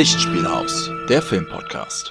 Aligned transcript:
Lichtspielhaus, 0.00 0.90
der 1.10 1.20
Filmpodcast. 1.20 2.10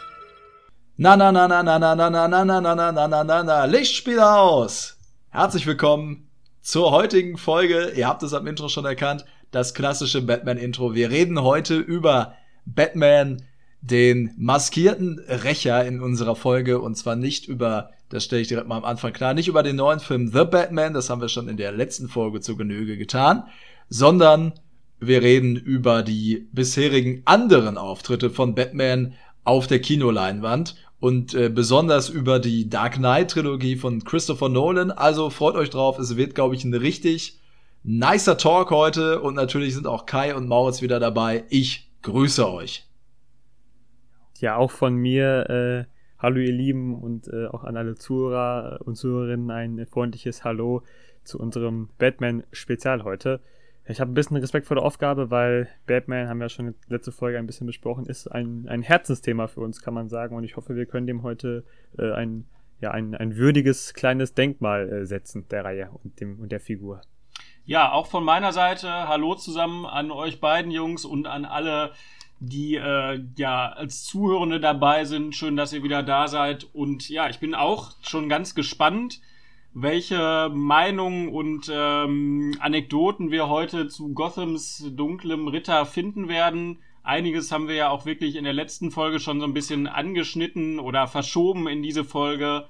Na 0.97 1.17
na 1.17 1.31
na 1.31 1.47
na 1.47 1.63
na 1.63 1.79
na 1.79 1.95
na 1.95 2.07
na 2.07 2.27
na 2.27 2.45
na 2.45 2.61
na 2.61 2.75
na 2.75 2.91
na 2.91 3.07
na 3.07 3.23
na 3.23 3.43
na 3.43 3.65
Lichtspielhaus. 3.65 4.95
Herzlich 5.31 5.65
willkommen 5.65 6.29
zur 6.61 6.91
heutigen 6.91 7.35
Folge. 7.37 7.91
Ihr 7.95 8.07
habt 8.07 8.21
es 8.21 8.35
am 8.35 8.45
Intro 8.45 8.69
schon 8.69 8.85
erkannt, 8.85 9.25
das 9.49 9.73
klassische 9.73 10.21
Batman-Intro. 10.21 10.93
Wir 10.93 11.09
reden 11.09 11.41
heute 11.41 11.77
über 11.79 12.35
Batman, 12.67 13.41
den 13.81 14.35
maskierten 14.37 15.17
Rächer 15.27 15.83
in 15.83 15.99
unserer 15.99 16.35
Folge 16.35 16.79
und 16.81 16.93
zwar 16.93 17.15
nicht 17.15 17.47
über, 17.47 17.89
das 18.09 18.23
stelle 18.23 18.43
ich 18.43 18.49
direkt 18.49 18.67
mal 18.67 18.77
am 18.77 18.85
Anfang 18.85 19.13
klar, 19.13 19.33
nicht 19.33 19.47
über 19.47 19.63
den 19.63 19.77
neuen 19.77 19.99
Film 19.99 20.27
The 20.27 20.45
Batman, 20.45 20.93
das 20.93 21.09
haben 21.09 21.21
wir 21.21 21.29
schon 21.29 21.47
in 21.47 21.57
der 21.57 21.71
letzten 21.71 22.07
Folge 22.07 22.39
zu 22.39 22.55
Genüge 22.55 22.97
getan, 22.97 23.47
sondern 23.89 24.53
wir 24.99 25.21
reden 25.21 25.55
über 25.55 26.03
die 26.03 26.47
bisherigen 26.51 27.21
anderen 27.25 27.77
Auftritte 27.77 28.29
von 28.29 28.55
Batman 28.55 29.13
auf 29.43 29.67
der 29.67 29.79
Kinoleinwand 29.79 30.75
und 30.99 31.33
äh, 31.33 31.49
besonders 31.49 32.09
über 32.09 32.39
die 32.39 32.69
Dark 32.69 32.95
Knight 32.95 33.31
Trilogie 33.31 33.77
von 33.77 34.03
Christopher 34.03 34.49
Nolan. 34.49 34.91
Also 34.91 35.29
freut 35.29 35.55
euch 35.55 35.69
drauf, 35.69 35.97
es 35.99 36.17
wird, 36.17 36.35
glaube 36.35 36.55
ich, 36.55 36.65
ein 36.65 36.73
richtig 36.73 37.39
nicer 37.83 38.37
Talk 38.37 38.71
heute 38.71 39.21
und 39.21 39.35
natürlich 39.35 39.73
sind 39.73 39.87
auch 39.87 40.05
Kai 40.05 40.35
und 40.35 40.47
Maurits 40.47 40.81
wieder 40.81 40.99
dabei. 40.99 41.45
Ich 41.49 41.89
grüße 42.01 42.49
euch. 42.51 42.85
Ja, 44.39 44.57
auch 44.57 44.71
von 44.71 44.95
mir, 44.95 45.49
äh, 45.49 45.85
hallo 46.17 46.39
ihr 46.39 46.51
Lieben 46.51 46.95
und 46.95 47.27
äh, 47.27 47.47
auch 47.47 47.63
an 47.63 47.77
alle 47.77 47.95
Zuhörer 47.95 48.79
und 48.83 48.95
Zuhörerinnen 48.95 49.51
ein 49.51 49.85
freundliches 49.89 50.43
Hallo 50.43 50.83
zu 51.23 51.39
unserem 51.39 51.89
Batman-Spezial 51.97 53.03
heute. 53.03 53.41
Ich 53.89 53.99
habe 53.99 54.11
ein 54.11 54.13
bisschen 54.13 54.37
Respekt 54.37 54.67
vor 54.67 54.75
der 54.75 54.85
Aufgabe, 54.85 55.31
weil 55.31 55.67
Batman, 55.87 56.29
haben 56.29 56.37
wir 56.37 56.45
ja 56.45 56.49
schon 56.49 56.75
letzten 56.89 57.11
Folge 57.11 57.39
ein 57.39 57.47
bisschen 57.47 57.65
besprochen, 57.65 58.05
ist 58.05 58.27
ein, 58.27 58.67
ein 58.69 58.83
Herzensthema 58.83 59.47
für 59.47 59.61
uns, 59.61 59.81
kann 59.81 59.95
man 59.95 60.09
sagen. 60.09 60.35
Und 60.35 60.43
ich 60.43 60.57
hoffe, 60.57 60.75
wir 60.75 60.85
können 60.85 61.07
dem 61.07 61.23
heute 61.23 61.63
äh, 61.97 62.11
ein, 62.11 62.45
ja, 62.81 62.91
ein, 62.91 63.15
ein 63.15 63.35
würdiges 63.35 63.95
kleines 63.95 64.35
Denkmal 64.35 64.89
äh, 64.89 65.05
setzen, 65.07 65.47
der 65.49 65.65
Reihe 65.65 65.89
und, 66.03 66.19
dem, 66.19 66.39
und 66.39 66.51
der 66.51 66.59
Figur. 66.59 67.01
Ja, 67.65 67.91
auch 67.91 68.05
von 68.05 68.23
meiner 68.23 68.53
Seite, 68.53 69.07
hallo 69.07 69.33
zusammen 69.33 69.87
an 69.87 70.11
euch 70.11 70.39
beiden 70.39 70.71
Jungs 70.71 71.03
und 71.03 71.25
an 71.25 71.45
alle, 71.45 71.91
die 72.39 72.75
äh, 72.75 73.19
ja 73.37 73.69
als 73.69 74.03
Zuhörende 74.03 74.59
dabei 74.59 75.05
sind. 75.05 75.35
Schön, 75.35 75.57
dass 75.57 75.73
ihr 75.73 75.81
wieder 75.81 76.03
da 76.03 76.27
seid. 76.27 76.67
Und 76.73 77.09
ja, 77.09 77.27
ich 77.27 77.39
bin 77.39 77.55
auch 77.55 77.93
schon 78.03 78.29
ganz 78.29 78.53
gespannt 78.53 79.19
welche 79.73 80.49
Meinungen 80.53 81.29
und 81.29 81.69
ähm, 81.71 82.55
Anekdoten 82.59 83.31
wir 83.31 83.47
heute 83.49 83.87
zu 83.87 84.13
Gothams 84.13 84.85
dunklem 84.95 85.47
Ritter 85.47 85.85
finden 85.85 86.27
werden. 86.27 86.79
Einiges 87.03 87.51
haben 87.51 87.67
wir 87.67 87.75
ja 87.75 87.89
auch 87.89 88.05
wirklich 88.05 88.35
in 88.35 88.43
der 88.43 88.53
letzten 88.53 88.91
Folge 88.91 89.19
schon 89.19 89.39
so 89.39 89.45
ein 89.45 89.53
bisschen 89.53 89.87
angeschnitten 89.87 90.79
oder 90.79 91.07
verschoben 91.07 91.67
in 91.67 91.81
diese 91.81 92.03
Folge. 92.03 92.67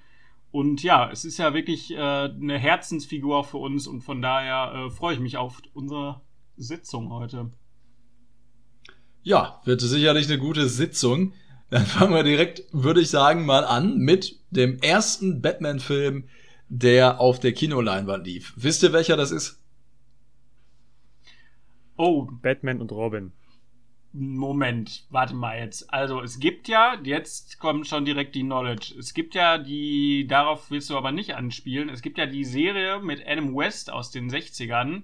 Und 0.52 0.82
ja, 0.84 1.10
es 1.12 1.26
ist 1.26 1.38
ja 1.38 1.54
wirklich 1.54 1.92
äh, 1.92 1.98
eine 1.98 2.58
Herzensfigur 2.58 3.44
für 3.44 3.58
uns 3.58 3.88
und 3.88 4.02
von 4.02 4.22
daher 4.22 4.74
äh, 4.74 4.90
freue 4.90 5.14
ich 5.14 5.20
mich 5.20 5.38
auf 5.38 5.62
unsere 5.74 6.22
Sitzung 6.58 7.12
heute. 7.12 7.52
Ja, 9.22 9.62
wird 9.66 9.82
sicherlich 9.82 10.28
eine 10.28 10.40
gute 10.40 10.68
Sitzung. 10.68 11.34
Dann 11.70 11.86
fangen 11.86 12.14
wir 12.14 12.24
direkt, 12.24 12.64
würde 12.72 13.02
ich 13.02 13.10
sagen, 13.10 13.46
mal 13.46 13.64
an 13.64 13.98
mit 13.98 14.40
dem 14.50 14.80
ersten 14.80 15.42
Batman-Film, 15.42 16.28
der 16.70 17.20
auf 17.20 17.40
der 17.40 17.54
Kinoleinwand 17.54 18.26
lief. 18.26 18.54
Wisst 18.56 18.84
ihr, 18.84 18.94
welcher 18.94 19.18
das 19.18 19.32
ist? 19.32 19.62
Oh, 21.98 22.28
Batman 22.42 22.80
und 22.80 22.92
Robin. 22.92 23.34
Moment, 24.12 25.06
warte 25.10 25.36
mal 25.36 25.60
jetzt. 25.60 25.94
Also 25.94 26.22
es 26.22 26.40
gibt 26.40 26.68
ja, 26.68 26.98
jetzt 27.04 27.60
kommt 27.60 27.88
schon 27.88 28.06
direkt 28.06 28.34
die 28.34 28.42
Knowledge. 28.42 28.96
Es 28.98 29.14
gibt 29.14 29.36
ja 29.36 29.58
die, 29.58 30.26
darauf 30.28 30.72
willst 30.72 30.90
du 30.90 30.98
aber 30.98 31.12
nicht 31.12 31.36
anspielen, 31.36 31.90
es 31.90 32.02
gibt 32.02 32.18
ja 32.18 32.26
die 32.26 32.46
Serie 32.46 33.00
mit 33.00 33.28
Adam 33.28 33.56
West 33.56 33.92
aus 33.92 34.10
den 34.10 34.32
60ern, 34.32 35.04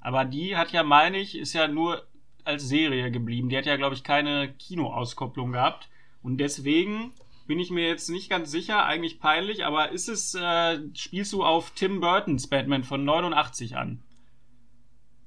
aber 0.00 0.24
die 0.24 0.56
hat 0.56 0.72
ja, 0.72 0.84
meine 0.84 1.18
ich, 1.18 1.36
ist 1.36 1.52
ja 1.52 1.68
nur 1.68 2.06
als 2.44 2.68
Serie 2.68 3.10
geblieben. 3.10 3.48
Die 3.48 3.56
hat 3.56 3.66
ja, 3.66 3.76
glaube 3.76 3.94
ich, 3.94 4.04
keine 4.04 4.52
Kinoauskopplung 4.52 5.52
gehabt. 5.52 5.88
Und 6.22 6.38
deswegen 6.38 7.12
bin 7.46 7.58
ich 7.58 7.70
mir 7.70 7.86
jetzt 7.86 8.08
nicht 8.10 8.28
ganz 8.28 8.50
sicher, 8.50 8.84
eigentlich 8.84 9.20
peinlich, 9.20 9.64
aber 9.64 9.92
ist 9.92 10.08
es, 10.08 10.34
äh, 10.34 10.78
spielst 10.94 11.32
du 11.32 11.44
auf 11.44 11.72
Tim 11.74 12.00
Burtons 12.00 12.48
Batman 12.48 12.84
von 12.84 13.04
89 13.04 13.76
an? 13.76 14.02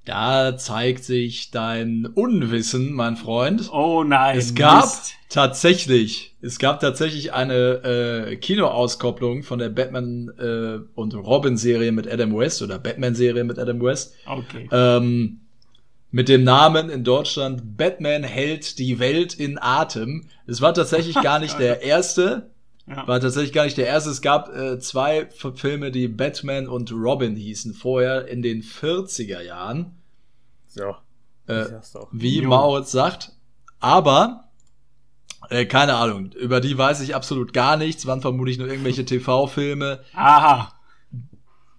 Da 0.06 0.58
zeigt 0.58 1.04
sich 1.04 1.52
dein 1.52 2.08
Unwissen, 2.08 2.94
mein 2.94 3.16
Freund. 3.16 3.72
Oh 3.72 4.04
nein. 4.04 4.38
Es 4.38 4.56
gab 4.56 4.86
Mist. 4.86 5.14
tatsächlich, 5.30 6.36
es 6.42 6.58
gab 6.58 6.80
tatsächlich 6.80 7.34
eine 7.34 8.30
äh, 8.32 8.36
Kinoauskopplung 8.38 9.44
von 9.44 9.60
der 9.60 9.70
Batman 9.70 10.32
äh, 10.40 10.80
und 10.96 11.14
Robin 11.14 11.58
Serie 11.58 11.92
mit 11.92 12.12
Adam 12.12 12.36
West 12.36 12.62
oder 12.62 12.80
Batman 12.80 13.14
Serie 13.14 13.44
mit 13.44 13.60
Adam 13.60 13.82
West. 13.82 14.16
Okay. 14.26 14.68
Ähm, 14.72 15.42
mit 16.12 16.28
dem 16.28 16.44
Namen 16.44 16.90
in 16.90 17.04
Deutschland 17.04 17.78
Batman 17.78 18.24
hält 18.24 18.80
die 18.80 19.00
Welt 19.00 19.34
in 19.36 19.60
Atem. 19.62 20.28
Es 20.48 20.62
war 20.62 20.74
tatsächlich 20.74 21.16
gar 21.22 21.40
nicht 21.40 21.60
der 21.60 21.84
erste. 21.84 22.50
Ja. 22.88 23.08
War 23.08 23.20
tatsächlich 23.20 23.54
gar 23.54 23.66
nicht 23.66 23.78
der 23.78 23.86
erste. 23.86 24.10
Es 24.10 24.22
gab 24.22 24.50
äh, 24.56 24.80
zwei 24.80 25.30
Filme, 25.56 25.92
die 25.92 26.08
Batman 26.08 26.68
und 26.68 26.92
Robin 26.92 27.36
hießen, 27.36 27.76
vorher 27.76 28.28
in 28.28 28.42
den 28.42 28.64
40er 28.64 29.42
Jahren. 29.42 30.00
So. 30.66 30.96
Äh, 31.46 31.66
wie 32.12 32.42
Mauritz 32.42 32.92
sagt. 32.92 33.34
Aber, 33.80 34.46
äh, 35.52 35.66
keine 35.66 35.96
Ahnung, 35.96 36.32
über 36.32 36.60
die 36.60 36.76
weiß 36.76 37.02
ich 37.02 37.14
absolut 37.14 37.54
gar 37.54 37.78
nichts. 37.78 38.08
Waren 38.08 38.22
vermutlich 38.22 38.58
nur 38.58 38.68
irgendwelche 38.68 39.06
TV-Filme. 39.06 40.00
Aha 40.14 40.74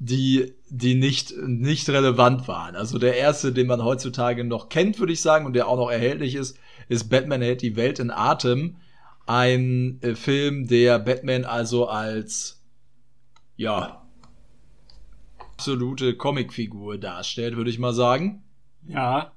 die, 0.01 0.55
die 0.71 0.95
nicht, 0.95 1.35
nicht 1.37 1.89
relevant 1.91 2.49
waren. 2.49 2.75
Also 2.75 2.99
der 2.99 3.19
erste, 3.19 3.53
den 3.53 3.67
man 3.67 3.85
heutzutage 3.85 4.45
noch 4.45 4.71
kennt, 4.71 4.99
würde 4.99 5.13
ich 5.13 5.21
sagen, 5.21 5.45
und 5.45 5.53
der 5.53 5.69
auch 5.69 5.77
noch 5.77 5.91
erhältlich 5.91 6.35
ist, 6.35 6.59
ist 6.89 7.11
Batman 7.11 7.43
hält 7.43 7.61
die 7.61 7.77
Welt 7.77 7.99
in 7.99 8.11
Atem. 8.11 8.77
Ein 9.27 10.01
äh, 10.01 10.15
Film, 10.15 10.67
der 10.67 10.99
Batman 10.99 11.45
also 11.45 11.87
als, 11.87 12.63
ja, 13.57 14.03
absolute 15.39 16.17
Comicfigur 16.17 16.97
darstellt, 16.97 17.57
würde 17.57 17.69
ich 17.69 17.79
mal 17.79 17.93
sagen. 17.93 18.43
Ja. 18.89 19.33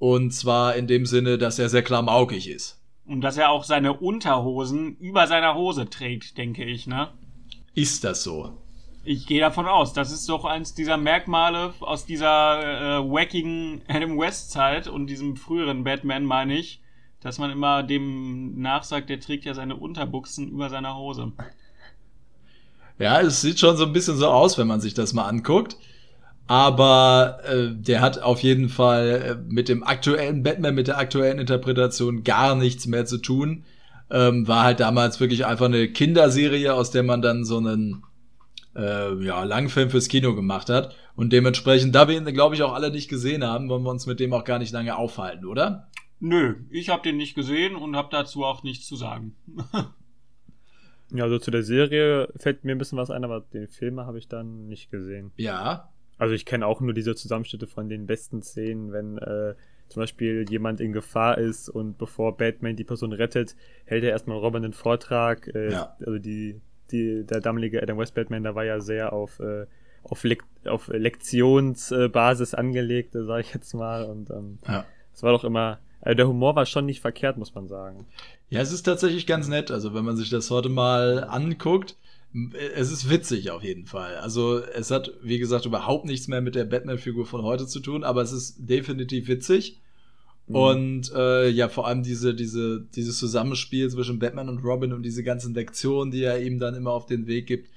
Und 0.00 0.32
zwar 0.34 0.74
in 0.74 0.88
dem 0.88 1.06
Sinne, 1.06 1.38
dass 1.38 1.60
er 1.60 1.68
sehr 1.68 1.82
klamaukig 1.82 2.48
ist. 2.48 2.82
Und 3.06 3.20
dass 3.20 3.36
er 3.36 3.50
auch 3.50 3.62
seine 3.62 3.92
Unterhosen 3.92 4.96
über 4.96 5.28
seiner 5.28 5.54
Hose 5.54 5.88
trägt, 5.88 6.36
denke 6.36 6.64
ich, 6.64 6.88
ne? 6.88 7.10
Ist 7.74 8.02
das 8.02 8.24
so? 8.24 8.58
Ich 9.10 9.24
gehe 9.24 9.40
davon 9.40 9.64
aus. 9.64 9.94
Das 9.94 10.12
ist 10.12 10.28
doch 10.28 10.44
eins 10.44 10.74
dieser 10.74 10.98
Merkmale 10.98 11.72
aus 11.80 12.04
dieser 12.04 12.98
äh, 12.98 13.10
wackigen 13.10 13.80
Adam 13.88 14.18
West 14.18 14.50
Zeit 14.50 14.86
und 14.86 15.06
diesem 15.06 15.36
früheren 15.36 15.82
Batman, 15.82 16.26
meine 16.26 16.58
ich, 16.58 16.82
dass 17.22 17.38
man 17.38 17.50
immer 17.50 17.82
dem 17.82 18.60
nachsagt, 18.60 19.08
der 19.08 19.18
trägt 19.18 19.46
ja 19.46 19.54
seine 19.54 19.76
Unterbuchsen 19.76 20.50
über 20.50 20.68
seiner 20.68 20.98
Hose. 20.98 21.32
Ja, 22.98 23.18
es 23.22 23.40
sieht 23.40 23.58
schon 23.58 23.78
so 23.78 23.86
ein 23.86 23.94
bisschen 23.94 24.18
so 24.18 24.26
aus, 24.26 24.58
wenn 24.58 24.66
man 24.66 24.82
sich 24.82 24.92
das 24.92 25.14
mal 25.14 25.26
anguckt. 25.26 25.78
Aber 26.46 27.38
äh, 27.46 27.68
der 27.72 28.02
hat 28.02 28.20
auf 28.20 28.42
jeden 28.42 28.68
Fall 28.68 29.08
äh, 29.08 29.36
mit 29.50 29.70
dem 29.70 29.84
aktuellen 29.84 30.42
Batman, 30.42 30.74
mit 30.74 30.86
der 30.86 30.98
aktuellen 30.98 31.38
Interpretation 31.38 32.24
gar 32.24 32.54
nichts 32.56 32.86
mehr 32.86 33.06
zu 33.06 33.16
tun. 33.16 33.64
Ähm, 34.10 34.46
war 34.46 34.64
halt 34.64 34.80
damals 34.80 35.18
wirklich 35.18 35.46
einfach 35.46 35.66
eine 35.66 35.88
Kinderserie, 35.88 36.74
aus 36.74 36.90
der 36.90 37.04
man 37.04 37.22
dann 37.22 37.46
so 37.46 37.56
einen 37.56 38.02
äh, 38.78 39.14
ja, 39.24 39.44
Langfilm 39.44 39.90
fürs 39.90 40.08
Kino 40.08 40.34
gemacht 40.34 40.70
hat. 40.70 40.94
Und 41.16 41.32
dementsprechend, 41.32 41.94
da 41.94 42.08
wir 42.08 42.16
ihn, 42.16 42.24
glaube 42.26 42.54
ich, 42.54 42.62
auch 42.62 42.72
alle 42.72 42.90
nicht 42.90 43.08
gesehen 43.08 43.44
haben, 43.44 43.68
wollen 43.68 43.82
wir 43.82 43.90
uns 43.90 44.06
mit 44.06 44.20
dem 44.20 44.32
auch 44.32 44.44
gar 44.44 44.58
nicht 44.58 44.72
lange 44.72 44.96
aufhalten, 44.96 45.44
oder? 45.44 45.88
Nö, 46.20 46.56
ich 46.70 46.88
habe 46.88 47.02
den 47.02 47.16
nicht 47.16 47.34
gesehen 47.34 47.76
und 47.76 47.96
habe 47.96 48.08
dazu 48.10 48.44
auch 48.44 48.62
nichts 48.62 48.86
zu 48.86 48.96
sagen. 48.96 49.36
ja, 51.12 51.24
also 51.24 51.38
zu 51.38 51.50
der 51.50 51.62
Serie 51.62 52.28
fällt 52.36 52.64
mir 52.64 52.72
ein 52.72 52.78
bisschen 52.78 52.98
was 52.98 53.10
ein, 53.10 53.24
aber 53.24 53.40
den 53.40 53.68
Film 53.68 54.00
habe 54.00 54.18
ich 54.18 54.28
dann 54.28 54.68
nicht 54.68 54.90
gesehen. 54.90 55.32
Ja. 55.36 55.90
Also 56.16 56.34
ich 56.34 56.44
kenne 56.44 56.66
auch 56.66 56.80
nur 56.80 56.94
diese 56.94 57.14
Zusammenschnitte 57.14 57.66
von 57.66 57.88
den 57.88 58.06
besten 58.06 58.42
Szenen, 58.42 58.92
wenn 58.92 59.18
äh, 59.18 59.54
zum 59.88 60.02
Beispiel 60.02 60.44
jemand 60.50 60.80
in 60.80 60.92
Gefahr 60.92 61.38
ist 61.38 61.68
und 61.68 61.96
bevor 61.98 62.36
Batman 62.36 62.76
die 62.76 62.84
Person 62.84 63.12
rettet, 63.12 63.54
hält 63.84 64.04
er 64.04 64.10
erstmal 64.10 64.38
Robin 64.38 64.62
den 64.62 64.72
Vortrag. 64.72 65.48
Äh, 65.54 65.72
ja. 65.72 65.96
Also 66.00 66.18
die 66.18 66.60
die, 66.92 67.24
der 67.24 67.40
damalige 67.40 67.82
Adam 67.82 67.98
West 67.98 68.14
Batman, 68.14 68.44
da 68.44 68.54
war 68.54 68.64
ja 68.64 68.80
sehr 68.80 69.12
auf, 69.12 69.40
äh, 69.40 69.66
auf, 70.02 70.24
Lek 70.24 70.44
auf 70.64 70.88
Lektionsbasis 70.88 72.54
angelegt, 72.54 73.14
äh, 73.14 73.24
sage 73.24 73.42
ich 73.42 73.54
jetzt 73.54 73.74
mal. 73.74 74.04
Und 74.04 74.30
ähm, 74.30 74.58
ja. 74.66 74.84
es 75.14 75.22
war 75.22 75.32
doch 75.32 75.44
immer, 75.44 75.78
also 76.00 76.16
der 76.16 76.28
Humor 76.28 76.56
war 76.56 76.66
schon 76.66 76.86
nicht 76.86 77.00
verkehrt, 77.00 77.36
muss 77.36 77.54
man 77.54 77.68
sagen. 77.68 78.06
Ja, 78.50 78.60
es 78.60 78.72
ist 78.72 78.82
tatsächlich 78.84 79.26
ganz 79.26 79.48
nett. 79.48 79.70
Also 79.70 79.94
wenn 79.94 80.04
man 80.04 80.16
sich 80.16 80.30
das 80.30 80.50
heute 80.50 80.68
mal 80.68 81.24
anguckt, 81.24 81.96
es 82.74 82.90
ist 82.90 83.08
witzig 83.08 83.50
auf 83.50 83.62
jeden 83.62 83.86
Fall. 83.86 84.16
Also 84.16 84.58
es 84.58 84.90
hat, 84.90 85.12
wie 85.22 85.38
gesagt, 85.38 85.66
überhaupt 85.66 86.04
nichts 86.04 86.28
mehr 86.28 86.40
mit 86.40 86.54
der 86.54 86.64
Batman-Figur 86.64 87.26
von 87.26 87.42
heute 87.42 87.66
zu 87.66 87.80
tun, 87.80 88.04
aber 88.04 88.22
es 88.22 88.32
ist 88.32 88.56
definitiv 88.58 89.28
witzig. 89.28 89.80
Mhm. 90.48 90.54
Und 90.54 91.12
äh, 91.14 91.48
ja, 91.48 91.68
vor 91.68 91.86
allem 91.86 92.02
diese, 92.02 92.34
diese, 92.34 92.80
dieses 92.94 93.18
Zusammenspiel 93.18 93.88
zwischen 93.90 94.18
Batman 94.18 94.48
und 94.48 94.64
Robin 94.64 94.92
und 94.92 95.02
diese 95.02 95.22
ganzen 95.22 95.54
Lektionen, 95.54 96.10
die 96.10 96.22
er 96.22 96.40
ihm 96.42 96.58
dann 96.58 96.74
immer 96.74 96.90
auf 96.92 97.06
den 97.06 97.26
Weg 97.26 97.46
gibt. 97.46 97.68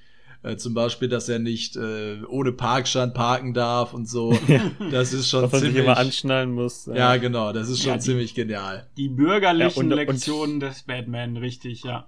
Äh, 0.44 0.56
zum 0.56 0.74
Beispiel, 0.74 1.08
dass 1.08 1.28
er 1.28 1.38
nicht 1.38 1.76
äh, 1.76 2.16
ohne 2.28 2.50
Parkstand 2.50 3.14
parken 3.14 3.54
darf 3.54 3.94
und 3.94 4.08
so. 4.08 4.36
Das 4.90 5.12
ist 5.12 5.28
schon 5.30 5.42
Dass 5.42 5.52
man 5.52 5.60
ziemlich. 5.60 5.76
sich 5.76 5.84
immer 5.84 5.96
anschnallen 5.98 6.50
muss. 6.50 6.88
äh. 6.88 6.96
ja, 6.96 7.16
genau, 7.18 7.52
das 7.52 7.68
ist 7.68 7.78
schon 7.80 7.90
Ja, 7.90 7.94
die- 7.96 8.00
ziemlich 8.02 8.34
genial. 8.34 8.86
Die 8.96 9.08
bürgerlichen 9.08 9.70
Ja, 9.70 9.80
und- 9.80 9.92
und- 9.92 9.98
Lektionen 9.98 10.58
des 10.60 10.82
Batman, 10.82 11.36
richtig, 11.36 11.84
ja. 11.84 12.06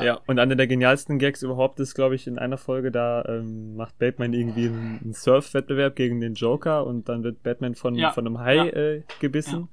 Ja, 0.00 0.18
und 0.26 0.38
einer 0.38 0.56
der 0.56 0.66
genialsten 0.66 1.18
Gags 1.18 1.42
überhaupt 1.42 1.78
ist, 1.78 1.94
glaube 1.94 2.14
ich, 2.14 2.26
in 2.26 2.38
einer 2.38 2.56
Folge, 2.56 2.90
da 2.90 3.26
ähm, 3.28 3.76
macht 3.76 3.98
Batman 3.98 4.32
irgendwie 4.32 4.68
einen, 4.68 5.00
einen 5.04 5.12
Surf-Wettbewerb 5.12 5.94
gegen 5.96 6.18
den 6.18 6.32
Joker 6.32 6.86
und 6.86 7.10
dann 7.10 7.22
wird 7.22 7.42
Batman 7.42 7.74
von, 7.74 7.94
Ja, 7.94 8.10
von 8.10 8.26
einem 8.26 8.38
Hai 8.38 8.56
ja. 8.56 8.64
äh, 8.68 9.02
gebissen. 9.20 9.68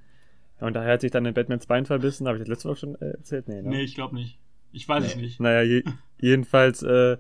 Ja. 0.60 0.68
Und 0.68 0.74
daher 0.74 0.94
hat 0.94 1.02
sich 1.02 1.12
dann 1.12 1.26
in 1.26 1.34
Batmans 1.34 1.66
Bein 1.68 1.86
verbissen. 1.86 2.28
Habe 2.28 2.38
ich 2.38 2.42
das 2.44 2.50
letzte 2.50 2.68
Mal 2.68 2.76
schon 2.76 2.96
äh, 3.02 3.12
erzählt? 3.12 3.48
Nee, 3.48 3.62
ne? 3.62 3.70
Nee, 3.70 3.82
ich 3.84 3.96
glaube 3.96 4.16
nicht. 4.16 4.40
Ich 4.72 4.88
weiß 4.88 5.04
es 5.06 5.16
Nee. 5.16 5.22
nicht. 5.24 5.40
Naja, 5.40 5.62
je, 5.62 5.84
jedenfalls 6.20 6.84
äh, 6.84 7.18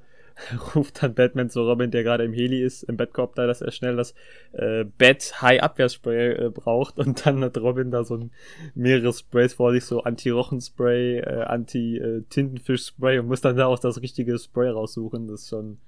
ruft 0.76 1.04
dann 1.04 1.16
Batman 1.16 1.50
zu 1.50 1.62
Robin, 1.62 1.92
der 1.92 2.04
gerade 2.04 2.24
im 2.24 2.32
Heli 2.34 2.62
ist, 2.64 2.84
im 2.84 2.96
Batcopter, 2.96 3.46
dass 3.48 3.62
er 3.62 3.72
schnell 3.72 3.96
das 3.98 4.14
äh, 4.54 4.86
Bat-High-Abwehrspray 4.98 6.46
äh, 6.46 6.50
braucht 6.50 6.98
und 6.98 7.26
dann 7.26 7.44
hat 7.44 7.58
Robin 7.58 7.92
da 7.92 8.04
so 8.04 8.16
ein, 8.16 8.32
mehrere 8.76 9.12
Sprays 9.12 9.54
vor 9.54 9.72
sich, 9.74 9.84
so 9.84 10.04
Anti-Rochenspray, 10.04 11.20
äh, 11.20 11.44
Anti-Tintenfisch-Spray 11.44 13.20
und 13.20 13.28
muss 13.28 13.42
dann 13.42 13.58
da 13.58 13.66
auch 13.66 13.80
das 13.80 14.02
richtige 14.02 14.38
Spray 14.38 14.70
raussuchen. 14.70 15.28
Das 15.28 15.42
ist 15.42 15.50
schon 15.50 15.80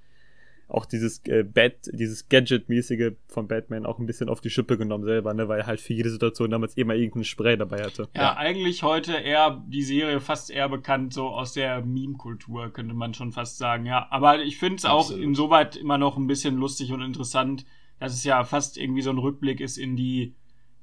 auch 0.72 0.86
dieses 0.86 1.24
äh, 1.26 1.42
Bat, 1.44 1.90
dieses 1.92 2.28
Gadget-mäßige 2.28 3.12
von 3.28 3.46
Batman 3.46 3.84
auch 3.86 3.98
ein 3.98 4.06
bisschen 4.06 4.28
auf 4.28 4.40
die 4.40 4.50
Schippe 4.50 4.78
genommen 4.78 5.04
selber, 5.04 5.34
ne, 5.34 5.46
weil 5.48 5.60
er 5.60 5.66
halt 5.66 5.80
für 5.80 5.92
jede 5.92 6.10
Situation 6.10 6.50
damals 6.50 6.76
immer 6.76 6.94
irgendeinen 6.94 7.24
Spray 7.24 7.56
dabei 7.56 7.84
hatte. 7.84 8.08
Ja, 8.14 8.22
Ja. 8.22 8.36
eigentlich 8.36 8.82
heute 8.82 9.12
eher 9.12 9.62
die 9.68 9.82
Serie 9.82 10.20
fast 10.20 10.50
eher 10.50 10.68
bekannt, 10.68 11.12
so 11.12 11.28
aus 11.28 11.52
der 11.52 11.84
Meme-Kultur, 11.84 12.70
könnte 12.70 12.94
man 12.94 13.12
schon 13.14 13.32
fast 13.32 13.58
sagen, 13.58 13.84
ja. 13.86 14.06
Aber 14.10 14.42
ich 14.42 14.56
finde 14.58 14.76
es 14.76 14.84
auch 14.84 15.10
insoweit 15.10 15.76
immer 15.76 15.98
noch 15.98 16.16
ein 16.16 16.26
bisschen 16.26 16.56
lustig 16.56 16.90
und 16.92 17.02
interessant, 17.02 17.64
dass 17.98 18.14
es 18.14 18.24
ja 18.24 18.42
fast 18.44 18.78
irgendwie 18.78 19.02
so 19.02 19.10
ein 19.10 19.18
Rückblick 19.18 19.60
ist 19.60 19.76
in 19.76 19.94
die, 19.96 20.34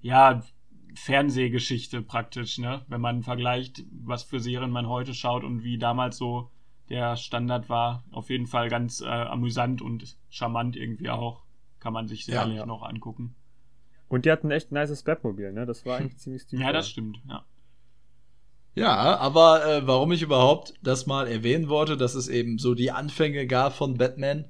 ja, 0.01 0.41
Fernsehgeschichte 0.95 2.01
praktisch, 2.01 2.57
ne? 2.57 2.83
Wenn 2.87 3.01
man 3.01 3.23
vergleicht, 3.23 3.83
was 4.03 4.23
für 4.23 4.39
Serien 4.39 4.71
man 4.71 4.87
heute 4.87 5.13
schaut 5.13 5.43
und 5.43 5.63
wie 5.63 5.77
damals 5.77 6.17
so 6.17 6.51
der 6.89 7.15
Standard 7.15 7.69
war. 7.69 8.03
Auf 8.11 8.29
jeden 8.29 8.47
Fall 8.47 8.69
ganz 8.69 9.01
äh, 9.01 9.05
amüsant 9.05 9.81
und 9.81 10.17
charmant 10.29 10.75
irgendwie 10.75 11.09
auch. 11.09 11.43
Kann 11.79 11.93
man 11.93 12.07
sich 12.07 12.25
sicherlich 12.25 12.57
ja. 12.57 12.65
noch 12.65 12.83
angucken. 12.83 13.35
Und 14.09 14.25
die 14.25 14.31
hatten 14.31 14.51
echt 14.51 14.71
ein 14.71 14.75
nices 14.75 15.03
Batmobil, 15.03 15.53
ne? 15.53 15.65
Das 15.65 15.85
war 15.85 15.97
eigentlich 15.97 16.17
ziemlich 16.19 16.41
stilvoll. 16.41 16.65
Ja, 16.65 16.73
das 16.73 16.89
stimmt, 16.89 17.19
ja. 17.27 17.45
Ja, 18.75 19.17
aber 19.17 19.65
äh, 19.65 19.87
warum 19.87 20.11
ich 20.11 20.21
überhaupt 20.21 20.73
das 20.81 21.05
mal 21.05 21.27
erwähnen 21.27 21.69
wollte, 21.69 21.97
dass 21.97 22.15
es 22.15 22.27
eben 22.27 22.57
so 22.57 22.75
die 22.75 22.91
Anfänge 22.91 23.47
gab 23.47 23.73
von 23.73 23.97
Batman, 23.97 24.45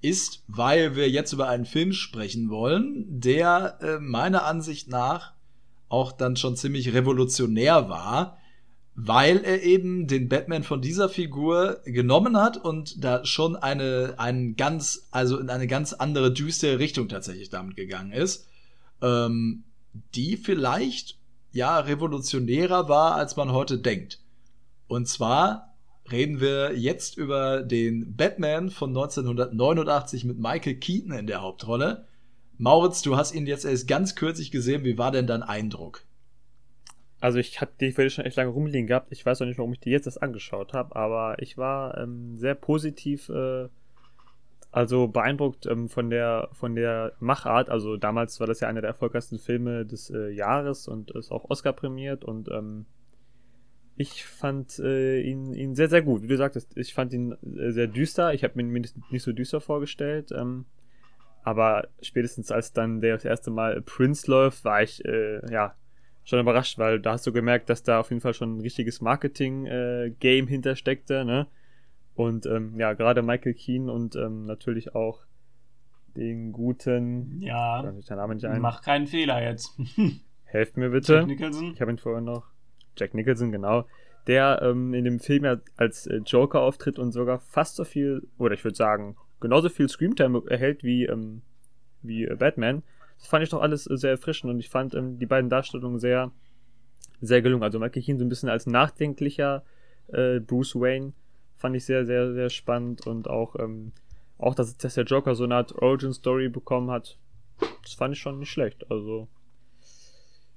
ist, 0.00 0.44
weil 0.48 0.96
wir 0.96 1.08
jetzt 1.10 1.32
über 1.32 1.48
einen 1.48 1.64
Film 1.64 1.92
sprechen 1.92 2.50
wollen, 2.50 3.06
der 3.08 3.78
äh, 3.80 3.98
meiner 4.00 4.44
Ansicht 4.44 4.88
nach 4.88 5.32
auch 5.88 6.12
dann 6.12 6.36
schon 6.36 6.56
ziemlich 6.56 6.92
revolutionär 6.92 7.88
war, 7.88 8.38
weil 8.96 9.38
er 9.44 9.62
eben 9.62 10.06
den 10.06 10.28
Batman 10.28 10.62
von 10.62 10.80
dieser 10.80 11.08
Figur 11.08 11.80
genommen 11.84 12.36
hat 12.36 12.56
und 12.56 13.02
da 13.02 13.24
schon 13.24 13.56
eine, 13.56 14.14
einen 14.18 14.56
ganz, 14.56 15.08
also 15.10 15.38
in 15.38 15.50
eine 15.50 15.66
ganz 15.66 15.92
andere 15.92 16.32
düstere 16.32 16.78
Richtung 16.78 17.08
tatsächlich 17.08 17.50
damit 17.50 17.76
gegangen 17.76 18.12
ist, 18.12 18.46
ähm, 19.02 19.64
die 20.14 20.36
vielleicht 20.36 21.18
ja 21.50 21.78
revolutionärer 21.80 22.88
war, 22.88 23.16
als 23.16 23.36
man 23.36 23.52
heute 23.52 23.78
denkt. 23.78 24.20
Und 24.86 25.08
zwar 25.08 25.74
reden 26.10 26.40
wir 26.40 26.76
jetzt 26.76 27.16
über 27.16 27.62
den 27.62 28.14
Batman 28.14 28.70
von 28.70 28.90
1989 28.90 30.24
mit 30.24 30.38
Michael 30.38 30.76
Keaton 30.76 31.12
in 31.12 31.26
der 31.26 31.42
Hauptrolle. 31.42 32.06
Mauritz, 32.58 33.02
du 33.02 33.16
hast 33.16 33.34
ihn 33.34 33.46
jetzt 33.46 33.64
erst 33.64 33.88
ganz 33.88 34.14
kürzlich 34.14 34.52
gesehen. 34.52 34.84
Wie 34.84 34.98
war 34.98 35.10
denn 35.10 35.26
dein 35.26 35.42
Eindruck? 35.42 36.04
Also 37.24 37.38
ich 37.38 37.58
hatte 37.62 37.72
die 37.80 37.90
Film 37.90 38.10
schon 38.10 38.26
echt 38.26 38.36
lange 38.36 38.50
rumliegen 38.50 38.86
gehabt. 38.86 39.10
Ich 39.10 39.24
weiß 39.24 39.40
auch 39.40 39.46
nicht, 39.46 39.56
warum 39.56 39.72
ich 39.72 39.80
die 39.80 39.88
jetzt 39.88 40.04
erst 40.04 40.22
angeschaut 40.22 40.74
habe, 40.74 40.94
aber 40.94 41.40
ich 41.40 41.56
war 41.56 41.96
ähm, 41.96 42.36
sehr 42.36 42.54
positiv, 42.54 43.30
äh, 43.30 43.70
also 44.70 45.08
beeindruckt 45.08 45.64
ähm, 45.64 45.88
von 45.88 46.10
der 46.10 46.50
von 46.52 46.74
der 46.74 47.14
Machart. 47.20 47.70
Also 47.70 47.96
damals 47.96 48.40
war 48.40 48.46
das 48.46 48.60
ja 48.60 48.68
einer 48.68 48.82
der 48.82 48.90
erfolgreichsten 48.90 49.38
Filme 49.38 49.86
des 49.86 50.10
äh, 50.10 50.32
Jahres 50.32 50.86
und 50.86 51.12
ist 51.12 51.32
auch 51.32 51.48
Oscar 51.48 51.72
prämiert 51.72 52.26
und 52.26 52.50
ähm, 52.50 52.84
ich 53.96 54.26
fand 54.26 54.78
äh, 54.80 55.22
ihn, 55.22 55.54
ihn 55.54 55.74
sehr, 55.74 55.88
sehr 55.88 56.02
gut. 56.02 56.20
Wie 56.20 56.28
du 56.28 56.36
sagtest, 56.36 56.76
ich 56.76 56.92
fand 56.92 57.14
ihn 57.14 57.32
äh, 57.56 57.70
sehr 57.70 57.86
düster. 57.86 58.34
Ich 58.34 58.44
habe 58.44 58.62
mir 58.62 58.80
nicht, 58.80 58.96
nicht 59.10 59.22
so 59.22 59.32
düster 59.32 59.62
vorgestellt. 59.62 60.30
Ähm, 60.30 60.66
aber 61.42 61.88
spätestens 62.02 62.50
als 62.50 62.74
dann 62.74 63.00
der 63.00 63.14
das 63.14 63.24
erste 63.24 63.50
Mal 63.50 63.80
Prince 63.80 64.30
läuft, 64.30 64.62
war 64.66 64.82
ich 64.82 65.02
äh, 65.06 65.40
ja 65.50 65.74
schon 66.24 66.40
überrascht, 66.40 66.78
weil 66.78 67.00
da 67.00 67.12
hast 67.12 67.26
du 67.26 67.32
gemerkt, 67.32 67.68
dass 67.70 67.82
da 67.82 68.00
auf 68.00 68.10
jeden 68.10 68.20
Fall 68.20 68.34
schon 68.34 68.56
ein 68.56 68.60
richtiges 68.60 69.00
Marketing-Game 69.00 70.46
hintersteckte, 70.46 71.24
ne? 71.24 71.46
Und 72.14 72.46
ähm, 72.46 72.78
ja, 72.78 72.92
gerade 72.92 73.22
Michael 73.22 73.54
Keane 73.54 73.90
und 73.92 74.14
ähm, 74.16 74.46
natürlich 74.46 74.94
auch 74.94 75.20
den 76.16 76.52
guten, 76.52 77.40
Ja, 77.40 77.82
weiß 77.82 77.94
nicht, 77.94 78.08
der 78.08 78.16
Name 78.16 78.34
nicht 78.36 78.44
ein. 78.46 78.60
mach 78.60 78.82
keinen 78.82 79.06
Fehler 79.06 79.42
jetzt. 79.42 79.76
Helft 80.44 80.76
mir 80.76 80.90
bitte. 80.90 81.14
Jack 81.14 81.26
Nicholson? 81.26 81.72
Ich 81.74 81.80
habe 81.80 81.90
ihn 81.90 81.98
vorher 81.98 82.20
noch. 82.20 82.44
Jack 82.96 83.14
Nicholson, 83.14 83.50
genau. 83.50 83.86
Der 84.28 84.60
ähm, 84.62 84.94
in 84.94 85.04
dem 85.04 85.18
Film 85.18 85.44
ja 85.44 85.56
als 85.76 86.06
äh, 86.06 86.18
Joker 86.24 86.60
auftritt 86.60 86.98
und 87.00 87.10
sogar 87.12 87.40
fast 87.40 87.74
so 87.74 87.84
viel, 87.84 88.22
oder 88.38 88.54
ich 88.54 88.62
würde 88.62 88.76
sagen, 88.76 89.16
genauso 89.40 89.68
viel 89.68 89.88
Screamtime 89.88 90.42
erhält 90.48 90.84
wie, 90.84 91.04
ähm, 91.06 91.42
wie 92.02 92.24
äh, 92.24 92.36
Batman. 92.36 92.84
Das 93.18 93.28
fand 93.28 93.42
ich 93.42 93.50
doch 93.50 93.62
alles 93.62 93.88
äh, 93.88 93.96
sehr 93.96 94.12
erfrischend 94.12 94.52
und 94.52 94.60
ich 94.60 94.68
fand 94.68 94.94
ähm, 94.94 95.18
die 95.18 95.26
beiden 95.26 95.50
Darstellungen 95.50 95.98
sehr, 95.98 96.30
sehr 97.20 97.42
gelungen. 97.42 97.62
Also 97.62 97.78
Michael 97.78 98.02
Keane 98.02 98.18
so 98.18 98.24
ein 98.24 98.28
bisschen 98.28 98.48
als 98.48 98.66
nachdenklicher 98.66 99.64
äh, 100.08 100.40
Bruce 100.40 100.74
Wayne 100.74 101.12
fand 101.56 101.76
ich 101.76 101.84
sehr, 101.84 102.04
sehr, 102.04 102.32
sehr 102.32 102.50
spannend 102.50 103.06
und 103.06 103.28
auch, 103.28 103.56
ähm, 103.58 103.92
auch 104.38 104.54
dass, 104.54 104.76
dass 104.76 104.94
der 104.94 105.04
Joker 105.04 105.34
so 105.34 105.44
eine 105.44 105.56
Art 105.56 105.74
Origin-Story 105.74 106.48
bekommen 106.48 106.90
hat, 106.90 107.18
das 107.82 107.94
fand 107.94 108.14
ich 108.14 108.20
schon 108.20 108.38
nicht 108.38 108.50
schlecht. 108.50 108.90
Also, 108.90 109.28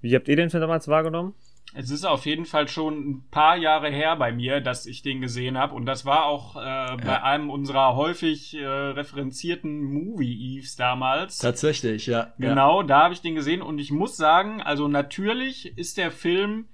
wie 0.01 0.15
habt 0.15 0.27
ihr 0.27 0.35
den 0.35 0.49
Film 0.49 0.61
damals 0.61 0.87
wahrgenommen? 0.87 1.33
Es 1.73 1.91
ist 1.91 2.05
auf 2.05 2.25
jeden 2.25 2.45
Fall 2.45 2.67
schon 2.67 3.09
ein 3.09 3.23
paar 3.29 3.57
Jahre 3.57 3.89
her 3.89 4.15
bei 4.15 4.31
mir, 4.31 4.61
dass 4.61 4.85
ich 4.85 5.01
den 5.01 5.21
gesehen 5.21 5.57
habe. 5.57 5.75
Und 5.75 5.85
das 5.85 6.05
war 6.05 6.25
auch 6.25 6.55
äh, 6.55 6.97
bei 6.97 7.21
einem 7.21 7.49
unserer 7.49 7.95
häufig 7.95 8.55
äh, 8.55 8.65
referenzierten 8.65 9.83
Movie-Eves 9.83 10.75
damals. 10.75 11.37
Tatsächlich, 11.37 12.07
ja. 12.07 12.33
Genau, 12.39 12.83
da 12.83 13.03
habe 13.03 13.13
ich 13.13 13.21
den 13.21 13.35
gesehen. 13.35 13.61
Und 13.61 13.79
ich 13.79 13.91
muss 13.91 14.15
sagen, 14.15 14.61
also 14.61 14.87
natürlich 14.87 15.77
ist 15.77 15.97
der 15.97 16.11
Film 16.11 16.67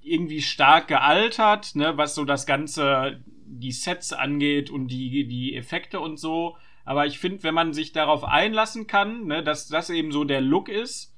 irgendwie 0.00 0.40
stark 0.40 0.86
gealtert, 0.88 1.74
ne, 1.74 1.96
was 1.96 2.14
so 2.14 2.24
das 2.24 2.46
Ganze, 2.46 3.20
die 3.44 3.72
Sets 3.72 4.12
angeht 4.12 4.70
und 4.70 4.86
die, 4.88 5.26
die 5.26 5.56
Effekte 5.56 6.00
und 6.00 6.18
so. 6.18 6.56
Aber 6.84 7.06
ich 7.06 7.18
finde, 7.18 7.42
wenn 7.42 7.54
man 7.54 7.72
sich 7.72 7.92
darauf 7.92 8.22
einlassen 8.22 8.86
kann, 8.86 9.26
ne, 9.26 9.42
dass 9.42 9.66
das 9.66 9.90
eben 9.90 10.12
so 10.12 10.22
der 10.22 10.40
Look 10.40 10.68
ist, 10.68 11.15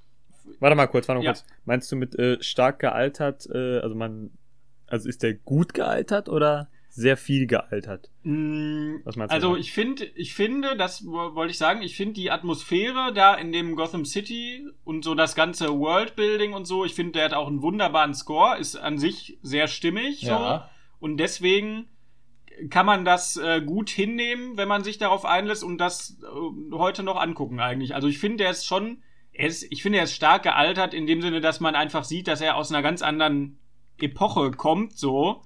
Warte 0.60 0.76
mal 0.76 0.86
kurz, 0.86 1.08
warte 1.08 1.18
mal 1.20 1.24
Ja. 1.24 1.32
kurz. 1.32 1.44
Meinst 1.64 1.90
du 1.92 1.96
mit 1.96 2.18
äh, 2.18 2.42
stark 2.42 2.78
gealtert, 2.80 3.46
äh, 3.52 3.78
also 3.80 3.94
man, 3.94 4.30
also 4.86 5.08
ist 5.08 5.22
der 5.22 5.34
gut 5.34 5.74
gealtert 5.74 6.28
oder 6.28 6.68
sehr 6.90 7.16
viel 7.16 7.46
gealtert? 7.46 8.10
Mm, 8.24 8.96
Was 9.04 9.14
meinst 9.16 9.30
du 9.32 9.34
Also 9.36 9.56
ich 9.56 9.72
finde, 9.72 10.04
ich 10.16 10.34
finde, 10.34 10.76
das 10.76 11.06
wo- 11.06 11.34
wollte 11.34 11.52
ich 11.52 11.58
sagen, 11.58 11.82
ich 11.82 11.96
finde 11.96 12.14
die 12.14 12.30
Atmosphäre 12.30 13.12
da 13.14 13.34
in 13.34 13.52
dem 13.52 13.76
Gotham 13.76 14.04
City 14.04 14.66
und 14.84 15.04
so 15.04 15.14
das 15.14 15.34
ganze 15.36 15.68
Worldbuilding 15.78 16.54
und 16.54 16.64
so, 16.66 16.84
ich 16.84 16.94
finde, 16.94 17.12
der 17.12 17.26
hat 17.26 17.34
auch 17.34 17.46
einen 17.46 17.62
wunderbaren 17.62 18.14
Score, 18.14 18.58
ist 18.58 18.74
an 18.76 18.98
sich 18.98 19.38
sehr 19.42 19.68
stimmig 19.68 20.22
Ja. 20.22 20.70
so 21.00 21.06
und 21.06 21.18
deswegen 21.18 21.86
kann 22.70 22.86
man 22.86 23.04
das 23.04 23.36
äh, 23.36 23.60
gut 23.60 23.88
hinnehmen, 23.90 24.56
wenn 24.56 24.66
man 24.66 24.82
sich 24.82 24.98
darauf 24.98 25.24
einlässt 25.24 25.62
und 25.62 25.78
das 25.78 26.18
äh, 26.22 26.72
heute 26.74 27.04
noch 27.04 27.16
angucken 27.20 27.60
eigentlich. 27.60 27.94
Also 27.94 28.08
ich 28.08 28.18
finde, 28.18 28.38
der 28.38 28.50
ist 28.50 28.64
schon, 28.66 29.02
ist, 29.46 29.66
ich 29.70 29.82
finde, 29.82 29.98
er 29.98 30.04
ist 30.04 30.14
stark 30.14 30.42
gealtert 30.42 30.94
in 30.94 31.06
dem 31.06 31.22
Sinne, 31.22 31.40
dass 31.40 31.60
man 31.60 31.74
einfach 31.76 32.04
sieht, 32.04 32.26
dass 32.28 32.40
er 32.40 32.56
aus 32.56 32.72
einer 32.72 32.82
ganz 32.82 33.02
anderen 33.02 33.58
Epoche 34.00 34.50
kommt, 34.50 34.98
so. 34.98 35.42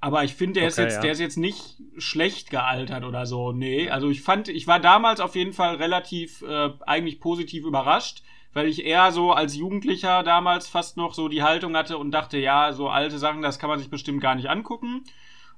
Aber 0.00 0.22
ich 0.22 0.34
finde, 0.34 0.60
der 0.60 0.68
ist 0.68 0.78
Okay, 0.78 0.84
jetzt, 0.84 0.94
ja. 0.96 1.00
der 1.02 1.12
ist 1.12 1.18
jetzt 1.20 1.38
nicht 1.38 1.76
schlecht 1.96 2.50
gealtert 2.50 3.04
oder 3.04 3.26
so. 3.26 3.52
Nee, 3.52 3.90
also 3.90 4.08
ich 4.10 4.22
fand, 4.22 4.48
ich 4.48 4.66
war 4.68 4.78
damals 4.78 5.18
auf 5.20 5.34
jeden 5.34 5.52
Fall 5.52 5.76
relativ 5.76 6.42
äh, 6.42 6.70
eigentlich 6.86 7.18
positiv 7.20 7.64
überrascht, 7.64 8.22
weil 8.52 8.68
ich 8.68 8.84
eher 8.84 9.10
so 9.10 9.32
als 9.32 9.56
Jugendlicher 9.56 10.22
damals 10.22 10.68
fast 10.68 10.96
noch 10.96 11.14
so 11.14 11.28
die 11.28 11.42
Haltung 11.42 11.76
hatte 11.76 11.98
und 11.98 12.12
dachte, 12.12 12.38
ja, 12.38 12.72
so 12.72 12.88
alte 12.88 13.18
Sachen, 13.18 13.42
das 13.42 13.58
kann 13.58 13.70
man 13.70 13.78
sich 13.80 13.90
bestimmt 13.90 14.20
gar 14.20 14.36
nicht 14.36 14.48
angucken. 14.48 15.02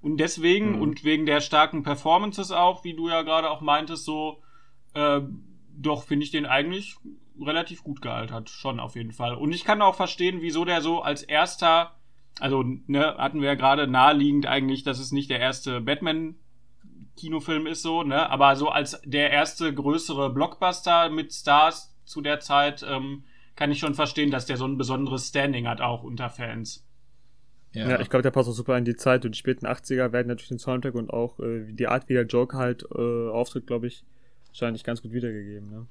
Und 0.01 0.17
deswegen 0.17 0.77
Mhm. 0.77 0.81
und 0.83 1.05
wegen 1.05 1.27
der 1.27 1.43
starken 1.43 1.83
Performances 1.83 2.51
auch, 2.51 2.83
wie 2.85 2.95
du 2.95 3.11
ja 3.11 3.21
gerade 3.21 3.51
auch 3.51 3.61
meintest, 3.61 4.07
so, 4.07 4.43
äh, 4.95 5.21
doch 5.81 6.05
finde 6.05 6.25
ich 6.25 6.31
den 6.31 6.47
eigentlich 6.47 6.97
relativ 7.41 7.83
gut 7.83 8.03
gealtert, 8.03 8.51
schon 8.51 8.81
auf 8.81 8.97
jeden 8.97 9.13
Fall. 9.13 9.35
Und 9.35 9.53
ich 9.53 9.65
kann 9.65 9.83
auch 9.83 9.95
verstehen, 9.95 10.43
wieso 10.43 10.65
der 10.65 10.83
so 10.83 11.01
als 11.01 11.23
erster, 11.23 11.97
also 12.39 12.63
ne, 12.63 13.17
hatten 13.17 13.41
wir 13.41 13.49
ja 13.49 13.55
gerade 13.55 13.87
naheliegend 13.87 14.47
eigentlich, 14.47 14.83
dass 14.83 14.99
es 14.99 15.13
nicht 15.13 15.31
der 15.31 15.41
erste 15.41 15.81
Batman 15.81 16.37
Kinofilm 17.17 17.67
ist 17.67 17.83
so, 17.83 18.03
ne, 18.03 18.31
aber 18.31 18.57
so 18.57 18.69
als 18.69 19.01
der 19.05 19.31
erste 19.31 19.73
größere 19.75 20.31
Blockbuster 20.31 21.11
mit 21.11 21.33
Stars 21.33 21.95
zu 22.05 22.21
der 22.21 22.41
Zeit 22.41 22.85
ähm, 22.89 23.25
kann 23.57 23.71
ich 23.71 23.79
schon 23.79 23.95
verstehen, 23.95 24.31
dass 24.31 24.47
der 24.47 24.57
so 24.57 24.67
ein 24.67 24.79
besonderes 24.79 25.29
Standing 25.29 25.67
hat 25.67 25.81
auch 25.81 26.03
unter 26.03 26.31
Fans. 26.31 26.87
Ja, 27.73 27.89
ja 27.89 28.01
ich 28.01 28.11
glaube, 28.11 28.23
der 28.23 28.31
passt 28.31 28.49
auch 28.49 28.55
super 28.55 28.77
in 28.77 28.85
die 28.85 28.97
Zeit 28.97 29.25
und 29.25 29.35
die 29.35 29.39
späten 29.39 29.67
80er 29.67 30.13
werden 30.13 30.29
natürlich 30.29 30.49
den 30.49 30.59
Soundtrack 30.59 30.95
und 30.95 31.11
auch 31.11 31.39
äh, 31.41 31.73
die 31.73 31.87
Art, 31.87 32.09
wie 32.09 32.15
der 32.15 32.27
Joker 32.27 32.59
halt 32.59 32.85
äh, 32.95 33.29
auftritt, 33.29 33.67
glaube 33.67 33.87
ich, 33.87 34.05
wahrscheinlich 34.51 34.85
ganz 34.85 35.03
gut 35.03 35.13
wiedergegeben. 35.13 35.71
Ne? 35.71 35.87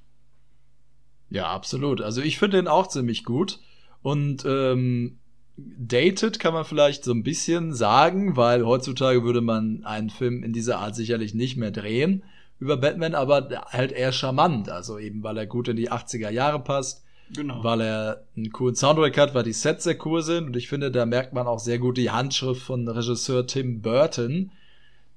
Ja, 1.29 1.47
absolut. 1.47 2.01
Also 2.01 2.21
ich 2.21 2.37
finde 2.37 2.57
den 2.57 2.67
auch 2.67 2.87
ziemlich 2.87 3.23
gut. 3.23 3.59
Und 4.01 4.45
ähm, 4.45 5.19
dated 5.57 6.39
kann 6.39 6.53
man 6.53 6.65
vielleicht 6.65 7.03
so 7.03 7.11
ein 7.11 7.23
bisschen 7.23 7.73
sagen, 7.73 8.37
weil 8.37 8.65
heutzutage 8.65 9.23
würde 9.23 9.41
man 9.41 9.83
einen 9.83 10.09
Film 10.09 10.43
in 10.43 10.53
dieser 10.53 10.79
Art 10.79 10.95
sicherlich 10.95 11.33
nicht 11.33 11.57
mehr 11.57 11.71
drehen 11.71 12.23
über 12.59 12.77
Batman, 12.77 13.15
aber 13.15 13.65
halt 13.67 13.91
eher 13.91 14.11
charmant. 14.11 14.69
Also 14.69 14.97
eben, 14.99 15.23
weil 15.23 15.37
er 15.37 15.47
gut 15.47 15.67
in 15.67 15.77
die 15.77 15.91
80er 15.91 16.29
Jahre 16.29 16.59
passt. 16.59 17.05
Genau. 17.35 17.63
Weil 17.63 17.81
er 17.81 18.23
einen 18.35 18.51
coolen 18.51 18.75
Soundtrack 18.75 19.17
hat, 19.17 19.35
weil 19.35 19.43
die 19.43 19.53
Sets 19.53 19.83
sehr 19.83 20.03
cool 20.05 20.23
sind. 20.23 20.47
Und 20.47 20.55
ich 20.55 20.67
finde, 20.67 20.89
da 20.89 21.05
merkt 21.05 21.33
man 21.33 21.45
auch 21.45 21.59
sehr 21.59 21.77
gut 21.77 21.97
die 21.97 22.09
Handschrift 22.09 22.61
von 22.61 22.87
Regisseur 22.87 23.45
Tim 23.45 23.81
Burton, 23.81 24.51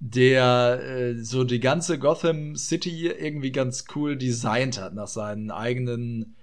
der 0.05 0.81
äh, 0.83 1.15
so 1.23 1.45
die 1.45 1.61
ganze 1.61 1.97
Gotham 1.97 2.57
City 2.57 3.07
irgendwie 3.07 3.53
ganz 3.53 3.85
cool 3.95 4.17
designt 4.17 4.81
hat 4.81 4.95
nach 4.95 5.07
seinen 5.07 5.53
eigenen 5.53 6.35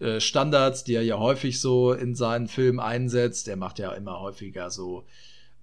äh, 0.00 0.18
Standards, 0.18 0.82
die 0.82 0.94
er 0.94 1.02
ja 1.02 1.18
häufig 1.18 1.60
so 1.60 1.92
in 1.92 2.14
seinen 2.14 2.48
Filmen 2.48 2.80
einsetzt. 2.80 3.48
Er 3.48 3.56
macht 3.56 3.78
ja 3.78 3.92
immer 3.92 4.20
häufiger 4.20 4.70
so 4.70 5.04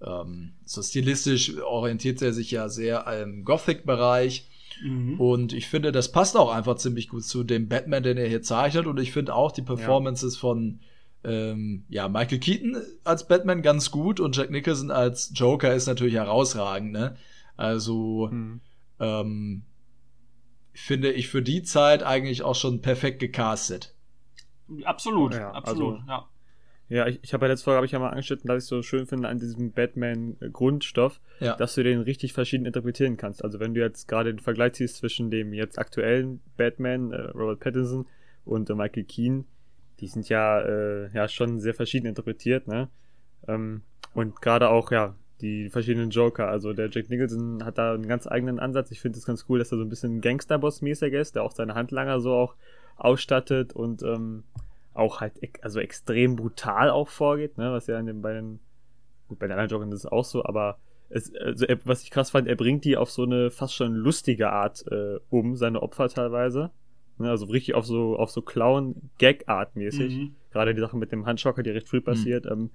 ähm, 0.00 0.52
so 0.64 0.80
stilistisch 0.80 1.58
orientiert 1.60 2.22
er 2.22 2.32
sich 2.32 2.52
ja 2.52 2.68
sehr 2.68 3.04
im 3.20 3.44
Gothic-Bereich. 3.44 4.46
Mhm. 4.84 5.20
Und 5.20 5.52
ich 5.52 5.66
finde, 5.66 5.90
das 5.90 6.12
passt 6.12 6.36
auch 6.36 6.54
einfach 6.54 6.76
ziemlich 6.76 7.08
gut 7.08 7.24
zu 7.24 7.42
dem 7.42 7.68
Batman, 7.68 8.04
den 8.04 8.16
er 8.16 8.28
hier 8.28 8.42
zeichnet. 8.42 8.86
Und 8.86 9.00
ich 9.00 9.10
finde 9.10 9.34
auch 9.34 9.50
die 9.50 9.62
Performances 9.62 10.34
ja. 10.34 10.40
von 10.40 10.78
ähm, 11.24 11.82
ja, 11.88 12.08
Michael 12.08 12.38
Keaton 12.38 12.76
als 13.02 13.26
Batman 13.26 13.60
ganz 13.60 13.90
gut 13.90 14.20
und 14.20 14.36
Jack 14.36 14.50
Nicholson 14.50 14.92
als 14.92 15.32
Joker 15.34 15.74
ist 15.74 15.86
natürlich 15.86 16.14
herausragend, 16.14 16.92
ne? 16.92 17.16
Also 17.60 18.28
hm. 18.30 18.60
ähm, 18.98 19.62
finde 20.72 21.12
ich 21.12 21.28
für 21.28 21.42
die 21.42 21.62
Zeit 21.62 22.02
eigentlich 22.02 22.42
auch 22.42 22.54
schon 22.54 22.80
perfekt 22.80 23.18
gecastet. 23.18 23.94
Absolut, 24.84 25.34
ja, 25.34 25.50
absolut, 25.50 26.00
also, 26.00 26.08
ja. 26.08 26.28
Ja, 26.88 27.06
ich, 27.06 27.20
ich 27.22 27.32
habe 27.32 27.44
ja 27.44 27.52
letzte 27.52 27.64
Folge 27.64 27.76
habe 27.76 27.86
ich 27.86 27.92
ja 27.92 27.98
mal 28.00 28.08
angeschnitten, 28.08 28.48
dass 28.48 28.64
ich 28.64 28.68
so 28.68 28.82
schön 28.82 29.06
finde 29.06 29.28
an 29.28 29.38
diesem 29.38 29.72
Batman-Grundstoff, 29.72 31.20
ja. 31.38 31.54
dass 31.54 31.76
du 31.76 31.84
den 31.84 32.00
richtig 32.00 32.32
verschieden 32.32 32.66
interpretieren 32.66 33.16
kannst. 33.16 33.44
Also 33.44 33.60
wenn 33.60 33.74
du 33.74 33.80
jetzt 33.80 34.08
gerade 34.08 34.32
den 34.32 34.40
Vergleich 34.40 34.72
ziehst 34.72 34.96
zwischen 34.96 35.30
dem 35.30 35.52
jetzt 35.52 35.78
aktuellen 35.78 36.40
Batman, 36.56 37.12
äh, 37.12 37.20
Robert 37.28 37.60
Pattinson 37.60 38.06
und 38.44 38.70
äh, 38.70 38.74
Michael 38.74 39.04
Keane, 39.04 39.44
die 40.00 40.08
sind 40.08 40.28
ja, 40.28 40.60
äh, 40.62 41.12
ja 41.12 41.28
schon 41.28 41.60
sehr 41.60 41.74
verschieden 41.74 42.06
interpretiert, 42.06 42.66
ne? 42.66 42.88
Ähm, 43.46 43.82
und 44.14 44.40
gerade 44.42 44.70
auch, 44.70 44.90
ja, 44.90 45.14
die 45.40 45.70
verschiedenen 45.70 46.10
Joker. 46.10 46.48
Also 46.48 46.72
der 46.72 46.88
Jack 46.90 47.10
Nicholson 47.10 47.64
hat 47.64 47.78
da 47.78 47.94
einen 47.94 48.06
ganz 48.06 48.26
eigenen 48.26 48.58
Ansatz. 48.58 48.90
Ich 48.90 49.00
finde 49.00 49.18
es 49.18 49.24
ganz 49.24 49.46
cool, 49.48 49.58
dass 49.58 49.72
er 49.72 49.78
so 49.78 49.84
ein 49.84 49.88
bisschen 49.88 50.20
Gangsterboss-mäßig 50.20 51.12
ist, 51.12 51.36
der 51.36 51.42
auch 51.42 51.52
seine 51.52 51.74
Handlanger 51.74 52.20
so 52.20 52.32
auch 52.32 52.54
ausstattet 52.96 53.72
und 53.72 54.02
ähm, 54.02 54.44
auch 54.94 55.20
halt 55.20 55.34
also 55.62 55.80
extrem 55.80 56.36
brutal 56.36 56.90
auch 56.90 57.08
vorgeht, 57.08 57.56
ne? 57.58 57.72
was 57.72 57.86
ja 57.86 57.98
in 57.98 58.06
den 58.06 58.22
beiden, 58.22 58.60
gut, 59.28 59.38
bei 59.38 59.46
den 59.46 59.52
anderen 59.52 59.70
Jokern 59.70 59.92
ist 59.92 60.00
es 60.00 60.06
auch 60.06 60.24
so, 60.24 60.44
aber 60.44 60.78
es, 61.08 61.34
also 61.34 61.66
er, 61.66 61.78
was 61.84 62.02
ich 62.02 62.10
krass 62.10 62.30
fand, 62.30 62.46
er 62.46 62.56
bringt 62.56 62.84
die 62.84 62.96
auf 62.96 63.10
so 63.10 63.24
eine 63.24 63.50
fast 63.50 63.74
schon 63.74 63.94
lustige 63.94 64.50
Art 64.50 64.84
äh, 64.90 65.18
um, 65.28 65.56
seine 65.56 65.82
Opfer 65.82 66.08
teilweise. 66.08 66.70
Ne? 67.18 67.30
Also 67.30 67.46
richtig 67.46 67.74
auf 67.74 67.86
so, 67.86 68.16
auf 68.16 68.30
so 68.30 68.42
Clown-Gag-Art 68.42 69.76
mäßig. 69.76 70.16
Mhm. 70.16 70.34
Gerade 70.52 70.74
die 70.74 70.80
Sache 70.80 70.96
mit 70.96 71.12
dem 71.12 71.26
Handschocker, 71.26 71.62
die 71.62 71.70
recht 71.70 71.88
früh 71.88 72.00
passiert. 72.00 72.44
Mhm. 72.44 72.52
Ähm, 72.52 72.70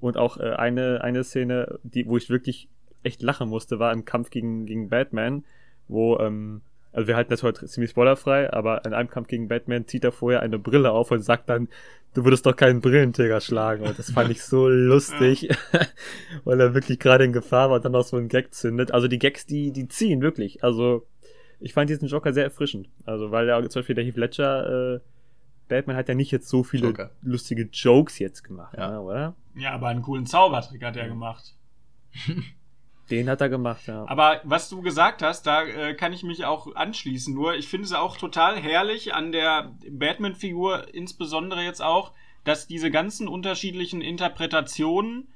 und 0.00 0.16
auch 0.16 0.38
äh, 0.38 0.50
eine, 0.50 1.02
eine 1.02 1.24
Szene, 1.24 1.78
die, 1.82 2.06
wo 2.06 2.16
ich 2.16 2.30
wirklich 2.30 2.68
echt 3.02 3.22
lachen 3.22 3.48
musste, 3.48 3.78
war 3.78 3.92
im 3.92 4.04
Kampf 4.04 4.30
gegen, 4.30 4.66
gegen 4.66 4.88
Batman, 4.88 5.44
wo, 5.88 6.18
ähm, 6.18 6.62
also 6.92 7.08
wir 7.08 7.16
halten 7.16 7.30
das 7.30 7.42
heute 7.42 7.66
ziemlich 7.66 7.90
spoilerfrei, 7.90 8.52
aber 8.52 8.84
in 8.84 8.94
einem 8.94 9.10
Kampf 9.10 9.28
gegen 9.28 9.48
Batman 9.48 9.86
zieht 9.86 10.04
er 10.04 10.12
vorher 10.12 10.40
eine 10.40 10.58
Brille 10.58 10.90
auf 10.92 11.10
und 11.10 11.22
sagt 11.22 11.48
dann, 11.48 11.68
du 12.14 12.24
würdest 12.24 12.46
doch 12.46 12.56
keinen 12.56 12.80
Brillenträger 12.80 13.40
schlagen. 13.40 13.84
Und 13.84 13.98
das 13.98 14.10
fand 14.10 14.30
ich 14.30 14.42
so 14.42 14.68
lustig, 14.68 15.48
weil 16.44 16.60
er 16.60 16.74
wirklich 16.74 16.98
gerade 16.98 17.24
in 17.24 17.32
Gefahr 17.32 17.68
war 17.68 17.76
und 17.76 17.84
dann 17.84 17.92
noch 17.92 18.04
so 18.04 18.16
einen 18.16 18.28
Gag 18.28 18.54
zündet. 18.54 18.92
Also 18.92 19.08
die 19.08 19.18
Gags, 19.18 19.46
die, 19.46 19.72
die 19.72 19.88
ziehen 19.88 20.22
wirklich. 20.22 20.64
Also 20.64 21.06
ich 21.60 21.72
fand 21.72 21.90
diesen 21.90 22.08
Joker 22.08 22.32
sehr 22.32 22.44
erfrischend. 22.44 22.88
Also 23.04 23.30
weil 23.30 23.46
ja 23.46 23.60
zum 23.68 23.80
Beispiel 23.80 23.94
der 23.94 24.04
Heath 24.04 24.16
Ledger 24.16 24.94
äh, 24.94 25.00
Batman 25.68 25.96
hat 25.96 26.08
ja 26.08 26.14
nicht 26.14 26.30
jetzt 26.30 26.48
so 26.48 26.62
viele 26.62 26.88
Joker. 26.88 27.10
lustige 27.22 27.68
Jokes 27.72 28.18
jetzt 28.18 28.42
gemacht, 28.44 28.74
ja. 28.76 28.90
ne, 28.90 29.00
oder? 29.00 29.34
Ja, 29.54 29.72
aber 29.72 29.88
einen 29.88 30.02
coolen 30.02 30.26
Zaubertrick 30.26 30.84
hat 30.84 30.96
er 30.96 31.08
gemacht. 31.08 31.54
Den 33.10 33.28
hat 33.28 33.40
er 33.40 33.48
gemacht, 33.48 33.86
ja. 33.86 34.04
Aber 34.08 34.40
was 34.42 34.68
du 34.68 34.82
gesagt 34.82 35.22
hast, 35.22 35.46
da 35.46 35.62
äh, 35.62 35.94
kann 35.94 36.12
ich 36.12 36.24
mich 36.24 36.44
auch 36.44 36.74
anschließen. 36.74 37.32
Nur 37.32 37.54
ich 37.54 37.68
finde 37.68 37.86
es 37.86 37.92
auch 37.92 38.16
total 38.16 38.56
herrlich 38.56 39.14
an 39.14 39.30
der 39.30 39.72
Batman-Figur, 39.88 40.92
insbesondere 40.92 41.62
jetzt 41.62 41.82
auch, 41.82 42.12
dass 42.42 42.66
diese 42.66 42.90
ganzen 42.90 43.28
unterschiedlichen 43.28 44.00
Interpretationen 44.00 45.28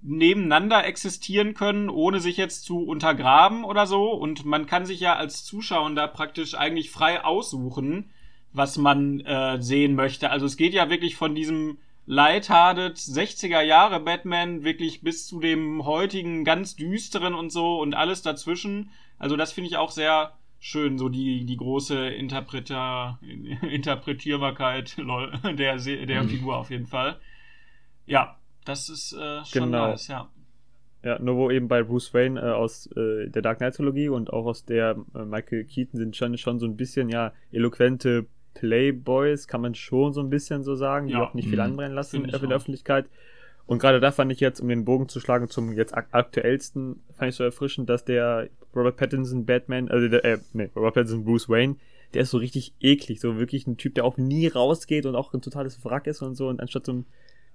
nebeneinander 0.00 0.84
existieren 0.84 1.54
können, 1.54 1.88
ohne 1.88 2.20
sich 2.20 2.36
jetzt 2.36 2.64
zu 2.64 2.80
untergraben 2.80 3.64
oder 3.64 3.86
so. 3.86 4.12
Und 4.12 4.44
man 4.44 4.66
kann 4.66 4.84
sich 4.84 5.00
ja 5.00 5.16
als 5.16 5.44
Zuschauer 5.44 5.90
da 5.94 6.06
praktisch 6.06 6.54
eigentlich 6.54 6.90
frei 6.90 7.24
aussuchen, 7.24 8.10
was 8.52 8.78
man 8.78 9.20
äh, 9.20 9.60
sehen 9.60 9.94
möchte. 9.94 10.30
Also 10.30 10.46
es 10.46 10.56
geht 10.56 10.72
ja 10.72 10.90
wirklich 10.90 11.16
von 11.16 11.34
diesem 11.34 11.78
lighthearted 12.06 12.96
60er 12.96 13.60
Jahre 13.60 14.00
Batman 14.00 14.64
wirklich 14.64 15.02
bis 15.02 15.26
zu 15.26 15.40
dem 15.40 15.84
heutigen 15.84 16.44
ganz 16.44 16.74
düsteren 16.74 17.34
und 17.34 17.50
so 17.50 17.80
und 17.80 17.94
alles 17.94 18.22
dazwischen. 18.22 18.90
Also 19.18 19.36
das 19.36 19.52
finde 19.52 19.68
ich 19.68 19.76
auch 19.76 19.90
sehr 19.90 20.32
schön, 20.58 20.98
so 20.98 21.08
die, 21.08 21.44
die 21.44 21.56
große 21.56 22.08
Interpreter, 22.08 23.18
Interpretierbarkeit 23.70 24.96
der, 25.44 25.76
der 25.76 26.22
mhm. 26.22 26.28
Figur 26.28 26.56
auf 26.56 26.70
jeden 26.70 26.86
Fall. 26.86 27.18
Ja, 28.06 28.36
das 28.64 28.88
ist 28.88 29.12
äh, 29.12 29.44
schon 29.44 29.64
genau. 29.64 29.88
nice, 29.88 30.08
ja. 30.08 30.28
Ja, 31.04 31.18
nur 31.20 31.36
wo 31.36 31.50
eben 31.50 31.68
bei 31.68 31.82
Bruce 31.82 32.12
Wayne 32.12 32.40
äh, 32.40 32.50
aus 32.50 32.86
äh, 32.96 33.28
der 33.28 33.42
Dark 33.42 33.58
Knight-Trilogie 33.58 34.08
und 34.08 34.32
auch 34.32 34.46
aus 34.46 34.64
der 34.64 34.96
äh, 35.14 35.24
Michael 35.24 35.64
Keaton 35.64 35.98
sind 35.98 36.16
schon, 36.16 36.36
schon 36.38 36.58
so 36.58 36.66
ein 36.66 36.76
bisschen, 36.76 37.08
ja, 37.08 37.32
eloquente 37.52 38.26
Playboys, 38.58 39.46
kann 39.46 39.60
man 39.60 39.74
schon 39.74 40.12
so 40.12 40.20
ein 40.20 40.30
bisschen 40.30 40.64
so 40.64 40.74
sagen, 40.74 41.06
die 41.06 41.12
ja. 41.12 41.22
auch 41.22 41.34
nicht 41.34 41.48
viel 41.48 41.58
mhm. 41.58 41.64
anbrennen 41.64 41.94
lassen 41.94 42.24
in 42.24 42.30
der 42.30 42.50
Öffentlichkeit. 42.50 43.06
Und 43.66 43.78
gerade 43.78 44.00
da 44.00 44.10
fand 44.12 44.32
ich 44.32 44.40
jetzt, 44.40 44.60
um 44.60 44.68
den 44.68 44.84
Bogen 44.84 45.08
zu 45.08 45.20
schlagen 45.20 45.48
zum 45.48 45.72
jetzt 45.72 45.94
aktuellsten, 45.94 47.02
fand 47.12 47.28
ich 47.28 47.36
so 47.36 47.44
erfrischend, 47.44 47.88
dass 47.88 48.04
der 48.04 48.48
Robert 48.74 48.96
Pattinson 48.96 49.44
Batman, 49.44 49.90
also 49.90 50.08
der, 50.08 50.24
äh, 50.24 50.38
nee, 50.54 50.70
Robert 50.74 50.94
Pattinson 50.94 51.24
Bruce 51.24 51.48
Wayne, 51.48 51.76
der 52.14 52.22
ist 52.22 52.30
so 52.30 52.38
richtig 52.38 52.72
eklig, 52.80 53.20
so 53.20 53.38
wirklich 53.38 53.66
ein 53.66 53.76
Typ, 53.76 53.94
der 53.94 54.04
auch 54.04 54.16
nie 54.16 54.46
rausgeht 54.46 55.04
und 55.04 55.14
auch 55.14 55.34
ein 55.34 55.42
totales 55.42 55.84
Wrack 55.84 56.06
ist 56.06 56.22
und 56.22 56.34
so 56.34 56.48
und 56.48 56.60
anstatt 56.60 56.86
zum 56.86 57.04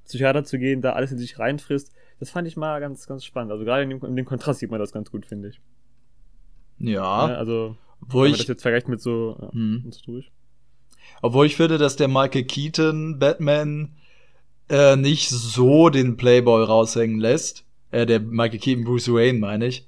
Psychiater 0.06 0.44
zu 0.44 0.60
gehen, 0.60 0.82
da 0.82 0.94
alles 0.94 1.12
in 1.12 1.18
sich 1.18 1.40
reinfrisst, 1.40 1.92
das 2.20 2.30
fand 2.30 2.48
ich 2.48 2.58
mal 2.58 2.80
ganz, 2.80 3.08
ganz 3.08 3.26
spannend. 3.26 3.52
Also 3.52 3.66
gerade 3.66 3.84
in 3.84 3.90
dem, 3.90 4.04
in 4.06 4.16
dem 4.16 4.26
Kontrast 4.26 4.60
sieht 4.60 4.70
man 4.70 4.80
das 4.80 4.92
ganz 4.92 5.10
gut, 5.10 5.26
finde 5.26 5.50
ich. 5.50 5.62
Ja. 6.78 7.30
ja. 7.30 7.36
Also, 7.36 7.76
wo 8.02 8.22
wenn 8.22 8.26
ich 8.28 8.32
man 8.32 8.38
das 8.40 8.48
jetzt 8.48 8.62
vergleicht 8.62 8.88
mit 8.88 9.02
so, 9.02 9.38
ja, 9.42 9.52
hm. 9.52 9.90
durch. 10.06 10.32
Obwohl 11.22 11.46
ich 11.46 11.56
finde, 11.56 11.78
dass 11.78 11.96
der 11.96 12.08
Michael 12.08 12.44
Keaton 12.44 13.20
Batman 13.20 13.96
äh, 14.70 14.96
nicht 14.96 15.30
so 15.30 15.90
den 15.90 16.18
Playboy 16.18 16.64
raushängen 16.64 17.20
lässt. 17.20 17.64
Äh, 17.92 18.06
der 18.06 18.20
Michael 18.20 18.60
Keaton 18.60 18.84
Bruce 18.84 19.08
Wayne, 19.08 19.40
meine 19.40 19.68
ich. 19.68 19.88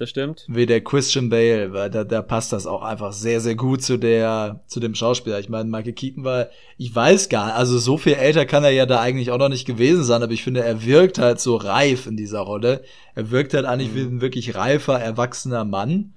Das 0.00 0.08
stimmt. 0.08 0.46
Wie 0.48 0.64
der 0.64 0.82
Christian 0.82 1.28
Bale, 1.28 1.74
weil 1.74 1.90
da, 1.90 2.04
da 2.04 2.22
passt 2.22 2.54
das 2.54 2.66
auch 2.66 2.82
einfach 2.82 3.12
sehr, 3.12 3.38
sehr 3.42 3.54
gut 3.54 3.82
zu 3.82 3.98
der, 3.98 4.64
zu 4.66 4.80
dem 4.80 4.94
Schauspieler. 4.94 5.38
Ich 5.38 5.50
meine, 5.50 5.68
Michael 5.68 5.92
Keaton 5.92 6.24
war, 6.24 6.48
ich 6.78 6.94
weiß 6.94 7.28
gar 7.28 7.46
nicht, 7.46 7.56
also 7.56 7.78
so 7.78 7.98
viel 7.98 8.14
älter 8.14 8.46
kann 8.46 8.64
er 8.64 8.70
ja 8.70 8.86
da 8.86 8.98
eigentlich 9.00 9.30
auch 9.30 9.36
noch 9.36 9.50
nicht 9.50 9.66
gewesen 9.66 10.02
sein, 10.02 10.22
aber 10.22 10.32
ich 10.32 10.42
finde, 10.42 10.64
er 10.64 10.86
wirkt 10.86 11.18
halt 11.18 11.38
so 11.38 11.56
reif 11.56 12.06
in 12.06 12.16
dieser 12.16 12.40
Rolle. 12.40 12.82
Er 13.14 13.30
wirkt 13.30 13.52
halt 13.52 13.66
eigentlich 13.66 13.90
mhm. 13.90 13.96
wie 13.96 14.00
ein 14.00 14.20
wirklich 14.22 14.54
reifer, 14.54 14.98
erwachsener 14.98 15.66
Mann. 15.66 16.14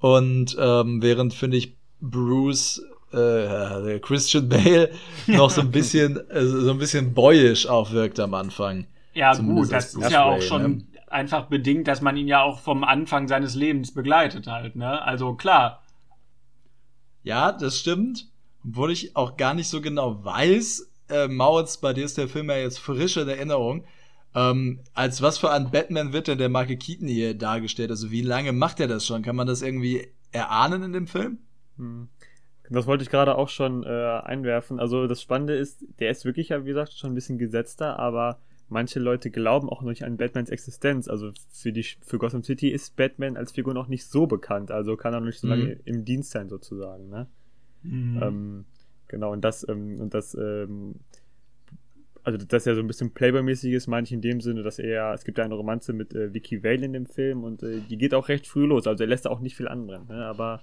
Und 0.00 0.56
ähm, 0.58 1.00
während, 1.00 1.34
finde 1.34 1.56
ich, 1.56 1.76
Bruce 2.00 2.82
äh, 3.12 3.98
Christian 4.00 4.48
Bale 4.48 4.90
noch 5.26 5.50
so 5.50 5.60
ein 5.60 5.70
bisschen, 5.70 6.16
äh, 6.30 6.44
so 6.44 6.70
ein 6.70 6.78
bisschen 6.78 7.14
boyisch 7.14 7.66
auch 7.66 7.92
wirkt 7.92 8.20
am 8.20 8.34
Anfang. 8.34 8.86
Ja, 9.14 9.32
Zumindest 9.32 9.70
gut, 9.70 9.76
das 9.76 9.94
ist 9.94 10.10
ja 10.10 10.24
auch 10.24 10.42
schon 10.42 10.62
ne? 10.62 10.86
einfach 11.08 11.46
bedingt, 11.46 11.88
dass 11.88 12.02
man 12.02 12.16
ihn 12.16 12.28
ja 12.28 12.42
auch 12.42 12.60
vom 12.60 12.84
Anfang 12.84 13.28
seines 13.28 13.54
Lebens 13.54 13.92
begleitet 13.92 14.46
halt, 14.46 14.76
ne? 14.76 15.02
Also 15.02 15.34
klar. 15.34 15.82
Ja, 17.22 17.52
das 17.52 17.78
stimmt. 17.78 18.28
obwohl 18.64 18.92
ich 18.92 19.16
auch 19.16 19.36
gar 19.36 19.54
nicht 19.54 19.68
so 19.68 19.80
genau 19.80 20.24
weiß, 20.24 20.90
äh, 21.10 21.28
Mautz, 21.28 21.78
bei 21.78 21.92
dir 21.92 22.04
ist 22.04 22.18
der 22.18 22.28
Film 22.28 22.50
ja 22.50 22.56
jetzt 22.56 22.78
frisch 22.78 23.16
in 23.16 23.28
Erinnerung. 23.28 23.84
Ähm, 24.34 24.80
als 24.94 25.22
was 25.22 25.38
für 25.38 25.50
ein 25.50 25.70
Batman 25.70 26.12
wird 26.12 26.28
denn 26.28 26.38
der 26.38 26.48
Michael 26.48 26.76
Keaton 26.76 27.08
hier 27.08 27.34
dargestellt? 27.34 27.90
Also 27.90 28.10
wie 28.10 28.22
lange 28.22 28.52
macht 28.52 28.78
er 28.78 28.86
das 28.88 29.06
schon? 29.06 29.22
Kann 29.22 29.36
man 29.36 29.46
das 29.46 29.62
irgendwie 29.62 30.08
erahnen 30.32 30.82
in 30.82 30.92
dem 30.92 31.06
Film? 31.06 31.38
Hm. 31.76 32.08
Das 32.70 32.86
wollte 32.86 33.02
ich 33.02 33.10
gerade 33.10 33.36
auch 33.36 33.48
schon 33.48 33.82
äh, 33.84 33.86
einwerfen. 33.86 34.78
Also 34.78 35.06
das 35.06 35.22
Spannende 35.22 35.54
ist, 35.54 35.84
der 36.00 36.10
ist 36.10 36.24
wirklich 36.24 36.50
ja, 36.50 36.64
wie 36.64 36.68
gesagt, 36.68 36.92
schon 36.92 37.12
ein 37.12 37.14
bisschen 37.14 37.38
gesetzter, 37.38 37.98
aber 37.98 38.38
manche 38.68 39.00
Leute 39.00 39.30
glauben 39.30 39.68
auch 39.68 39.82
noch 39.82 39.88
nicht 39.88 40.04
an 40.04 40.16
Batmans 40.16 40.50
Existenz. 40.50 41.08
Also 41.08 41.32
für 41.50 41.72
die 41.72 41.84
für 42.02 42.18
Gotham 42.18 42.42
City 42.42 42.68
ist 42.68 42.96
Batman 42.96 43.36
als 43.36 43.52
Figur 43.52 43.74
noch 43.74 43.88
nicht 43.88 44.06
so 44.06 44.26
bekannt. 44.26 44.70
Also 44.70 44.96
kann 44.96 45.14
er 45.14 45.20
noch 45.20 45.26
nicht 45.26 45.40
so 45.40 45.48
lange 45.48 45.64
mhm. 45.64 45.80
im 45.84 46.04
Dienst 46.04 46.30
sein 46.30 46.48
sozusagen. 46.48 47.08
Ne? 47.08 47.26
Mhm. 47.82 48.20
Ähm, 48.22 48.64
genau 49.08 49.32
und 49.32 49.42
das 49.42 49.66
ähm, 49.68 50.00
und 50.00 50.12
das 50.12 50.34
ähm, 50.34 50.96
also 52.24 52.44
dass 52.44 52.66
er 52.66 52.74
so 52.74 52.82
ein 52.82 52.86
bisschen 52.86 53.12
Playboy-mäßig 53.12 53.72
ist, 53.72 53.86
meine 53.86 54.04
ich 54.04 54.12
in 54.12 54.20
dem 54.20 54.42
Sinne, 54.42 54.62
dass 54.62 54.78
er, 54.78 55.14
es 55.14 55.24
gibt 55.24 55.38
ja 55.38 55.44
eine 55.44 55.54
Romanze 55.54 55.94
mit 55.94 56.14
äh, 56.14 56.34
Vicky 56.34 56.62
Vale 56.62 56.84
in 56.84 56.92
dem 56.92 57.06
Film 57.06 57.42
und 57.42 57.62
äh, 57.62 57.80
die 57.88 57.96
geht 57.96 58.12
auch 58.12 58.28
recht 58.28 58.46
früh 58.46 58.66
los, 58.66 58.86
also 58.86 59.02
er 59.02 59.08
lässt 59.08 59.24
da 59.24 59.30
auch 59.30 59.40
nicht 59.40 59.56
viel 59.56 59.66
anbrennen, 59.66 60.08
ne? 60.08 60.26
aber 60.26 60.60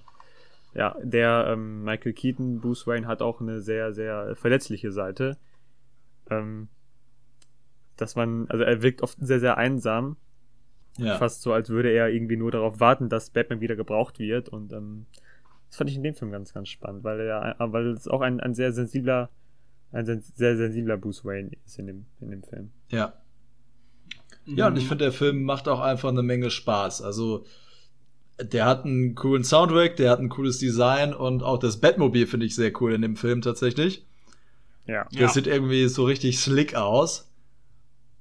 ja, 0.76 0.94
der 1.02 1.46
ähm, 1.48 1.84
Michael 1.84 2.12
Keaton, 2.12 2.60
Bruce 2.60 2.86
Wayne, 2.86 3.06
hat 3.06 3.22
auch 3.22 3.40
eine 3.40 3.62
sehr, 3.62 3.94
sehr 3.94 4.36
verletzliche 4.36 4.92
Seite. 4.92 5.38
Ähm, 6.30 6.68
dass 7.96 8.14
man, 8.14 8.46
also 8.50 8.62
er 8.62 8.82
wirkt 8.82 9.02
oft 9.02 9.16
sehr, 9.20 9.40
sehr 9.40 9.56
einsam. 9.56 10.16
Ja. 10.98 11.16
Fast 11.16 11.42
so, 11.42 11.52
als 11.52 11.70
würde 11.70 11.90
er 11.90 12.08
irgendwie 12.08 12.36
nur 12.36 12.50
darauf 12.50 12.78
warten, 12.78 13.08
dass 13.08 13.30
Batman 13.30 13.60
wieder 13.60 13.76
gebraucht 13.76 14.18
wird. 14.18 14.50
Und 14.50 14.72
ähm, 14.72 15.06
das 15.68 15.78
fand 15.78 15.88
ich 15.88 15.96
in 15.96 16.02
dem 16.02 16.14
Film 16.14 16.30
ganz, 16.30 16.52
ganz 16.52 16.68
spannend, 16.68 17.04
weil 17.04 17.20
er, 17.20 17.56
weil 17.58 17.88
es 17.88 18.06
auch 18.06 18.20
ein, 18.20 18.40
ein 18.40 18.54
sehr 18.54 18.72
sensibler, 18.72 19.30
ein 19.92 20.04
sehr 20.06 20.56
sensibler 20.56 20.98
Bruce 20.98 21.24
Wayne 21.24 21.50
ist 21.64 21.78
in 21.78 21.86
dem, 21.86 22.06
in 22.20 22.30
dem 22.30 22.42
Film. 22.42 22.70
Ja. 22.90 23.14
Ja, 24.44 24.68
und 24.68 24.76
ich 24.76 24.86
finde, 24.86 25.04
der 25.04 25.12
Film 25.12 25.42
macht 25.42 25.68
auch 25.68 25.80
einfach 25.80 26.10
eine 26.10 26.22
Menge 26.22 26.50
Spaß. 26.50 27.02
Also, 27.02 27.44
der 28.38 28.66
hat 28.66 28.84
einen 28.84 29.14
coolen 29.14 29.44
Soundtrack, 29.44 29.96
der 29.96 30.10
hat 30.10 30.20
ein 30.20 30.28
cooles 30.28 30.58
Design 30.58 31.14
und 31.14 31.42
auch 31.42 31.58
das 31.58 31.80
Batmobil 31.80 32.26
finde 32.26 32.46
ich 32.46 32.54
sehr 32.54 32.72
cool 32.80 32.92
in 32.92 33.02
dem 33.02 33.16
Film 33.16 33.40
tatsächlich. 33.40 34.04
Ja. 34.86 35.04
Das 35.10 35.20
ja. 35.20 35.28
sieht 35.28 35.46
irgendwie 35.46 35.88
so 35.88 36.04
richtig 36.04 36.38
slick 36.38 36.74
aus. 36.74 37.30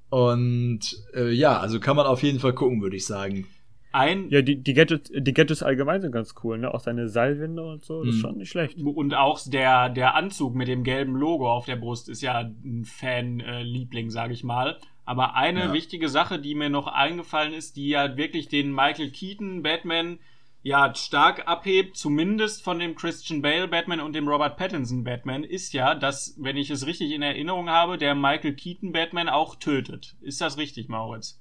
Und 0.10 0.80
äh, 1.14 1.32
ja, 1.32 1.60
also 1.60 1.80
kann 1.80 1.96
man 1.96 2.06
auf 2.06 2.24
jeden 2.24 2.40
Fall 2.40 2.54
gucken, 2.54 2.82
würde 2.82 2.96
ich 2.96 3.06
sagen. 3.06 3.48
Ein 3.92 4.30
ja, 4.30 4.42
die, 4.42 4.62
die, 4.62 4.74
Gadgets, 4.74 5.12
die 5.14 5.34
Gadgets 5.34 5.64
allgemein 5.64 6.02
sind 6.02 6.12
ganz 6.12 6.36
cool, 6.44 6.58
ne? 6.58 6.74
Auch 6.74 6.82
seine 6.82 7.08
Seilwinde 7.08 7.64
und 7.64 7.84
so, 7.84 8.04
das 8.04 8.16
ist 8.16 8.18
mhm. 8.18 8.22
schon 8.22 8.38
nicht 8.38 8.50
schlecht. 8.50 8.78
Und 8.78 9.14
auch 9.14 9.40
der, 9.46 9.90
der 9.90 10.16
Anzug 10.16 10.54
mit 10.54 10.68
dem 10.68 10.84
gelben 10.84 11.16
Logo 11.16 11.52
auf 11.52 11.66
der 11.66 11.78
Brust 11.78 12.10
ist 12.10 12.22
ja 12.22 12.40
ein 12.40 12.84
Fan-Liebling, 12.86 14.10
sage 14.10 14.34
ich 14.34 14.44
mal. 14.44 14.78
Aber 15.06 15.36
eine 15.36 15.66
ja. 15.66 15.74
wichtige 15.74 16.10
Sache, 16.10 16.40
die 16.40 16.56
mir 16.56 16.70
noch 16.70 16.88
eingefallen 16.88 17.54
ist, 17.54 17.78
die 17.78 17.90
ja 17.90 18.18
wirklich 18.18 18.50
den 18.50 18.74
Michael 18.74 19.12
Keaton 19.12 19.62
Batman 19.62 20.20
ja 20.64 20.96
stark 20.96 21.48
abhebt, 21.48 21.96
zumindest 21.96 22.64
von 22.64 22.80
dem 22.80 22.96
Christian 22.96 23.44
Bale 23.44 23.68
Batman 23.68 24.00
und 24.00 24.14
dem 24.14 24.28
Robert 24.28 24.58
Pattinson 24.58 25.04
Batman, 25.04 25.44
ist 25.44 25.74
ja, 25.74 25.94
dass, 25.94 26.34
wenn 26.40 26.58
ich 26.58 26.72
es 26.72 26.88
richtig 26.88 27.12
in 27.12 27.22
Erinnerung 27.22 27.70
habe, 27.70 28.00
der 28.00 28.16
Michael 28.16 28.56
Keaton 28.56 28.92
Batman 28.92 29.30
auch 29.30 29.56
tötet. 29.56 30.16
Ist 30.22 30.42
das 30.42 30.58
richtig, 30.58 30.90
Mauritz? 30.90 31.40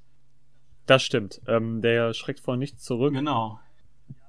Das 0.85 1.02
stimmt. 1.02 1.40
Ähm, 1.49 1.80
der 1.80 2.12
schreckt 2.12 2.40
vor 2.40 2.59
nichts 2.59 2.83
zurück. 2.83 3.14
Genau. 3.14 3.59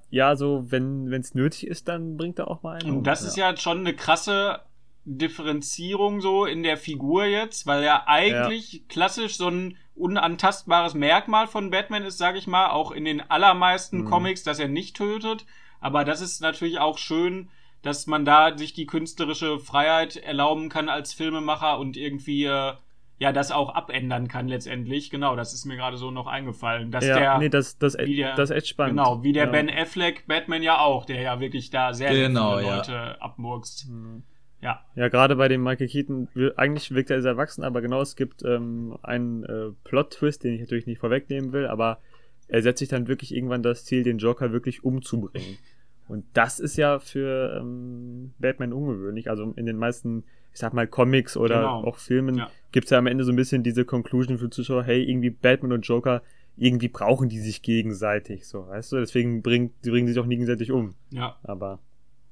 Ja, 0.09 0.37
so, 0.37 0.71
wenn 0.71 1.11
es 1.11 1.35
nötig 1.35 1.67
ist, 1.67 1.89
dann 1.89 2.15
bringt 2.15 2.39
er 2.39 2.49
auch 2.49 2.63
mal 2.63 2.81
einen. 2.81 2.99
Und 2.99 3.03
das 3.03 3.21
um, 3.21 3.27
ist 3.27 3.35
ja. 3.35 3.51
ja 3.51 3.57
schon 3.57 3.79
eine 3.79 3.93
krasse 3.93 4.61
Differenzierung 5.05 6.19
so 6.19 6.45
in 6.45 6.63
der 6.63 6.77
Figur 6.77 7.25
jetzt, 7.25 7.67
weil 7.67 7.83
er 7.83 8.07
eigentlich 8.07 8.73
ja. 8.73 8.79
klassisch 8.89 9.37
so 9.37 9.47
ein 9.47 9.77
unantastbares 9.95 10.93
Merkmal 10.93 11.47
von 11.47 11.69
Batman 11.69 12.03
ist, 12.03 12.17
sage 12.17 12.37
ich 12.37 12.47
mal, 12.47 12.71
auch 12.71 12.91
in 12.91 13.05
den 13.05 13.21
allermeisten 13.21 14.01
mhm. 14.01 14.09
Comics, 14.09 14.43
dass 14.43 14.59
er 14.59 14.67
nicht 14.67 14.97
tötet. 14.97 15.45
Aber 15.79 16.03
das 16.03 16.21
ist 16.21 16.41
natürlich 16.41 16.79
auch 16.79 16.97
schön, 16.97 17.49
dass 17.81 18.07
man 18.07 18.25
da 18.25 18.57
sich 18.57 18.73
die 18.73 18.87
künstlerische 18.87 19.59
Freiheit 19.59 20.17
erlauben 20.17 20.69
kann 20.69 20.89
als 20.89 21.13
Filmemacher 21.13 21.77
und 21.77 21.97
irgendwie 21.97 22.45
äh, 22.45 22.73
ja 23.19 23.31
das 23.31 23.51
auch 23.51 23.73
abändern 23.75 24.27
kann 24.27 24.47
letztendlich. 24.47 25.11
Genau, 25.11 25.35
das 25.35 25.53
ist 25.53 25.65
mir 25.65 25.75
gerade 25.75 25.97
so 25.97 26.09
noch 26.09 26.25
eingefallen, 26.25 26.91
dass 26.91 27.05
ja, 27.05 27.19
der 27.19 27.37
nee, 27.37 27.49
das 27.49 27.77
das, 27.77 27.93
der, 27.93 28.35
das 28.35 28.49
ist 28.49 28.55
echt 28.55 28.67
spannend. 28.69 28.97
Genau, 28.97 29.21
wie 29.23 29.33
der 29.33 29.45
ja. 29.45 29.51
Ben 29.51 29.69
Affleck 29.69 30.25
Batman 30.27 30.63
ja 30.63 30.79
auch, 30.79 31.05
der 31.05 31.21
ja 31.21 31.39
wirklich 31.39 31.69
da 31.69 31.93
sehr 31.93 32.11
genau, 32.11 32.57
viele 32.57 32.75
Leute 32.75 32.91
ja. 32.91 33.17
abmurkst. 33.19 33.87
Mhm. 33.87 34.23
Ja. 34.65 34.83
Ja, 34.95 35.09
gerade 35.09 35.35
bei 35.35 35.47
dem 35.47 35.61
Michael 35.61 35.87
Keaton, 35.87 36.27
eigentlich 36.55 36.89
wirkt 36.89 37.11
er 37.11 37.21
sehr 37.21 37.33
erwachsen, 37.33 37.63
aber 37.63 37.81
genau, 37.81 38.01
es 38.01 38.15
gibt 38.15 38.43
ähm, 38.43 38.97
einen 39.03 39.43
äh, 39.43 39.69
Plot-Twist, 39.83 40.43
den 40.43 40.55
ich 40.55 40.61
natürlich 40.61 40.87
nicht 40.87 40.97
vorwegnehmen 40.97 41.53
will, 41.53 41.67
aber 41.67 41.99
er 42.47 42.63
setzt 42.63 42.79
sich 42.79 42.89
dann 42.89 43.07
wirklich 43.07 43.35
irgendwann 43.35 43.61
das 43.61 43.85
Ziel, 43.85 44.03
den 44.03 44.17
Joker 44.17 44.51
wirklich 44.51 44.83
umzubringen. 44.83 45.59
Und 46.07 46.25
das 46.33 46.59
ist 46.59 46.77
ja 46.77 46.97
für 46.97 47.59
ähm, 47.59 48.33
Batman 48.39 48.73
ungewöhnlich. 48.73 49.29
Also 49.29 49.53
in 49.55 49.67
den 49.67 49.77
meisten, 49.77 50.23
ich 50.51 50.59
sag 50.59 50.73
mal, 50.73 50.87
Comics 50.87 51.37
oder 51.37 51.57
genau. 51.57 51.83
auch 51.83 51.97
Filmen 51.97 52.35
ja. 52.37 52.49
gibt 52.71 52.85
es 52.85 52.91
ja 52.91 52.97
am 52.97 53.07
Ende 53.07 53.23
so 53.23 53.31
ein 53.31 53.35
bisschen 53.35 53.61
diese 53.61 53.85
Conclusion 53.85 54.39
für 54.39 54.49
Zuschauer, 54.49 54.83
hey, 54.83 55.03
irgendwie 55.03 55.29
Batman 55.29 55.73
und 55.73 55.87
Joker, 55.87 56.23
irgendwie 56.57 56.87
brauchen 56.87 57.29
die 57.29 57.39
sich 57.39 57.61
gegenseitig, 57.61 58.47
so, 58.47 58.67
weißt 58.67 58.93
du? 58.93 58.97
Deswegen 58.97 59.43
bringt, 59.43 59.73
sie 59.81 59.91
bringen 59.91 60.07
sich 60.07 60.17
auch 60.17 60.25
nie 60.25 60.35
gegenseitig 60.35 60.71
um. 60.71 60.95
Ja. 61.11 61.35
Aber 61.43 61.79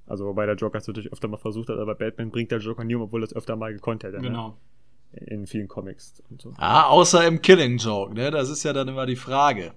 also 0.06 0.26
wobei 0.26 0.46
der 0.46 0.56
Joker 0.56 0.78
es 0.78 0.88
natürlich 0.88 1.12
öfter 1.12 1.28
mal 1.28 1.38
versucht 1.38 1.70
hat, 1.70 1.78
aber 1.78 1.96
Batman 1.96 2.30
bringt 2.30 2.52
der 2.52 2.60
Joker 2.60 2.84
nie 2.84 2.96
um, 2.96 3.04
obwohl 3.04 3.24
er 3.24 3.26
es 3.26 3.36
öfter 3.36 3.56
mal 3.56 3.74
gekonnt 3.74 4.04
hätte. 4.04 4.18
Ne? 4.18 4.30
Genau. 4.30 4.58
Ne? 5.14 5.28
In 5.28 5.48
vielen 5.48 5.68
Comics 5.68 6.24
und 6.30 6.42
so. 6.42 6.54
Ah, 6.58 6.88
außer 6.88 7.26
im 7.28 7.42
Killing 7.42 7.78
Joke, 7.78 8.16
ne? 8.16 8.32
Das 8.32 8.50
ist 8.50 8.64
ja 8.64 8.74
dann 8.74 8.88
immer 8.88 9.06
die 9.06 9.16
Frage. 9.16 9.74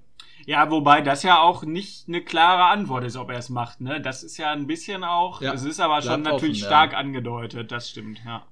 Ja, 0.46 0.70
wobei 0.70 1.02
das 1.02 1.22
ja 1.24 1.40
auch 1.42 1.64
nicht 1.64 2.08
eine 2.08 2.22
klare 2.22 2.64
Antwort 2.64 3.04
ist, 3.04 3.16
ob 3.16 3.30
er 3.30 3.38
es 3.38 3.50
macht, 3.50 3.80
ne? 3.80 4.00
Das 4.00 4.22
ist 4.22 4.38
ja 4.38 4.52
ein 4.52 4.66
bisschen 4.66 5.04
auch, 5.04 5.42
ja, 5.42 5.52
es 5.52 5.64
ist 5.64 5.78
aber 5.78 6.00
schon 6.00 6.22
natürlich 6.22 6.62
offen, 6.62 6.68
stark 6.68 6.92
ja. 6.92 6.98
angedeutet, 6.98 7.70
das 7.70 7.90
stimmt, 7.90 8.22
ja. 8.24 8.46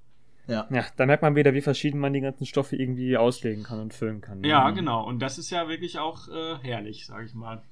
Ja. 0.47 0.67
ja, 0.71 0.85
da 0.97 1.07
merkt 1.07 1.23
man 1.23 1.37
wieder, 1.37 1.55
wie 1.55 1.63
verschieden 1.63 1.99
man 2.01 2.13
die 2.13 2.21
ganzen 2.21 2.45
Stoffe 2.45 2.77
irgendwie 2.77 3.17
auslegen 3.17 3.63
kann 3.63 3.81
und 3.81 3.95
füllen 3.95 4.21
kann. 4.21 4.41
Ne? 4.41 4.49
Ja, 4.49 4.71
genau. 4.71 5.07
Und 5.07 5.21
das 5.21 5.39
ist 5.39 5.49
ja 5.51 5.69
wirklich 5.69 5.99
auch 5.99 6.29
äh, 6.29 6.57
herrlich, 6.63 7.07
sag 7.07 7.25
ich 7.25 7.35
mal. 7.35 7.63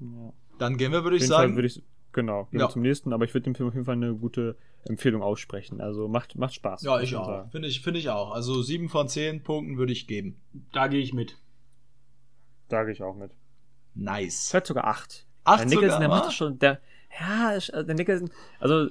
Ja. 0.00 0.32
Dann 0.58 0.76
gehen 0.76 0.92
wir, 0.92 1.02
würde 1.02 1.16
ich 1.16 1.26
sagen. 1.26 1.54
Würde 1.54 1.68
ich, 1.68 1.82
Genau, 2.12 2.44
gehen 2.50 2.60
ja. 2.60 2.68
zum 2.68 2.82
nächsten, 2.82 3.12
aber 3.12 3.24
ich 3.24 3.32
würde 3.32 3.44
dem 3.44 3.54
Film 3.54 3.68
auf 3.68 3.74
jeden 3.74 3.86
Fall 3.86 3.96
eine 3.96 4.14
gute 4.14 4.56
Empfehlung 4.84 5.22
aussprechen. 5.22 5.80
Also 5.80 6.08
macht, 6.08 6.36
macht 6.36 6.54
Spaß. 6.54 6.82
Ja, 6.82 7.00
ich 7.00 7.16
auch. 7.16 7.50
Finde 7.50 7.68
ich, 7.68 7.80
find 7.80 7.96
ich 7.96 8.10
auch. 8.10 8.32
Also 8.32 8.60
sieben 8.62 8.88
von 8.88 9.08
zehn 9.08 9.42
Punkten 9.42 9.78
würde 9.78 9.92
ich 9.92 10.06
geben. 10.06 10.36
Da 10.72 10.88
gehe 10.88 11.00
ich 11.00 11.14
mit. 11.14 11.38
Da 12.68 12.84
gehe 12.84 12.92
ich 12.92 13.02
auch 13.02 13.14
mit. 13.14 13.32
Nice. 13.94 14.52
Hört 14.52 14.66
sogar 14.66 14.86
acht. 14.86 15.26
Acht 15.44 15.60
der 15.60 15.66
Nicholson, 15.68 15.90
sogar, 15.90 16.00
der 16.00 16.08
macht 16.08 16.32
schon, 16.32 16.58
der, 16.58 16.80
ja, 17.18 17.56
äh, 17.56 17.84
der 17.84 17.94
Nicholson, 17.94 18.30
also, 18.60 18.88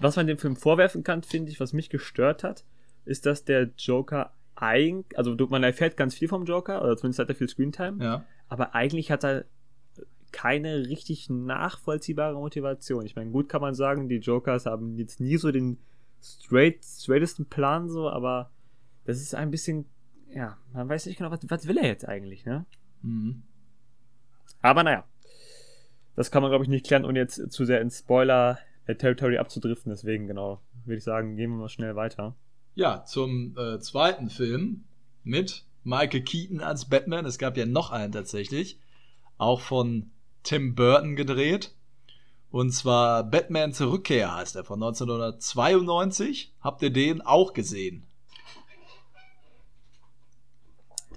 was 0.00 0.16
man 0.16 0.26
dem 0.26 0.38
Film 0.38 0.56
vorwerfen 0.56 1.02
kann, 1.02 1.22
finde 1.22 1.50
ich, 1.50 1.60
was 1.60 1.72
mich 1.72 1.90
gestört 1.90 2.44
hat, 2.44 2.64
ist, 3.04 3.26
dass 3.26 3.44
der 3.44 3.70
Joker 3.76 4.32
eigentlich, 4.54 5.18
also 5.18 5.34
man 5.48 5.62
erfährt 5.62 5.96
ganz 5.96 6.14
viel 6.14 6.28
vom 6.28 6.44
Joker, 6.44 6.82
oder 6.82 6.96
zumindest 6.96 7.18
hat 7.18 7.28
er 7.28 7.34
viel 7.34 7.48
Screentime, 7.48 8.02
ja. 8.02 8.24
aber 8.48 8.74
eigentlich 8.74 9.10
hat 9.10 9.24
er 9.24 9.44
keine 10.32 10.88
richtig 10.88 11.28
nachvollziehbare 11.30 12.36
Motivation. 12.36 13.06
Ich 13.06 13.16
meine, 13.16 13.30
gut 13.30 13.48
kann 13.48 13.60
man 13.60 13.74
sagen, 13.74 14.08
die 14.08 14.16
Jokers 14.16 14.66
haben 14.66 14.96
jetzt 14.96 15.20
nie 15.20 15.36
so 15.36 15.50
den 15.50 15.78
straight, 16.22 16.84
straightesten 16.84 17.46
Plan 17.46 17.88
so, 17.88 18.08
aber 18.08 18.50
das 19.04 19.20
ist 19.20 19.34
ein 19.34 19.50
bisschen, 19.50 19.86
ja, 20.32 20.58
man 20.72 20.88
weiß 20.88 21.06
nicht 21.06 21.18
genau, 21.18 21.30
was, 21.30 21.40
was 21.48 21.66
will 21.66 21.78
er 21.78 21.86
jetzt 21.86 22.06
eigentlich, 22.06 22.44
ne? 22.44 22.66
Mhm. 23.02 23.42
Aber 24.62 24.82
naja, 24.82 25.04
das 26.16 26.30
kann 26.30 26.42
man, 26.42 26.50
glaube 26.50 26.64
ich, 26.64 26.70
nicht 26.70 26.86
klären, 26.86 27.04
ohne 27.04 27.18
jetzt 27.18 27.50
zu 27.50 27.64
sehr 27.64 27.80
ins 27.80 28.00
Spoiler-Territory 28.00 29.38
abzudriften. 29.38 29.90
Deswegen, 29.90 30.26
genau, 30.26 30.60
würde 30.84 30.98
ich 30.98 31.04
sagen, 31.04 31.36
gehen 31.36 31.50
wir 31.50 31.56
mal 31.56 31.68
schnell 31.68 31.96
weiter. 31.96 32.36
Ja, 32.74 33.04
zum 33.04 33.56
äh, 33.56 33.78
zweiten 33.80 34.28
Film 34.28 34.84
mit 35.24 35.64
Michael 35.82 36.22
Keaton 36.22 36.60
als 36.60 36.88
Batman. 36.88 37.24
Es 37.24 37.38
gab 37.38 37.56
ja 37.56 37.66
noch 37.66 37.90
einen 37.90 38.12
tatsächlich. 38.12 38.78
Auch 39.38 39.60
von 39.60 40.10
Tim 40.42 40.74
Burton 40.74 41.16
gedreht. 41.16 41.74
Und 42.50 42.72
zwar 42.72 43.22
Batman 43.24 43.72
zur 43.72 43.92
Rückkehr 43.92 44.34
heißt 44.34 44.56
er 44.56 44.64
von 44.64 44.82
1992. 44.82 46.52
Habt 46.60 46.82
ihr 46.82 46.90
den 46.90 47.20
auch 47.20 47.52
gesehen? 47.52 48.06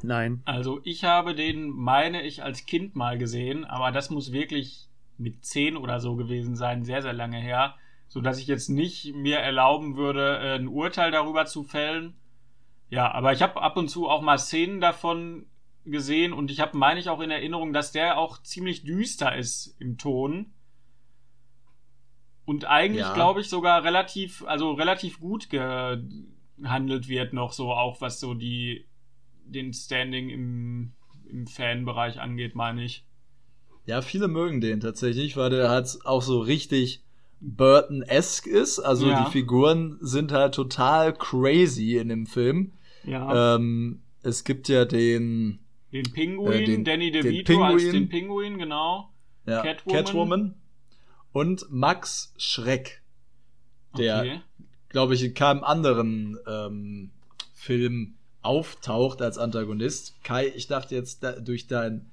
Nein. 0.04 0.42
Also 0.46 0.82
ich 0.84 1.06
habe 1.06 1.34
den, 1.34 1.70
meine 1.70 2.22
ich, 2.24 2.44
als 2.44 2.66
Kind 2.66 2.96
mal 2.96 3.18
gesehen, 3.18 3.64
aber 3.66 3.92
das 3.92 4.10
muss 4.10 4.34
wirklich 4.34 4.90
mit 5.18 5.46
10 5.46 5.78
oder 5.78 6.00
so 6.02 6.16
gewesen 6.16 6.56
sein, 6.56 6.84
sehr, 6.84 7.02
sehr 7.02 7.14
lange 7.14 7.38
her, 7.38 7.76
so 8.10 8.20
dass 8.20 8.38
ich 8.38 8.48
jetzt 8.48 8.68
nicht 8.68 9.16
mir 9.16 9.38
erlauben 9.38 9.96
würde, 9.96 10.40
äh, 10.40 10.56
ein 10.56 10.68
Urteil 10.68 11.12
darüber 11.12 11.46
zu 11.46 11.64
fällen. 11.64 12.16
Ja, 12.90 13.12
aber 13.12 13.32
ich 13.32 13.42
habe 13.42 13.62
ab 13.62 13.78
und 13.78 13.88
zu 13.88 14.10
auch 14.10 14.22
mal 14.22 14.38
Szenen 14.38 14.82
davon 14.82 15.46
gesehen 15.86 16.34
und 16.34 16.50
ich 16.52 16.60
habe, 16.60 16.78
meine 16.78 17.00
ich, 17.00 17.10
auch 17.10 17.19
in 17.19 17.32
Erinnerung, 17.32 17.74
dass 17.74 17.91
der 17.91 18.17
auch 18.17 18.41
ziemlich 18.41 18.84
düster 18.84 19.36
ist 19.36 19.76
im 19.80 19.98
Ton. 19.98 20.54
Und 22.46 22.65
eigentlich, 22.65 23.02
Ja. 23.06 23.13
glaube 23.13 23.41
ich, 23.41 23.50
sogar 23.50 23.84
relativ, 23.84 24.43
also 24.46 24.72
relativ 24.74 25.19
gut 25.19 25.50
gehandelt 25.50 27.08
wird 27.08 27.34
noch 27.34 27.54
so, 27.54 27.72
auch 27.72 28.02
was 28.02 28.19
so 28.19 28.34
die, 28.34 28.86
den 29.46 29.74
Standing 29.74 30.30
im, 30.30 30.93
im 31.26 31.48
Fanbereich 31.48 32.19
angeht, 32.19 32.56
meine 32.56 32.84
ich. 32.84 33.06
Ja, 33.86 34.02
viele 34.02 34.28
mögen 34.28 34.62
den 34.62 34.80
tatsächlich, 34.80 35.36
weil 35.36 35.50
der 35.50 35.69
halt 35.69 35.98
auch 36.06 36.22
so 36.22 36.39
richtig 36.39 37.04
Burton-esque 37.41 38.48
ist. 38.50 38.80
Also 38.80 39.10
Ja. 39.10 39.24
die 39.26 39.32
Figuren 39.32 39.98
sind 40.00 40.32
halt 40.32 40.56
total 40.56 41.13
crazy 41.13 41.98
in 41.98 42.08
dem 42.10 42.26
Film. 42.26 42.74
Ja. 43.04 43.56
Ähm, 43.56 44.02
es 44.22 44.46
gibt 44.46 44.69
ja 44.69 44.86
den 44.86 45.60
den 45.94 46.12
Pinguin, 46.12 46.52
äh, 46.52 46.66
den- 46.66 46.84
Danny 46.84 47.12
den 47.12 47.24
DeVito 47.24 47.62
als 47.64 47.76
Pinguin. 47.84 47.94
den 47.94 48.10
Pinguin, 48.10 48.58
genau. 48.58 49.10
ja, 49.46 49.62
Catwoman. 49.62 50.04
Catwoman. 50.06 50.56
und 51.32 51.66
Max 51.72 52.34
Schreck, 52.38 53.02
der, 53.98 54.20
Okay. 54.20 54.42
glaube 54.90 55.14
ich, 55.16 55.24
in 55.24 55.34
keinem 55.34 55.64
anderen 55.64 56.38
ähm, 56.48 57.12
Film 57.54 58.16
auftaucht 58.42 59.22
als 59.22 59.38
Antagonist. 59.38 60.22
Kai, 60.24 60.48
ich 60.56 60.68
dachte 60.68 60.96
jetzt, 60.96 61.24
da, 61.24 61.32
durch 61.40 61.68
dein 61.68 62.10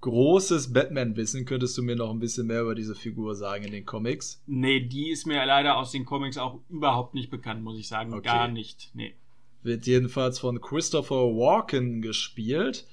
großes 0.00 0.72
Batman-Wissen 0.72 1.44
könntest 1.46 1.76
du 1.76 1.82
mir 1.82 1.96
noch 1.96 2.10
ein 2.10 2.18
bisschen 2.20 2.46
mehr 2.46 2.62
über 2.62 2.74
diese 2.74 2.94
Figur 2.94 3.34
sagen 3.34 3.64
in 3.64 3.72
den 3.72 3.84
Comics. 3.86 4.40
Nee, 4.46 4.80
die 4.80 5.10
ist 5.10 5.26
mir 5.26 5.44
leider 5.44 5.76
aus 5.76 5.90
den 5.90 6.04
Comics 6.04 6.38
auch 6.38 6.60
überhaupt 6.68 7.14
nicht 7.14 7.30
bekannt, 7.30 7.62
muss 7.62 7.78
ich 7.78 7.88
sagen. 7.88 8.12
Okay. 8.14 8.22
Gar 8.24 8.48
nicht. 8.48 8.90
Nee. 8.94 9.14
Wird 9.62 9.86
jedenfalls 9.86 10.38
von 10.38 10.60
Christopher 10.60 11.16
Walken 11.34 12.02
gespielt. 12.02 12.86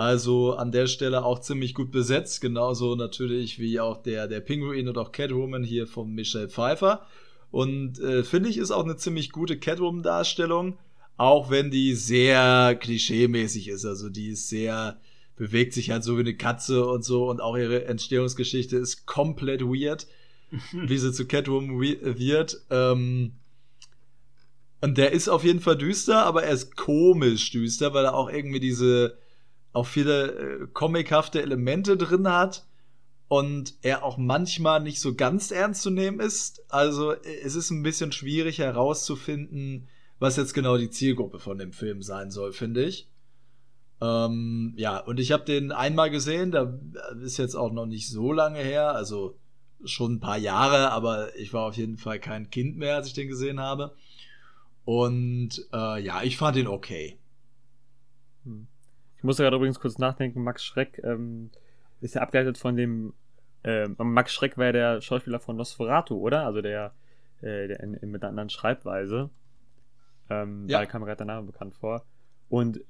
Also 0.00 0.54
an 0.54 0.72
der 0.72 0.86
Stelle 0.86 1.26
auch 1.26 1.40
ziemlich 1.40 1.74
gut 1.74 1.90
besetzt, 1.90 2.40
genauso 2.40 2.94
natürlich 2.94 3.58
wie 3.58 3.80
auch 3.80 4.02
der, 4.02 4.28
der 4.28 4.40
Pinguin 4.40 4.88
und 4.88 4.96
auch 4.96 5.12
Catwoman 5.12 5.62
hier 5.62 5.86
von 5.86 6.10
Michelle 6.14 6.48
Pfeiffer. 6.48 7.06
Und 7.50 7.98
äh, 8.00 8.24
finde 8.24 8.48
ich, 8.48 8.56
ist 8.56 8.70
auch 8.70 8.84
eine 8.84 8.96
ziemlich 8.96 9.30
gute 9.30 9.58
Catwoman-Darstellung, 9.58 10.78
auch 11.18 11.50
wenn 11.50 11.70
die 11.70 11.94
sehr 11.94 12.76
klischeemäßig 12.80 13.68
ist. 13.68 13.84
Also 13.84 14.08
die 14.08 14.28
ist 14.28 14.48
sehr, 14.48 14.98
bewegt 15.36 15.74
sich 15.74 15.90
halt 15.90 16.02
so 16.02 16.16
wie 16.16 16.20
eine 16.20 16.34
Katze 16.34 16.86
und 16.86 17.04
so 17.04 17.28
und 17.28 17.42
auch 17.42 17.58
ihre 17.58 17.84
Entstehungsgeschichte 17.84 18.78
ist 18.78 19.04
komplett 19.04 19.60
weird, 19.60 20.06
wie 20.72 20.96
sie 20.96 21.12
zu 21.12 21.26
Catwoman 21.26 21.78
wi- 21.78 21.98
wird. 22.18 22.62
Ähm, 22.70 23.34
und 24.80 24.96
der 24.96 25.12
ist 25.12 25.28
auf 25.28 25.44
jeden 25.44 25.60
Fall 25.60 25.76
düster, 25.76 26.24
aber 26.24 26.44
er 26.44 26.54
ist 26.54 26.74
komisch 26.74 27.50
düster, 27.50 27.92
weil 27.92 28.06
er 28.06 28.14
auch 28.14 28.30
irgendwie 28.30 28.60
diese 28.60 29.18
auch 29.72 29.86
viele 29.86 30.32
äh, 30.32 30.66
comichafte 30.72 31.42
Elemente 31.42 31.96
drin 31.96 32.28
hat 32.28 32.66
und 33.28 33.74
er 33.82 34.04
auch 34.04 34.18
manchmal 34.18 34.80
nicht 34.80 35.00
so 35.00 35.14
ganz 35.14 35.52
ernst 35.52 35.82
zu 35.82 35.90
nehmen 35.90 36.18
ist. 36.18 36.64
Also 36.68 37.12
äh, 37.12 37.40
es 37.44 37.54
ist 37.54 37.70
ein 37.70 37.82
bisschen 37.82 38.12
schwierig 38.12 38.58
herauszufinden, 38.58 39.88
was 40.18 40.36
jetzt 40.36 40.54
genau 40.54 40.76
die 40.76 40.90
Zielgruppe 40.90 41.38
von 41.38 41.56
dem 41.56 41.72
Film 41.72 42.02
sein 42.02 42.30
soll, 42.30 42.52
finde 42.52 42.84
ich. 42.84 43.08
Ähm, 44.00 44.74
ja, 44.76 44.98
und 44.98 45.20
ich 45.20 45.30
habe 45.30 45.44
den 45.44 45.72
einmal 45.72 46.10
gesehen, 46.10 46.50
da 46.50 46.78
ist 47.22 47.36
jetzt 47.36 47.54
auch 47.54 47.72
noch 47.72 47.86
nicht 47.86 48.08
so 48.08 48.32
lange 48.32 48.60
her, 48.60 48.94
also 48.94 49.38
schon 49.84 50.14
ein 50.14 50.20
paar 50.20 50.38
Jahre, 50.38 50.90
aber 50.90 51.36
ich 51.36 51.52
war 51.52 51.66
auf 51.66 51.76
jeden 51.76 51.98
Fall 51.98 52.18
kein 52.18 52.50
Kind 52.50 52.76
mehr, 52.76 52.96
als 52.96 53.06
ich 53.06 53.14
den 53.14 53.28
gesehen 53.28 53.60
habe. 53.60 53.94
Und 54.84 55.68
äh, 55.72 56.02
ja, 56.02 56.22
ich 56.22 56.36
fand 56.36 56.56
ihn 56.56 56.66
okay. 56.66 57.19
Ich 59.20 59.24
musste 59.24 59.42
gerade 59.42 59.56
übrigens 59.56 59.78
kurz 59.78 59.98
nachdenken, 59.98 60.42
Max 60.42 60.64
Schreck 60.64 60.98
ähm, 61.04 61.50
ist 62.00 62.14
ja 62.14 62.22
abgeleitet 62.22 62.56
von 62.56 62.74
dem, 62.74 63.12
ähm, 63.64 63.94
Max 63.98 64.32
Schreck 64.32 64.56
war 64.56 64.64
ja 64.64 64.72
der 64.72 65.00
Schauspieler 65.02 65.40
von 65.40 65.56
Nosferatu, 65.56 66.16
oder? 66.16 66.46
Also 66.46 66.62
der, 66.62 66.92
äh, 67.42 67.68
der 67.68 67.80
in, 67.80 67.92
in, 67.92 68.10
mit 68.10 68.22
einer 68.22 68.30
anderen 68.30 68.48
Schreibweise. 68.48 69.28
Ähm, 70.30 70.66
Ja. 70.68 70.78
Da 70.78 70.86
kam 70.86 71.02
mir 71.02 71.06
gerade 71.06 71.18
der 71.18 71.26
Name 71.26 71.46
bekannt 71.48 71.74
vor. 71.74 72.02
Und 72.48 72.80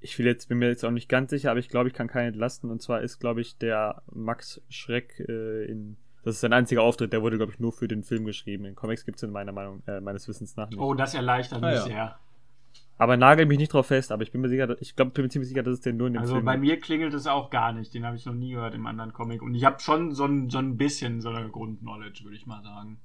ich 0.00 0.18
will 0.18 0.26
jetzt, 0.26 0.48
bin 0.48 0.58
mir 0.58 0.66
jetzt 0.70 0.84
auch 0.84 0.90
nicht 0.90 1.08
ganz 1.08 1.30
sicher, 1.30 1.52
aber 1.52 1.60
ich 1.60 1.68
glaube, 1.68 1.88
ich 1.88 1.94
kann 1.94 2.08
keinen 2.08 2.28
entlasten. 2.30 2.68
Und 2.72 2.82
zwar 2.82 3.02
ist, 3.02 3.20
glaube 3.20 3.40
ich, 3.40 3.56
der 3.56 4.02
Max 4.12 4.60
Schreck 4.68 5.20
äh, 5.20 5.66
in, 5.66 5.96
das 6.24 6.34
ist 6.34 6.40
sein 6.40 6.52
einziger 6.52 6.82
Auftritt, 6.82 7.12
der 7.12 7.22
wurde, 7.22 7.36
glaube 7.36 7.52
ich, 7.52 7.60
nur 7.60 7.72
für 7.72 7.86
den 7.86 8.02
Film 8.02 8.24
geschrieben. 8.24 8.64
In 8.64 8.74
Comics 8.74 9.04
gibt 9.04 9.18
es 9.18 9.22
in 9.22 9.30
meiner 9.30 9.52
Meinung, 9.52 9.84
äh, 9.86 10.00
meines 10.00 10.26
Wissens 10.26 10.56
nach 10.56 10.68
nicht. 10.68 10.80
Oh, 10.80 10.94
das 10.94 11.14
erleichtert 11.14 11.62
Ah, 11.62 11.66
mich 11.70 11.76
ja. 11.76 11.82
sehr. 11.84 12.18
Aber 12.98 13.16
nagel 13.18 13.44
mich 13.46 13.58
nicht 13.58 13.72
drauf 13.72 13.88
fest, 13.88 14.10
aber 14.10 14.22
ich 14.22 14.32
bin 14.32 14.40
mir 14.40 14.48
sicher, 14.48 14.74
ich 14.80 14.96
glaube, 14.96 15.10
bin 15.10 15.24
mir 15.24 15.28
ziemlich 15.28 15.48
sicher, 15.50 15.62
dass 15.62 15.74
es 15.74 15.80
den 15.82 15.98
nur 15.98 16.06
in 16.06 16.14
dem 16.14 16.20
Also 16.22 16.34
Film 16.34 16.44
bei 16.46 16.52
gibt. 16.54 16.64
mir 16.64 16.80
klingelt 16.80 17.12
es 17.14 17.26
auch 17.26 17.50
gar 17.50 17.72
nicht. 17.72 17.92
Den 17.92 18.06
habe 18.06 18.16
ich 18.16 18.24
noch 18.24 18.32
nie 18.34 18.52
gehört 18.52 18.74
im 18.74 18.86
anderen 18.86 19.12
Comic. 19.12 19.42
Und 19.42 19.54
ich 19.54 19.64
habe 19.64 19.80
schon 19.80 20.12
so 20.12 20.24
ein, 20.24 20.48
so 20.48 20.58
ein 20.58 20.76
bisschen 20.78 21.20
so 21.20 21.28
eine 21.28 21.48
Grundknowledge, 21.50 22.24
würde 22.24 22.36
ich 22.36 22.46
mal 22.46 22.62
sagen. 22.62 22.98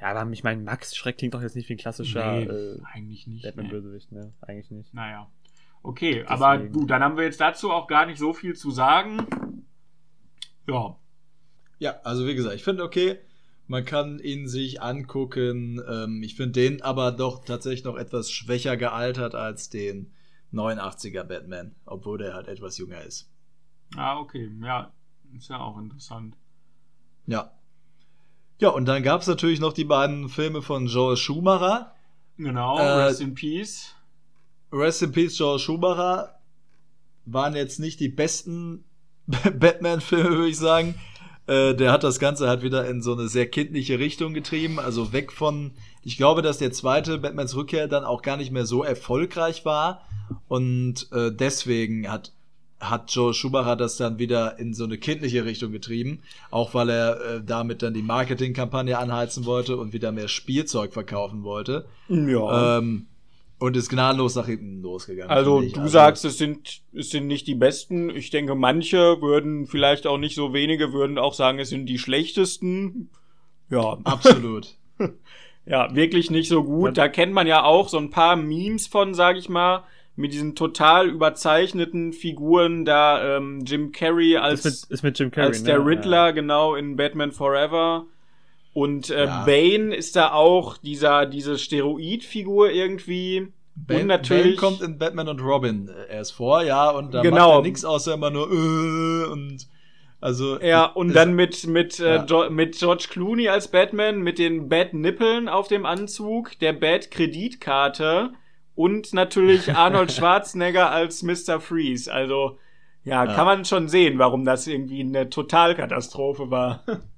Ja, 0.00 0.08
aber 0.14 0.30
ich 0.30 0.44
meine, 0.44 0.60
Max 0.62 0.94
Schreck 0.94 1.16
klingt 1.16 1.32
doch 1.32 1.40
jetzt 1.40 1.56
nicht 1.56 1.68
wie 1.70 1.74
ein 1.74 1.78
klassischer 1.78 2.32
Nee, 2.32 2.42
äh, 2.44 2.78
eigentlich 2.92 3.26
nicht. 3.26 3.44
Nee. 3.44 3.50
Batman-Bösewicht, 3.50 4.12
ne? 4.12 4.34
Eigentlich 4.42 4.70
nicht. 4.70 4.92
Naja. 4.92 5.30
Okay, 5.82 6.24
aber 6.26 6.58
Deswegen. 6.58 6.74
gut, 6.74 6.90
dann 6.90 7.02
haben 7.02 7.16
wir 7.16 7.24
jetzt 7.24 7.40
dazu 7.40 7.70
auch 7.70 7.86
gar 7.86 8.04
nicht 8.04 8.18
so 8.18 8.34
viel 8.34 8.54
zu 8.54 8.70
sagen. 8.70 9.26
Ja, 10.68 10.96
Ja, 11.78 12.00
also 12.04 12.26
wie 12.26 12.34
gesagt, 12.34 12.54
ich 12.56 12.64
finde 12.64 12.82
okay, 12.82 13.18
man 13.66 13.84
kann 13.84 14.18
ihn 14.18 14.48
sich 14.48 14.80
angucken. 14.82 15.80
Ähm, 15.88 16.22
ich 16.22 16.36
finde 16.36 16.52
den 16.60 16.82
aber 16.82 17.12
doch 17.12 17.44
tatsächlich 17.44 17.84
noch 17.84 17.96
etwas 17.96 18.30
schwächer 18.30 18.76
gealtert 18.76 19.34
als 19.34 19.68
den 19.70 20.12
89er 20.52 21.24
Batman, 21.24 21.74
obwohl 21.84 22.18
der 22.18 22.34
halt 22.34 22.48
etwas 22.48 22.78
jünger 22.78 23.02
ist. 23.02 23.28
ah, 23.96 24.18
okay. 24.18 24.50
Ja, 24.62 24.92
ist 25.36 25.48
ja 25.48 25.58
auch 25.58 25.78
interessant. 25.78 26.36
Ja. 27.26 27.52
Ja, 28.58 28.70
und 28.70 28.86
dann 28.86 29.02
gab 29.02 29.20
es 29.20 29.26
natürlich 29.26 29.60
noch 29.60 29.72
die 29.72 29.84
beiden 29.84 30.28
Filme 30.28 30.62
von 30.62 30.86
Joel 30.86 31.16
Schumacher. 31.16 31.94
Genau, 32.38 32.78
Äh, 32.78 33.04
Rest 33.04 33.20
in 33.20 33.34
Peace. 33.34 33.94
Rest 34.72 35.02
in 35.02 35.12
Peace, 35.12 35.36
Joel 35.38 35.58
Schumacher. 35.58 36.38
Waren 37.26 37.56
jetzt 37.56 37.80
nicht 37.80 37.98
die 38.00 38.08
besten 38.08 38.84
Batman-Filme, 39.26 40.30
würde 40.30 40.48
ich 40.48 40.56
sagen. 40.58 40.94
Äh, 41.46 41.74
der 41.74 41.92
hat 41.92 42.04
das 42.04 42.18
Ganze 42.18 42.48
halt 42.48 42.62
wieder 42.62 42.86
in 42.86 43.02
so 43.02 43.12
eine 43.12 43.28
sehr 43.28 43.46
kindliche 43.46 43.98
Richtung 43.98 44.34
getrieben. 44.34 44.78
Also 44.78 45.12
weg 45.12 45.32
von. 45.32 45.72
Ich 46.02 46.16
glaube, 46.16 46.42
dass 46.42 46.58
der 46.58 46.72
zweite 46.72 47.18
Batmans 47.18 47.56
Rückkehr 47.56 47.88
dann 47.88 48.04
auch 48.04 48.22
gar 48.22 48.36
nicht 48.36 48.52
mehr 48.52 48.66
so 48.66 48.84
erfolgreich 48.84 49.64
war. 49.64 50.02
Und 50.48 51.08
äh, 51.12 51.32
deswegen 51.32 52.10
hat, 52.10 52.32
hat 52.80 53.10
Joel 53.10 53.34
Schumacher 53.34 53.76
das 53.76 53.96
dann 53.96 54.18
wieder 54.18 54.58
in 54.58 54.74
so 54.74 54.84
eine 54.84 54.98
kindliche 54.98 55.44
Richtung 55.44 55.72
getrieben. 55.72 56.22
Auch 56.50 56.74
weil 56.74 56.90
er 56.90 57.20
äh, 57.20 57.42
damit 57.44 57.82
dann 57.82 57.94
die 57.94 58.02
Marketingkampagne 58.02 58.98
anheizen 58.98 59.44
wollte 59.46 59.76
und 59.76 59.92
wieder 59.92 60.12
mehr 60.12 60.28
Spielzeug 60.28 60.92
verkaufen 60.92 61.42
wollte. 61.42 61.86
Ja. 62.08 62.78
Ähm, 62.78 63.06
und 63.58 63.76
ist 63.76 63.88
gnadenlos 63.88 64.34
nach 64.34 64.46
hinten 64.46 64.82
losgegangen. 64.82 65.30
also 65.30 65.62
du 65.62 65.88
sagst, 65.88 66.24
es 66.24 66.38
sind, 66.38 66.82
es 66.92 67.10
sind 67.10 67.26
nicht 67.26 67.46
die 67.46 67.54
besten. 67.54 68.10
Ich 68.10 68.30
denke, 68.30 68.54
manche 68.54 69.20
würden, 69.22 69.66
vielleicht 69.66 70.06
auch 70.06 70.18
nicht 70.18 70.34
so 70.34 70.52
wenige, 70.52 70.92
würden 70.92 71.18
auch 71.18 71.34
sagen, 71.34 71.58
es 71.58 71.70
sind 71.70 71.86
die 71.86 71.98
schlechtesten. 71.98 73.10
Ja, 73.70 73.98
Absolut. 74.04 74.76
ja, 75.66 75.94
wirklich 75.94 76.30
nicht 76.30 76.48
so 76.48 76.64
gut. 76.64 76.98
Da 76.98 77.08
kennt 77.08 77.32
man 77.32 77.46
ja 77.46 77.64
auch 77.64 77.88
so 77.88 77.98
ein 77.98 78.10
paar 78.10 78.36
Memes 78.36 78.86
von, 78.86 79.14
sag 79.14 79.36
ich 79.36 79.48
mal, 79.48 79.84
mit 80.16 80.32
diesen 80.32 80.54
total 80.54 81.08
überzeichneten 81.08 82.12
Figuren, 82.12 82.84
da 82.84 83.36
ähm, 83.36 83.64
Jim 83.66 83.92
Carrey 83.92 84.36
als 84.36 84.64
ist, 84.64 84.88
mit, 84.88 84.90
ist 84.98 85.02
mit 85.02 85.18
Jim 85.18 85.30
Carrey, 85.30 85.48
als 85.48 85.60
ne? 85.60 85.66
der 85.66 85.84
Riddler, 85.84 86.26
Ja. 86.26 86.30
genau, 86.30 86.74
in 86.74 86.96
Batman 86.96 87.32
Forever. 87.32 88.06
Und 88.76 89.08
äh, 89.08 89.24
Ja. 89.24 89.44
Bane 89.46 89.94
ist 89.94 90.16
da 90.16 90.32
auch 90.32 90.76
dieser, 90.76 91.24
diese 91.24 91.56
Steroid-Figur 91.56 92.70
irgendwie. 92.70 93.48
Ben, 93.74 94.02
und 94.02 94.06
natürlich. 94.08 94.48
Ben 94.48 94.56
kommt 94.56 94.82
in 94.82 94.98
Batman 94.98 95.28
und 95.28 95.40
Robin 95.40 95.88
äh, 95.88 96.14
erst 96.14 96.32
vor, 96.34 96.62
ja, 96.62 96.90
und 96.90 97.14
da 97.14 97.22
Genau. 97.22 97.36
macht 97.36 97.58
er 97.60 97.62
nichts 97.62 97.86
außer 97.86 98.12
immer 98.12 98.28
nur 98.30 98.50
äh, 98.52 99.30
und 99.32 99.66
also 100.20 100.60
ja, 100.60 100.84
und 100.84 101.14
dann 101.14 101.32
mit, 101.34 101.66
mit, 101.66 101.98
Ja. 101.98 102.24
äh, 102.26 102.50
mit 102.50 102.76
George 102.78 103.06
Clooney 103.08 103.48
als 103.48 103.68
Batman, 103.68 104.18
mit 104.20 104.38
den 104.38 104.68
Bat-Nippeln 104.68 105.48
auf 105.48 105.68
dem 105.68 105.86
Anzug, 105.86 106.58
der 106.58 106.74
Bat-Kreditkarte 106.74 108.32
und 108.74 109.14
natürlich 109.14 109.72
Arnold 109.74 110.12
Schwarzenegger 110.12 110.90
als 110.90 111.22
Mr. 111.22 111.60
Freeze. 111.60 112.12
Also, 112.12 112.58
ja, 113.04 113.24
Ja. 113.24 113.34
kann 113.34 113.46
man 113.46 113.64
schon 113.64 113.88
sehen, 113.88 114.18
warum 114.18 114.44
das 114.44 114.66
irgendwie 114.66 115.00
eine 115.00 115.30
Totalkatastrophe 115.30 116.50
war. 116.50 116.84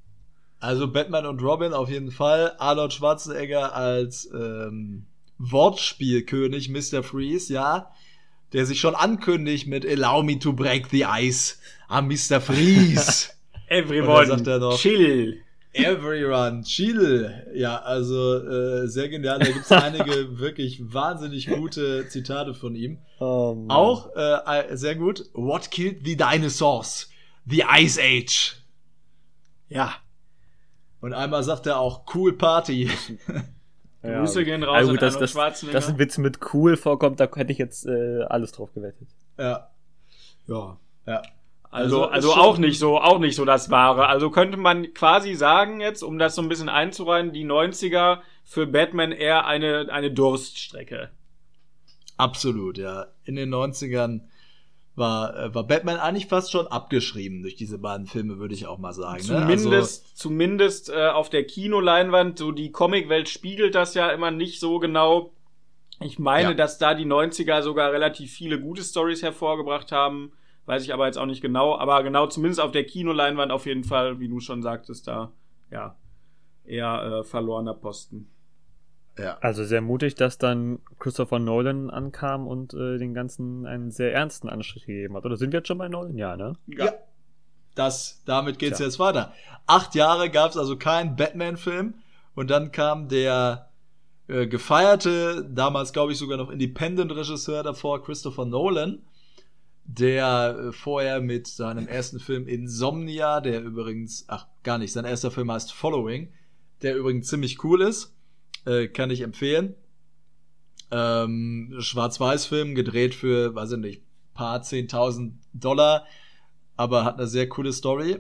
also 0.61 0.89
Batman 0.89 1.27
und 1.27 1.43
Robin 1.43 1.73
auf 1.73 1.89
jeden 1.89 2.11
Fall, 2.11 2.53
Arnold 2.59 2.93
Schwarzenegger 2.93 3.75
als 3.75 4.29
ähm, 4.33 5.07
Wortspielkönig 5.39 6.69
Mr. 6.69 7.03
Freeze, 7.03 7.53
ja, 7.53 7.91
der 8.53 8.67
sich 8.67 8.81
schon 8.81 8.95
ankündigt 8.95 9.67
mit 9.67 9.87
Allow 9.87 10.23
me 10.23 10.39
to 10.39 10.53
break 10.53 10.89
the 10.91 11.05
ice, 11.09 11.59
ah 11.89 12.01
Mr. 12.03 12.41
Freeze. 12.41 13.29
Everyone, 13.69 14.27
sagt 14.27 14.47
er 14.47 14.59
noch- 14.59 14.79
chill. 14.79 15.43
Everyone, 15.75 16.63
chill. 16.65 17.31
Ja, 17.55 17.77
also 17.83 18.39
äh, 18.39 18.89
sehr 18.89 19.11
genial. 19.11 19.39
Da 19.39 19.47
gibt's 19.53 19.71
einige 19.71 20.39
wirklich 20.39 20.81
wahnsinnig 20.93 21.47
gute 21.47 22.09
Zitate 22.09 22.55
von 22.55 22.75
ihm. 22.75 22.99
Auch 23.21 24.09
äh, 24.17 24.75
sehr 24.77 24.97
gut. 24.97 25.27
What 25.35 25.71
killed 25.71 26.05
the 26.05 26.17
dinosaurs? 26.17 27.11
The 27.47 27.65
Ice 27.77 28.01
Age. 28.01 28.57
Ja. 29.69 29.95
Und 31.01 31.13
einmal 31.13 31.43
sagt 31.43 31.67
er 31.67 31.79
auch 31.79 32.03
cool 32.15 32.33
Party. 32.33 32.91
Ja, 34.01 34.21
Grüße 34.21 34.45
gehen 34.45 34.63
raus 34.63 34.77
also 34.77 34.93
gut, 34.93 35.03
dass, 35.03 35.33
Schwarzenegger. 35.33 35.77
dass 35.77 35.89
ein 35.89 35.99
Witz 35.99 36.19
mit 36.19 36.39
cool 36.55 36.77
vorkommt, 36.77 37.19
da 37.19 37.29
hätte 37.35 37.51
ich 37.51 37.59
jetzt 37.59 37.85
äh, 37.85 38.23
alles 38.29 38.53
drauf 38.53 38.73
gewettet. 38.73 39.09
ja. 39.37 39.71
ja. 40.47 40.79
Ja. 41.05 41.23
Also, 41.71 42.05
Also, 42.05 42.31
also 42.31 42.35
auch 42.35 42.59
nicht 42.59 42.79
so, 42.79 42.99
auch 42.99 43.19
nicht 43.19 43.35
so 43.35 43.45
das 43.45 43.71
Wahre. 43.71 44.07
Also 44.07 44.31
könnte 44.31 44.57
man 44.57 44.95
quasi 44.95 45.35
sagen 45.35 45.81
jetzt, 45.81 46.03
um 46.03 46.19
das 46.19 46.35
so 46.35 46.43
ein 46.43 46.49
bisschen 46.49 46.69
einzureihen, 46.69 47.33
die 47.33 47.45
90er 47.45 48.21
für 48.45 48.67
Batman 48.67 49.13
eher 49.13 49.47
eine, 49.47 49.89
eine 49.91 50.11
Durststrecke. 50.11 51.11
Absolut, 52.17 52.79
ja. 52.79 53.07
In 53.25 53.37
den 53.37 53.53
90ern 53.53 54.23
war, 54.99 55.37
äh, 55.37 55.55
war 55.55 55.65
Batman 55.65 55.97
eigentlich 55.99 56.27
fast 56.27 56.51
schon 56.53 56.67
abgeschrieben 56.67 57.43
durch 57.43 57.55
diese 57.57 57.79
beiden 57.79 58.07
Filme, 58.07 58.39
würde 58.39 58.55
ich 58.55 58.67
auch 58.67 58.79
mal 58.79 58.93
sagen. 58.93 59.19
Ne? 59.27 59.41
Zumindest, 59.57 59.73
Also, 59.73 60.03
zumindest 60.15 60.91
äh, 60.91 61.09
auf 61.09 61.31
der 61.31 61.45
Kinoleinwand, 61.45 62.39
so 62.39 62.53
die 62.53 62.71
Comicwelt 62.73 63.29
spiegelt 63.29 63.75
das 63.75 63.95
ja 63.95 64.11
immer 64.11 64.31
nicht 64.31 64.61
so 64.61 64.79
genau. 64.79 65.33
Ich 66.01 66.19
meine, 66.19 66.51
Ja. 66.51 66.55
dass 66.55 66.79
da 66.79 66.95
die 66.95 67.07
90er 67.07 67.63
sogar 67.63 67.93
relativ 67.93 68.33
viele 68.33 68.61
gute 68.61 68.83
Stories 68.83 69.23
hervorgebracht 69.23 69.91
haben. 69.93 70.33
Weiß 70.67 70.85
ich 70.85 70.93
aber 70.93 71.07
jetzt 71.07 71.17
auch 71.19 71.27
nicht 71.27 71.41
genau. 71.41 71.77
Aber 71.79 72.03
genau, 72.03 72.27
zumindest 72.27 72.61
auf 72.61 72.73
der 72.73 72.85
Kinoleinwand 72.85 73.51
auf 73.53 73.65
jeden 73.67 73.85
Fall, 73.85 74.21
wie 74.21 74.29
du 74.29 74.39
schon 74.39 74.63
sagtest, 74.63 75.09
da, 75.09 75.33
ja, 75.71 75.97
eher 76.65 77.21
äh, 77.21 77.25
verlorener 77.25 77.75
Posten. 77.75 78.31
Ja. 79.19 79.39
Also 79.41 79.65
sehr 79.65 79.81
mutig, 79.81 80.15
dass 80.15 80.39
dann 80.39 80.79
Christopher 80.99 81.39
Nolan 81.39 81.91
ankam 81.91 82.47
und 82.47 82.75
äh, 82.75 82.99
den 82.99 83.15
Ganzen 83.15 83.67
einen 83.67 83.91
sehr 83.91 84.13
ernsten 84.15 84.49
Anstrich 84.49 84.87
gegeben 84.87 85.17
hat. 85.17 85.25
Oder 85.25 85.37
sind 85.37 85.53
wir 85.53 85.61
jetzt 85.61 85.69
schon 85.69 85.79
bei 85.79 85.89
Nolan? 85.89 86.17
Ja, 86.17 86.37
ne? 86.37 86.55
Ja. 86.67 86.93
Das, 87.75 88.23
damit 88.25 88.59
geht's 88.59 88.79
Tja. 88.79 88.87
jetzt 88.87 88.99
weiter. 88.99 89.33
Acht 89.67 89.95
Jahre 89.95 90.31
gab's 90.31 90.57
also 90.57 90.77
keinen 90.77 91.17
Batman-Film 91.17 91.95
und 92.35 92.51
dann 92.51 92.73
kam 92.73 93.09
der 93.09 93.69
äh, 94.29 94.47
gefeierte, 94.47 95.49
damals 95.49 95.93
glaube 95.93 96.13
ich 96.13 96.19
sogar 96.19 96.39
noch 96.39 96.51
Independent-Regisseur 96.51 97.63
davor, 97.63 98.03
Christopher 98.03 98.45
Nolan, 98.45 99.03
der 99.85 100.57
äh, 100.59 100.73
vorher 100.73 101.21
mit 101.21 101.47
seinem 101.47 101.89
ersten 101.89 102.21
Film 102.21 102.47
Insomnia, 102.47 103.41
der 103.41 103.63
übrigens, 103.63 104.27
ach 104.29 104.47
gar 104.63 104.79
nicht, 104.79 104.93
sein 104.93 105.07
erster 105.07 105.31
Film 105.31 105.51
heißt 105.51 105.73
Following, 105.73 106.29
der 106.83 106.97
übrigens 106.97 107.29
ziemlich 107.29 107.65
cool 107.65 107.81
ist, 107.81 108.15
äh, 108.69 108.89
kann 108.89 109.11
ich 109.11 109.23
empfehlen. 109.23 109.75
Ähm, 110.91 111.75
Schwarz-Weiß-Film, 111.79 112.75
gedreht 112.75 113.15
für, 113.15 113.55
weiß 113.55 113.73
ich 113.73 113.79
nicht, 113.79 114.03
paar 114.35 114.63
zehntausend 114.63 115.35
Dollar, 115.53 116.07
aber 116.77 117.05
hat 117.05 117.19
eine 117.19 117.27
sehr 117.27 117.49
coole 117.49 117.73
Story. 117.73 118.19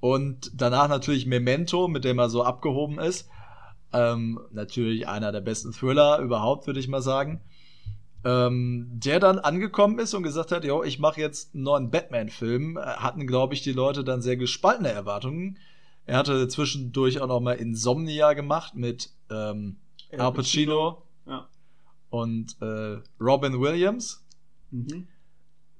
Und 0.00 0.50
danach 0.54 0.88
natürlich 0.88 1.26
Memento, 1.26 1.86
mit 1.86 2.04
dem 2.04 2.18
er 2.18 2.28
so 2.28 2.42
abgehoben 2.42 2.98
ist. 2.98 3.28
Ähm, 3.92 4.40
natürlich 4.50 5.06
einer 5.06 5.30
der 5.30 5.42
besten 5.42 5.72
Thriller 5.72 6.18
überhaupt, 6.18 6.66
würde 6.66 6.80
ich 6.80 6.88
mal 6.88 7.02
sagen. 7.02 7.40
Ähm, 8.24 8.88
der 8.92 9.20
dann 9.20 9.38
angekommen 9.38 9.98
ist 9.98 10.14
und 10.14 10.22
gesagt 10.22 10.52
hat, 10.52 10.64
jo, 10.64 10.82
ich 10.82 10.98
mache 10.98 11.20
jetzt 11.20 11.54
einen 11.54 11.64
neuen 11.64 11.90
Batman-Film, 11.90 12.78
hatten, 12.78 13.26
glaube 13.26 13.54
ich, 13.54 13.62
die 13.62 13.72
Leute 13.72 14.04
dann 14.04 14.22
sehr 14.22 14.36
gespaltene 14.36 14.90
Erwartungen. 14.90 15.58
Er 16.06 16.18
hatte 16.18 16.48
zwischendurch 16.48 17.20
auch 17.20 17.28
noch 17.28 17.40
mal 17.40 17.54
Insomnia 17.54 18.32
gemacht 18.32 18.74
mit 18.74 19.10
ähm, 19.32 19.76
Al 20.16 20.32
Pacino 20.32 21.02
Ja. 21.26 21.48
und 22.10 22.56
äh, 22.60 22.98
Robin 23.20 23.60
Williams 23.60 24.24
Mhm. 24.70 25.06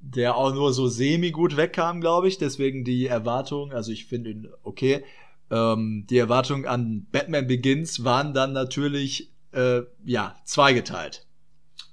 der 0.00 0.36
auch 0.36 0.52
nur 0.52 0.72
so 0.72 0.88
semi 0.88 1.30
gut 1.30 1.56
wegkam, 1.56 2.00
glaube 2.00 2.28
ich. 2.28 2.36
Deswegen 2.38 2.84
die 2.84 3.06
Erwartung, 3.06 3.72
also 3.72 3.92
ich 3.92 4.06
finde 4.06 4.30
ihn 4.30 4.48
okay. 4.62 5.04
Ähm, 5.50 6.06
die 6.10 6.18
Erwartungen 6.18 6.66
an 6.66 7.06
Batman 7.12 7.46
Begins 7.46 8.04
waren 8.04 8.34
dann 8.34 8.52
natürlich 8.52 9.30
äh, 9.52 9.82
ja 10.04 10.34
zweigeteilt. 10.44 11.26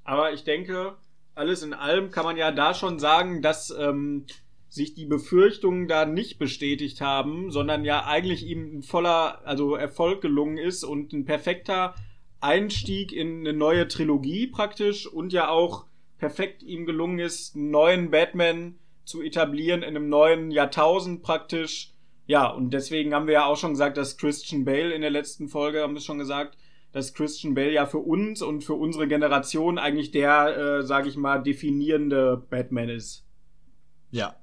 Aber 0.04 0.34
ich 0.34 0.44
denke, 0.44 0.96
alles 1.36 1.62
in 1.62 1.74
allem 1.74 2.10
kann 2.12 2.26
man 2.26 2.36
ja 2.38 2.52
da 2.52 2.74
schon 2.74 3.00
sagen, 3.00 3.42
dass 3.42 3.70
ähm, 3.70 4.26
sich 4.70 4.94
die 4.94 5.06
Befürchtungen 5.06 5.88
da 5.88 6.06
nicht 6.06 6.38
bestätigt 6.38 7.02
haben, 7.02 7.52
sondern 7.52 7.84
ja 7.84 8.06
eigentlich 8.06 8.46
ihm 8.46 8.78
ein 8.78 8.84
voller, 8.84 9.46
also 9.46 9.76
Erfolg 9.76 10.22
gelungen 10.22 10.58
ist 10.58 10.84
und 10.84 11.12
ein 11.12 11.26
perfekter 11.26 11.96
Einstieg 12.40 13.12
in 13.12 13.40
eine 13.40 13.54
neue 13.54 13.88
Trilogie 13.88 14.48
praktisch 14.48 15.08
und 15.08 15.34
ja 15.34 15.50
auch 15.50 15.86
perfekt 16.20 16.62
ihm 16.64 16.86
gelungen 16.86 17.20
ist, 17.20 17.56
einen 17.56 17.72
neuen 17.72 18.12
Batman 18.12 18.76
zu 19.06 19.24
etablieren 19.24 19.82
in 19.82 19.90
einem 19.90 20.08
neuen 20.08 20.52
Jahrtausend 20.52 21.24
praktisch. 21.24 21.94
Ja, 22.28 22.48
und 22.48 22.72
deswegen 22.72 23.16
haben 23.16 23.26
wir 23.26 23.34
ja 23.34 23.46
auch 23.46 23.58
schon 23.58 23.72
gesagt, 23.72 23.98
dass 23.98 24.18
Christian 24.18 24.66
Bale 24.66 24.94
in 24.94 25.02
der 25.02 25.10
letzten 25.10 25.48
Folge, 25.48 25.82
haben 25.82 25.96
wir 25.96 26.02
schon 26.02 26.20
gesagt, 26.20 26.58
dass 26.92 27.16
Christian 27.16 27.56
Bale 27.56 27.74
ja 27.74 27.88
für 27.88 27.98
uns 27.98 28.44
und 28.44 28.64
für 28.64 28.76
unsere 28.76 29.08
Generation 29.08 29.80
eigentlich 29.80 30.12
der, 30.12 30.58
äh, 30.58 30.84
sage 30.84 31.10
ich 31.10 31.18
mal, 31.18 31.42
definierende 31.42 32.46
Batman 32.50 32.90
ist. 32.90 33.26
Ja, 34.12 34.36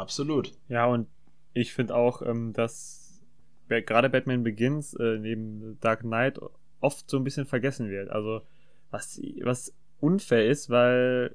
absolut. 0.00 0.52
Ja, 0.68 0.86
und 0.86 1.08
ich 1.54 1.72
finde 1.72 1.94
auch, 1.94 2.22
ähm, 2.22 2.52
dass 2.52 3.22
gerade 3.68 4.08
Batman 4.10 4.42
Begins 4.44 4.94
äh, 4.94 5.18
neben 5.18 5.78
Dark 5.80 6.00
Knight 6.00 6.38
oft 6.80 7.10
so 7.10 7.16
ein 7.16 7.24
bisschen 7.24 7.46
vergessen 7.46 7.90
wird. 7.90 8.10
Also, 8.10 8.42
was, 8.90 9.20
was 9.42 9.74
unfair 10.00 10.46
ist, 10.48 10.70
weil 10.70 11.34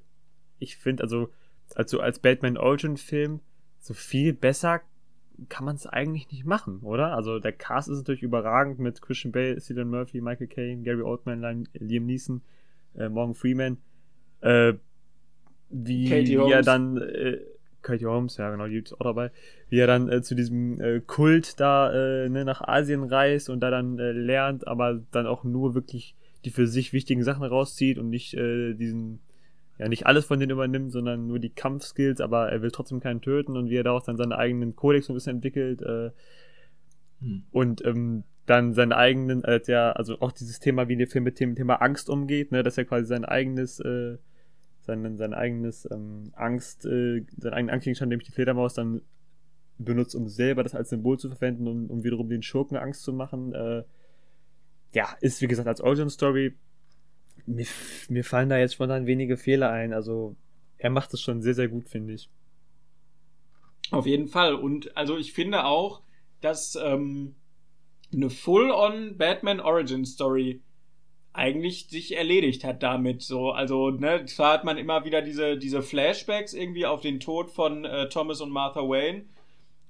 ich 0.60 0.78
finde, 0.78 1.04
also, 1.04 1.30
also 1.76 2.00
als 2.00 2.19
Batman 2.19 2.58
Origin-Film, 2.58 3.39
so 3.80 3.93
viel 3.93 4.34
besser 4.34 4.82
kann 5.50 5.65
man 5.65 5.76
es 5.76 5.88
eigentlich 5.88 6.32
nicht 6.32 6.45
machen, 6.45 6.82
oder? 6.84 7.15
Also, 7.15 7.39
der 7.39 7.52
Cast 7.52 7.89
ist 7.89 7.97
natürlich 7.97 8.21
überragend 8.21 8.80
mit 8.80 9.02
Christian 9.02 9.32
Bale, 9.32 9.60
Cillian 9.60 9.89
Murphy, 9.89 10.21
Michael 10.21 10.47
Caine, 10.47 10.84
Gary 10.84 11.02
Oldman, 11.02 11.41
Liam- 11.41 12.06
Neeson, 12.06 12.41
äh, 12.95 13.10
Morgan 13.10 13.34
Freeman. 13.34 13.78
Äh, 14.41 14.74
wie, 15.69 16.10
wie 16.12 16.52
er 16.52 16.62
dann 16.62 16.97
äh, 16.97 17.39
Katie 17.82 18.06
Holmes, 18.06 18.38
ja 18.38 18.50
genau, 18.52 18.67
die 18.67 18.78
ist 18.78 18.94
auch 18.94 19.04
dabei, 19.06 19.32
wie 19.70 19.80
er 19.80 19.88
dann 19.88 20.10
äh, 20.10 20.22
zu 20.22 20.36
diesem 20.36 20.80
äh, 20.80 21.02
Kult 21.02 21.60
da 21.60 21.91
äh, 21.91 22.30
ne, 22.30 22.46
nach 22.46 22.62
Asien 22.62 23.04
reist 23.04 23.50
und 23.50 23.60
da 23.62 23.70
dann 23.70 24.00
äh, 24.00 24.12
lernt, 24.12 24.67
aber 24.67 25.02
dann 25.12 25.28
auch 25.28 25.44
nur 25.44 25.76
wirklich 25.76 26.15
die 26.46 26.50
für 26.50 26.67
sich 26.67 26.91
wichtigen 26.94 27.24
Sachen 27.24 27.44
rauszieht 27.44 28.00
und 28.00 28.10
nicht 28.10 28.34
äh, 28.34 28.74
diesen, 28.74 29.20
ja 29.78 29.88
nicht 29.88 30.08
alles 30.08 30.26
von 30.26 30.39
denen 30.39 30.52
übernimmt, 30.52 30.91
sondern 30.91 31.28
nur 31.28 31.39
die 31.39 31.52
Kampfskills, 31.52 32.20
aber 32.20 32.50
er 32.50 32.62
will 32.62 32.72
trotzdem 32.72 33.00
keinen 33.00 33.22
töten 33.22 33.56
und 33.58 33.70
wie 33.70 33.78
er 33.78 33.84
daraus 33.84 34.06
dann 34.06 34.17
seinen 34.17 34.34
eigenen 34.34 34.76
Kodex 34.76 35.06
so 35.06 35.13
ein 35.13 35.15
bisschen 35.15 35.36
entwickelt 35.36 35.82
äh, 35.82 36.12
Hm. 37.22 37.44
und 37.52 37.86
ähm, 37.86 38.24
dann 38.48 38.74
seinen 38.74 38.91
eigenen, 38.91 39.44
ja, 39.67 39.91
also 39.91 40.20
auch 40.20 40.32
dieses 40.32 40.60
Thema, 40.60 40.88
wie 40.88 40.98
der 40.98 41.08
Film 41.08 41.24
mit 41.24 41.39
dem 41.39 41.56
Thema 41.56 41.76
Angst 41.76 42.10
umgeht, 42.10 42.52
ne, 42.52 42.63
dass 42.63 42.78
er 42.78 42.86
quasi 42.86 43.06
sein 43.06 43.24
eigenes, 43.24 43.80
äh, 43.80 44.17
sein, 44.82 45.17
sein 45.17 45.34
eigenes 45.34 45.88
ähm, 45.91 46.32
Angst, 46.36 46.86
äh, 46.86 47.24
seinen 47.38 47.54
eigenen 47.54 47.74
Angstgegenstand, 47.74 48.10
nämlich 48.10 48.28
die 48.28 48.34
Fledermaus, 48.34 48.74
dann 48.74 49.02
benutzt, 49.78 50.15
um 50.15 50.28
selber 50.28 50.63
das 50.63 50.76
als 50.76 50.89
Symbol 50.89 51.17
zu 51.17 51.30
verwenden 51.30 51.67
und 51.67 51.89
um 51.89 52.04
wiederum 52.04 52.30
den 52.30 52.44
Schurken 52.44 52.78
Angst 52.78 53.04
zu 53.04 53.13
machen. 53.13 53.54
Äh, 53.54 53.84
ja, 54.94 55.15
ist 55.22 55.41
wie 55.41 55.48
gesagt 55.48 55.67
als 55.67 55.82
Origin 55.82 56.10
Story. 56.10 56.56
Mir, 57.46 57.65
mir 58.10 58.24
fallen 58.24 58.50
da 58.50 58.58
jetzt 58.58 58.74
spontan 58.74 59.06
wenige 59.06 59.38
Fehler 59.38 59.72
ein. 59.72 59.94
Also 59.94 60.36
er 60.78 60.89
macht 60.89 61.13
es 61.13 61.22
schon 61.22 61.41
sehr, 61.41 61.54
sehr 61.54 61.67
gut, 61.67 61.89
finde 61.89 62.13
ich. 62.13 62.30
Auf 63.91 64.06
jeden 64.06 64.28
Fall. 64.28 64.56
Und 64.56 64.96
also 64.96 65.17
ich 65.17 65.34
finde 65.34 65.65
auch, 65.65 66.02
dass 66.41 66.76
ähm, 66.76 67.36
eine 68.13 68.30
Full-on 68.30 69.17
Batman 69.17 69.60
Origin 69.60 70.06
Story 70.06 70.62
eigentlich 71.34 71.88
sich 71.88 72.15
erledigt 72.15 72.63
hat 72.63 72.84
damit. 72.84 73.22
So, 73.22 73.52
also 73.52 73.89
ne, 73.89 74.26
zwar 74.26 74.54
hat 74.54 74.63
man 74.63 74.78
immer 74.78 75.06
wieder 75.06 75.22
diese 75.22 75.58
diese 75.58 75.82
Flashbacks 75.82 76.54
irgendwie 76.54 76.86
auf 76.86 77.02
den 77.02 77.20
Tod 77.20 77.50
von 77.50 77.86
äh, 77.86 78.10
Thomas 78.10 78.41
und 78.41 78.52
Martha 78.52 78.82
Wayne, 78.82 79.26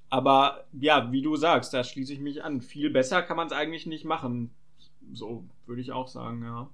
aber 0.09 0.65
ja, 0.73 1.11
wie 1.11 1.21
du 1.21 1.35
sagst, 1.35 1.73
da 1.73 1.83
schließe 1.83 2.13
ich 2.13 2.19
mich 2.19 2.43
an. 2.43 2.61
Viel 2.61 2.89
besser 2.89 3.21
kann 3.21 3.37
man 3.37 3.47
es 3.47 3.53
eigentlich 3.53 3.85
nicht 3.85 4.05
machen. 4.05 4.51
So 5.13 5.45
würde 5.65 5.81
ich 5.81 5.91
auch 5.91 6.07
sagen, 6.07 6.43
ja. 6.43 6.69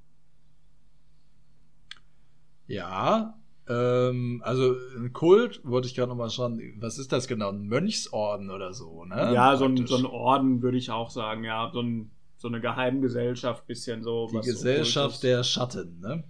Ja, 2.67 3.38
ähm, 3.69 4.41
also 4.43 4.75
ein 4.97 5.13
Kult, 5.13 5.62
wollte 5.63 5.88
ich 5.88 5.95
gerade 5.95 6.10
noch 6.10 6.17
mal 6.17 6.30
schauen, 6.30 6.62
was 6.80 6.97
ist 6.97 7.12
das 7.12 7.27
genau? 7.27 7.49
Ein 7.49 7.67
Mönchsorden 7.67 8.49
oder 8.49 8.73
so, 8.73 9.06
ne? 9.06 9.34
ja, 9.34 9.56
so 9.56 9.65
ein, 9.65 9.86
so 9.88 9.97
ein 9.97 10.06
Orden 10.06 10.62
würde 10.62 10.77
ich 10.77 10.89
auch 10.89 11.10
sagen, 11.10 11.43
ja, 11.43 11.69
so, 11.73 11.82
ein, 11.82 12.12
so 12.38 12.47
eine 12.47 12.62
Geheimgesellschaft, 12.62 13.65
bisschen 13.67 14.04
so. 14.04 14.28
Die 14.28 14.36
so 14.36 14.41
Gesellschaft 14.41 15.23
der 15.23 15.43
Schatten, 15.43 16.00
ne? 16.00 16.23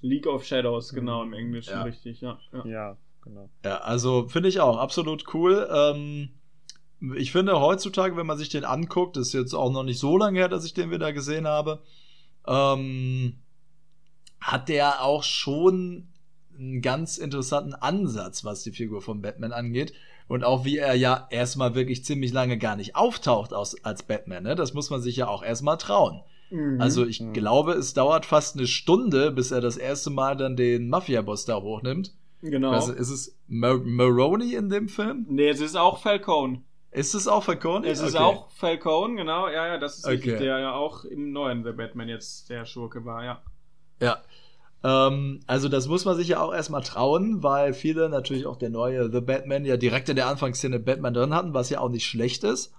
League 0.00 0.26
of 0.26 0.44
Shadows, 0.44 0.92
genau 0.92 1.22
im 1.24 1.32
Englischen, 1.32 1.72
Ja. 1.72 1.82
richtig, 1.82 2.20
ja. 2.20 2.38
ja. 2.52 2.66
Ja, 2.66 2.96
genau. 3.22 3.50
Ja, 3.64 3.78
also 3.78 4.28
finde 4.28 4.48
ich 4.48 4.60
auch 4.60 4.76
absolut 4.76 5.34
cool. 5.34 5.68
Ähm, 5.72 6.30
ich 7.16 7.32
finde 7.32 7.60
heutzutage, 7.60 8.16
wenn 8.16 8.26
man 8.26 8.38
sich 8.38 8.48
den 8.48 8.64
anguckt, 8.64 9.16
ist 9.16 9.32
jetzt 9.32 9.54
auch 9.54 9.72
noch 9.72 9.84
nicht 9.84 9.98
so 9.98 10.16
lange 10.16 10.38
her, 10.38 10.48
dass 10.48 10.64
ich 10.64 10.74
den 10.74 10.90
wieder 10.90 11.12
gesehen 11.12 11.46
habe, 11.46 11.82
ähm, 12.46 13.38
hat 14.40 14.68
der 14.68 15.02
auch 15.02 15.22
schon 15.24 16.08
einen 16.56 16.82
ganz 16.82 17.18
interessanten 17.18 17.74
Ansatz, 17.74 18.44
was 18.44 18.62
die 18.62 18.72
Figur 18.72 19.00
von 19.00 19.22
Batman 19.22 19.52
angeht. 19.52 19.92
Und 20.28 20.44
auch 20.44 20.64
wie 20.64 20.76
er 20.76 20.94
ja 20.94 21.26
erstmal 21.30 21.74
wirklich 21.74 22.04
ziemlich 22.04 22.32
lange 22.32 22.58
gar 22.58 22.76
nicht 22.76 22.94
auftaucht 22.96 23.52
aus, 23.54 23.82
als 23.84 24.02
Batman, 24.02 24.42
ne? 24.44 24.54
Das 24.54 24.74
muss 24.74 24.90
man 24.90 25.00
sich 25.00 25.16
ja 25.16 25.26
auch 25.28 25.42
erstmal 25.42 25.78
trauen. 25.78 26.20
Mhm. 26.50 26.80
Also 26.80 27.06
ich 27.06 27.20
Mhm. 27.20 27.32
glaube, 27.32 27.72
es 27.72 27.94
dauert 27.94 28.26
fast 28.26 28.56
eine 28.56 28.66
Stunde, 28.66 29.30
bis 29.32 29.50
er 29.50 29.60
das 29.60 29.76
erste 29.78 30.10
Mal 30.10 30.36
dann 30.36 30.54
den 30.56 30.88
Mafia-Boss 30.90 31.46
da 31.46 31.56
hochnimmt. 31.60 32.14
Genau. 32.42 32.70
Also 32.70 32.92
ist 32.92 33.10
es 33.10 33.36
Mar 33.48 33.78
Maroni 33.78 34.54
in 34.54 34.68
dem 34.68 34.88
Film? 34.88 35.26
nee, 35.28 35.48
es 35.48 35.60
ist 35.60 35.76
auch 35.76 35.98
Falcone. 35.98 36.62
Ist 36.90 37.14
es 37.14 37.26
auch 37.28 37.42
Falcone? 37.44 37.86
Es 37.86 38.00
ist 38.00 38.14
Okay. 38.14 38.24
auch 38.24 38.50
Falcone, 38.52 39.16
genau. 39.16 39.48
Ja, 39.48 39.66
ja, 39.66 39.78
das 39.78 39.98
ist 39.98 40.06
richtig, 40.06 40.34
Okay. 40.34 40.44
der 40.44 40.58
ja 40.60 40.74
auch 40.74 41.04
im 41.04 41.32
neuen 41.32 41.64
The 41.64 41.72
Batman 41.72 42.08
jetzt 42.08 42.48
der 42.48 42.64
Schurke 42.64 43.04
war, 43.04 43.24
ja. 43.24 43.42
Ja. 44.00 44.18
Ähm, 44.84 45.40
also 45.46 45.68
das 45.68 45.88
muss 45.88 46.04
man 46.04 46.16
sich 46.16 46.28
ja 46.28 46.40
auch 46.40 46.52
erstmal 46.52 46.82
trauen, 46.82 47.42
weil 47.42 47.74
viele 47.74 48.08
natürlich 48.08 48.46
auch 48.46 48.56
der 48.56 48.70
neue 48.70 49.10
The 49.10 49.20
Batman 49.20 49.64
ja 49.64 49.76
direkt 49.76 50.08
in 50.08 50.16
der 50.16 50.28
Anfangsszene 50.28 50.78
Batman 50.78 51.14
drin 51.14 51.34
hatten, 51.34 51.54
was 51.54 51.70
ja 51.70 51.80
auch 51.80 51.88
nicht 51.88 52.06
schlecht 52.06 52.44
ist. 52.44 52.72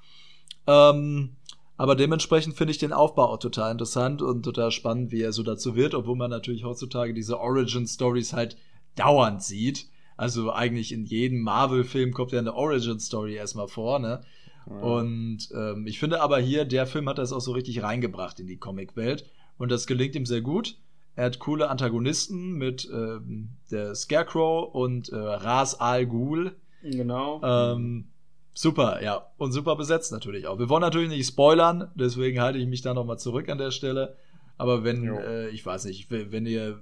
Ähm, 0.68 1.36
aber 1.78 1.96
dementsprechend 1.96 2.58
finde 2.58 2.72
ich 2.72 2.78
den 2.78 2.94
Aufbau 2.94 3.26
auch 3.26 3.40
total 3.40 3.72
interessant 3.72 4.22
und 4.22 4.44
total 4.44 4.72
spannend, 4.72 5.12
wie 5.12 5.22
er 5.22 5.32
so 5.32 5.44
dazu 5.44 5.76
wird, 5.76 5.96
obwohl 5.96 6.18
man 6.18 6.30
natürlich 6.30 6.66
heutzutage 6.66 7.14
diese 7.14 7.40
Origin-Stories 7.40 8.34
halt 8.34 8.58
dauernd 8.96 9.42
sieht. 9.42 9.88
Also 10.18 10.52
eigentlich 10.52 10.92
in 10.92 11.06
jedem 11.06 11.40
Marvel-Film 11.40 12.12
kommt 12.14 12.34
ja 12.34 12.40
eine 12.40 12.54
Origin-Story 12.54 13.36
erstmal 13.36 13.70
vor, 13.70 14.00
ne? 14.00 14.22
Und 14.66 15.50
ähm, 15.56 15.88
ich 15.88 16.00
finde 16.00 16.22
aber 16.22 16.40
hier, 16.40 16.66
der 16.66 16.86
Film 16.86 17.10
hat 17.10 17.18
das 17.18 17.34
auch 17.34 17.42
so 17.42 17.54
richtig 17.54 17.82
reingebracht 17.82 18.40
in 18.40 18.46
die 18.46 18.58
Comicwelt. 18.58 19.26
Und 19.58 19.72
das 19.72 19.88
gelingt 19.88 20.16
ihm 20.16 20.26
sehr 20.26 20.42
gut. 20.42 20.76
Er 21.20 21.26
hat 21.26 21.40
coole 21.40 21.70
Antagonisten 21.70 22.54
mit 22.54 22.90
ähm, 22.94 23.50
der 23.72 23.94
Scarecrow 23.94 24.74
und 24.74 25.10
äh, 25.10 25.18
Ras 25.18 25.78
Al 25.82 26.06
Ghul. 26.06 26.56
Genau. 26.82 27.42
Ähm, 27.44 28.08
super, 28.54 29.04
ja. 29.04 29.26
Und 29.38 29.52
super 29.52 29.76
besetzt 29.76 30.14
natürlich 30.14 30.48
auch. 30.48 30.60
Wir 30.60 30.70
wollen 30.70 30.80
natürlich 30.80 31.10
nicht 31.10 31.28
spoilern, 31.28 31.92
deswegen 31.94 32.40
halte 32.40 32.58
ich 32.58 32.68
mich 32.68 32.84
da 32.84 32.94
nochmal 32.94 33.20
zurück 33.20 33.50
an 33.50 33.58
der 33.58 33.72
Stelle. 33.72 34.16
Aber 34.58 34.86
wenn, 34.86 35.06
äh, 35.14 35.50
ich 35.50 35.66
weiß 35.66 35.84
nicht, 35.86 36.10
wenn 36.10 36.46
ihr 36.46 36.80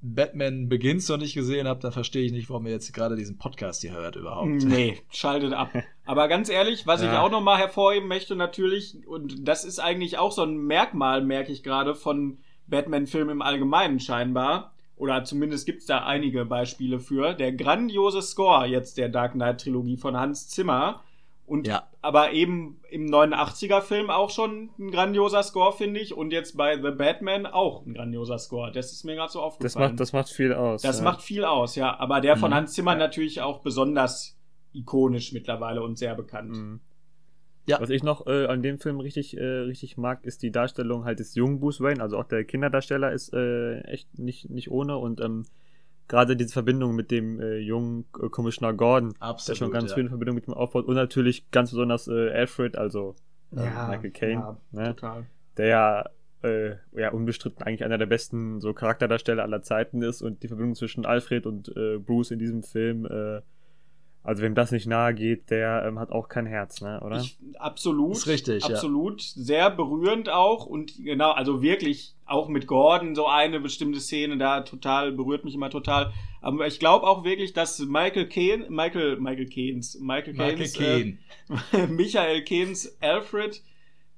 Batman 0.00 0.70
Begins 0.70 1.06
noch 1.10 1.18
nicht 1.18 1.34
gesehen 1.34 1.68
habt, 1.68 1.84
dann 1.84 1.92
verstehe 1.92 2.24
ich 2.24 2.32
nicht, 2.32 2.48
warum 2.48 2.64
ihr 2.64 2.72
jetzt 2.72 2.90
gerade 2.94 3.16
diesen 3.16 3.36
Podcast 3.36 3.82
hier 3.82 3.92
hört 3.92 4.16
überhaupt. 4.16 4.48
Nee, 4.48 4.98
schaltet 5.10 5.52
ab. 5.52 5.68
Aber 6.06 6.28
ganz 6.28 6.48
ehrlich, 6.48 6.86
was 6.86 7.02
ich 7.02 7.08
Ja. 7.08 7.20
auch 7.20 7.30
nochmal 7.30 7.58
hervorheben 7.58 8.08
möchte 8.08 8.34
natürlich, 8.34 9.06
und 9.06 9.46
das 9.46 9.64
ist 9.64 9.78
eigentlich 9.78 10.16
auch 10.16 10.32
so 10.32 10.42
ein 10.42 10.56
Merkmal, 10.56 11.22
merke 11.22 11.52
ich 11.52 11.62
gerade, 11.62 11.94
von 11.94 12.38
Batman-Filmen 12.74 13.30
im 13.30 13.42
Allgemeinen 13.42 14.00
scheinbar, 14.00 14.72
oder 14.96 15.24
zumindest 15.24 15.66
gibt's 15.66 15.86
da 15.86 16.04
einige 16.04 16.44
Beispiele 16.44 16.98
für, 17.00 17.34
der 17.34 17.52
grandiose 17.52 18.22
Score 18.22 18.66
jetzt 18.66 18.96
der 18.98 19.08
Dark 19.08 19.32
Knight-Trilogie 19.32 19.96
von 19.96 20.16
Hans 20.16 20.48
Zimmer. 20.48 21.02
Und 21.46 21.66
Ja. 21.66 21.82
aber 22.00 22.32
eben 22.32 22.80
im 22.90 23.04
89er-Film 23.06 24.08
auch 24.08 24.30
schon 24.30 24.70
ein 24.78 24.90
grandioser 24.90 25.42
Score, 25.42 25.72
finde 25.72 26.00
ich. 26.00 26.14
Und 26.14 26.32
jetzt 26.32 26.56
bei 26.56 26.76
The 26.80 26.90
Batman 26.90 27.44
auch 27.46 27.84
ein 27.84 27.92
grandioser 27.94 28.38
Score. 28.38 28.72
Das 28.72 28.92
ist 28.92 29.04
mir 29.04 29.14
gerade 29.14 29.30
so 29.30 29.40
Das 29.40 29.44
aufgefallen. 29.46 29.90
macht, 29.90 30.00
das 30.00 30.12
macht 30.14 30.28
viel 30.30 30.54
aus. 30.54 30.80
Das 30.82 30.98
ja. 30.98 31.04
macht 31.04 31.20
viel 31.22 31.44
aus, 31.44 31.76
ja. 31.76 31.98
Aber 32.00 32.20
der 32.22 32.36
von 32.38 32.50
Mhm. 32.50 32.54
Hans 32.54 32.72
Zimmer 32.72 32.94
natürlich 32.94 33.42
auch 33.42 33.58
besonders 33.58 34.38
ikonisch 34.72 35.32
mittlerweile 35.32 35.82
und 35.82 35.98
sehr 35.98 36.14
bekannt. 36.14 36.56
Mhm. 36.56 36.80
Ja. 37.66 37.80
Was 37.80 37.90
ich 37.90 38.02
noch 38.02 38.26
äh, 38.26 38.46
an 38.46 38.62
dem 38.62 38.78
Film 38.78 39.00
richtig, 39.00 39.36
äh, 39.36 39.42
richtig 39.42 39.96
mag, 39.96 40.24
ist 40.24 40.42
die 40.42 40.50
Darstellung 40.50 41.04
halt 41.04 41.18
des 41.18 41.34
jungen 41.34 41.60
Bruce 41.60 41.80
Wayne. 41.80 42.02
Also 42.02 42.18
auch 42.18 42.24
der 42.24 42.44
Kinderdarsteller 42.44 43.12
ist 43.12 43.32
äh, 43.32 43.80
echt 43.82 44.18
nicht, 44.18 44.50
nicht 44.50 44.70
ohne 44.70 44.98
und 44.98 45.20
ähm, 45.20 45.46
gerade 46.08 46.36
diese 46.36 46.52
Verbindung 46.52 46.94
mit 46.94 47.10
dem 47.10 47.40
äh, 47.40 47.56
jungen 47.56 48.04
äh, 48.22 48.28
Commissioner 48.28 48.74
Gordon, 48.74 49.14
der 49.14 49.28
Absolut. 49.28 49.58
schon 49.58 49.70
ganz 49.70 49.90
ja. 49.90 49.94
viel 49.94 50.04
in 50.04 50.08
Verbindung 50.10 50.34
mit 50.34 50.46
ihm 50.46 50.54
aufbaut 50.54 50.86
und 50.86 50.94
natürlich 50.94 51.50
ganz 51.50 51.70
besonders 51.70 52.08
äh, 52.08 52.30
Alfred, 52.30 52.76
also 52.76 53.14
äh, 53.52 53.64
Michael 53.64 54.10
Caine, 54.10 54.56
ne? 54.72 54.94
total. 54.94 55.26
der 55.56 55.66
ja, 55.66 56.04
äh, 56.42 56.76
ja 56.92 57.10
unbestritten 57.10 57.62
eigentlich 57.62 57.84
einer 57.84 57.98
der 57.98 58.06
besten 58.06 58.60
so 58.60 58.74
Charakterdarsteller 58.74 59.42
aller 59.42 59.62
Zeiten 59.62 60.02
ist 60.02 60.22
und 60.22 60.42
die 60.42 60.48
Verbindung 60.48 60.74
zwischen 60.74 61.06
Alfred 61.06 61.46
und 61.46 61.74
äh, 61.76 61.98
Bruce 61.98 62.32
in 62.32 62.38
diesem 62.38 62.62
Film, 62.62 63.06
äh, 63.06 63.40
also 64.24 64.42
wem 64.42 64.54
das 64.54 64.72
nicht 64.72 64.86
nahe 64.86 65.12
geht, 65.12 65.50
der 65.50 65.84
ähm, 65.86 65.98
hat 65.98 66.10
auch 66.10 66.28
kein 66.30 66.46
Herz, 66.46 66.80
ne, 66.80 66.98
oder? 67.04 67.20
Ich, 67.20 67.38
absolut. 67.58 68.12
Ist 68.16 68.26
richtig, 68.26 68.66
ja. 68.66 68.74
Absolut. 68.74 69.20
Sehr 69.20 69.68
berührend 69.70 70.30
auch. 70.30 70.64
Und 70.64 70.96
genau, 70.96 71.32
also 71.32 71.60
wirklich 71.60 72.14
auch 72.24 72.48
mit 72.48 72.66
Gordon 72.66 73.14
so 73.14 73.26
eine 73.26 73.60
bestimmte 73.60 74.00
Szene 74.00 74.38
da 74.38 74.62
total, 74.62 75.12
berührt 75.12 75.44
mich 75.44 75.54
immer 75.54 75.68
total. 75.68 76.14
Aber 76.40 76.66
ich 76.66 76.78
glaube 76.78 77.06
auch 77.06 77.22
wirklich, 77.22 77.52
dass 77.52 77.78
Michael 77.80 78.26
Caine, 78.26 78.70
Michael, 78.70 79.20
Michael 79.20 79.46
Caines, 79.46 80.00
Michael 80.00 80.32
Michael 80.32 80.56
Caines, 80.56 80.72
Caine. 80.72 81.18
Äh, 81.72 81.86
Michael 81.88 82.44
Caines 82.44 82.96
Alfred, 83.02 83.62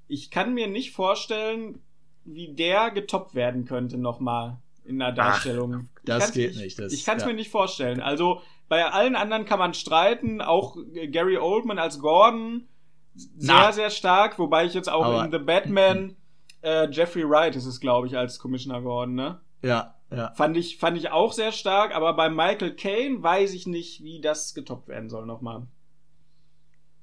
ich 0.07 0.31
kann 0.31 0.55
mir 0.55 0.69
nicht 0.69 0.93
vorstellen, 0.93 1.81
wie 2.25 2.55
der 2.55 2.93
getoppt 2.93 3.35
werden 3.35 3.65
könnte 3.65 3.99
nochmal 3.99 4.59
in 4.85 5.01
der 5.01 5.11
Darstellung. 5.11 5.89
Ich 5.99 6.05
das 6.05 6.33
geht 6.33 6.53
ich, 6.53 6.59
nicht, 6.59 6.79
das- 6.79 6.93
ich 6.93 7.05
kann 7.05 7.17
es 7.17 7.25
ja. 7.25 7.29
mir 7.29 7.35
nicht 7.35 7.51
vorstellen. 7.51 8.01
Also 8.01 8.41
bei 8.69 8.85
allen 8.85 9.15
anderen 9.17 9.45
kann 9.45 9.59
man 9.59 9.75
streiten, 9.75 10.41
auch 10.41 10.77
Gary 11.11 11.39
Oldman 11.39 11.79
als 11.79 11.99
Gordon 12.01 12.69
sehr, 13.15 13.55
Na. 13.55 13.73
sehr 13.73 13.91
stark, 13.91 14.39
wobei 14.39 14.67
ich 14.67 14.75
jetzt 14.75 14.89
auch 14.91 15.05
Aber- 15.05 15.25
in 15.25 15.31
The 15.33 15.39
Batman 15.39 16.17
äh, 16.63 16.89
Jeffrey 16.91 17.29
Wright 17.29 17.55
ist 17.57 17.67
es, 17.67 17.81
glaube 17.81 18.07
ich, 18.09 18.17
als 18.17 18.39
Commissioner 18.39 18.83
Gordon, 18.83 19.15
ne? 19.15 19.41
Ja, 19.63 19.95
ja. 20.11 20.33
Fand 20.35 20.57
ich, 20.57 20.79
fand 20.79 20.97
ich 20.99 21.11
auch 21.11 21.33
sehr 21.33 21.53
stark, 21.53 21.95
aber 21.95 22.13
bei 22.15 22.29
Michael 22.29 22.75
Caine 22.75 23.23
weiß 23.23 23.55
ich 23.55 23.67
nicht, 23.67 24.03
wie 24.03 24.21
das 24.21 24.53
getoppt 24.55 24.89
werden 24.89 25.09
soll 25.09 25.27
nochmal. 25.27 25.67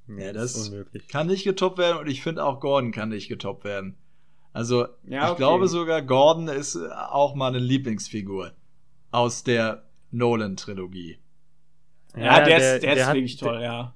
Ja, 0.08 0.34
das 0.34 0.56
ist 0.56 0.70
unmöglich. 0.70 1.08
kann 1.08 1.28
nicht 1.28 1.46
getoppt 1.46 1.78
werden 1.78 1.98
und 1.98 2.08
ich 2.08 2.22
finde 2.22 2.44
auch 2.44 2.60
Gordon 2.60 2.92
kann 2.92 3.10
nicht 3.10 3.30
getoppt 3.30 3.64
werden. 3.64 3.98
Also, 4.52 4.86
Ja, 5.08 5.26
ich 5.26 5.30
okay. 5.32 5.38
glaube 5.38 5.68
sogar, 5.68 6.02
Gordon 6.02 6.48
ist 6.50 6.76
äh, 6.76 6.90
auch 6.92 7.34
mal 7.36 7.48
eine 7.48 7.60
Lieblingsfigur 7.60 8.52
aus 9.12 9.44
der 9.44 9.84
Nolan-Trilogie. 10.12 11.18
Ja, 12.16 12.44
der, 12.44 12.58
ist, 12.76 12.84
der, 12.84 12.94
ist 12.94 13.06
hat- 13.08 13.16
wirklich 13.16 13.38
toll, 13.38 13.62
ja. 13.62 13.94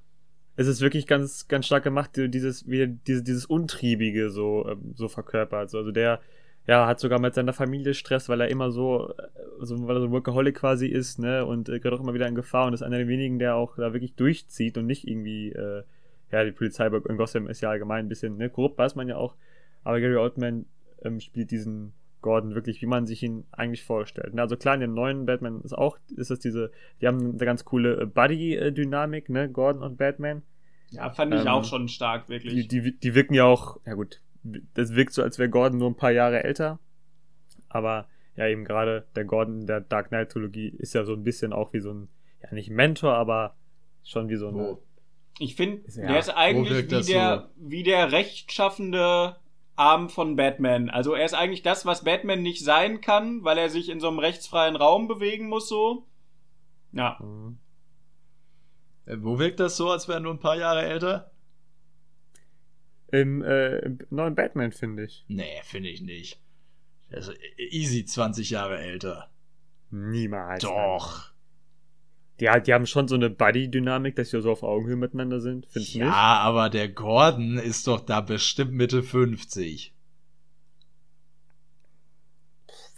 Es 0.56 0.68
ist 0.68 0.82
wirklich 0.82 1.06
ganz, 1.06 1.48
ganz 1.48 1.68
stark 1.68 1.84
gemacht, 1.84 2.12
wie 2.18 2.30
dieses, 2.30 2.68
wie 2.68 2.88
dieses, 2.88 3.24
dieses 3.24 3.46
Untriebige 3.46 4.30
so, 4.32 4.68
ähm, 4.68 4.94
so 4.96 5.08
verkörpert. 5.08 5.74
Also 5.76 5.92
der, 5.92 6.20
ja, 6.66 6.88
hat 6.88 7.00
sogar 7.00 7.20
mit 7.20 7.36
seiner 7.36 7.54
Familie 7.54 7.94
Stress, 7.94 8.28
weil 8.28 8.42
er 8.42 8.48
immer 8.48 8.72
so, 8.72 9.10
äh, 9.18 9.24
so 9.62 9.88
weil 9.88 9.98
er 9.98 10.00
so 10.02 10.08
ein 10.08 10.12
Workaholic 10.12 10.56
quasi 10.56 10.88
ist, 10.88 11.20
ne, 11.20 11.46
und 11.46 11.70
äh, 11.70 11.80
gerät 11.80 11.94
auch 11.98 12.02
immer 12.04 12.14
wieder 12.16 12.28
in 12.28 12.34
Gefahr 12.36 12.66
und 12.68 12.74
ist 12.74 12.82
einer 12.82 12.98
der 12.98 13.08
wenigen, 13.08 13.38
der 13.40 13.56
auch 13.56 13.76
da 13.76 13.94
wirklich 13.94 14.16
durchzieht 14.16 14.78
und 14.78 14.88
nicht 14.88 15.08
irgendwie, 15.08 15.52
äh, 15.52 15.84
ja, 16.32 16.44
die 16.44 16.52
Polizei 16.52 16.88
in 16.88 17.18
Gotham 17.18 17.48
ist 17.48 17.62
ja 17.62 17.70
allgemein 17.70 18.06
ein 18.06 18.10
bisschen, 18.10 18.38
ne, 18.38 18.50
korrupt 18.50 18.78
weiß 18.80 18.96
man 18.96 19.08
ja 19.08 19.16
auch, 19.18 19.36
aber 19.84 20.02
Gary 20.02 20.16
Oldman 20.18 20.66
ähm, 21.04 21.20
spielt 21.20 21.52
diesen 21.52 21.94
Gordon 22.22 22.56
wirklich, 22.56 22.82
wie 22.82 22.88
man 22.88 23.06
sich 23.06 23.24
ihn 23.24 23.46
eigentlich 23.52 23.84
vorstellt. 23.84 24.34
Ne? 24.34 24.42
Also 24.42 24.58
klar, 24.58 24.76
in 24.76 24.82
dem 24.82 24.94
neuen 24.94 25.26
Batman 25.26 25.62
ist 25.62 25.74
auch, 25.74 25.98
ist 26.16 26.32
das 26.32 26.40
diese, 26.40 26.72
die 27.02 27.08
haben 27.08 27.32
eine 27.32 27.38
ganz 27.46 27.66
coole 27.66 28.02
äh, 28.02 28.06
Buddy-Dynamik, 28.06 29.30
ne, 29.30 29.50
Gordon 29.50 29.84
und 29.84 29.98
Batman. 29.98 30.42
Ja, 30.90 31.10
fand 31.10 31.34
ich 31.34 31.42
Ähm, 31.42 31.48
auch 31.48 31.64
schon 31.64 31.88
stark, 31.88 32.30
wirklich. 32.30 32.68
Die, 32.68 32.82
die, 32.82 32.98
die 32.98 33.16
wirken 33.16 33.34
ja 33.34 33.46
auch, 33.46 33.80
ja 33.86 33.94
gut, 33.94 34.22
das 34.74 34.96
wirkt 34.96 35.14
so, 35.14 35.22
als 35.22 35.38
wäre 35.38 35.50
Gordon 35.50 35.80
nur 35.80 35.90
ein 35.90 35.98
paar 35.98 36.12
Jahre 36.12 36.44
älter. 36.44 36.80
Aber 37.70 38.08
ja, 38.36 38.48
eben 38.48 38.66
gerade 38.66 39.06
der 39.16 39.26
Gordon 39.26 39.68
der 39.68 39.82
Dark 39.82 40.10
Knight 40.10 40.32
Trilogie 40.32 40.70
ist 40.70 40.94
ja 40.94 41.04
so 41.04 41.14
ein 41.14 41.24
bisschen 41.24 41.54
auch 41.54 41.74
wie 41.74 41.80
so 41.80 41.94
ein, 41.94 42.08
ja 42.42 42.54
nicht 42.54 42.70
Mentor, 42.70 43.16
aber 43.16 43.56
schon 44.04 44.30
wie 44.30 44.36
so 44.38 44.48
eine. 44.48 44.58
Wo? 44.58 44.84
Ich 45.40 45.56
finde, 45.56 45.82
Ja, 45.92 46.08
der 46.08 46.20
ist 46.20 46.30
eigentlich 46.30 46.90
wie 46.90 47.12
der, 47.12 47.50
wie 47.58 47.84
der 47.84 48.12
rechtschaffende 48.12 49.36
Arm 49.78 50.10
von 50.10 50.36
Batman. 50.36 50.90
Also 50.90 51.14
er 51.14 51.24
ist 51.24 51.34
eigentlich 51.34 51.62
das, 51.62 51.86
was 51.86 52.04
Batman 52.04 52.42
nicht 52.42 52.64
sein 52.64 53.00
kann, 53.00 53.44
weil 53.44 53.58
er 53.58 53.70
sich 53.70 53.90
in 53.90 54.00
so 54.00 54.08
einem 54.08 54.20
rechtsfreien 54.20 54.76
Raum 54.76 55.08
bewegen 55.08 55.48
muss, 55.48 55.70
so. 55.70 56.08
Ja. 56.92 57.18
Mhm. 57.22 57.60
Äh, 59.06 59.18
Wo 59.20 59.40
wirkt 59.40 59.60
das 59.60 59.78
so, 59.78 59.90
als 59.90 60.08
wäre 60.08 60.18
er 60.18 60.22
nur 60.22 60.34
ein 60.34 60.40
paar 60.40 60.58
Jahre 60.58 60.84
älter? 60.84 61.32
Im, 63.12 63.42
äh, 63.42 63.78
im 63.80 64.00
neuen 64.10 64.36
Batman, 64.36 64.72
finde 64.72 65.06
ich. 65.06 65.24
Nee, 65.28 65.62
finde 65.64 65.90
ich 65.90 66.02
nicht. 66.02 66.42
Er 67.10 67.20
ist 67.20 67.32
easy 67.58 68.04
20 68.04 68.50
Jahre 68.50 68.80
älter. 68.80 69.30
Niemals. 69.92 70.64
Doch. 70.64 71.32
Die, 72.40 72.48
die 72.66 72.74
haben 72.74 72.86
schon 72.86 73.08
so 73.08 73.16
eine 73.16 73.30
Buddy-Dynamik, 73.32 74.16
dass 74.16 74.30
sie 74.30 74.42
so 74.42 74.52
auf 74.52 74.62
Augenhöhe 74.64 74.96
miteinander 74.96 75.42
sind, 75.42 75.66
findest 75.70 75.96
du 75.96 76.00
Ja, 76.00 76.06
nicht? 76.06 76.14
aber 76.16 76.70
der 76.70 76.88
Gordon 76.90 77.58
ist 77.58 77.88
doch 77.88 78.00
da 78.02 78.22
bestimmt 78.22 78.74
Mitte 78.74 79.02
50. 79.04 79.94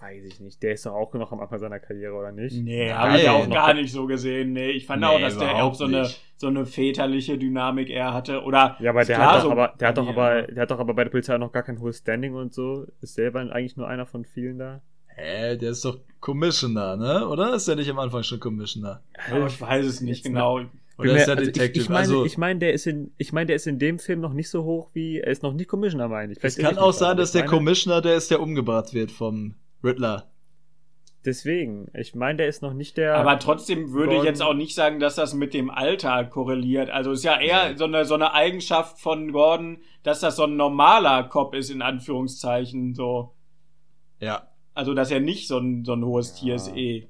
Weiß 0.01 0.23
ich 0.23 0.39
nicht. 0.39 0.63
Der 0.63 0.73
ist 0.73 0.85
doch 0.85 0.93
auch 0.93 1.13
noch 1.13 1.31
am 1.33 1.41
Anfang 1.41 1.59
seiner 1.59 1.79
Karriere, 1.79 2.13
oder 2.15 2.31
nicht? 2.31 2.55
Nee, 2.55 2.89
habe 2.91 3.17
ich 3.17 3.27
auch 3.27 3.45
Noch- 3.47 3.53
gar 3.53 3.73
nicht 3.73 3.91
so 3.91 4.05
gesehen. 4.07 4.53
Nee, 4.53 4.71
ich 4.71 4.85
fand 4.85 5.01
Nee, 5.01 5.07
auch, 5.07 5.19
dass 5.19 5.37
der 5.37 5.55
auch 5.63 5.75
so 5.75 5.85
eine, 5.85 6.09
so 6.37 6.47
eine 6.47 6.65
väterliche 6.65 7.37
Dynamik 7.37 7.89
eher 7.89 8.13
hatte. 8.13 8.43
Oder 8.43 8.77
Ja, 8.79 8.91
aber 8.91 9.03
der 9.03 9.17
klar, 9.17 9.31
hat 9.33 9.37
doch 9.39 9.43
so 9.43 9.51
aber, 9.51 9.73
der 9.77 9.87
hat 9.89 9.97
doch 9.97 10.07
aber, 10.07 10.43
der 10.43 10.61
hat 10.61 10.71
doch 10.71 10.79
aber 10.79 10.93
bei 10.93 11.03
der 11.03 11.11
Polizei 11.11 11.37
noch 11.37 11.51
gar 11.51 11.63
kein 11.63 11.79
hohes 11.81 11.97
Standing 11.97 12.33
und 12.33 12.53
so. 12.53 12.87
Ist 13.01 13.15
selber 13.15 13.41
eigentlich 13.41 13.75
nur 13.75 13.89
einer 13.89 14.05
von 14.05 14.23
vielen 14.23 14.57
da. 14.57 14.81
Hä, 15.19 15.57
der 15.57 15.71
ist 15.71 15.83
doch 15.85 15.97
Commissioner, 16.19 16.95
ne? 16.97 17.27
Oder 17.27 17.53
ist 17.53 17.67
der 17.67 17.75
nicht 17.75 17.89
am 17.89 17.99
Anfang 17.99 18.23
schon 18.23 18.39
Commissioner? 18.39 19.01
Aber 19.31 19.47
ich 19.47 19.59
weiß 19.59 19.85
es 19.85 20.01
nicht 20.01 20.17
Jetzt 20.17 20.25
genau. 20.25 20.61
Oder 20.97 21.15
ist 21.15 21.27
er 21.27 21.37
also 21.37 21.45
Detective? 21.51 21.71
Ich, 21.79 21.83
ich 21.83 21.89
meine, 21.89 21.99
also, 21.99 22.25
ich 22.25 22.37
meine, 22.37 22.59
der 22.59 22.73
ist 22.73 22.85
in, 22.87 23.11
ich 23.17 23.31
meine, 23.31 23.45
der 23.47 23.55
ist 23.55 23.67
in 23.67 23.79
dem 23.79 23.99
Film 23.99 24.19
noch 24.19 24.33
nicht 24.33 24.49
so 24.49 24.63
hoch 24.65 24.89
wie, 24.93 25.19
er 25.19 25.31
ist 25.31 25.43
noch 25.43 25.53
nicht 25.53 25.69
Commissioner, 25.69 26.09
meine 26.09 26.33
ich. 26.33 26.37
es 26.37 26.55
Vielleicht 26.55 26.59
kann 26.59 26.73
ich 26.75 26.79
auch 26.79 26.91
sein, 26.91 27.15
dass 27.15 27.29
ich 27.29 27.33
der 27.33 27.41
meine, 27.43 27.57
Commissioner 27.57 28.01
der 28.01 28.15
ist, 28.15 28.31
der 28.31 28.41
umgebracht 28.41 28.93
wird 28.93 29.11
vom 29.11 29.55
Riddler. 29.83 30.29
Deswegen, 31.25 31.89
ich 31.93 32.15
meine, 32.15 32.37
der 32.37 32.47
ist 32.47 32.61
noch 32.61 32.73
nicht 32.73 32.95
der. 32.97 33.15
Aber 33.15 33.39
trotzdem 33.39 33.91
würde 33.91 34.11
ich 34.13 34.17
Gordon- 34.19 34.25
jetzt 34.25 34.41
auch 34.41 34.53
nicht 34.53 34.73
sagen, 34.73 34.99
dass 34.99 35.15
das 35.15 35.33
mit 35.33 35.53
dem 35.53 35.69
Alter 35.69 36.23
korreliert. 36.25 36.89
Also 36.89 37.11
ist 37.11 37.23
ja 37.23 37.39
eher 37.39 37.77
so 37.77 37.83
eine, 37.85 38.05
so 38.05 38.13
eine 38.13 38.33
Eigenschaft 38.33 38.99
von 38.99 39.31
Gordon, 39.33 39.79
dass 40.03 40.21
das 40.21 40.37
so 40.37 40.43
ein 40.45 40.55
normaler 40.55 41.23
Cop 41.25 41.53
ist, 41.55 41.69
in 41.71 41.81
Anführungszeichen. 41.81 42.93
So. 42.93 43.33
Ja. 44.19 44.47
Also, 44.73 44.93
dass 44.95 45.11
er 45.11 45.19
nicht 45.19 45.47
so 45.47 45.57
ein, 45.59 45.85
so 45.85 45.93
ein 45.93 46.03
hohes 46.03 46.33
Tier 46.33 46.55
ist 46.55 46.69
eh. 46.75 47.07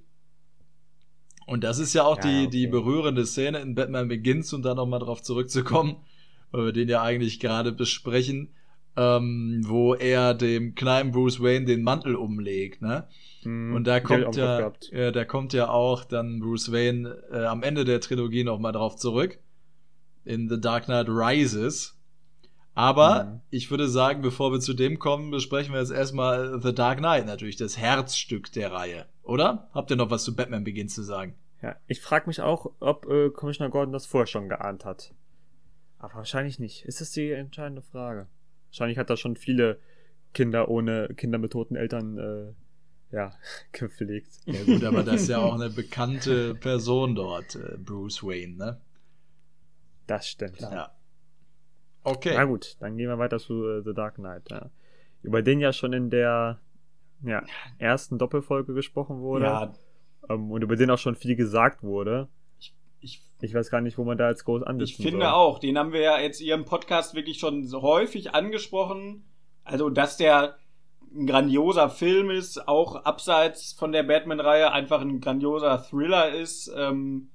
Und 1.45 1.64
das 1.64 1.80
ist 1.80 1.93
ja 1.93 2.03
auch 2.05 2.18
Ja, 2.18 2.22
die, 2.22 2.47
okay. 2.47 2.47
die 2.47 2.68
berührende 2.68 3.26
Szene 3.26 3.60
in 3.60 3.76
Batman 3.76 4.07
Begins, 4.07 4.53
um 4.53 4.62
da 4.62 4.76
nochmal 4.76 4.99
drauf 4.99 5.22
zurückzukommen, 5.24 5.97
weil 6.51 6.66
wir 6.66 6.74
den 6.74 6.89
ja 6.89 7.01
eigentlich 7.01 7.39
gerade 7.39 7.72
besprechen, 7.72 8.53
ähm, 8.95 9.62
wo 9.66 9.95
er 9.95 10.34
dem 10.34 10.76
kleinen 10.76 11.12
Bruce 11.12 11.41
Wayne 11.41 11.66
den 11.66 11.84
Mantel 11.84 12.16
umlegt, 12.16 12.82
ne? 12.82 13.07
Hm, 13.43 13.74
Und 13.74 13.86
da 13.88 13.99
kommt 13.99 14.36
ja, 14.36 14.74
äh, 14.91 15.12
da 15.12 15.26
kommt 15.26 15.53
ja 15.53 15.70
auch 15.70 16.03
dann 16.03 16.39
Bruce 16.39 16.72
Wayne 16.72 17.18
äh, 17.32 17.45
am 17.45 17.64
Ende 17.64 17.86
der 17.86 18.01
Trilogie 18.01 18.43
nochmal 18.43 18.74
drauf 18.74 18.95
zurück. 18.97 19.39
In 20.26 20.49
The 20.49 20.60
Dark 20.62 20.86
Knight 20.86 21.07
Rises. 21.10 21.99
Aber 22.80 23.25
Mhm. 23.25 23.41
ich 23.49 23.69
würde 23.71 23.89
sagen, 23.89 24.21
bevor 24.21 24.53
wir 24.53 24.61
zu 24.61 24.73
dem 24.73 24.99
kommen, 24.99 25.32
besprechen 25.32 25.73
wir 25.73 25.82
jetzt 25.82 25.91
erstmal 25.91 26.61
The 26.61 26.73
Dark 26.73 26.99
Knight, 26.99 27.25
natürlich 27.25 27.57
das 27.57 27.77
Herzstück 27.77 28.53
der 28.53 28.71
Reihe. 28.71 29.05
Oder? 29.23 29.67
Habt 29.73 29.91
ihr 29.91 29.97
noch 29.97 30.09
was 30.11 30.23
zu 30.23 30.34
Batman 30.34 30.63
Begins 30.63 30.95
zu 30.95 31.03
sagen? 31.03 31.36
Ja, 31.61 31.75
ich 31.88 31.99
frage 31.99 32.27
mich 32.27 32.39
auch, 32.39 32.71
ob 32.80 33.05
äh, 33.09 33.32
Commissioner 33.32 33.69
Gordon 33.69 33.91
das 33.91 34.05
vorher 34.05 34.27
schon 34.27 34.47
geahnt 34.47 34.86
hat. 34.86 35.13
Aber 35.97 36.15
wahrscheinlich 36.15 36.57
nicht. 36.57 36.86
Ist 36.86 37.01
das 37.01 37.11
die 37.11 37.30
entscheidende 37.32 37.82
Frage? 37.82 38.27
Wahrscheinlich 38.69 38.97
hat 38.97 39.09
er 39.09 39.17
schon 39.17 39.36
viele 39.36 39.77
Kinder 40.34 40.69
ohne 40.69 41.09
Kinder 41.17 41.38
mit 41.38 41.51
toten 41.51 41.75
Eltern 41.75 42.17
äh, 42.17 43.13
ja, 43.13 43.34
gepflegt. 43.73 44.30
Ja 44.45 44.63
gut, 44.63 44.86
aber 44.86 45.03
das 45.03 45.23
ist 45.23 45.27
ja 45.27 45.39
auch 45.39 45.55
eine 45.55 45.69
bekannte 45.69 46.55
Person 46.55 47.13
dort, 47.13 47.55
äh, 47.55 47.75
Bruce 47.77 48.23
Wayne, 48.23 48.55
ne? 48.55 48.80
Das 50.07 50.30
stimmt. 50.30 50.61
Ja. 50.61 50.93
Okay. 52.04 52.34
Na 52.36 52.45
gut, 52.45 52.76
dann 52.80 52.97
gehen 52.97 53.10
wir 53.10 53.18
weiter 53.20 53.39
zu 53.39 53.68
äh, 53.68 53.82
The 53.84 53.93
Dark 53.93 54.16
Knight. 54.16 54.50
Ja. 54.50 54.70
Über 55.22 55.41
den 55.41 55.60
ja 55.60 55.74
schon 55.74 55.93
in 55.93 56.10
der 56.10 56.60
ja, 57.24 57.43
ersten 57.78 58.18
Doppelfolge 58.18 58.74
gesprochen 58.74 59.20
wurde 59.20 59.45
Ja, 59.45 59.74
ähm, 60.30 60.52
und 60.52 60.62
über 60.62 60.76
den 60.78 60.89
auch 60.89 60.97
schon 60.97 61.16
viel 61.16 61.36
gesagt 61.36 61.84
wurde. 61.84 62.30
ich, 63.02 63.22
Ich 63.41 63.54
weiß 63.54 63.70
gar 63.70 63.82
nicht, 63.82 63.97
wo 63.97 64.06
man 64.06 64.18
da 64.18 64.30
jetzt 64.30 64.45
groß 64.45 64.64
ansetzen 64.64 64.89
ich 64.89 64.97
finde 64.97 65.26
soll. 65.26 65.34
auch. 65.34 65.60
Den 65.60 65.78
haben 65.78 65.91
wir 65.91 66.02
ja 66.02 66.20
jetzt 66.20 66.39
hier 66.39 66.56
im 66.56 66.66
Podcast 66.66 67.16
wirklich 67.16 67.38
schon 67.39 67.66
so 67.66 67.82
häufig 67.82 68.34
angesprochen. 68.34 69.26
Also, 69.66 69.89
dass 69.89 70.16
der 70.18 70.56
ein 71.14 71.26
grandioser 71.28 71.89
Film 71.89 72.30
ist, 72.30 72.68
auch 72.68 72.95
abseits 73.04 73.74
von 73.74 73.91
der 73.91 74.04
Batman-Reihe 74.04 74.72
einfach 74.72 75.02
ein 75.02 75.20
grandioser 75.20 75.84
Thriller 75.84 76.30
ist. 76.34 76.72
Ähm, 76.76 77.30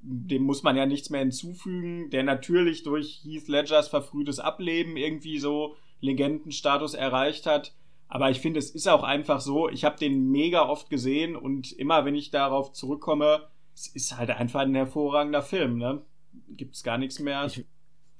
dem 0.00 0.42
muss 0.42 0.62
man 0.62 0.76
ja 0.76 0.86
nichts 0.86 1.10
mehr 1.10 1.20
hinzufügen, 1.20 2.10
der 2.10 2.22
natürlich 2.22 2.82
durch 2.82 3.20
Heath 3.24 3.48
Ledgers 3.48 3.88
verfrühtes 3.88 4.38
Ableben 4.38 4.96
irgendwie 4.96 5.38
so 5.38 5.76
Legendenstatus 6.00 6.94
erreicht 6.94 7.46
hat. 7.46 7.74
Aber 8.06 8.30
ich 8.30 8.40
finde, 8.40 8.58
es 8.58 8.70
ist 8.70 8.88
auch 8.88 9.02
einfach 9.02 9.40
so, 9.40 9.68
ich 9.68 9.84
habe 9.84 9.98
den 9.98 10.30
mega 10.30 10.66
oft 10.68 10.88
gesehen 10.88 11.36
und 11.36 11.72
immer 11.72 12.04
wenn 12.04 12.14
ich 12.14 12.30
darauf 12.30 12.72
zurückkomme, 12.72 13.42
es 13.74 13.86
ist 13.88 14.16
halt 14.16 14.30
einfach 14.30 14.60
ein 14.60 14.74
hervorragender 14.74 15.42
Film, 15.42 15.76
ne? 15.78 16.02
Gibt's 16.48 16.82
gar 16.82 16.96
nichts 16.98 17.18
mehr 17.18 17.44
Ich- 17.46 17.66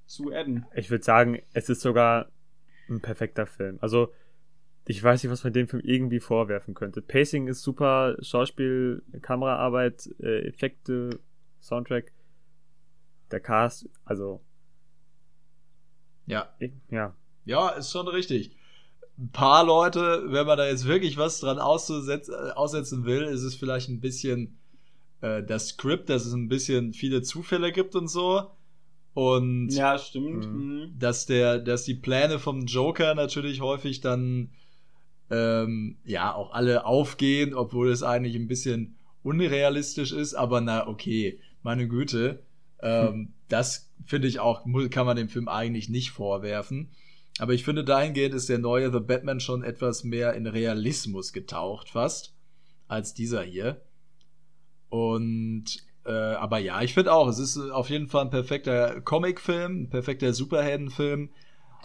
zu 0.06 0.32
adden. 0.32 0.66
Ich 0.74 0.90
würde 0.90 1.04
sagen, 1.04 1.40
es 1.52 1.68
ist 1.68 1.80
sogar 1.80 2.30
ein 2.88 3.00
perfekter 3.00 3.46
Film. 3.46 3.78
Also, 3.80 4.08
ich 4.86 5.02
weiß 5.02 5.22
nicht, 5.22 5.30
was 5.32 5.44
man 5.44 5.52
dem 5.52 5.68
Film 5.68 5.82
irgendwie 5.84 6.20
vorwerfen 6.20 6.74
könnte. 6.74 7.02
Pacing 7.02 7.46
ist 7.48 7.62
super, 7.62 8.16
Schauspiel, 8.20 9.02
Kameraarbeit, 9.20 10.08
äh, 10.20 10.46
Effekte, 10.48 11.20
Soundtrack, 11.60 12.12
der 13.30 13.40
Cast, 13.40 13.88
also, 14.04 14.40
Ja. 16.26 16.48
ich- 16.58 16.72
ja. 16.90 17.14
Ja, 17.44 17.70
ist 17.70 17.90
schon 17.92 18.08
richtig. 18.08 18.56
Ein 19.18 19.30
paar 19.30 19.64
Leute, 19.64 20.24
wenn 20.28 20.46
man 20.46 20.58
da 20.58 20.66
jetzt 20.66 20.86
wirklich 20.86 21.16
was 21.16 21.40
dran 21.40 21.56
äh, 21.58 21.60
aussetzen 21.60 23.04
will, 23.04 23.22
ist 23.22 23.42
es 23.42 23.54
vielleicht 23.56 23.88
ein 23.88 24.00
bisschen 24.00 24.58
äh, 25.20 25.42
das 25.42 25.70
Skript, 25.70 26.08
dass 26.10 26.24
es 26.26 26.32
ein 26.32 26.48
bisschen 26.48 26.92
viele 26.92 27.22
Zufälle 27.22 27.72
gibt 27.72 27.96
und 27.96 28.06
so. 28.08 28.50
Und 29.14 29.70
Ja, 29.70 29.98
stimmt. 29.98 30.46
Mhm. 30.46 30.58
Mhm. 30.84 30.98
dass 30.98 31.26
der, 31.26 31.58
dass 31.58 31.82
die 31.84 31.94
Pläne 31.96 32.38
vom 32.38 32.66
Joker 32.66 33.14
natürlich 33.16 33.60
häufig 33.60 34.00
dann 34.00 34.50
ähm, 35.30 35.98
ja 36.04 36.32
auch 36.34 36.52
alle 36.52 36.86
aufgehen, 36.86 37.52
obwohl 37.54 37.90
es 37.90 38.02
eigentlich 38.04 38.36
ein 38.36 38.46
bisschen 38.46 38.96
unrealistisch 39.24 40.12
ist, 40.12 40.34
aber 40.34 40.60
na 40.60 40.86
okay, 40.86 41.40
meine 41.62 41.88
Güte, 41.88 42.42
ähm, 42.80 43.34
das 43.48 43.90
finde 44.04 44.28
ich 44.28 44.40
auch, 44.40 44.64
kann 44.90 45.06
man 45.06 45.16
dem 45.16 45.28
Film 45.28 45.48
eigentlich 45.48 45.88
nicht 45.88 46.10
vorwerfen. 46.10 46.90
Aber 47.38 47.54
ich 47.54 47.64
finde, 47.64 47.84
dahingehend 47.84 48.34
ist 48.34 48.48
der 48.48 48.58
neue 48.58 48.90
The 48.90 49.00
Batman 49.00 49.40
schon 49.40 49.62
etwas 49.62 50.04
mehr 50.04 50.34
in 50.34 50.46
Realismus 50.46 51.32
getaucht, 51.32 51.90
fast, 51.90 52.34
als 52.88 53.14
dieser 53.14 53.42
hier. 53.42 53.80
Und 54.88 55.86
äh, 56.04 56.10
aber 56.10 56.58
ja, 56.58 56.82
ich 56.82 56.94
finde 56.94 57.12
auch, 57.12 57.28
es 57.28 57.38
ist 57.38 57.58
auf 57.58 57.90
jeden 57.90 58.08
Fall 58.08 58.24
ein 58.24 58.30
perfekter 58.30 59.00
Comicfilm, 59.02 59.82
ein 59.82 59.90
perfekter 59.90 60.32
Superheldenfilm, 60.32 61.30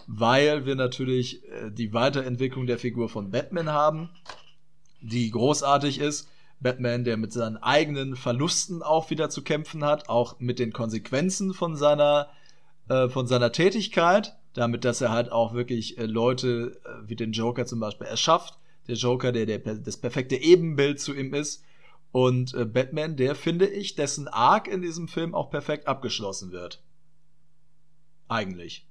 weil 0.06 0.66
wir 0.66 0.74
natürlich 0.74 1.44
äh, 1.48 1.70
die 1.70 1.92
Weiterentwicklung 1.92 2.66
der 2.66 2.78
Figur 2.78 3.08
von 3.08 3.30
Batman 3.30 3.70
haben, 3.70 4.10
die 5.02 5.30
großartig 5.30 6.00
ist. 6.00 6.30
Batman, 6.64 7.04
der 7.04 7.16
mit 7.16 7.32
seinen 7.32 7.58
eigenen 7.58 8.16
Verlusten 8.16 8.82
auch 8.82 9.10
wieder 9.10 9.30
zu 9.30 9.44
kämpfen 9.44 9.84
hat, 9.84 10.08
auch 10.08 10.40
mit 10.40 10.58
den 10.58 10.72
Konsequenzen 10.72 11.54
von 11.54 11.76
seiner, 11.76 12.30
äh, 12.88 13.08
von 13.08 13.28
seiner 13.28 13.52
Tätigkeit, 13.52 14.36
damit, 14.54 14.84
dass 14.84 15.00
er 15.00 15.12
halt 15.12 15.30
auch 15.30 15.54
wirklich 15.54 15.98
äh, 15.98 16.06
Leute 16.06 16.80
äh, 16.84 17.08
wie 17.08 17.16
den 17.16 17.32
Joker 17.32 17.66
zum 17.66 17.78
Beispiel 17.78 18.06
erschafft. 18.06 18.58
Der 18.88 18.96
Joker, 18.96 19.30
der, 19.30 19.46
der 19.46 19.58
das 19.58 19.96
perfekte 19.98 20.36
Ebenbild 20.36 21.00
zu 21.00 21.14
ihm 21.14 21.34
ist. 21.34 21.62
Und 22.12 22.54
äh, 22.54 22.64
Batman, 22.64 23.16
der 23.16 23.34
finde 23.34 23.66
ich, 23.66 23.94
dessen 23.94 24.26
Arc 24.26 24.66
in 24.66 24.82
diesem 24.82 25.06
Film 25.06 25.34
auch 25.34 25.50
perfekt 25.50 25.86
abgeschlossen 25.86 26.50
wird. 26.50 26.82
Eigentlich. 28.28 28.86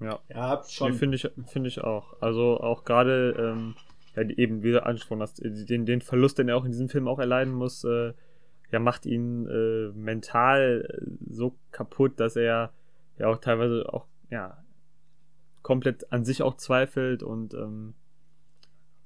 Ja, 0.00 0.20
Ja, 0.28 0.62
Nee, 0.80 0.92
finde 0.92 1.16
ich, 1.16 1.28
finde 1.46 1.68
ich 1.68 1.80
auch. 1.80 2.20
Also 2.20 2.60
auch 2.60 2.84
gerade, 2.84 3.34
ähm, 3.38 3.74
ja, 4.16 4.22
eben, 4.30 4.62
wie 4.62 4.72
du 4.72 4.84
angesprochen 4.84 5.22
hast, 5.22 5.42
äh, 5.44 5.64
den, 5.64 5.86
den 5.86 6.00
Verlust, 6.00 6.38
den 6.38 6.48
er 6.48 6.56
auch 6.56 6.64
in 6.64 6.72
diesem 6.72 6.88
Film 6.88 7.08
auch 7.08 7.18
erleiden 7.18 7.52
muss, 7.52 7.84
äh, 7.84 8.12
ja, 8.72 8.78
macht 8.78 9.06
ihn 9.06 9.46
äh, 9.46 9.92
mental 9.94 10.88
äh, 10.88 11.10
so 11.30 11.56
kaputt, 11.70 12.18
dass 12.18 12.36
er 12.36 12.72
ja 13.18 13.28
auch 13.28 13.38
teilweise 13.38 13.92
auch, 13.92 14.06
ja, 14.30 14.58
komplett 15.62 16.12
an 16.12 16.24
sich 16.24 16.42
auch 16.42 16.56
zweifelt 16.56 17.22
und 17.22 17.54
ähm, 17.54 17.94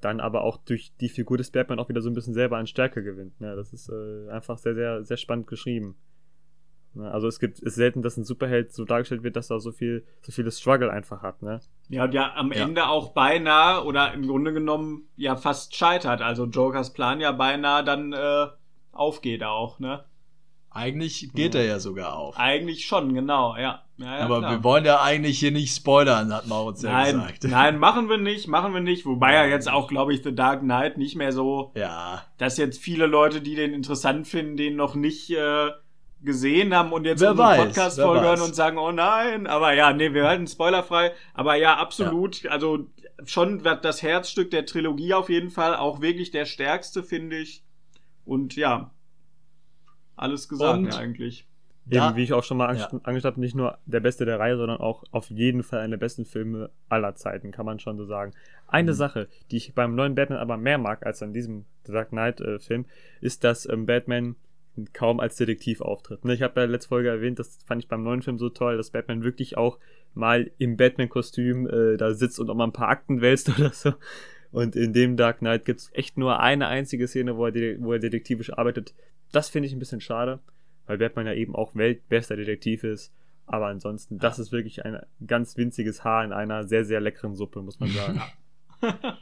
dann 0.01 0.21
aber 0.21 0.43
auch 0.43 0.57
durch 0.59 0.93
die 1.01 1.09
Figur 1.09 1.37
des 1.37 1.51
Batman 1.51 1.79
auch 1.79 1.89
wieder 1.89 2.01
so 2.01 2.11
ein 2.11 2.15
bisschen 2.15 2.35
selber 2.35 2.57
an 2.57 2.67
Stärke 2.67 3.03
gewinnt. 3.03 3.41
Ne? 3.41 3.55
Das 3.55 3.73
ist 3.73 3.89
äh, 3.89 4.29
einfach 4.31 4.59
sehr, 4.59 4.75
sehr, 4.75 5.05
sehr 5.05 5.17
spannend 5.17 5.47
geschrieben. 5.47 5.97
Ne? 6.95 7.11
Also 7.11 7.29
es 7.29 7.39
gibt, 7.39 7.59
es 7.59 7.63
ist 7.63 7.75
selten, 7.77 8.03
dass 8.03 8.17
ein 8.17 8.25
Superheld 8.25 8.73
so 8.73 8.85
dargestellt 8.85 9.23
wird, 9.23 9.37
dass 9.37 9.51
er 9.51 9.61
so 9.61 9.71
viel, 9.73 10.05
so 10.23 10.33
vieles 10.33 10.59
Struggle 10.61 10.91
einfach 10.91 11.23
hat, 11.23 11.43
ne? 11.43 11.61
Ja, 11.89 12.05
und 12.05 12.15
ja 12.15 12.33
am 12.35 12.53
Ja. 12.53 12.65
Ende 12.65 12.89
auch 12.89 13.13
beinahe 13.13 13.85
oder 13.85 14.13
im 14.13 14.27
Grunde 14.27 14.53
genommen 14.53 15.09
ja 15.17 15.37
fast 15.37 15.77
scheitert. 15.77 16.21
Also 16.23 16.47
Jokers 16.47 16.93
Plan 16.93 17.21
ja 17.21 17.33
beinahe 17.33 17.85
dann 17.85 18.13
äh, 18.13 18.47
aufgeht 18.93 19.45
auch, 19.45 19.79
ne? 19.79 20.05
Eigentlich 20.73 21.33
geht 21.35 21.57
er 21.57 21.65
ja 21.65 21.81
sogar 21.81 22.15
auf. 22.17 22.39
Eigentlich 22.39 22.87
schon, 22.87 23.13
genau, 23.13 23.57
ja. 23.57 23.83
ja, 23.97 24.19
ja 24.19 24.25
Aber 24.25 24.39
klar. 24.39 24.51
wir 24.53 24.63
wollen 24.65 24.85
ja 24.85 25.01
eigentlich 25.03 25.41
hier 25.41 25.51
nicht 25.51 25.75
spoilern, 25.75 26.33
hat 26.33 26.47
Maurits 26.47 26.83
ja 26.83 26.93
Nein, 26.93 27.15
gesagt. 27.17 27.45
nein, 27.49 27.79
machen 27.81 28.09
wir 28.09 28.19
nicht, 28.19 28.47
machen 28.47 28.73
wir 28.73 28.81
nicht. 28.81 29.05
Wobei 29.05 29.35
ja 29.35 29.47
jetzt 29.47 29.69
auch, 29.69 29.89
glaube 29.89 30.15
ich, 30.15 30.23
The 30.23 30.33
Dark 30.33 30.61
Knight 30.61 30.97
nicht 30.97 31.17
mehr 31.17 31.33
so, 31.33 31.73
Ja. 31.75 32.23
dass 32.39 32.57
jetzt 32.57 32.79
viele 32.81 33.07
Leute, 33.07 33.41
die 33.41 33.57
den 33.57 33.75
interessant 33.75 34.29
finden, 34.29 34.57
den 34.57 34.77
noch 34.77 34.95
nicht 34.95 35.31
äh, 35.31 35.71
gesehen 36.23 36.75
haben 36.75 36.93
und 36.93 37.05
jetzt 37.05 37.21
Wer 37.21 37.31
unsere 37.31 37.57
Podcast-Folge 37.57 38.21
hören 38.27 38.41
und 38.43 38.55
sagen, 38.55 38.79
oh 38.79 38.93
nein. 38.93 39.47
Aber 39.47 39.73
ja, 39.73 39.93
nee, 39.93 40.13
wir 40.13 40.27
halten 40.29 40.47
spoilerfrei. 40.47 41.13
Aber 41.35 41.55
ja, 41.55 41.77
absolut. 41.77 42.47
Also 42.47 42.87
schon 43.25 43.65
wird 43.65 43.85
das 43.85 44.03
Herzstück 44.03 44.51
der 44.51 44.67
Trilogie 44.67 45.15
auf 45.15 45.29
jeden 45.31 45.51
Fall 45.51 45.75
auch 45.77 46.01
wirklich 46.01 46.31
der 46.31 46.45
stärkste, 46.45 47.03
finde 47.03 47.37
ich. 47.39 47.65
Und 48.25 48.57
ja, 48.57 48.91
alles 50.17 50.49
gesagt 50.49 50.79
Und- 50.79 50.93
ja, 50.93 50.99
eigentlich. 50.99 51.47
Ja. 51.87 52.09
Eben, 52.09 52.17
wie 52.17 52.23
ich 52.23 52.33
auch 52.35 52.45
schon 52.45 52.59
mal 52.59 52.77
Ja. 52.77 52.89
habe, 52.93 53.41
nicht 53.41 53.57
nur 53.57 53.79
der 53.87 53.99
beste 54.01 54.25
der 54.25 54.39
Reihe, 54.39 54.57
sondern 54.57 54.79
auch 54.79 55.03
auf 55.11 55.29
jeden 55.31 55.65
Fall 55.65 55.81
einer 55.81 55.93
der 55.97 55.97
besten 55.97 56.25
Filme 56.25 56.71
aller 56.89 57.17
Zeiten, 57.17 57.51
kann 57.51 57.67
man 57.67 57.81
schon 57.81 57.97
so 57.97 58.05
sagen. 58.05 58.33
Eine 58.69 58.93
Mhm. 58.93 58.97
Sache, 58.97 59.29
die 59.51 59.57
ich 59.57 59.75
beim 59.75 59.97
neuen 59.97 60.15
Batman 60.15 60.39
aber 60.39 60.57
mehr 60.57 60.79
mag 60.79 61.05
als 61.05 61.21
an 61.23 61.33
diesem 61.33 61.65
The 61.87 61.93
Dark 61.93 62.11
Knight 62.11 62.41
äh, 62.41 62.61
Film, 62.61 62.85
ist, 63.21 63.43
dass 63.43 63.69
ähm, 63.69 63.87
Batman 63.87 64.37
kaum 64.93 65.21
als 65.21 65.37
Detektiv 65.37 65.81
auftritt. 65.81 66.25
Ne? 66.25 66.35
Ich 66.35 66.43
habe 66.43 66.61
ja 66.61 66.67
letzte 66.67 66.89
Folge 66.89 67.09
erwähnt, 67.09 67.39
das 67.39 67.59
fand 67.67 67.83
ich 67.83 67.89
beim 67.89 68.03
neuen 68.03 68.23
Film 68.23 68.39
so 68.39 68.49
toll, 68.49 68.77
dass 68.77 68.91
Batman 68.91 69.25
wirklich 69.25 69.57
auch 69.57 69.79
mal 70.15 70.51
im 70.59 70.77
Batman-Kostüm 70.77 71.67
äh, 71.67 71.97
da 71.97 72.15
sitzt 72.15 72.41
und 72.41 72.51
auch 72.51 72.55
mal 72.55 72.65
ein 72.65 72.73
paar 72.73 72.89
Akten 72.89 73.21
wälzt 73.21 73.49
oder 73.59 73.71
so. 73.71 73.95
Und 74.53 74.75
in 74.75 74.93
dem 74.93 75.17
Dark 75.17 75.39
Knight 75.39 75.65
gibt 75.65 75.81
es 75.81 75.91
echt 75.93 76.19
nur 76.19 76.41
eine 76.41 76.67
einzige 76.67 77.07
Szene, 77.07 77.37
wo 77.37 77.47
er, 77.47 77.81
wo 77.81 77.93
er 77.93 77.99
detektivisch 77.99 78.53
arbeitet. 78.53 78.95
Das 79.33 79.49
finde 79.49 79.69
ich 79.69 79.73
ein 79.73 79.79
bisschen 79.79 80.01
schade, 80.01 80.41
weil 80.87 80.99
Batman 80.99 81.27
ja 81.27 81.35
eben 81.35 81.55
auch 81.55 81.77
weltbester 81.77 82.37
Detektiv 82.37 82.83
ist. 82.83 83.13
Aber 83.47 83.67
ansonsten, 83.67 84.19
das 84.19 84.39
ist 84.39 84.53
wirklich 84.53 84.85
ein 84.85 85.01
ganz 85.27 85.57
winziges 85.57 86.05
Haar 86.05 86.25
in 86.25 86.33
einer 86.33 86.65
sehr, 86.65 86.85
sehr 86.85 87.01
leckeren 87.01 87.35
Suppe, 87.35 87.63
muss 87.63 87.81
man 87.81 87.91
sagen. 87.91 88.23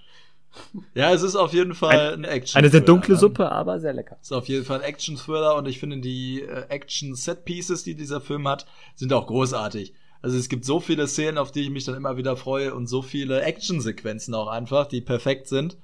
Ja, 0.94 1.12
es 1.12 1.22
ist 1.22 1.36
auf 1.36 1.52
jeden 1.52 1.74
Fall 1.74 2.14
ein, 2.14 2.24
ein 2.24 2.30
Action. 2.30 2.58
Eine 2.58 2.70
sehr 2.70 2.80
dunkle 2.80 3.14
ne? 3.14 3.20
Suppe, 3.20 3.50
aber 3.50 3.80
sehr 3.80 3.92
lecker. 3.92 4.16
Es 4.20 4.28
ist 4.28 4.36
auf 4.36 4.48
jeden 4.48 4.64
Fall 4.64 4.78
ein 4.78 4.84
Action-Thriller 4.84 5.56
und 5.56 5.66
ich 5.68 5.78
finde, 5.78 5.98
die 5.98 6.42
äh, 6.42 6.64
Action-Set-Pieces, 6.68 7.84
die 7.84 7.94
dieser 7.94 8.20
Film 8.20 8.48
hat, 8.48 8.66
sind 8.94 9.12
auch 9.12 9.26
großartig. 9.26 9.94
Also 10.20 10.36
es 10.36 10.48
gibt 10.48 10.64
so 10.64 10.80
viele 10.80 11.06
Szenen, 11.06 11.38
auf 11.38 11.52
die 11.52 11.62
ich 11.62 11.70
mich 11.70 11.84
dann 11.84 11.94
immer 11.94 12.16
wieder 12.16 12.36
freue 12.36 12.74
und 12.74 12.86
so 12.88 13.02
viele 13.02 13.42
Action-Sequenzen 13.42 14.34
auch 14.34 14.48
einfach, 14.48 14.86
die 14.86 15.00
perfekt 15.00 15.46
sind. 15.46 15.76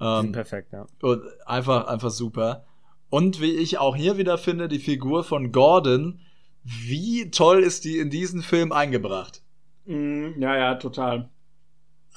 Ähm, 0.00 0.22
sind 0.22 0.32
perfekt, 0.32 0.72
ja. 0.72 0.86
Und 1.02 1.22
einfach, 1.44 1.86
einfach 1.86 2.10
super. 2.10 2.64
Und 3.10 3.40
wie 3.40 3.52
ich 3.52 3.78
auch 3.78 3.96
hier 3.96 4.16
wieder 4.16 4.38
finde, 4.38 4.68
die 4.68 4.78
Figur 4.78 5.24
von 5.24 5.52
Gordon, 5.52 6.20
wie 6.64 7.30
toll 7.30 7.62
ist 7.62 7.84
die 7.84 7.98
in 7.98 8.10
diesen 8.10 8.42
Film 8.42 8.72
eingebracht? 8.72 9.42
Mm, 9.86 10.40
ja, 10.40 10.56
ja, 10.56 10.74
total. 10.74 11.30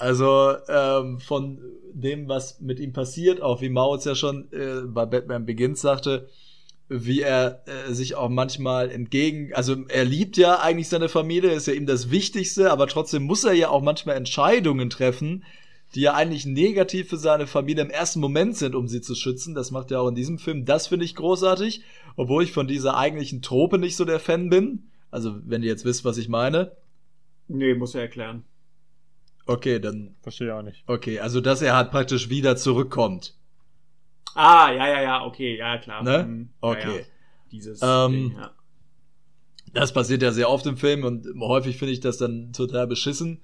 Also 0.01 0.55
ähm, 0.67 1.19
von 1.19 1.59
dem, 1.93 2.27
was 2.27 2.59
mit 2.59 2.79
ihm 2.79 2.91
passiert, 2.91 3.39
auch 3.39 3.61
wie 3.61 3.69
Maus 3.69 4.03
ja 4.03 4.15
schon 4.15 4.51
äh, 4.51 4.81
bei 4.87 5.05
Batman 5.05 5.45
Begins 5.45 5.79
sagte, 5.79 6.27
wie 6.89 7.21
er 7.21 7.61
äh, 7.67 7.93
sich 7.93 8.15
auch 8.15 8.29
manchmal 8.29 8.89
entgegen, 8.89 9.53
also 9.53 9.75
er 9.89 10.03
liebt 10.03 10.37
ja 10.37 10.59
eigentlich 10.59 10.89
seine 10.89 11.07
Familie, 11.07 11.51
ist 11.51 11.67
ja 11.67 11.73
ihm 11.73 11.85
das 11.85 12.09
Wichtigste, 12.09 12.71
aber 12.71 12.87
trotzdem 12.87 13.21
muss 13.21 13.43
er 13.43 13.53
ja 13.53 13.69
auch 13.69 13.83
manchmal 13.83 14.15
Entscheidungen 14.15 14.89
treffen, 14.89 15.43
die 15.93 16.01
ja 16.01 16.15
eigentlich 16.15 16.47
negativ 16.47 17.09
für 17.09 17.17
seine 17.17 17.45
Familie 17.45 17.83
im 17.83 17.91
ersten 17.91 18.21
Moment 18.21 18.57
sind, 18.57 18.73
um 18.73 18.87
sie 18.87 19.01
zu 19.01 19.13
schützen. 19.13 19.53
Das 19.53 19.69
macht 19.69 19.91
er 19.91 20.01
auch 20.01 20.07
in 20.07 20.15
diesem 20.15 20.39
Film. 20.39 20.65
Das 20.65 20.87
finde 20.87 21.05
ich 21.05 21.13
großartig, 21.13 21.83
obwohl 22.15 22.43
ich 22.43 22.53
von 22.53 22.67
dieser 22.67 22.97
eigentlichen 22.97 23.43
Trope 23.43 23.77
nicht 23.77 23.95
so 23.95 24.03
der 24.03 24.19
Fan 24.19 24.49
bin. 24.49 24.89
Also, 25.11 25.35
wenn 25.45 25.61
ihr 25.61 25.69
jetzt 25.69 25.85
wisst, 25.85 26.05
was 26.05 26.17
ich 26.17 26.27
meine. 26.27 26.71
Nee, 27.47 27.75
muss 27.75 27.93
er 27.93 28.01
erklären. 28.01 28.45
Okay, 29.51 29.79
dann. 29.79 30.15
Verstehe 30.21 30.47
ich 30.47 30.53
auch 30.53 30.61
nicht. 30.61 30.83
Okay, 30.87 31.19
also 31.19 31.41
dass 31.41 31.61
er 31.61 31.75
halt 31.75 31.91
praktisch 31.91 32.29
wieder 32.29 32.55
zurückkommt. 32.55 33.35
Ah, 34.35 34.71
ja, 34.71 34.87
ja, 34.87 35.01
ja, 35.01 35.25
okay, 35.25 35.57
ja, 35.57 35.77
klar. 35.77 36.03
Ne? 36.03 36.23
Mhm. 36.23 36.49
Okay. 36.61 36.87
Ja, 36.87 36.97
ja. 36.97 37.05
Dieses 37.51 37.79
ähm, 37.83 38.11
Ding, 38.11 38.37
ja. 38.37 38.51
Das 39.73 39.93
passiert 39.93 40.21
ja 40.21 40.31
sehr 40.31 40.49
oft 40.49 40.65
im 40.65 40.77
Film 40.77 41.03
und 41.03 41.27
häufig 41.39 41.77
finde 41.77 41.93
ich 41.93 42.01
das 42.01 42.17
dann 42.17 42.51
total 42.53 42.87
beschissen. 42.87 43.41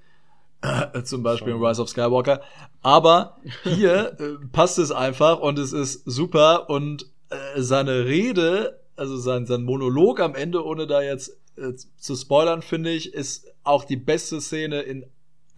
Äh, 0.60 1.02
zum 1.04 1.22
Beispiel 1.22 1.54
in 1.54 1.62
Rise 1.62 1.80
of 1.80 1.88
Skywalker. 1.88 2.42
Aber 2.82 3.38
hier 3.62 4.16
äh, 4.18 4.46
passt 4.52 4.78
es 4.78 4.90
einfach 4.90 5.38
und 5.38 5.58
es 5.58 5.72
ist 5.72 6.02
super 6.04 6.68
und 6.68 7.06
äh, 7.30 7.60
seine 7.60 8.06
Rede, 8.06 8.80
also 8.96 9.16
sein, 9.16 9.46
sein 9.46 9.62
Monolog 9.62 10.20
am 10.20 10.34
Ende, 10.34 10.64
ohne 10.64 10.86
da 10.86 11.00
jetzt 11.00 11.38
äh, 11.56 11.74
zu 11.96 12.16
spoilern, 12.16 12.62
finde 12.62 12.90
ich, 12.90 13.14
ist 13.14 13.46
auch 13.62 13.84
die 13.84 13.96
beste 13.96 14.40
Szene 14.40 14.80
in 14.80 15.06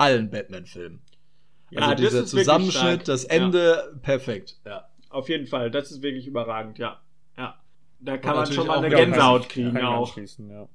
allen 0.00 0.30
Batman-Filmen. 0.30 1.02
Ja, 1.70 1.82
also 1.82 2.02
dieser 2.02 2.26
Zusammenschnitt, 2.26 3.06
das 3.06 3.24
Ende, 3.24 3.90
ja. 3.92 3.98
perfekt. 4.00 4.58
Ja. 4.64 4.88
Auf 5.08 5.28
jeden 5.28 5.46
Fall, 5.46 5.70
das 5.70 5.90
ist 5.90 6.02
wirklich 6.02 6.26
überragend, 6.26 6.78
ja. 6.78 7.00
Ja. 7.36 7.60
Da 8.00 8.16
kann 8.16 8.36
man 8.36 8.50
schon 8.50 8.66
mal 8.66 8.78
eine 8.78 8.88
Gänsehaut 8.88 9.48
kriegen 9.48 9.76
auch. 9.78 10.16
Ja. 10.16 10.68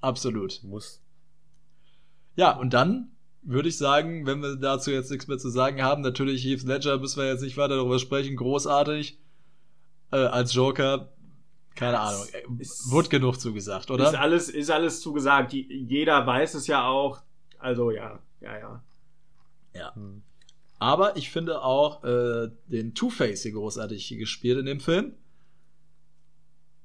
Absolut. 0.00 0.62
Muss. 0.62 1.02
Ja, 2.36 2.56
und 2.56 2.74
dann 2.74 3.12
würde 3.42 3.68
ich 3.68 3.78
sagen, 3.78 4.26
wenn 4.26 4.42
wir 4.42 4.56
dazu 4.56 4.90
jetzt 4.90 5.10
nichts 5.10 5.26
mehr 5.26 5.38
zu 5.38 5.48
sagen 5.48 5.82
haben, 5.82 6.02
natürlich 6.02 6.44
Heath 6.44 6.62
Ledger 6.62 6.98
müssen 6.98 7.20
wir 7.20 7.28
jetzt 7.28 7.42
nicht 7.42 7.56
weiter 7.56 7.76
darüber 7.76 7.98
sprechen, 7.98 8.36
großartig. 8.36 9.18
Äh, 10.12 10.16
als 10.16 10.52
Joker, 10.54 11.12
keine 11.74 11.92
das 11.92 12.32
Ahnung, 12.34 12.58
ist, 12.58 12.90
wurde 12.90 13.08
genug 13.08 13.40
zugesagt, 13.40 13.90
oder? 13.90 14.08
Ist 14.08 14.16
alles, 14.16 14.48
ist 14.48 14.70
alles 14.70 15.00
zugesagt. 15.00 15.52
Jeder 15.52 16.26
weiß 16.26 16.54
es 16.54 16.66
ja 16.66 16.86
auch. 16.86 17.22
Also 17.58 17.90
ja, 17.90 18.18
ja, 18.40 18.58
ja. 18.58 18.82
Ja. 19.74 19.94
Hm. 19.94 20.22
Aber 20.78 21.16
ich 21.16 21.30
finde 21.30 21.62
auch 21.62 22.02
äh, 22.04 22.48
den 22.66 22.94
Two-Face 22.94 23.42
hier 23.42 23.52
großartig 23.52 24.08
gespielt 24.18 24.58
in 24.58 24.66
dem 24.66 24.80
Film. 24.80 25.14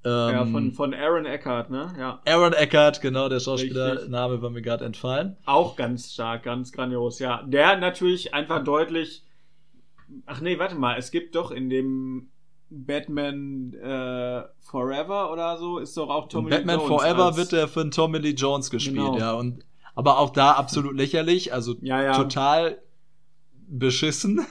Ähm, 0.03 0.11
ja, 0.11 0.45
von, 0.45 0.71
von 0.73 0.93
Aaron 0.93 1.25
Eckhart, 1.25 1.71
ne? 1.71 1.93
Ja. 1.97 2.21
Aaron 2.27 2.53
Eckhart, 2.53 3.01
genau, 3.01 3.27
der 3.29 3.39
Schauspielername 3.39 4.41
war 4.41 4.51
mir 4.51 4.61
gerade 4.61 4.85
entfallen. 4.85 5.37
Auch 5.45 5.75
ganz 5.75 6.13
stark, 6.13 6.43
ganz 6.43 6.71
grandios, 6.71 7.19
ja. 7.19 7.41
Der 7.43 7.77
natürlich 7.77 8.33
einfach 8.33 8.63
deutlich. 8.63 9.23
Ach 10.27 10.41
nee, 10.41 10.59
warte 10.59 10.75
mal, 10.75 10.97
es 10.97 11.09
gibt 11.09 11.33
doch 11.35 11.49
in 11.49 11.71
dem 11.71 12.29
Batman 12.69 13.73
äh, 13.73 14.43
Forever 14.59 15.31
oder 15.31 15.57
so, 15.57 15.79
ist 15.79 15.97
doch 15.97 16.09
auch 16.09 16.27
Tommy 16.27 16.49
Lee 16.49 16.57
Jones. 16.57 16.67
Batman 16.67 16.87
Forever 16.87 17.37
wird 17.37 17.51
der 17.51 17.67
von 17.67 17.89
Tommy 17.89 18.19
Lee 18.19 18.31
Jones 18.31 18.69
gespielt, 18.69 18.97
genau. 18.97 19.17
ja. 19.17 19.33
Und 19.33 19.65
aber 19.95 20.19
auch 20.19 20.29
da 20.29 20.51
absolut 20.51 20.95
lächerlich, 20.95 21.53
also 21.53 21.75
ja, 21.81 22.03
ja. 22.03 22.15
total 22.15 22.79
beschissen, 23.67 24.45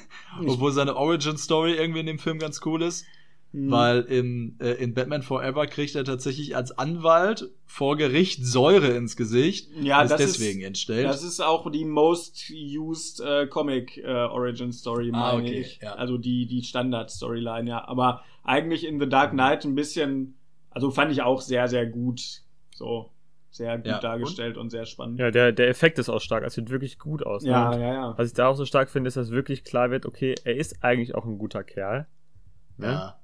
obwohl 0.46 0.72
seine 0.72 0.96
Origin 0.96 1.36
Story 1.36 1.74
irgendwie 1.74 2.00
in 2.00 2.06
dem 2.06 2.18
Film 2.18 2.38
ganz 2.38 2.60
cool 2.64 2.82
ist. 2.82 3.04
Mhm. 3.52 3.70
Weil 3.70 4.00
in, 4.00 4.56
äh, 4.58 4.72
in 4.72 4.94
Batman 4.94 5.22
Forever 5.22 5.68
kriegt 5.68 5.94
er 5.94 6.04
tatsächlich 6.04 6.56
als 6.56 6.76
Anwalt 6.76 7.52
vor 7.66 7.96
Gericht 7.96 8.44
Säure 8.44 8.88
ins 8.96 9.14
Gesicht. 9.14 9.70
Ja, 9.80 10.02
ist 10.02 10.10
das 10.10 10.20
deswegen 10.20 10.62
ist, 10.62 10.66
entstellt. 10.66 11.06
Das 11.06 11.22
ist 11.22 11.40
auch 11.40 11.70
die 11.70 11.84
most 11.84 12.50
used 12.50 13.20
äh, 13.20 13.46
Comic 13.46 13.98
äh, 13.98 14.08
Origin 14.08 14.72
Story, 14.72 15.10
ah, 15.12 15.36
meine 15.36 15.48
okay, 15.48 15.60
ich. 15.60 15.78
Ja. 15.80 15.94
Also 15.94 16.18
die, 16.18 16.46
die 16.46 16.64
Standard-Storyline, 16.64 17.70
ja. 17.70 17.86
Aber 17.86 18.24
eigentlich 18.42 18.84
in 18.84 18.98
The 18.98 19.08
Dark 19.08 19.30
Knight 19.30 19.64
ein 19.64 19.76
bisschen, 19.76 20.34
also 20.70 20.90
fand 20.90 21.12
ich 21.12 21.22
auch 21.22 21.40
sehr, 21.40 21.68
sehr 21.68 21.86
gut. 21.86 22.42
So 22.74 23.13
sehr 23.54 23.76
gut 23.76 23.86
ja. 23.86 24.00
dargestellt 24.00 24.56
und? 24.56 24.64
und? 24.64 24.70
sehr 24.70 24.84
spannend. 24.84 25.20
Ja, 25.20 25.30
der, 25.30 25.52
der 25.52 25.68
Effekt 25.68 25.98
ist 26.00 26.08
auch 26.08 26.20
stark. 26.20 26.42
Es 26.42 26.54
sieht 26.54 26.70
wirklich 26.70 26.98
gut 26.98 27.24
aus. 27.24 27.44
Ne? 27.44 27.50
Ja, 27.50 27.76
ja, 27.76 27.94
ja. 27.94 28.18
Was 28.18 28.28
ich 28.28 28.34
da 28.34 28.48
auch 28.48 28.56
so 28.56 28.64
stark 28.64 28.90
finde, 28.90 29.08
ist, 29.08 29.16
dass 29.16 29.30
wirklich 29.30 29.62
klar 29.62 29.90
wird, 29.90 30.06
okay, 30.06 30.34
er 30.44 30.56
ist 30.56 30.82
eigentlich 30.82 31.14
auch 31.14 31.24
ein 31.24 31.38
guter 31.38 31.62
Kerl. 31.62 32.08
Ne? 32.78 32.86
Ja. 32.86 33.20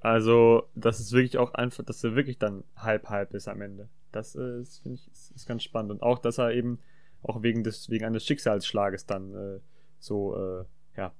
Also, 0.00 0.68
das 0.76 1.00
ist 1.00 1.12
wirklich 1.12 1.36
auch 1.38 1.54
einfach, 1.54 1.84
dass 1.84 2.02
er 2.04 2.14
wirklich 2.14 2.38
dann 2.38 2.62
halb-halb 2.76 3.34
ist 3.34 3.48
am 3.48 3.60
Ende. 3.60 3.88
Das 4.12 4.36
äh, 4.36 4.64
finde 4.82 4.98
ich, 4.98 5.08
ist, 5.10 5.32
ist, 5.32 5.46
ganz 5.46 5.64
spannend. 5.64 5.90
Und 5.90 6.02
auch, 6.02 6.18
dass 6.18 6.38
er 6.38 6.52
eben 6.52 6.78
auch 7.22 7.42
wegen 7.42 7.64
des, 7.64 7.90
wegen 7.90 8.04
eines 8.04 8.24
Schicksalsschlages 8.24 9.06
dann 9.06 9.34
äh, 9.34 9.60
so, 9.98 10.36
äh, 10.36 10.64
ja, 10.96 11.12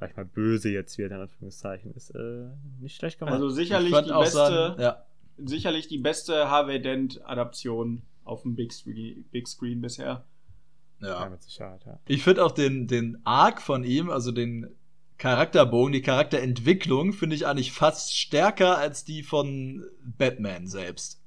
sag 0.00 0.10
ich 0.10 0.16
mal, 0.16 0.24
böse 0.24 0.70
jetzt 0.70 0.98
wird, 0.98 1.12
in 1.12 1.18
Anführungszeichen, 1.18 1.94
ist 1.94 2.10
äh, 2.10 2.48
nicht 2.80 2.96
schlecht 2.96 3.20
gemacht. 3.20 3.34
Also 3.34 3.48
sicherlich 3.48 3.94
die 3.94 4.10
beste, 4.12 4.36
sagen, 4.36 4.80
ja 4.80 5.04
sicherlich 5.44 5.88
die 5.88 5.98
beste 5.98 6.50
Harvey 6.50 6.80
Dent-Adaption 6.80 8.02
auf 8.24 8.42
dem 8.42 8.54
Big 8.54 8.72
Screen, 8.72 9.24
Big 9.30 9.48
Screen 9.48 9.80
bisher. 9.80 10.24
Ja. 11.00 11.24
ja 11.24 11.30
mit 11.30 11.42
Sicherheit, 11.42 11.84
ja. 11.86 11.98
Ich 12.06 12.22
finde 12.22 12.44
auch 12.44 12.52
den, 12.52 12.86
den 12.86 13.18
Arc 13.24 13.62
von 13.62 13.84
ihm, 13.84 14.10
also 14.10 14.32
den 14.32 14.68
Charakterbogen, 15.16 15.92
die 15.92 16.02
Charakterentwicklung, 16.02 17.12
finde 17.12 17.36
ich 17.36 17.46
eigentlich 17.46 17.72
fast 17.72 18.16
stärker 18.16 18.78
als 18.78 19.04
die 19.04 19.22
von 19.22 19.84
Batman 20.02 20.66
selbst. 20.66 21.20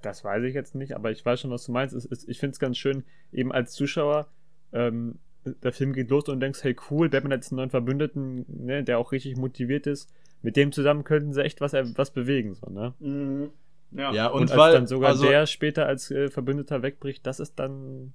Das 0.00 0.24
weiß 0.24 0.42
ich 0.44 0.54
jetzt 0.54 0.74
nicht, 0.74 0.94
aber 0.94 1.10
ich 1.10 1.24
weiß 1.24 1.40
schon, 1.40 1.50
was 1.50 1.64
du 1.64 1.72
meinst. 1.72 1.94
Ich 2.26 2.38
finde 2.38 2.52
es 2.52 2.58
ganz 2.58 2.76
schön, 2.76 3.04
eben 3.32 3.52
als 3.52 3.72
Zuschauer, 3.72 4.28
ähm, 4.72 5.18
der 5.44 5.72
Film 5.72 5.92
geht 5.92 6.10
los 6.10 6.28
und 6.28 6.36
du 6.36 6.40
denkst, 6.40 6.62
hey 6.62 6.76
cool, 6.90 7.08
Batman 7.08 7.32
hat 7.32 7.40
jetzt 7.40 7.52
einen 7.52 7.56
neuen 7.58 7.70
Verbündeten, 7.70 8.44
ne, 8.48 8.84
der 8.84 8.98
auch 8.98 9.12
richtig 9.12 9.36
motiviert 9.36 9.86
ist 9.86 10.08
mit 10.42 10.56
dem 10.56 10.72
zusammen 10.72 11.04
könnten 11.04 11.32
sie 11.32 11.42
echt 11.42 11.60
was, 11.60 11.72
was 11.72 12.10
bewegen, 12.10 12.54
so, 12.54 12.68
ne? 12.70 12.94
Mhm. 12.98 13.50
Ja. 13.92 14.12
ja, 14.12 14.26
und, 14.28 14.42
und 14.42 14.50
als 14.50 14.58
weil, 14.58 14.72
dann 14.72 14.86
sogar 14.86 15.10
also, 15.10 15.26
der 15.26 15.46
später 15.46 15.86
als 15.86 16.10
äh, 16.10 16.30
Verbündeter 16.30 16.82
wegbricht, 16.82 17.26
das 17.26 17.40
ist 17.40 17.58
dann 17.58 18.14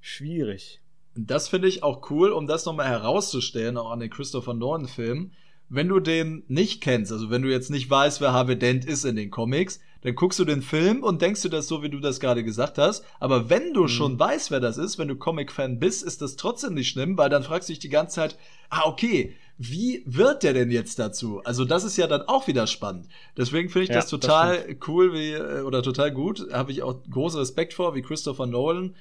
schwierig. 0.00 0.80
Das 1.14 1.48
finde 1.48 1.68
ich 1.68 1.82
auch 1.82 2.10
cool, 2.10 2.30
um 2.30 2.46
das 2.46 2.64
nochmal 2.64 2.88
herauszustellen, 2.88 3.76
auch 3.76 3.90
an 3.90 4.00
den 4.00 4.08
Christopher 4.08 4.54
Nolan-Filmen. 4.54 5.32
Wenn 5.68 5.88
du 5.88 6.00
den 6.00 6.44
nicht 6.48 6.80
kennst, 6.80 7.12
also 7.12 7.30
wenn 7.30 7.42
du 7.42 7.50
jetzt 7.50 7.70
nicht 7.70 7.90
weißt, 7.90 8.22
wer 8.22 8.32
Harvey 8.32 8.58
Dent 8.58 8.86
ist 8.86 9.04
in 9.04 9.16
den 9.16 9.30
Comics, 9.30 9.80
dann 10.02 10.14
guckst 10.14 10.38
du 10.38 10.44
den 10.44 10.62
Film 10.62 11.02
und 11.02 11.22
denkst 11.22 11.42
du 11.42 11.48
das 11.48 11.68
so, 11.68 11.82
wie 11.82 11.88
du 11.88 12.00
das 12.00 12.20
gerade 12.20 12.44
gesagt 12.44 12.78
hast. 12.78 13.04
Aber 13.20 13.50
wenn 13.50 13.72
du 13.72 13.82
mhm. 13.82 13.88
schon 13.88 14.18
weißt, 14.18 14.50
wer 14.50 14.60
das 14.60 14.78
ist, 14.78 14.98
wenn 14.98 15.08
du 15.08 15.16
Comic-Fan 15.16 15.78
bist, 15.78 16.02
ist 16.02 16.22
das 16.22 16.36
trotzdem 16.36 16.74
nicht 16.74 16.88
schlimm, 16.88 17.16
weil 17.16 17.30
dann 17.30 17.44
fragst 17.44 17.68
du 17.68 17.72
dich 17.72 17.80
die 17.80 17.88
ganze 17.88 18.16
Zeit, 18.16 18.38
ah, 18.68 18.82
okay, 18.86 19.34
wie 19.58 20.02
wird 20.06 20.42
der 20.42 20.54
denn 20.54 20.70
jetzt 20.70 20.98
dazu? 20.98 21.40
Also 21.44 21.64
das 21.64 21.84
ist 21.84 21.96
ja 21.96 22.08
dann 22.08 22.22
auch 22.22 22.48
wieder 22.48 22.66
spannend. 22.66 23.06
Deswegen 23.36 23.68
finde 23.68 23.84
ich 23.84 23.90
ja, 23.90 23.96
das 23.96 24.08
total 24.08 24.56
das 24.56 24.88
cool 24.88 25.12
wie, 25.12 25.32
äh, 25.32 25.60
oder 25.60 25.82
total 25.82 26.10
gut. 26.10 26.48
Habe 26.52 26.72
ich 26.72 26.82
auch 26.82 26.96
großen 27.08 27.38
Respekt 27.38 27.74
vor, 27.74 27.94
wie 27.94 28.02
Christopher 28.02 28.46
Nolan 28.46 28.96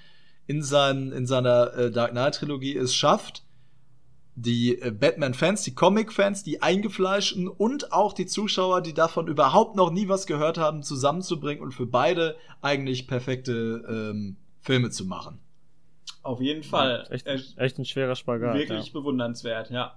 in, 0.45 0.61
sein, 0.61 1.11
in 1.11 1.25
seiner 1.25 1.73
äh, 1.73 1.91
Dark 1.91 2.11
Knight 2.11 2.35
Trilogie 2.35 2.77
es 2.77 2.93
schafft, 2.93 3.43
die 4.35 4.81
äh, 4.81 4.91
Batman-Fans, 4.91 5.63
die 5.63 5.75
Comic-Fans, 5.75 6.43
die 6.43 6.61
Eingefleischten 6.61 7.47
und 7.47 7.91
auch 7.91 8.13
die 8.13 8.25
Zuschauer, 8.25 8.81
die 8.81 8.93
davon 8.93 9.27
überhaupt 9.27 9.75
noch 9.75 9.91
nie 9.91 10.07
was 10.07 10.25
gehört 10.25 10.57
haben, 10.57 10.83
zusammenzubringen 10.83 11.61
und 11.63 11.73
für 11.73 11.85
beide 11.85 12.35
eigentlich 12.61 13.07
perfekte 13.07 13.83
ähm, 14.13 14.37
Filme 14.61 14.89
zu 14.89 15.05
machen. 15.05 15.39
Auf 16.23 16.39
jeden 16.39 16.63
Fall. 16.63 17.07
Echt, 17.09 17.25
Äh, 17.27 17.39
echt 17.57 17.77
ein 17.79 17.85
schwerer 17.85 18.15
Spagat. 18.15 18.55
wirklich 18.55 18.87
Ja. 18.87 18.93
bewundernswert, 18.93 19.71
ja. 19.71 19.95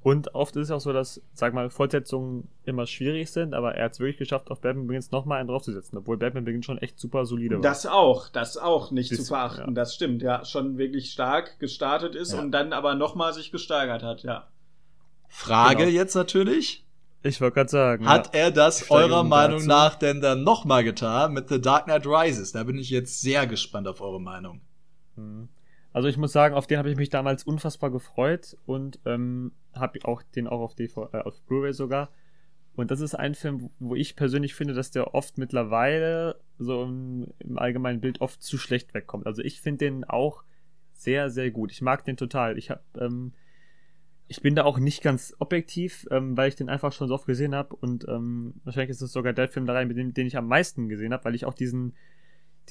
Und 0.00 0.34
oft 0.34 0.54
ist 0.56 0.66
es 0.66 0.70
auch 0.70 0.80
so, 0.80 0.92
dass, 0.92 1.20
sag 1.32 1.54
mal, 1.54 1.70
Fortsetzungen 1.70 2.46
immer 2.64 2.86
schwierig 2.86 3.30
sind, 3.32 3.52
aber 3.52 3.74
er 3.74 3.86
hat 3.86 3.92
es 3.92 3.98
wirklich 4.00 4.16
geschafft, 4.16 4.50
auf 4.50 4.60
Batman 4.60 4.86
Begins 4.86 5.10
nochmal 5.10 5.40
einen 5.40 5.48
draufzusetzen, 5.48 5.98
obwohl 5.98 6.16
Batman 6.16 6.44
Begins 6.44 6.66
schon 6.66 6.78
echt 6.78 7.00
super 7.00 7.26
solide 7.26 7.56
war. 7.56 7.62
Das 7.62 7.84
auch, 7.84 8.28
das 8.28 8.56
auch 8.56 8.90
nicht 8.92 9.10
Dies- 9.10 9.18
zu 9.18 9.24
verachten, 9.24 9.66
ja. 9.68 9.70
das 9.74 9.94
stimmt, 9.94 10.22
ja. 10.22 10.44
Schon 10.44 10.78
wirklich 10.78 11.10
stark 11.10 11.58
gestartet 11.58 12.14
ist 12.14 12.32
Ja. 12.32 12.40
und 12.40 12.52
dann 12.52 12.72
aber 12.72 12.94
nochmal 12.94 13.34
sich 13.34 13.50
gesteigert 13.50 14.02
hat, 14.04 14.22
ja. 14.22 14.46
Frage 15.28 15.84
Genau. 15.86 15.90
jetzt 15.90 16.14
natürlich, 16.14 16.84
Ich 17.22 17.40
wollte 17.40 17.54
gerade 17.56 17.68
sagen. 17.70 18.06
hat 18.08 18.34
er 18.34 18.50
das 18.52 18.90
eurer 18.92 19.24
Meinung 19.24 19.58
dazu. 19.58 19.68
nach 19.68 19.94
denn 19.96 20.20
dann 20.20 20.44
nochmal 20.44 20.84
getan 20.84 21.32
mit 21.32 21.48
The 21.48 21.60
Dark 21.60 21.84
Knight 21.84 22.06
Rises? 22.06 22.52
Da 22.52 22.62
bin 22.62 22.78
ich 22.78 22.88
jetzt 22.90 23.20
sehr 23.20 23.46
gespannt 23.48 23.88
auf 23.88 24.00
eure 24.00 24.20
Meinung. 24.20 24.60
Mhm. 25.16 25.48
Also 25.98 26.06
ich 26.06 26.16
muss 26.16 26.30
sagen, 26.30 26.54
auf 26.54 26.68
den 26.68 26.78
habe 26.78 26.90
ich 26.90 26.96
mich 26.96 27.08
damals 27.08 27.42
unfassbar 27.42 27.90
gefreut 27.90 28.56
und 28.66 29.00
ähm, 29.04 29.50
habe 29.74 29.98
auch 30.04 30.22
den 30.22 30.46
auch 30.46 30.60
auf, 30.60 30.78
äh, 30.78 31.18
auf 31.18 31.42
Blu-ray 31.42 31.72
sogar. 31.72 32.10
Und 32.76 32.92
das 32.92 33.00
ist 33.00 33.16
ein 33.16 33.34
Film, 33.34 33.70
wo 33.80 33.96
ich 33.96 34.14
persönlich 34.14 34.54
finde, 34.54 34.74
dass 34.74 34.92
der 34.92 35.12
oft 35.16 35.38
mittlerweile 35.38 36.38
so 36.56 36.84
im, 36.84 37.26
im 37.40 37.58
allgemeinen 37.58 38.00
Bild 38.00 38.20
oft 38.20 38.40
zu 38.40 38.58
schlecht 38.58 38.94
wegkommt. 38.94 39.26
Also 39.26 39.42
ich 39.42 39.60
finde 39.60 39.86
den 39.86 40.04
auch 40.04 40.44
sehr, 40.92 41.30
sehr 41.30 41.50
gut. 41.50 41.72
Ich 41.72 41.82
mag 41.82 42.04
den 42.04 42.16
total. 42.16 42.58
Ich 42.58 42.70
habe, 42.70 42.82
ähm, 42.96 43.32
ich 44.28 44.40
bin 44.40 44.54
da 44.54 44.62
auch 44.62 44.78
nicht 44.78 45.02
ganz 45.02 45.34
objektiv, 45.40 46.06
ähm, 46.12 46.36
weil 46.36 46.48
ich 46.48 46.54
den 46.54 46.68
einfach 46.68 46.92
schon 46.92 47.08
so 47.08 47.14
oft 47.14 47.26
gesehen 47.26 47.56
habe 47.56 47.74
und 47.74 48.06
ähm, 48.06 48.54
wahrscheinlich 48.62 48.90
ist 48.90 49.02
es 49.02 49.10
sogar 49.10 49.32
der 49.32 49.48
Film 49.48 49.66
da 49.66 49.72
rein, 49.72 49.88
mit 49.88 49.96
dem, 49.96 50.14
den 50.14 50.28
ich 50.28 50.36
am 50.36 50.46
meisten 50.46 50.88
gesehen 50.88 51.12
habe, 51.12 51.24
weil 51.24 51.34
ich 51.34 51.44
auch 51.44 51.54
diesen 51.54 51.96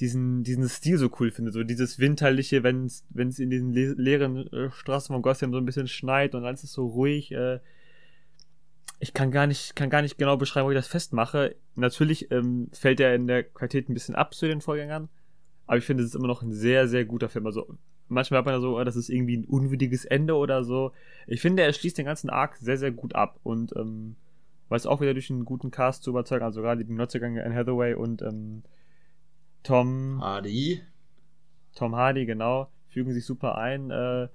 diesen, 0.00 0.44
diesen 0.44 0.68
Stil 0.68 0.98
so 0.98 1.10
cool 1.18 1.30
finde. 1.30 1.52
So 1.52 1.64
dieses 1.64 1.98
Winterliche, 1.98 2.62
wenn 2.62 2.86
es 2.86 3.04
in 3.38 3.50
den 3.50 3.72
le 3.72 3.94
leeren 3.94 4.46
äh, 4.52 4.70
Straßen 4.70 5.12
von 5.12 5.22
Gotham 5.22 5.52
so 5.52 5.58
ein 5.58 5.66
bisschen 5.66 5.88
schneit 5.88 6.34
und 6.34 6.44
alles 6.44 6.64
ist 6.64 6.72
so 6.72 6.86
ruhig. 6.86 7.32
Äh, 7.32 7.60
ich 9.00 9.14
kann 9.14 9.30
gar 9.30 9.46
nicht, 9.46 9.76
kann 9.76 9.90
gar 9.90 10.02
nicht 10.02 10.18
genau 10.18 10.36
beschreiben, 10.36 10.66
wo 10.66 10.70
ich 10.70 10.76
das 10.76 10.88
festmache. 10.88 11.56
Natürlich 11.74 12.30
ähm, 12.30 12.68
fällt 12.72 13.00
er 13.00 13.14
in 13.14 13.26
der 13.26 13.44
Qualität 13.44 13.88
ein 13.88 13.94
bisschen 13.94 14.14
ab 14.14 14.34
zu 14.34 14.46
den 14.46 14.60
Vorgängern, 14.60 15.08
aber 15.66 15.78
ich 15.78 15.84
finde, 15.84 16.02
es 16.02 16.10
ist 16.10 16.16
immer 16.16 16.26
noch 16.26 16.42
ein 16.42 16.52
sehr, 16.52 16.88
sehr 16.88 17.04
guter 17.04 17.28
Film. 17.28 17.46
Also 17.46 17.76
manchmal 18.08 18.38
hat 18.38 18.46
man 18.46 18.54
ja 18.54 18.60
so, 18.60 18.78
oh, 18.78 18.84
das 18.84 18.96
ist 18.96 19.08
irgendwie 19.08 19.36
ein 19.36 19.44
unwürdiges 19.44 20.04
Ende 20.04 20.34
oder 20.34 20.64
so. 20.64 20.92
Ich 21.26 21.40
finde, 21.40 21.62
er 21.62 21.72
schließt 21.72 21.98
den 21.98 22.06
ganzen 22.06 22.30
Arc 22.30 22.56
sehr, 22.56 22.76
sehr 22.76 22.90
gut 22.90 23.14
ab 23.14 23.38
und 23.42 23.74
ähm, 23.76 24.16
weiß 24.68 24.86
auch 24.86 25.00
wieder 25.00 25.14
durch 25.14 25.30
einen 25.30 25.44
guten 25.44 25.70
Cast 25.70 26.02
zu 26.02 26.10
überzeugen. 26.10 26.44
Also 26.44 26.62
gerade 26.62 26.84
die 26.84 26.92
Neuzugang 26.92 27.38
Anne 27.38 27.54
Hathaway 27.54 27.94
und 27.94 28.22
ähm, 28.22 28.62
Tom, 29.62 30.22
Adi. 30.22 30.82
Tom 31.74 31.94
Hardy, 31.94 32.26
genau, 32.26 32.68
fügen 32.88 33.12
sich 33.12 33.24
super 33.24 33.56
ein. 33.56 33.90
Äh, 33.90 34.28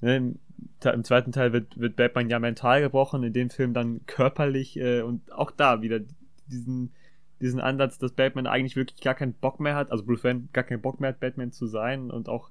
ne, 0.00 0.16
im, 0.16 0.38
Im 0.84 1.04
zweiten 1.04 1.32
Teil 1.32 1.52
wird, 1.52 1.78
wird 1.78 1.96
Batman 1.96 2.28
ja 2.28 2.38
mental 2.38 2.80
gebrochen, 2.80 3.22
in 3.22 3.32
dem 3.32 3.50
Film 3.50 3.74
dann 3.74 4.00
körperlich 4.06 4.76
äh, 4.76 5.02
und 5.02 5.32
auch 5.32 5.50
da 5.50 5.82
wieder 5.82 6.00
diesen, 6.46 6.92
diesen 7.40 7.60
Ansatz, 7.60 7.98
dass 7.98 8.12
Batman 8.12 8.46
eigentlich 8.46 8.74
wirklich 8.76 9.00
gar 9.00 9.14
keinen 9.14 9.34
Bock 9.34 9.60
mehr 9.60 9.76
hat, 9.76 9.92
also 9.92 10.04
Bruce 10.04 10.24
Wayne 10.24 10.48
gar 10.52 10.64
keinen 10.64 10.82
Bock 10.82 11.00
mehr 11.00 11.10
hat, 11.10 11.20
Batman 11.20 11.52
zu 11.52 11.66
sein 11.66 12.10
und 12.10 12.28
auch 12.28 12.50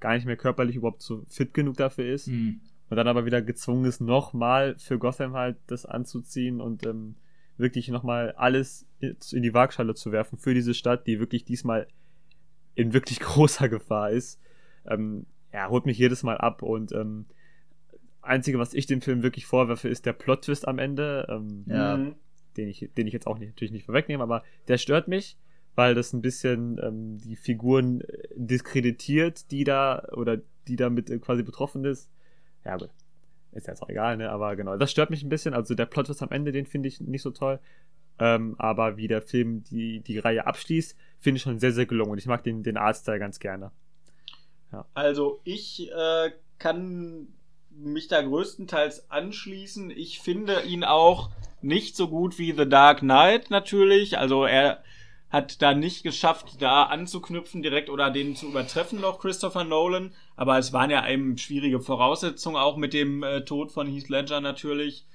gar 0.00 0.14
nicht 0.14 0.26
mehr 0.26 0.36
körperlich 0.36 0.76
überhaupt 0.76 1.02
so 1.02 1.24
fit 1.26 1.54
genug 1.54 1.76
dafür 1.76 2.06
ist 2.12 2.26
Hm. 2.28 2.60
und 2.88 2.96
dann 2.96 3.08
aber 3.08 3.24
wieder 3.24 3.42
gezwungen 3.42 3.84
ist, 3.84 4.00
nochmal 4.00 4.76
für 4.78 4.98
Gotham 4.98 5.32
halt 5.34 5.56
das 5.66 5.86
anzuziehen 5.86 6.60
und 6.60 6.86
ähm, 6.86 7.16
wirklich 7.58 7.88
nochmal 7.88 8.32
alles 8.32 8.86
in 9.00 9.42
die 9.42 9.54
Waagschale 9.54 9.94
zu 9.94 10.12
werfen 10.12 10.38
für 10.38 10.54
diese 10.54 10.74
Stadt, 10.74 11.06
die 11.06 11.20
wirklich 11.20 11.44
diesmal 11.44 11.86
in 12.74 12.92
wirklich 12.92 13.20
großer 13.20 13.68
Gefahr 13.68 14.10
ist. 14.10 14.40
Ähm, 14.86 15.26
ja, 15.52 15.68
holt 15.68 15.86
mich 15.86 15.98
jedes 15.98 16.22
Mal 16.22 16.38
ab 16.38 16.62
und 16.62 16.92
ähm, 16.92 17.26
einzige, 18.22 18.58
was 18.58 18.74
ich 18.74 18.86
dem 18.86 19.00
Film 19.00 19.22
wirklich 19.22 19.46
vorwerfe, 19.46 19.88
ist 19.88 20.06
der 20.06 20.12
Plot-Twist 20.12 20.68
am 20.68 20.78
Ende, 20.78 21.26
ähm, 21.28 21.64
Ja. 21.66 21.96
Mhm. 21.96 22.14
den, 22.56 22.68
ich, 22.68 22.90
den 22.96 23.06
ich 23.06 23.12
jetzt 23.12 23.26
auch 23.26 23.38
nicht, 23.38 23.48
natürlich 23.48 23.72
nicht 23.72 23.86
vorwegnehme, 23.86 24.22
aber 24.22 24.42
der 24.68 24.78
stört 24.78 25.08
mich, 25.08 25.36
weil 25.74 25.94
das 25.94 26.12
ein 26.12 26.22
bisschen 26.22 26.78
ähm, 26.82 27.18
die 27.18 27.36
Figuren 27.36 28.02
diskreditiert, 28.34 29.50
die 29.50 29.64
da 29.64 30.06
oder 30.12 30.38
die 30.66 30.76
damit 30.76 31.08
quasi 31.22 31.42
betroffen 31.42 31.84
ist. 31.84 32.10
Ja, 32.64 32.76
gut. 32.76 32.90
Ist 33.58 33.66
jetzt 33.66 33.82
auch 33.82 33.88
egal, 33.88 34.16
ne? 34.16 34.30
Aber 34.30 34.56
genau, 34.56 34.76
das 34.76 34.90
stört 34.90 35.10
mich 35.10 35.22
ein 35.22 35.28
bisschen. 35.28 35.52
Also 35.52 35.74
der 35.74 35.86
Plot 35.86 36.08
ist 36.08 36.22
am 36.22 36.30
Ende, 36.30 36.52
den 36.52 36.66
finde 36.66 36.88
ich 36.88 37.00
nicht 37.00 37.22
so 37.22 37.30
toll. 37.30 37.58
Ähm, 38.20 38.56
aber 38.58 38.96
wie 38.96 39.08
der 39.08 39.22
Film 39.22 39.62
die, 39.64 40.00
die 40.00 40.18
Reihe 40.18 40.46
abschließt, 40.46 40.96
finde 41.18 41.36
ich 41.36 41.42
schon 41.42 41.58
sehr, 41.58 41.72
sehr 41.72 41.86
gelungen. 41.86 42.12
Und 42.12 42.18
ich 42.18 42.26
mag 42.26 42.42
den, 42.42 42.62
den 42.62 42.76
Artstyle 42.76 43.18
ganz 43.18 43.38
gerne. 43.38 43.70
Also 44.94 45.40
ich 45.44 45.90
äh, 45.92 46.30
kann 46.58 47.28
mich 47.70 48.08
da 48.08 48.22
größtenteils 48.22 49.10
anschließen. 49.10 49.90
Ich 49.90 50.20
finde 50.20 50.62
ihn 50.62 50.84
auch 50.84 51.30
nicht 51.62 51.96
so 51.96 52.08
gut 52.08 52.38
wie 52.38 52.52
The 52.52 52.68
Dark 52.68 53.00
Knight 53.00 53.50
natürlich. 53.50 54.18
Also 54.18 54.44
er 54.44 54.82
hat 55.30 55.60
da 55.60 55.74
nicht 55.74 56.02
geschafft, 56.02 56.60
da 56.62 56.84
anzuknüpfen 56.84 57.62
direkt 57.62 57.90
oder 57.90 58.10
den 58.10 58.34
zu 58.34 58.46
übertreffen 58.48 59.00
noch 59.00 59.18
Christopher 59.20 59.64
Nolan. 59.64 60.12
Aber 60.36 60.58
es 60.58 60.72
waren 60.72 60.90
ja 60.90 61.06
eben 61.06 61.36
schwierige 61.36 61.80
Voraussetzungen 61.80 62.56
auch 62.56 62.76
mit 62.76 62.94
dem 62.94 63.22
äh, 63.22 63.42
Tod 63.42 63.70
von 63.72 63.86
Heath 63.86 64.08
Ledger 64.08 64.40
natürlich. 64.40 65.06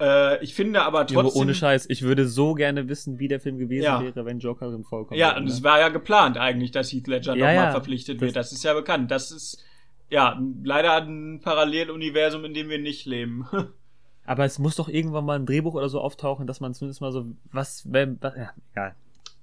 Äh, 0.00 0.42
ich 0.42 0.54
finde 0.54 0.82
aber 0.82 1.06
Junge, 1.06 1.24
trotzdem. 1.24 1.42
ohne 1.42 1.54
Scheiß, 1.54 1.86
ich 1.90 2.02
würde 2.02 2.28
so 2.28 2.54
gerne 2.54 2.88
wissen, 2.88 3.18
wie 3.18 3.28
der 3.28 3.40
Film 3.40 3.58
gewesen 3.58 3.84
Ja. 3.84 4.02
wäre, 4.02 4.24
wenn 4.24 4.38
Joker 4.38 4.70
drin 4.70 4.84
vorkommt. 4.84 5.18
Ja, 5.18 5.36
und 5.36 5.48
es 5.48 5.62
war 5.62 5.80
ja 5.80 5.88
geplant 5.88 6.38
eigentlich, 6.38 6.70
dass 6.70 6.92
Heath 6.92 7.08
Ledger 7.08 7.34
Ja, 7.34 7.46
nochmal 7.46 7.66
ja. 7.66 7.70
verpflichtet 7.72 8.20
wird. 8.20 8.36
Das 8.36 8.52
ist 8.52 8.62
ja 8.62 8.72
bekannt. 8.72 9.10
Das 9.10 9.32
ist 9.32 9.64
ja 10.10 10.40
leider 10.62 10.96
ein 11.02 11.40
Paralleluniversum, 11.42 12.44
in 12.44 12.54
dem 12.54 12.68
wir 12.68 12.78
nicht 12.78 13.04
leben. 13.06 13.46
Aber 14.24 14.44
es 14.44 14.60
muss 14.60 14.76
doch 14.76 14.88
irgendwann 14.88 15.24
mal 15.24 15.36
ein 15.38 15.46
Drehbuch 15.46 15.74
oder 15.74 15.88
so 15.88 16.00
auftauchen, 16.00 16.46
dass 16.46 16.60
man 16.60 16.72
zumindest 16.72 17.00
mal 17.00 17.10
so, 17.10 17.26
was, 17.50 17.82
wenn, 17.90 18.16
was 18.20 18.36
ja, 18.36 18.50
egal. 18.72 18.94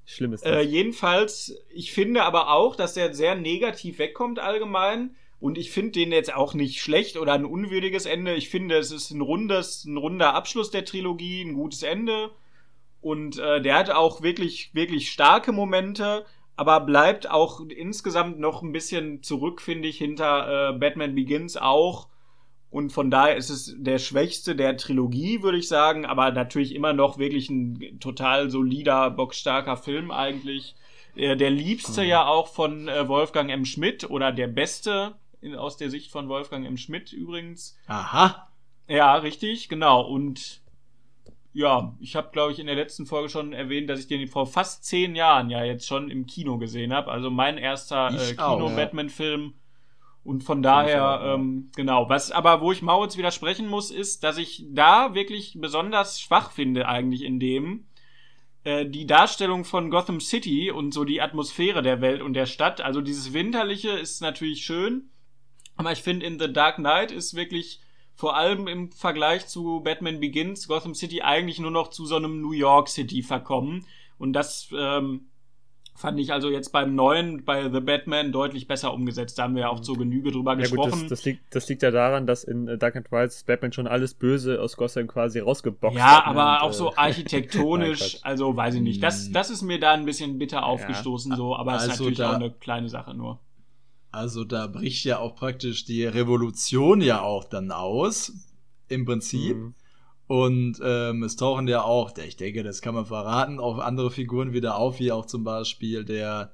Schlimm 0.10 0.32
ist 0.32 0.46
das. 0.46 0.52
äh, 0.52 0.62
jedenfalls, 0.62 1.54
ich 1.70 1.92
finde 1.92 2.24
aber 2.24 2.52
auch, 2.52 2.78
dass 2.78 2.96
er 2.96 3.14
sehr 3.14 3.36
negativ 3.36 4.00
wegkommt 4.00 4.40
allgemein. 4.40 5.16
Und 5.40 5.58
ich 5.58 5.70
finde 5.70 5.92
den 5.92 6.12
jetzt 6.12 6.34
auch 6.34 6.56
nicht 6.56 6.82
schlecht 6.82 7.18
oder 7.18 7.34
ein 7.34 7.46
unwürdiges 7.46 8.08
Ende. 8.08 8.34
Ich 8.34 8.50
finde, 8.50 8.78
es 8.78 8.92
ist 8.92 9.12
ein 9.12 9.22
rundes, 9.22 9.86
ein 9.86 9.98
runder 9.98 10.34
Abschluss 10.34 10.72
der 10.72 10.86
Trilogie, 10.86 11.44
ein 11.44 11.54
gutes 11.54 11.84
Ende. 11.84 12.32
Und 13.02 13.38
äh, 13.38 13.62
der 13.62 13.76
hat 13.76 13.92
auch 13.92 14.24
wirklich, 14.24 14.74
wirklich 14.74 15.12
starke 15.12 15.52
Momente, 15.52 16.26
aber 16.56 16.80
bleibt 16.80 17.30
auch 17.30 17.60
insgesamt 17.68 18.40
noch 18.40 18.64
ein 18.64 18.72
bisschen 18.72 19.22
zurück, 19.22 19.62
finde 19.62 19.90
ich, 19.90 19.98
hinter 19.98 20.72
äh, 20.72 20.78
Batman 20.78 21.14
Begins 21.14 21.58
auch. 21.58 22.08
Und 22.70 22.92
von 22.92 23.10
daher 23.10 23.38
ist 23.38 23.50
es 23.50 23.76
der 23.78 23.98
schwächste 23.98 24.56
der 24.56 24.76
Trilogie, 24.78 25.42
würde 25.42 25.58
ich 25.58 25.68
sagen, 25.68 26.06
aber 26.06 26.32
natürlich 26.32 26.76
immer 26.76 26.94
noch 26.94 27.18
wirklich 27.18 27.50
ein 27.50 28.00
total 28.00 28.50
solider, 28.50 29.10
bockstarker 29.10 29.78
Film 29.78 30.12
eigentlich. 30.12 30.76
Äh, 31.16 31.38
Der 31.38 31.50
liebste 31.50 32.04
ja 32.04 32.28
auch 32.28 32.48
von 32.48 32.88
äh, 32.88 33.08
Wolfgang 33.08 33.50
M. 33.50 33.66
Schmidt 33.66 34.10
oder 34.10 34.32
der 34.32 34.48
beste 34.48 35.16
aus 35.58 35.78
der 35.78 35.90
Sicht 35.90 36.12
von 36.12 36.28
Wolfgang 36.30 36.66
M. 36.66 36.78
Schmidt 36.78 37.14
übrigens. 37.14 37.78
Aha. 37.88 38.50
Ja, 38.88 39.16
richtig, 39.16 39.70
genau. 39.70 40.02
Und 40.02 40.62
ja, 41.54 41.96
ich 42.00 42.16
habe, 42.16 42.30
glaube 42.32 42.52
ich, 42.52 42.60
in 42.60 42.68
der 42.68 42.76
letzten 42.76 43.06
Folge 43.06 43.30
schon 43.30 43.54
erwähnt, 43.54 43.90
dass 43.90 44.00
ich 44.00 44.08
den 44.08 44.28
vor 44.28 44.46
fast 44.46 44.84
zehn 44.84 45.16
Jahren 45.16 45.50
ja 45.50 45.64
jetzt 45.64 45.88
schon 45.88 46.12
im 46.12 46.26
Kino 46.28 46.58
gesehen 46.58 46.94
habe. 46.94 47.12
Also 47.12 47.30
mein 47.32 47.58
erster 47.58 48.12
äh, 48.12 48.38
auch, 48.42 48.60
ja. 48.70 48.76
Und 50.28 50.44
von 50.44 50.62
daher, 50.62 51.22
ähm, 51.24 51.72
genau. 51.74 52.10
Was 52.10 52.32
aber, 52.32 52.60
wo 52.60 52.74
ich 52.74 52.82
Mauritz 52.82 53.16
widersprechen 53.16 53.70
muss, 53.70 53.92
ist, 53.92 54.26
dass 54.26 54.38
ich 54.38 54.66
da 54.68 55.14
wirklich 55.14 55.56
besonders 55.58 56.20
schwach 56.20 56.52
finde, 56.52 56.86
eigentlich 56.90 57.24
in 57.24 57.40
dem, 57.40 57.86
äh, 58.66 58.86
die 58.86 59.08
Darstellung 59.08 59.64
von 59.64 59.90
Gotham 59.90 60.20
City 60.20 60.70
und 60.70 60.94
so 60.94 61.06
die 61.06 61.22
Atmosphäre 61.22 61.82
der 61.82 62.02
Welt 62.02 62.22
und 62.22 62.34
der 62.34 62.46
Stadt. 62.46 62.82
Also 62.82 63.00
dieses 63.00 63.32
Winterliche 63.32 63.92
ist 63.92 64.22
natürlich 64.22 64.66
schön, 64.66 65.12
aber 65.78 65.94
ich 65.94 66.02
finde 66.02 66.26
in 66.26 66.38
The 66.38 66.52
Dark 66.52 66.76
Knight 66.76 67.14
ist 67.14 67.34
wirklich 67.34 67.80
vor 68.14 68.36
allem 68.36 68.68
im 68.68 68.92
Vergleich 68.92 69.48
zu 69.48 69.80
Batman 69.80 70.20
Begins 70.20 70.68
Gotham 70.68 70.94
City 70.94 71.22
eigentlich 71.22 71.60
nur 71.60 71.72
noch 71.72 71.88
zu 71.88 72.06
so 72.06 72.18
einem 72.18 72.42
New 72.42 72.52
York 72.52 72.90
City 72.90 73.24
verkommen. 73.24 73.86
Und 74.18 74.34
das 74.34 74.68
ähm, 74.78 75.30
fand 75.98 76.20
ich 76.20 76.32
also 76.32 76.50
jetzt 76.52 76.72
beim 76.72 76.94
neuen, 76.96 77.44
bei 77.44 77.70
The 77.72 77.80
Batman, 77.80 78.32
deutlich 78.32 78.68
besser 78.68 78.94
umgesetzt. 78.94 79.40
Da 79.40 79.44
haben 79.44 79.56
wir 79.56 79.64
ja 79.64 79.70
auch 79.70 79.80
zur 79.80 79.98
Genüge 79.98 80.32
drüber 80.32 80.52
ja 80.52 80.68
gut, 80.68 80.78
gesprochen. 80.78 80.92
das, 81.02 81.10
das, 81.10 81.26
liegt, 81.26 81.56
das 81.56 81.68
liegt 81.68 81.82
ja 81.82 81.90
daran, 81.92 82.28
dass 82.28 82.44
in 82.44 82.68
äh, 82.68 82.78
Dark 82.78 82.94
Knight 82.94 83.12
Rises 83.12 83.44
Batman 83.44 83.74
schon 83.74 83.88
alles 83.88 84.14
Böse 84.14 84.62
aus 84.62 84.78
Gotham 84.78 85.08
quasi 85.08 85.40
rausgeboxt 85.40 85.98
Ja, 85.98 86.26
hat. 86.26 86.34
ne? 86.36 86.40
aber 86.40 86.64
Und, 86.64 86.70
auch 86.70 86.74
so 86.74 86.92
äh, 86.92 86.94
architektonisch, 86.98 88.14
Nein, 88.14 88.22
also 88.24 88.56
weiß 88.56 88.76
ich 88.76 88.82
nicht. 88.82 89.02
Das, 89.02 89.32
das 89.32 89.50
ist 89.50 89.64
mir 89.64 89.80
da 89.80 89.94
ein 89.94 90.06
bisschen 90.06 90.38
bitter 90.38 90.66
aufgestoßen, 90.66 91.36
so, 91.36 91.56
aber 91.56 91.76
es 91.76 91.84
ist 91.84 91.90
Also 91.90 92.04
natürlich 92.04 92.18
da- 92.20 92.32
auch 92.32 92.36
eine 92.36 92.52
kleine 92.52 92.90
Sache 92.90 93.14
nur. 93.16 93.40
Also 94.12 94.44
da 94.46 94.68
bricht 94.68 95.04
ja 95.04 95.20
auch 95.20 95.36
praktisch 95.36 95.84
die 95.86 96.06
Revolution 96.06 97.02
ja 97.02 97.22
auch 97.22 97.44
dann 97.44 97.72
aus, 97.72 98.32
im 98.88 99.06
Prinzip. 99.06 99.56
Mhm. 99.58 99.74
Und 100.28 100.80
ähm, 100.84 101.24
es 101.24 101.38
tauchen 101.38 101.68
ja 101.70 101.84
auch, 101.84 102.12
ich 102.18 102.36
denke, 102.36 102.64
das 102.64 102.82
kann 102.82 102.94
man 102.94 103.06
verraten, 103.06 103.60
auch 103.60 103.80
andere 103.80 104.12
Figuren 104.12 104.52
wieder 104.52 104.76
auf, 104.76 105.00
wie 105.00 105.14
auch 105.14 105.26
zum 105.26 105.46
Beispiel 105.46 106.04
der 106.04 106.54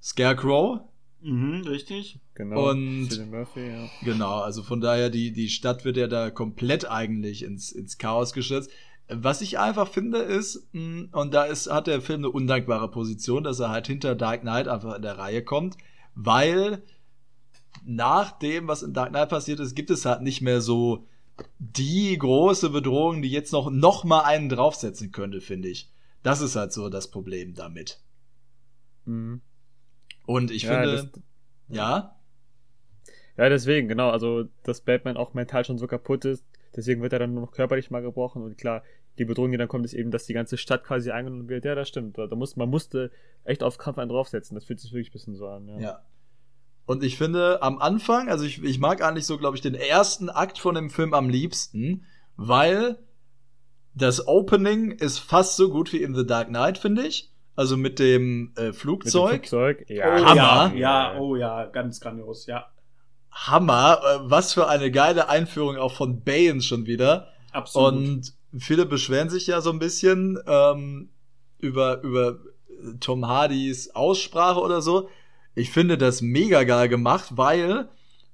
Scarecrow. 0.00 0.80
Mhm, 1.20 1.62
richtig. 1.66 2.20
Genau. 2.34 2.70
Und 2.70 3.30
Murphy, 3.30 3.68
ja. 3.68 3.88
genau, 4.04 4.38
also 4.40 4.62
von 4.62 4.80
daher, 4.80 5.10
die, 5.10 5.32
die 5.32 5.48
Stadt 5.48 5.84
wird 5.84 5.96
ja 5.96 6.06
da 6.06 6.30
komplett 6.30 6.88
eigentlich 6.88 7.42
ins, 7.42 7.72
ins 7.72 7.98
Chaos 7.98 8.32
gestürzt. 8.32 8.70
Was 9.08 9.40
ich 9.40 9.58
einfach 9.58 9.88
finde 9.88 10.18
ist, 10.18 10.68
mm, 10.72 11.06
und 11.12 11.34
da 11.34 11.44
ist, 11.44 11.68
hat 11.70 11.88
der 11.88 12.00
Film 12.00 12.20
eine 12.20 12.30
undankbare 12.30 12.90
Position, 12.90 13.42
dass 13.42 13.58
er 13.58 13.70
halt 13.70 13.88
hinter 13.88 14.14
Dark 14.14 14.42
Knight 14.42 14.68
einfach 14.68 14.94
in 14.94 15.02
der 15.02 15.18
Reihe 15.18 15.42
kommt, 15.42 15.76
weil 16.14 16.82
nach 17.84 18.38
dem, 18.38 18.68
was 18.68 18.82
in 18.82 18.92
Dark 18.92 19.10
Knight 19.10 19.28
passiert 19.28 19.58
ist, 19.58 19.74
gibt 19.74 19.90
es 19.90 20.04
halt 20.04 20.22
nicht 20.22 20.42
mehr 20.42 20.60
so 20.60 21.06
die 21.58 22.16
große 22.16 22.70
Bedrohung, 22.70 23.22
die 23.22 23.30
jetzt 23.30 23.52
noch, 23.52 23.70
noch 23.70 24.04
mal 24.04 24.22
einen 24.22 24.48
draufsetzen 24.48 25.12
könnte, 25.12 25.40
finde 25.40 25.68
ich. 25.68 25.90
Das 26.22 26.40
ist 26.40 26.56
halt 26.56 26.72
so 26.72 26.88
das 26.88 27.10
Problem 27.10 27.54
damit. 27.54 28.00
Mhm. 29.04 29.40
Und 30.26 30.50
ich 30.50 30.62
ja, 30.62 30.80
finde, 30.80 30.96
das, 30.96 31.22
ja. 31.68 32.16
Ja, 33.36 33.48
deswegen, 33.48 33.88
genau, 33.88 34.10
also, 34.10 34.44
dass 34.62 34.80
Batman 34.80 35.16
auch 35.16 35.34
mental 35.34 35.64
schon 35.64 35.78
so 35.78 35.86
kaputt 35.86 36.24
ist, 36.24 36.44
deswegen 36.74 37.02
wird 37.02 37.12
er 37.12 37.18
dann 37.18 37.34
nur 37.34 37.42
noch 37.42 37.52
körperlich 37.52 37.90
mal 37.90 38.02
gebrochen 38.02 38.42
und 38.42 38.56
klar, 38.56 38.82
die 39.18 39.24
Bedrohung, 39.24 39.50
die 39.50 39.56
dann 39.56 39.68
kommt, 39.68 39.84
ist 39.84 39.94
eben, 39.94 40.10
dass 40.10 40.26
die 40.26 40.34
ganze 40.34 40.58
Stadt 40.58 40.84
quasi 40.84 41.10
eingenommen 41.10 41.48
wird. 41.48 41.64
Ja, 41.64 41.74
das 41.74 41.88
stimmt. 41.88 42.18
Da 42.18 42.26
muss, 42.34 42.56
man 42.56 42.68
musste 42.68 43.10
echt 43.44 43.62
auf 43.62 43.78
Kampf 43.78 43.98
einen 43.98 44.10
draufsetzen. 44.10 44.54
Das 44.54 44.64
fühlt 44.64 44.80
sich 44.80 44.92
wirklich 44.92 45.08
ein 45.08 45.12
bisschen 45.12 45.36
so 45.36 45.48
an. 45.48 45.68
Ja. 45.68 45.78
ja. 45.78 46.02
Und 46.86 47.02
ich 47.02 47.18
finde, 47.18 47.62
am 47.62 47.78
Anfang, 47.78 48.28
also 48.28 48.44
ich, 48.44 48.62
ich 48.62 48.78
mag 48.78 49.02
eigentlich 49.02 49.26
so, 49.26 49.38
glaube 49.38 49.56
ich, 49.56 49.60
den 49.60 49.74
ersten 49.74 50.30
Akt 50.30 50.58
von 50.58 50.76
dem 50.76 50.88
Film 50.88 51.14
am 51.14 51.28
liebsten, 51.28 52.04
weil 52.36 52.98
das 53.94 54.26
Opening 54.28 54.92
ist 54.92 55.18
fast 55.18 55.56
so 55.56 55.70
gut 55.70 55.92
wie 55.92 56.02
in 56.02 56.14
The 56.14 56.24
Dark 56.24 56.48
Knight, 56.48 56.78
finde 56.78 57.06
ich. 57.06 57.32
Also 57.56 57.76
mit 57.76 57.98
dem 57.98 58.52
äh, 58.56 58.72
Flugzeug. 58.72 59.32
Mit 59.32 59.32
dem 59.32 59.48
Flugzeug, 59.48 59.90
ja. 59.90 60.16
Oh, 60.16 60.24
Hammer. 60.26 60.74
Ja, 60.74 61.12
ja, 61.14 61.18
oh 61.18 61.36
ja, 61.36 61.64
ganz 61.64 62.00
grandios, 62.00 62.46
ja. 62.46 62.66
Hammer. 63.32 64.00
Äh, 64.04 64.30
was 64.30 64.52
für 64.52 64.68
eine 64.68 64.90
geile 64.90 65.28
Einführung 65.28 65.76
auch 65.78 65.94
von 65.94 66.22
Bane 66.22 66.60
schon 66.60 66.86
wieder. 66.86 67.28
Absolut. 67.52 67.94
Und 67.94 68.34
viele 68.58 68.86
beschweren 68.86 69.30
sich 69.30 69.46
ja 69.46 69.60
so 69.62 69.70
ein 69.70 69.78
bisschen 69.78 70.38
ähm, 70.46 71.08
über, 71.58 72.02
über 72.02 72.38
Tom 73.00 73.26
Hardys 73.26 73.90
Aussprache 73.94 74.60
oder 74.60 74.82
so. 74.82 75.08
Ich 75.56 75.70
finde 75.70 75.98
das 75.98 76.20
mega 76.22 76.62
geil 76.64 76.88
gemacht, 76.88 77.30
weil 77.36 77.88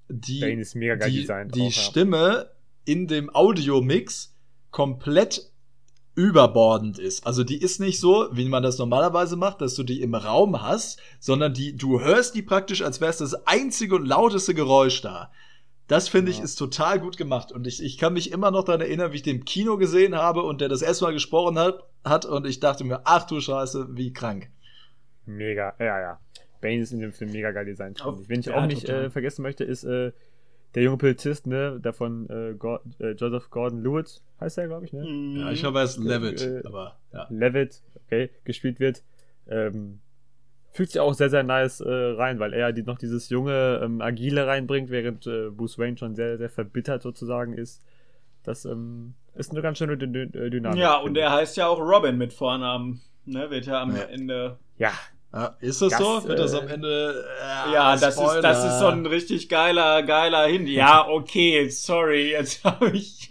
die, 0.08 0.40
die, 0.40 1.28
die 1.46 1.62
auch, 1.62 1.70
Stimme 1.70 2.50
in 2.84 3.06
dem 3.06 3.34
Audiomix 3.34 4.36
komplett 4.72 5.52
überbordend 6.14 6.98
ist. 6.98 7.26
Also 7.26 7.44
die 7.44 7.62
ist 7.62 7.80
nicht 7.80 8.00
so, 8.00 8.28
wie 8.32 8.48
man 8.48 8.64
das 8.64 8.76
normalerweise 8.78 9.36
macht, 9.36 9.60
dass 9.60 9.76
du 9.76 9.84
die 9.84 10.02
im 10.02 10.14
Raum 10.14 10.60
hast, 10.60 11.00
sondern 11.20 11.54
die, 11.54 11.76
du 11.76 12.00
hörst 12.00 12.34
die 12.34 12.42
praktisch, 12.42 12.82
als 12.82 13.00
wäre 13.00 13.10
es 13.10 13.18
das 13.18 13.46
einzige 13.46 13.94
und 13.94 14.04
lauteste 14.04 14.52
Geräusch 14.52 15.00
da. 15.00 15.30
Das 15.86 16.08
finde 16.08 16.32
ich 16.32 16.40
ist 16.40 16.56
total 16.56 16.98
gut 16.98 17.16
gemacht. 17.16 17.52
Und 17.52 17.66
ich, 17.66 17.82
ich 17.82 17.98
kann 17.98 18.14
mich 18.14 18.32
immer 18.32 18.50
noch 18.50 18.64
daran 18.64 18.80
erinnern, 18.80 19.12
wie 19.12 19.16
ich 19.16 19.22
den 19.22 19.36
im 19.36 19.44
Kino 19.44 19.76
gesehen 19.76 20.16
habe 20.16 20.42
und 20.42 20.60
der 20.60 20.68
das 20.68 20.82
erstmal 20.82 21.12
gesprochen 21.12 21.58
hat, 21.58 21.84
hat 22.04 22.24
und 22.24 22.46
ich 22.46 22.60
dachte 22.60 22.82
mir, 22.82 23.02
ach 23.04 23.26
du 23.26 23.40
Scheiße, 23.40 23.88
wie 23.92 24.12
krank. 24.12 24.50
Mega, 25.24 25.74
ja, 25.78 26.00
ja. 26.00 26.20
Bane 26.62 26.80
ist 26.80 26.92
in 26.92 27.00
dem 27.00 27.12
Film 27.12 27.32
mega 27.32 27.50
geil 27.50 27.66
designt. 27.66 28.02
Oh, 28.06 28.18
Wenn 28.26 28.40
ich 28.40 28.46
ja, 28.46 28.54
auch 28.54 28.64
nicht 28.64 28.88
äh, 28.88 29.10
vergessen 29.10 29.42
möchte, 29.42 29.64
ist 29.64 29.84
äh, 29.84 30.12
der 30.74 30.82
junge 30.82 30.96
Polizist, 30.96 31.46
ne, 31.46 31.78
der 31.78 31.92
von 31.92 32.30
äh, 32.30 32.52
äh, 32.52 33.12
Joseph 33.12 33.50
Gordon-Lewitt, 33.50 34.22
heißt 34.40 34.56
er, 34.56 34.68
glaube 34.68 34.86
ich, 34.86 34.94
ne? 34.94 35.04
Ja, 35.38 35.52
ich 35.52 35.60
glaube, 35.60 35.80
er 35.80 35.84
ist 35.84 35.98
Levitt, 35.98 36.40
äh, 36.40 36.62
aber 36.64 36.96
ja. 37.12 37.26
Levitt, 37.28 37.82
okay, 38.06 38.30
gespielt 38.44 38.80
wird. 38.80 39.02
Ähm, 39.46 40.00
fühlt 40.72 40.88
sich 40.88 41.00
auch 41.00 41.12
sehr, 41.12 41.28
sehr 41.28 41.42
nice 41.42 41.80
äh, 41.80 41.90
rein, 41.90 42.38
weil 42.38 42.54
er 42.54 42.72
die, 42.72 42.82
noch 42.82 42.96
dieses 42.96 43.28
junge, 43.28 43.80
ähm, 43.84 44.00
agile 44.00 44.46
reinbringt, 44.46 44.88
während 44.88 45.26
äh, 45.26 45.50
Bruce 45.50 45.78
Wayne 45.78 45.98
schon 45.98 46.14
sehr, 46.14 46.38
sehr 46.38 46.48
verbittert 46.48 47.02
sozusagen 47.02 47.52
ist. 47.52 47.82
Das 48.42 48.64
ähm, 48.64 49.12
ist 49.34 49.50
eine 49.50 49.60
ganz 49.60 49.78
schöne 49.78 49.98
D 49.98 50.06
D 50.06 50.50
Dynamik. 50.50 50.78
Ja, 50.80 50.96
und 50.96 51.16
er 51.18 51.32
heißt 51.32 51.56
ja 51.58 51.66
auch 51.66 51.78
Robin 51.78 52.16
mit 52.16 52.32
Vornamen. 52.32 53.02
Ne, 53.24 53.50
wird 53.50 53.66
ja 53.66 53.80
am 53.82 53.94
ja. 53.94 54.02
Ende. 54.02 54.58
Ja, 54.78 54.92
ja, 55.32 55.56
ist 55.60 55.80
das, 55.80 55.90
das 55.90 55.98
so? 55.98 56.28
Wird 56.28 56.38
das 56.38 56.54
am 56.54 56.68
äh, 56.68 56.72
Ende. 56.72 57.24
Äh, 57.40 57.72
ja, 57.72 57.96
das 57.96 58.16
ist, 58.16 58.40
das 58.42 58.64
ist 58.64 58.78
so 58.80 58.86
ein 58.86 59.06
richtig 59.06 59.48
geiler, 59.48 60.02
geiler 60.02 60.46
Hin. 60.46 60.66
Ja, 60.66 61.08
okay, 61.08 61.68
sorry, 61.70 62.32
jetzt 62.32 62.62
habe 62.64 62.90
ich. 62.90 63.28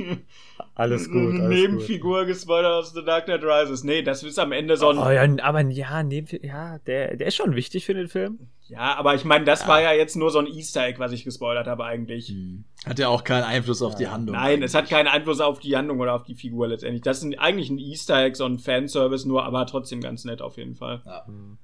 Alles 0.73 1.11
gut. 1.11 1.39
Alles 1.39 1.49
Nebenfigur 1.49 2.25
gespoilert 2.25 2.71
aus 2.71 2.93
The 2.93 3.03
Dark 3.03 3.25
Knight 3.25 3.43
Rises. 3.43 3.83
Nee, 3.83 4.01
das 4.01 4.23
ist 4.23 4.39
am 4.39 4.51
Ende 4.51 4.77
so 4.77 4.89
ein. 4.89 4.97
Oh 4.97 5.11
ja, 5.11 5.43
aber 5.43 5.61
ja, 5.61 6.01
Nebenfigur, 6.01 6.47
ja, 6.47 6.79
der, 6.79 7.17
der 7.17 7.27
ist 7.27 7.35
schon 7.35 7.55
wichtig 7.55 7.85
für 7.85 7.93
den 7.93 8.07
Film. 8.07 8.39
Ja, 8.67 8.95
aber 8.95 9.13
ich 9.13 9.23
meine, 9.23 9.45
das 9.45 9.61
ja. 9.61 9.67
war 9.67 9.81
ja 9.81 9.91
jetzt 9.91 10.15
nur 10.15 10.31
so 10.31 10.39
ein 10.39 10.47
Easter 10.47 10.85
Egg, 10.85 10.97
was 10.97 11.11
ich 11.11 11.23
gespoilert 11.23 11.67
habe 11.67 11.85
eigentlich. 11.85 12.29
Hm. 12.29 12.63
Hat 12.85 12.97
ja 12.97 13.09
auch 13.09 13.23
keinen 13.23 13.43
Einfluss 13.43 13.81
auf 13.83 13.93
ja. 13.93 13.97
die 13.99 14.07
Handlung. 14.07 14.35
Nein, 14.35 14.53
eigentlich. 14.53 14.65
es 14.65 14.73
hat 14.73 14.89
keinen 14.89 15.07
Einfluss 15.07 15.39
auf 15.39 15.59
die 15.59 15.75
Handlung 15.77 15.99
oder 15.99 16.15
auf 16.15 16.23
die 16.23 16.35
Figur 16.35 16.67
letztendlich. 16.69 17.03
Das 17.03 17.21
ist 17.21 17.37
eigentlich 17.37 17.69
ein 17.69 17.77
Easter 17.77 18.23
Egg, 18.23 18.35
so 18.35 18.45
ein 18.45 18.57
Fanservice, 18.57 19.27
nur 19.27 19.43
aber 19.43 19.67
trotzdem 19.67 20.01
ganz 20.01 20.25
nett 20.25 20.41
auf 20.41 20.57
jeden 20.57 20.75
Fall. 20.75 21.03
Ja. 21.05 21.27
Hm. 21.27 21.59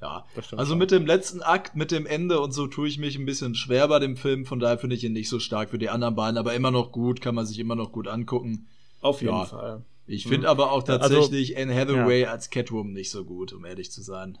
Ja, 0.00 0.26
also 0.34 0.70
schon. 0.70 0.78
mit 0.78 0.90
dem 0.90 1.06
letzten 1.06 1.42
Akt, 1.42 1.74
mit 1.74 1.90
dem 1.90 2.04
Ende 2.04 2.40
und 2.40 2.52
so 2.52 2.66
tue 2.66 2.86
ich 2.86 2.98
mich 2.98 3.16
ein 3.16 3.24
bisschen 3.24 3.54
schwer 3.54 3.88
bei 3.88 3.98
dem 3.98 4.16
Film, 4.16 4.44
von 4.44 4.58
daher 4.58 4.78
finde 4.78 4.94
ich 4.94 5.04
ihn 5.04 5.14
nicht 5.14 5.30
so 5.30 5.38
stark 5.38 5.70
für 5.70 5.78
die 5.78 5.88
anderen 5.88 6.14
beiden, 6.14 6.36
aber 6.36 6.52
immer 6.54 6.70
noch 6.70 6.92
gut, 6.92 7.22
kann 7.22 7.34
man 7.34 7.46
sich 7.46 7.58
immer 7.58 7.76
noch 7.76 7.92
gut 7.92 8.06
angucken. 8.06 8.68
Auf 9.00 9.22
jeden 9.22 9.34
ja. 9.34 9.44
Fall. 9.46 9.84
Ich 10.06 10.24
finde 10.24 10.40
mhm. 10.40 10.46
aber 10.46 10.70
auch 10.70 10.86
also, 10.86 10.98
tatsächlich 10.98 11.56
also, 11.56 11.70
Anne 11.70 11.80
Hathaway 11.80 12.22
ja. 12.22 12.30
als 12.30 12.50
Catwoman 12.50 12.92
nicht 12.92 13.10
so 13.10 13.24
gut, 13.24 13.52
um 13.54 13.64
ehrlich 13.64 13.90
zu 13.90 14.02
sein. 14.02 14.38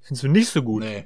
Findest 0.00 0.24
du 0.24 0.28
nicht 0.28 0.48
so 0.48 0.62
gut? 0.62 0.82
Nee. 0.82 1.04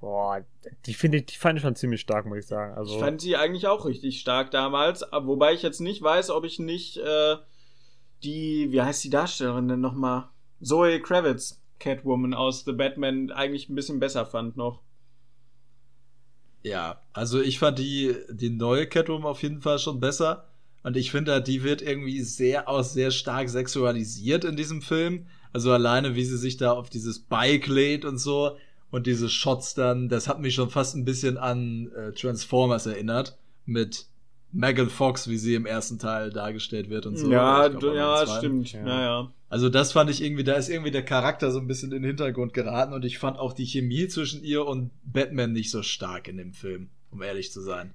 Boah, 0.00 0.44
die 0.84 0.94
finde 0.94 1.18
ich, 1.18 1.26
die 1.26 1.36
fand 1.36 1.58
ich 1.58 1.62
schon 1.62 1.74
ziemlich 1.74 2.02
stark, 2.02 2.26
muss 2.26 2.38
ich 2.38 2.46
sagen. 2.46 2.74
Also, 2.74 2.94
ich 2.94 3.00
fand 3.00 3.22
sie 3.22 3.36
eigentlich 3.36 3.66
auch 3.66 3.86
richtig 3.86 4.20
stark 4.20 4.50
damals, 4.50 5.02
wobei 5.10 5.54
ich 5.54 5.62
jetzt 5.62 5.80
nicht 5.80 6.02
weiß, 6.02 6.30
ob 6.30 6.44
ich 6.44 6.58
nicht 6.58 6.98
äh, 6.98 7.36
die, 8.22 8.70
wie 8.70 8.82
heißt 8.82 9.02
die 9.02 9.10
Darstellerin 9.10 9.68
denn 9.68 9.80
nochmal? 9.80 10.28
Zoe 10.60 11.00
Kravitz 11.00 11.60
Catwoman 11.78 12.34
aus 12.34 12.64
The 12.64 12.72
Batman 12.72 13.30
eigentlich 13.30 13.68
ein 13.68 13.74
bisschen 13.74 14.00
besser 14.00 14.26
fand 14.26 14.56
noch. 14.56 14.80
Ja, 16.62 17.00
also 17.12 17.40
ich 17.40 17.58
fand 17.58 17.78
die, 17.78 18.14
die 18.30 18.50
neue 18.50 18.86
Catwoman 18.86 19.30
auf 19.30 19.42
jeden 19.42 19.60
Fall 19.60 19.78
schon 19.78 20.00
besser. 20.00 20.48
Und 20.82 20.96
ich 20.96 21.10
finde, 21.10 21.42
die 21.42 21.62
wird 21.62 21.82
irgendwie 21.82 22.20
sehr 22.22 22.68
auch 22.68 22.82
sehr 22.82 23.10
stark 23.10 23.48
sexualisiert 23.48 24.44
in 24.44 24.56
diesem 24.56 24.82
Film. 24.82 25.26
Also 25.52 25.72
alleine, 25.72 26.14
wie 26.14 26.24
sie 26.24 26.36
sich 26.36 26.56
da 26.56 26.72
auf 26.72 26.90
dieses 26.90 27.18
Bike 27.20 27.66
lädt 27.66 28.04
und 28.04 28.18
so. 28.18 28.56
Und 28.90 29.06
diese 29.06 29.28
Shots 29.28 29.74
dann, 29.74 30.08
das 30.08 30.28
hat 30.28 30.40
mich 30.40 30.54
schon 30.54 30.70
fast 30.70 30.94
ein 30.94 31.04
bisschen 31.04 31.38
an 31.38 31.90
äh, 31.92 32.12
Transformers 32.12 32.86
erinnert. 32.86 33.36
Mit 33.64 34.06
Megan 34.52 34.88
Fox, 34.88 35.28
wie 35.28 35.38
sie 35.38 35.54
im 35.54 35.66
ersten 35.66 35.98
Teil 35.98 36.30
dargestellt 36.30 36.88
wird 36.88 37.06
und 37.06 37.16
so. 37.16 37.30
Ja, 37.30 37.68
glaub, 37.68 37.94
ja, 37.94 38.26
stimmt. 38.26 38.72
Ja. 38.72 38.86
ja, 38.86 39.00
ja. 39.02 39.32
Also 39.48 39.68
das 39.68 39.92
fand 39.92 40.10
ich 40.10 40.22
irgendwie, 40.22 40.44
da 40.44 40.54
ist 40.54 40.68
irgendwie 40.68 40.90
der 40.90 41.04
Charakter 41.04 41.52
so 41.52 41.60
ein 41.60 41.68
bisschen 41.68 41.92
in 41.92 42.02
den 42.02 42.08
Hintergrund 42.08 42.52
geraten 42.52 42.92
und 42.92 43.04
ich 43.04 43.18
fand 43.18 43.38
auch 43.38 43.52
die 43.52 43.66
Chemie 43.66 44.08
zwischen 44.08 44.42
ihr 44.42 44.66
und 44.66 44.90
Batman 45.04 45.52
nicht 45.52 45.70
so 45.70 45.82
stark 45.82 46.26
in 46.26 46.36
dem 46.36 46.52
Film, 46.52 46.90
um 47.10 47.22
ehrlich 47.22 47.52
zu 47.52 47.60
sein. 47.60 47.94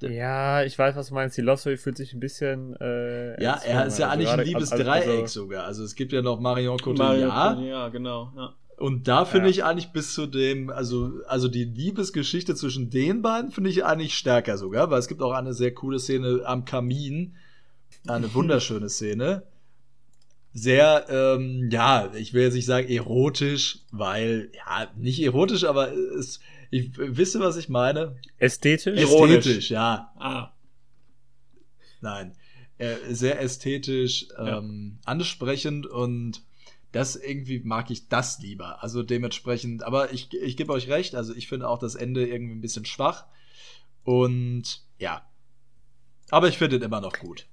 Ja, 0.00 0.62
ich 0.64 0.78
weiß, 0.78 0.96
was 0.96 1.08
du 1.08 1.14
meinst. 1.14 1.36
Die 1.36 1.40
Love 1.40 1.56
Story 1.56 1.76
fühlt 1.76 1.96
sich 1.96 2.12
ein 2.12 2.20
bisschen. 2.20 2.76
Äh, 2.76 3.42
ja, 3.42 3.54
er 3.64 3.86
ist 3.86 3.98
ja 3.98 4.08
also 4.08 4.22
eigentlich 4.22 4.28
ein 4.28 4.40
Liebesdreieck 4.40 5.22
also, 5.22 5.42
sogar. 5.42 5.64
Also 5.64 5.82
es 5.82 5.94
gibt 5.94 6.12
ja 6.12 6.20
noch 6.20 6.40
Marion 6.40 6.78
Cotillard. 6.78 7.60
Ja, 7.60 7.88
genau. 7.88 8.32
Ja. 8.36 8.54
Und 8.76 9.08
da 9.08 9.24
finde 9.24 9.46
ja. 9.46 9.50
ich 9.50 9.64
eigentlich 9.64 9.92
bis 9.92 10.14
zu 10.14 10.26
dem, 10.26 10.68
also, 10.68 11.20
also 11.26 11.48
die 11.48 11.64
Liebesgeschichte 11.64 12.54
zwischen 12.54 12.90
den 12.90 13.22
beiden 13.22 13.50
finde 13.50 13.70
ich 13.70 13.84
eigentlich 13.84 14.14
stärker 14.14 14.58
sogar, 14.58 14.90
weil 14.90 14.98
es 14.98 15.08
gibt 15.08 15.22
auch 15.22 15.32
eine 15.32 15.54
sehr 15.54 15.72
coole 15.72 15.98
Szene 15.98 16.42
am 16.44 16.64
Kamin. 16.64 17.36
Eine 18.06 18.34
wunderschöne 18.34 18.88
Szene 18.88 19.44
sehr, 20.54 21.06
ähm, 21.08 21.68
ja, 21.70 22.12
ich 22.14 22.32
will 22.32 22.44
jetzt 22.44 22.54
nicht 22.54 22.66
sagen 22.66 22.88
erotisch, 22.88 23.80
weil, 23.90 24.52
ja, 24.54 24.88
nicht 24.96 25.20
erotisch, 25.20 25.64
aber 25.64 25.92
es, 25.92 26.38
ich 26.70 26.96
wisse, 26.96 27.40
was 27.40 27.56
ich 27.56 27.68
meine. 27.68 28.16
Ästhetisch? 28.38 29.00
Ästhetisch, 29.00 29.70
ja. 29.70 30.12
Ah. 30.16 30.52
Nein. 32.00 32.36
Äh, 32.78 32.96
sehr 33.10 33.40
ästhetisch, 33.40 34.28
ähm, 34.38 34.98
ja. 35.00 35.10
ansprechend 35.10 35.86
und 35.86 36.42
das 36.92 37.16
irgendwie 37.16 37.58
mag 37.58 37.90
ich 37.90 38.08
das 38.08 38.38
lieber. 38.38 38.80
Also 38.82 39.02
dementsprechend, 39.02 39.82
aber 39.82 40.12
ich, 40.12 40.32
ich 40.32 40.56
gebe 40.56 40.72
euch 40.72 40.88
recht, 40.88 41.16
also 41.16 41.34
ich 41.34 41.48
finde 41.48 41.68
auch 41.68 41.78
das 41.78 41.96
Ende 41.96 42.26
irgendwie 42.26 42.54
ein 42.54 42.60
bisschen 42.60 42.84
schwach. 42.84 43.26
Und 44.04 44.82
ja. 44.98 45.28
Aber 46.30 46.48
ich 46.48 46.58
finde 46.58 46.76
es 46.76 46.82
immer 46.82 47.00
noch 47.00 47.18
gut. 47.18 47.48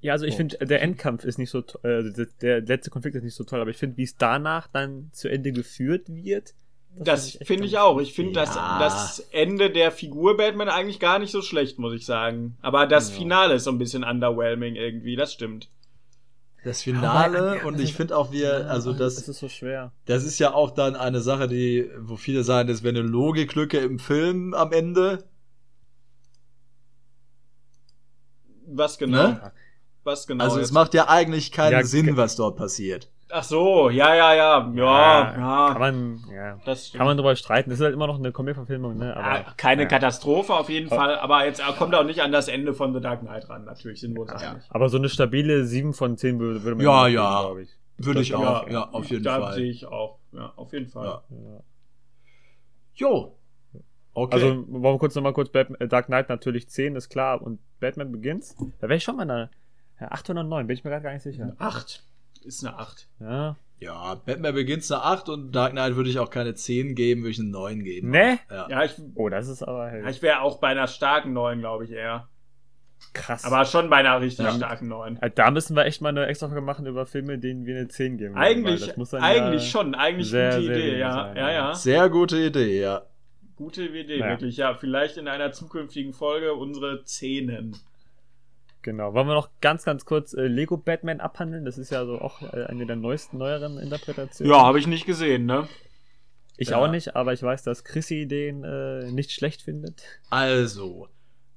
Ja, 0.00 0.12
also 0.12 0.26
ich 0.26 0.36
finde, 0.36 0.58
der 0.58 0.80
Endkampf 0.82 1.24
ist 1.24 1.38
nicht 1.38 1.50
so 1.50 1.62
toll, 1.62 2.12
äh, 2.16 2.26
der, 2.40 2.60
letzte 2.60 2.88
Konflikt 2.90 3.16
ist 3.16 3.24
nicht 3.24 3.34
so 3.34 3.42
toll, 3.44 3.60
aber 3.60 3.70
ich 3.70 3.76
finde, 3.76 3.96
wie 3.96 4.04
es 4.04 4.16
danach 4.16 4.68
dann 4.68 5.10
zu 5.12 5.28
Ende 5.28 5.50
geführt 5.52 6.02
wird, 6.08 6.54
Das 6.96 7.32
find 7.32 7.46
finde 7.46 7.64
ich, 7.66 7.72
ganz 7.72 7.82
auch. 7.84 8.00
Ich 8.00 8.12
finde 8.14 8.38
Ja. 8.40 8.78
das, 8.78 9.18
das 9.18 9.28
Ende 9.32 9.70
der 9.70 9.90
Figur 9.90 10.36
Batman 10.36 10.68
eigentlich 10.68 11.00
gar 11.00 11.18
nicht 11.18 11.32
so 11.32 11.42
schlecht, 11.42 11.78
muss 11.80 11.92
ich 11.94 12.06
sagen. 12.06 12.56
Aber 12.62 12.86
das 12.86 13.10
Ja. 13.10 13.16
Finale 13.16 13.54
ist 13.54 13.64
so 13.64 13.70
ein 13.72 13.78
bisschen 13.78 14.04
underwhelming 14.04 14.76
irgendwie, 14.76 15.16
das 15.16 15.32
stimmt. 15.32 15.68
Das 16.64 16.82
Finale 16.82 17.56
Ja, 17.58 17.64
und 17.66 17.74
also- 17.74 17.84
ich 17.84 17.94
finde 17.94 18.16
auch 18.16 18.30
wir, 18.32 18.70
also 18.70 18.92
Das 18.92 19.16
das, 19.16 19.28
ist 19.28 19.38
so 19.38 19.48
schwer. 19.48 19.92
das 20.06 20.24
ist 20.24 20.38
ja 20.38 20.54
auch 20.54 20.70
dann 20.72 20.94
eine 20.96 21.20
Sache, 21.20 21.46
die, 21.48 21.90
wo 21.98 22.16
viele 22.16 22.42
sagen, 22.44 22.68
das 22.68 22.82
wäre 22.84 22.96
eine 22.98 23.06
Logiklücke 23.06 23.78
im 23.78 23.98
Film 23.98 24.54
am 24.54 24.72
Ende. 24.72 25.24
Was 28.66 28.98
genau? 28.98 29.28
Ne? 29.28 29.52
Was 30.04 30.26
genau? 30.26 30.44
Also 30.44 30.56
es 30.56 30.62
jetzt? 30.68 30.72
macht 30.72 30.94
ja 30.94 31.08
eigentlich 31.08 31.52
keinen 31.52 31.72
Ja, 31.72 31.82
Sinn, 31.84 32.16
was 32.16 32.36
dort 32.36 32.56
passiert. 32.56 33.10
Ach 33.30 33.42
so, 33.42 33.90
ja, 33.90 34.14
ja, 34.14 34.32
ja, 34.34 34.72
ja, 34.74 35.34
ja. 35.36 35.68
Kann 35.72 35.78
man, 35.80 36.24
ja. 36.32 36.58
das 36.64 36.92
Kann 36.94 37.04
man 37.04 37.14
drüber 37.18 37.36
streiten. 37.36 37.68
Das 37.68 37.78
ist 37.78 37.84
halt 37.84 37.92
immer 37.92 38.06
noch 38.06 38.18
eine 38.18 38.32
Comic-Verfilmung, 38.32 38.96
ne? 38.96 39.14
Aber, 39.14 39.26
ja, 39.40 39.54
keine 39.58 39.82
ja. 39.82 39.88
Katastrophe 39.88 40.54
auf 40.54 40.70
jeden 40.70 40.90
Oh. 40.90 40.94
Fall, 40.96 41.18
aber 41.18 41.44
jetzt 41.44 41.60
kommt 41.76 41.94
auch 41.94 42.04
nicht 42.04 42.20
an 42.22 42.32
das 42.32 42.48
Ende 42.48 42.72
von 42.72 42.94
The 42.94 43.00
Dark 43.00 43.20
Knight 43.20 43.50
ran, 43.50 43.66
natürlich, 43.66 44.00
sind 44.00 44.14
wir 44.14 44.22
uns 44.22 44.32
Ja. 44.40 44.52
einig. 44.52 44.62
Aber 44.70 44.88
so 44.88 44.96
eine 44.96 45.10
stabile 45.10 45.66
7 45.66 45.92
von 45.92 46.16
10 46.16 46.38
würde, 46.40 46.62
würde 46.62 46.76
man 46.76 46.84
Ja, 46.86 47.06
ja. 47.06 47.42
geben, 47.42 47.46
glaub 47.48 47.58
ich. 47.58 47.78
Würde 47.98 48.20
ich 48.22 48.34
auch, 48.34 48.66
ja, 48.66 48.72
ja. 48.72 48.88
auf 48.92 49.10
jeden 49.10 49.24
da 49.24 49.40
Fall. 49.40 49.54
sehe 49.54 49.70
ich 49.70 49.84
auch, 49.86 50.18
ja, 50.32 50.52
auf 50.56 50.72
jeden 50.72 50.88
Fall. 50.88 51.20
Jo. 52.94 53.34
Okay. 54.14 54.34
Also, 54.34 54.64
wollen 54.68 54.82
wir 54.94 54.98
kurz 54.98 55.14
nochmal 55.14 55.32
kurz 55.32 55.50
Batman, 55.50 55.80
äh, 55.80 55.86
Dark 55.86 56.06
Knight 56.06 56.28
natürlich 56.28 56.68
10, 56.68 56.96
ist 56.96 57.08
klar. 57.10 57.40
Und 57.42 57.60
Batman 57.78 58.10
Begins, 58.10 58.56
da 58.80 58.88
wäre 58.88 58.96
ich 58.96 59.04
schon 59.04 59.16
mal 59.16 59.22
eine 59.22 59.50
ja, 60.00 60.08
8 60.10 60.30
oder 60.30 60.42
9, 60.44 60.66
bin 60.66 60.74
ich 60.76 60.84
mir 60.84 60.90
gerade 60.90 61.02
gar 61.04 61.12
nicht 61.12 61.22
sicher. 61.22 61.54
Acht. 61.58 62.02
Ist 62.44 62.64
eine 62.64 62.78
Acht. 62.78 63.08
Ja. 63.20 63.56
ja, 63.80 64.14
Batman 64.14 64.54
Begins 64.54 64.90
eine 64.92 65.02
8 65.02 65.28
und 65.28 65.52
Dark 65.52 65.72
Knight 65.72 65.96
würde 65.96 66.08
ich 66.10 66.18
auch 66.18 66.30
keine 66.30 66.54
10 66.54 66.94
geben, 66.94 67.22
würde 67.22 67.30
ich 67.32 67.40
eine 67.40 67.48
9 67.50 67.82
geben. 67.84 68.10
Ne? 68.10 68.38
Ja. 68.50 68.68
Ja, 68.70 68.84
ich, 68.84 68.94
Oh, 69.14 69.28
das 69.28 69.48
ist 69.48 69.62
aber 69.62 69.96
ja, 69.96 70.08
ich 70.08 70.22
wäre 70.22 70.40
auch 70.42 70.58
bei 70.58 70.68
einer 70.68 70.86
starken 70.86 71.32
Neun, 71.32 71.60
glaube 71.60 71.84
ich, 71.84 71.90
eher. 71.90 72.28
krass. 73.12 73.44
Aber 73.44 73.64
schon 73.64 73.90
bei 73.90 73.96
einer 73.96 74.20
richtig 74.20 74.44
Ja. 74.46 74.52
starken 74.52 74.88
Neun. 74.88 75.16
Äh, 75.20 75.30
da 75.32 75.50
müssen 75.50 75.74
wir 75.76 75.84
echt 75.84 76.00
mal 76.00 76.08
eine 76.10 76.26
extra 76.26 76.46
Folge 76.48 76.62
machen 76.62 76.86
über 76.86 77.04
Filme, 77.06 77.38
denen 77.38 77.66
wir 77.66 77.76
eine 77.76 77.88
10 77.88 78.18
geben. 78.18 78.36
Eigentlich, 78.36 78.86
das 78.86 78.96
muss 78.96 79.10
dann 79.10 79.22
eigentlich 79.22 79.62
ja 79.64 79.68
schon, 79.70 79.94
eigentlich 79.94 80.30
sehr, 80.30 80.54
gute 80.56 80.66
sehr 80.66 80.76
Idee, 80.76 80.98
ja, 80.98 81.12
sein, 81.12 81.36
ja, 81.36 81.50
ja. 81.52 81.74
Sehr 81.74 82.08
gute 82.08 82.38
Idee, 82.38 82.80
ja. 82.80 83.02
Gute 83.56 83.84
Idee, 83.86 84.18
Ja. 84.18 84.28
wirklich, 84.28 84.56
ja. 84.56 84.74
Vielleicht 84.74 85.16
in 85.16 85.26
einer 85.28 85.50
zukünftigen 85.52 86.12
Folge 86.12 86.54
unsere 86.54 87.04
Zehnen. 87.04 87.76
Genau. 88.82 89.12
Wollen 89.14 89.26
wir 89.26 89.34
noch 89.34 89.50
ganz, 89.60 89.84
ganz 89.84 90.04
kurz 90.04 90.34
äh, 90.34 90.46
Lego 90.46 90.76
Batman 90.76 91.20
abhandeln? 91.20 91.64
Das 91.64 91.78
ist 91.78 91.90
ja 91.90 92.04
so 92.06 92.20
auch 92.20 92.42
äh, 92.42 92.64
eine 92.64 92.86
der 92.86 92.96
neuesten, 92.96 93.38
neueren 93.38 93.78
Interpretationen. 93.78 94.52
Ja, 94.52 94.62
habe 94.62 94.78
ich 94.78 94.86
nicht 94.86 95.04
gesehen, 95.06 95.46
ne? 95.46 95.68
Ich 96.56 96.70
Ja. 96.70 96.78
auch 96.78 96.88
nicht, 96.90 97.14
aber 97.14 97.32
ich 97.32 97.42
weiß, 97.42 97.62
dass 97.62 97.84
Chrissy 97.84 98.26
den 98.26 98.64
äh, 98.64 99.10
nicht 99.12 99.30
schlecht 99.32 99.62
findet. 99.62 100.02
Also, 100.30 101.08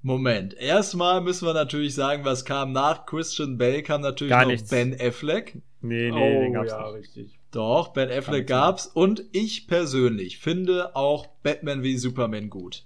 Moment. 0.02 0.54
Erstmal 0.56 1.22
müssen 1.22 1.48
wir 1.48 1.54
natürlich 1.54 1.94
sagen, 1.94 2.26
was 2.26 2.44
kam 2.46 2.72
nach 2.72 3.06
Christian 3.06 3.58
Bale, 3.58 3.84
kam 3.84 4.02
natürlich 4.02 4.32
Gar 4.32 4.44
noch 4.44 4.52
nichts. 4.52 4.70
Ben 4.70 4.96
Affleck. 5.00 5.62
Nee, 5.82 6.12
nee, 6.12 6.40
den 6.40 6.50
oh, 6.50 6.54
gab's 6.54 6.72
ja, 6.72 6.92
nicht. 6.92 7.00
richtig. 7.00 7.40
Doch, 7.52 7.90
Ben 7.90 8.10
Affleck 8.10 8.48
Kann 8.48 8.58
gab's. 8.60 8.88
Und 8.88 9.24
ich 9.32 9.68
persönlich 9.68 10.40
finde 10.40 10.96
auch 10.96 11.28
Batman 11.44 11.84
wie 11.84 11.98
Superman 11.98 12.50
gut. 12.50 12.86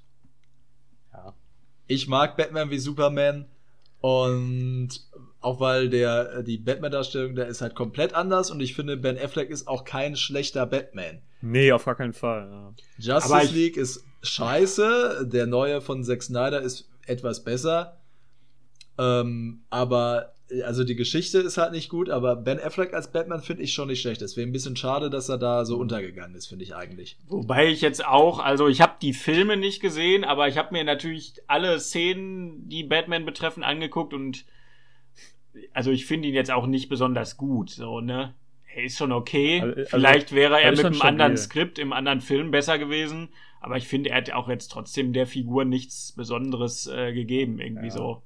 Ja. 1.14 1.34
Ich 1.88 2.08
mag 2.08 2.36
Batman 2.38 2.70
wie 2.70 2.80
Superman. 2.80 3.46
Und 4.06 4.90
auch 5.42 5.60
weil 5.60 5.90
der, 5.90 6.44
die 6.44 6.60
Batman-Darstellung, 6.60 7.34
der 7.34 7.48
ist 7.48 7.62
halt 7.62 7.74
komplett 7.74 8.14
anders. 8.14 8.52
Und 8.52 8.60
ich 8.60 8.76
finde, 8.76 8.98
Ben 8.98 9.18
Affleck 9.18 9.50
ist 9.50 9.68
auch 9.68 9.84
kein 9.84 10.16
schlechter 10.16 10.68
Batman. 10.68 11.24
Nee, 11.42 11.72
auf 11.72 11.86
gar 11.86 11.96
keinen 11.96 12.14
Fall. 12.14 12.48
Ja. 13.00 13.16
Justice 13.16 13.46
ich- 13.46 13.52
League 13.52 13.78
ist 13.78 14.06
scheiße. 14.22 15.28
Der 15.34 15.48
neue 15.48 15.82
von 15.82 16.04
Zack 16.04 16.22
Snyder 16.22 16.62
ist 16.62 16.88
etwas 17.08 17.44
besser. 17.44 17.98
Ähm, 19.00 19.64
aber, 19.72 20.35
also 20.64 20.84
die 20.84 20.96
Geschichte 20.96 21.40
ist 21.40 21.58
halt 21.58 21.72
nicht 21.72 21.90
gut, 21.90 22.10
aber 22.10 22.36
Ben 22.36 22.60
Affleck 22.60 22.94
als 22.94 23.12
Batman 23.12 23.42
finde 23.42 23.64
ich 23.64 23.74
schon 23.74 23.88
nicht 23.88 24.02
schlecht. 24.02 24.22
Deswegen 24.22 24.50
ein 24.50 24.54
bisschen 24.54 24.76
schade, 24.76 25.10
dass 25.10 25.28
er 25.30 25.38
da 25.38 25.66
so 25.66 25.78
untergegangen 25.78 26.36
ist, 26.36 26.48
finde 26.48 26.64
ich 26.64 26.76
eigentlich. 26.76 27.18
Wobei 27.28 27.68
ich 27.68 27.82
jetzt 27.82 28.06
auch, 28.06 28.40
also 28.40 28.68
ich 28.68 28.82
habe 28.82 28.94
die 29.02 29.14
Filme 29.14 29.58
nicht 29.58 29.82
gesehen, 29.82 30.24
aber 30.24 30.48
ich 30.48 30.58
habe 30.58 30.74
mir 30.74 30.84
natürlich 30.84 31.34
alle 31.48 31.80
Szenen, 31.80 32.70
die 32.70 32.84
Batman 32.84 33.26
betreffen, 33.26 33.64
angeguckt 33.64 34.14
und 34.14 34.46
also 35.74 35.92
ich 35.92 36.06
finde 36.06 36.28
ihn 36.28 36.34
jetzt 36.34 36.52
auch 36.52 36.68
nicht 36.68 36.90
besonders 36.90 37.38
gut, 37.38 37.70
so, 37.70 38.02
ne? 38.02 38.34
Er 38.74 38.84
ist 38.84 38.98
schon 38.98 39.14
okay. 39.14 39.62
Also- 39.62 39.76
also- 39.78 39.90
Vielleicht 39.90 40.34
wäre 40.36 40.62
er 40.62 40.72
mit 40.72 40.84
einem 40.86 41.02
anderen. 41.02 41.38
Skript 41.38 41.80
im 41.80 41.94
anderen 41.94 42.20
Film 42.22 42.52
besser 42.52 42.78
gewesen, 42.78 43.30
aber 43.62 43.78
ich 43.78 43.88
finde, 43.88 44.10
er 44.10 44.18
hat 44.18 44.32
auch 44.32 44.50
jetzt 44.50 44.68
trotzdem 44.68 45.14
der 45.14 45.26
Figur 45.28 45.64
nichts 45.66 46.12
Besonderes 46.12 46.88
äh, 46.88 47.14
gegeben, 47.14 47.60
irgendwie 47.60 47.86
Ja. 47.88 47.92
so. 47.92 48.22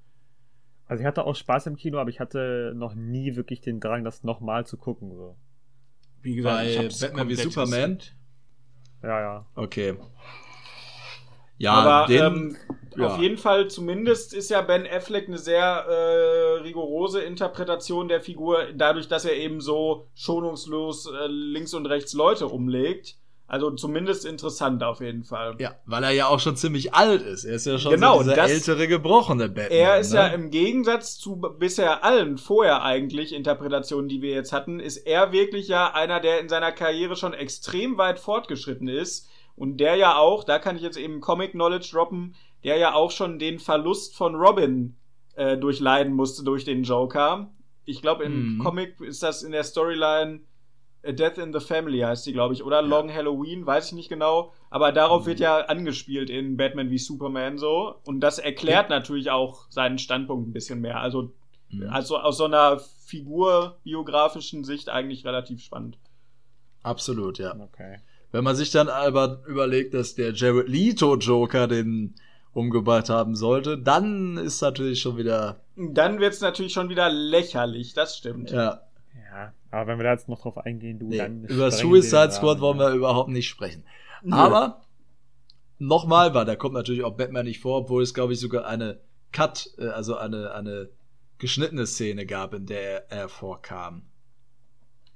Also 0.90 1.02
ich 1.02 1.08
hatte 1.08 1.24
auch 1.24 1.36
Spaß 1.36 1.68
im 1.68 1.76
Kino, 1.76 2.00
aber 2.00 2.10
ich 2.10 2.20
hatte 2.20 2.74
noch 2.76 2.96
nie 2.96 3.36
wirklich 3.36 3.62
den 3.62 3.80
Drang, 3.80 4.04
das 4.04 4.24
nochmal 4.24 4.66
zu 4.66 4.76
gucken. 4.76 5.16
So. 5.16 5.36
Wie 6.24 6.36
gesagt, 6.36 6.58
Bei 6.58 6.70
ich 6.70 6.80
hab's 6.80 7.00
Batman 7.00 7.30
wie 7.30 7.36
Superman? 7.36 8.00
Ja, 9.04 9.22
ja. 9.22 9.46
Okay. 9.54 9.98
Ja, 11.60 11.74
aber 11.74 12.08
den, 12.08 12.24
ähm, 12.24 12.58
ja. 12.98 13.08
auf 13.08 13.20
jeden 13.20 13.38
Fall, 13.38 13.70
zumindest 13.70 14.34
ist 14.34 14.50
ja 14.50 14.62
Ben 14.62 14.88
Affleck 14.88 15.28
eine 15.28 15.38
sehr 15.38 15.62
äh, 15.62 16.62
rigorose 16.62 17.22
Interpretation 17.22 18.08
der 18.08 18.22
Figur, 18.22 18.74
dadurch, 18.74 19.08
dass 19.08 19.26
er 19.26 19.36
eben 19.36 19.62
so 19.62 20.08
schonungslos 20.16 21.06
äh, 21.06 21.28
links 21.28 21.76
und 21.76 21.86
rechts 21.86 22.14
Leute 22.14 22.48
umlegt. 22.48 23.16
Also 23.50 23.72
zumindest 23.72 24.26
interessant 24.26 24.84
auf 24.84 25.02
jeden 25.02 25.24
Fall. 25.24 25.56
ja, 25.58 25.74
weil 25.86 26.04
er 26.04 26.12
ja 26.12 26.28
auch 26.28 26.40
schon 26.40 26.56
ziemlich 26.56 26.94
alt 26.94 27.22
ist. 27.24 27.46
Er 27.46 27.56
ist 27.56 27.66
ja 27.66 27.80
schon 27.80 27.94
Genau, 27.94 28.18
so 28.18 28.24
dieser 28.24 28.36
das- 28.36 28.52
ältere, 28.52 28.88
gebrochene 28.88 29.50
Batman. 29.50 29.72
Er 29.78 30.00
ist 30.00 30.12
ne? 30.14 30.20
ja 30.20 30.28
im 30.28 30.52
Gegensatz 30.52 31.18
zu 31.18 31.36
bisher 31.58 32.04
allen 32.04 32.38
vorher 32.38 32.84
eigentlich 32.84 33.34
Interpretationen, 33.34 34.08
die 34.08 34.22
wir 34.22 34.32
jetzt 34.32 34.54
hatten, 34.54 34.80
ist 34.80 34.98
er 34.98 35.32
wirklich 35.32 35.68
ja 35.68 35.92
einer, 35.94 36.20
der 36.20 36.40
in 36.40 36.48
seiner 36.48 36.72
Karriere 36.72 37.16
schon 37.16 37.34
extrem 37.34 37.98
weit 37.98 38.20
fortgeschritten 38.20 38.88
ist 38.88 39.28
und 39.56 39.78
der 39.78 39.96
ja 39.96 40.16
auch, 40.18 40.44
da 40.44 40.60
kann 40.60 40.76
ich 40.76 40.84
jetzt 40.84 40.98
eben 40.98 41.20
Comic 41.20 41.52
Knowledge 41.52 41.90
droppen, 41.92 42.36
der 42.64 42.78
ja 42.78 42.94
auch 42.94 43.10
schon 43.10 43.40
den 43.40 43.58
Verlust 43.58 44.16
von 44.16 44.36
Robin 44.36 44.96
äh, 45.36 45.58
durchleiden 45.58 46.14
musste 46.14 46.44
durch 46.44 46.66
den 46.66 46.84
Joker. 46.84 47.50
Ich 47.86 48.02
glaube, 48.04 48.26
im 48.26 48.58
Mhm. 48.58 48.64
Comic 48.64 49.02
ist 49.02 49.24
das 49.24 49.42
in 49.42 49.52
der 49.54 49.64
Storyline 49.64 50.42
A 51.02 51.12
Death 51.14 51.38
in 51.38 51.54
the 51.54 51.60
Family 51.62 52.00
heißt 52.00 52.26
die, 52.26 52.34
glaube 52.34 52.54
ich, 52.54 52.64
oder 52.64 52.82
Long 52.82 53.14
Halloween, 53.14 53.66
weiß 53.66 53.88
ich 53.88 53.94
nicht 53.94 54.10
genau. 54.10 54.52
Aber 54.70 54.92
darauf 54.92 55.24
Mhm. 55.24 55.28
wird 55.28 55.40
ja 55.40 55.60
angespielt 55.62 56.30
in 56.30 56.58
Batman 56.58 56.90
wie 56.90 56.98
Superman 56.98 57.58
so. 57.58 57.96
Und 58.06 58.20
das 58.20 58.38
erklärt 58.40 58.90
natürlich 58.90 59.32
auch 59.32 59.66
seinen 59.70 59.98
Standpunkt 59.98 60.50
ein 60.50 60.54
bisschen 60.54 60.82
mehr. 60.82 61.00
Also, 61.00 61.32
Mhm. 61.70 61.90
also 61.90 62.18
aus 62.18 62.38
so 62.38 62.46
einer 62.46 62.80
figurbiografischen 63.50 64.64
Sicht 64.64 64.90
eigentlich 64.90 65.26
relativ 65.26 65.62
spannend. 65.62 65.98
Absolut, 66.84 67.38
ja. 67.40 67.56
Okay. 67.60 68.00
Wenn 68.32 68.44
man 68.44 68.56
sich 68.56 68.72
dann 68.72 68.90
aber 68.90 69.42
überlegt, 69.48 69.94
dass 69.94 70.16
der 70.16 70.34
Jared 70.34 70.68
Leto 70.70 71.16
Joker 71.16 71.68
den 71.68 72.16
umgebracht 72.54 73.10
haben 73.10 73.36
sollte, 73.36 73.78
dann 73.78 74.38
ist 74.38 74.62
natürlich 74.62 75.02
schon 75.02 75.18
wieder, 75.18 75.62
Dann 75.76 76.20
wird's 76.20 76.42
natürlich 76.42 76.74
schon 76.74 76.90
wieder 76.90 77.10
lächerlich, 77.10 77.94
das 77.94 78.18
stimmt. 78.18 78.52
ja, 78.52 78.82
Ja, 79.32 79.54
aber 79.72 79.88
wenn 79.88 80.00
wir 80.00 80.04
da 80.04 80.12
jetzt 80.12 80.30
noch 80.30 80.42
drauf 80.42 80.58
eingehen, 80.58 81.00
du, 81.00 81.08
nee, 81.08 81.18
dann. 81.18 81.44
über 81.46 81.72
Suicide 81.72 82.32
Squad 82.32 82.60
wollen 82.60 82.80
wir 82.80 82.92
überhaupt 82.92 83.30
nicht 83.30 83.48
sprechen. 83.48 83.84
Nö. 84.24 84.36
Aber 84.36 84.82
nochmal, 85.78 86.34
weil 86.34 86.46
da 86.46 86.56
kommt 86.56 86.74
natürlich 86.74 87.04
auch 87.04 87.16
Batman 87.16 87.46
nicht 87.46 87.60
vor, 87.60 87.78
obwohl 87.80 88.04
es, 88.04 88.14
glaube 88.14 88.34
ich, 88.34 88.40
sogar 88.40 88.66
eine 88.66 89.00
Cut, 89.32 89.72
äh, 89.78 89.88
also 89.88 90.18
eine, 90.18 90.54
eine 90.54 90.90
geschnittene 91.38 91.86
Szene 91.88 92.26
gab, 92.26 92.54
in 92.54 92.66
der 92.66 93.12
er 93.12 93.30
vorkam, 93.30 94.04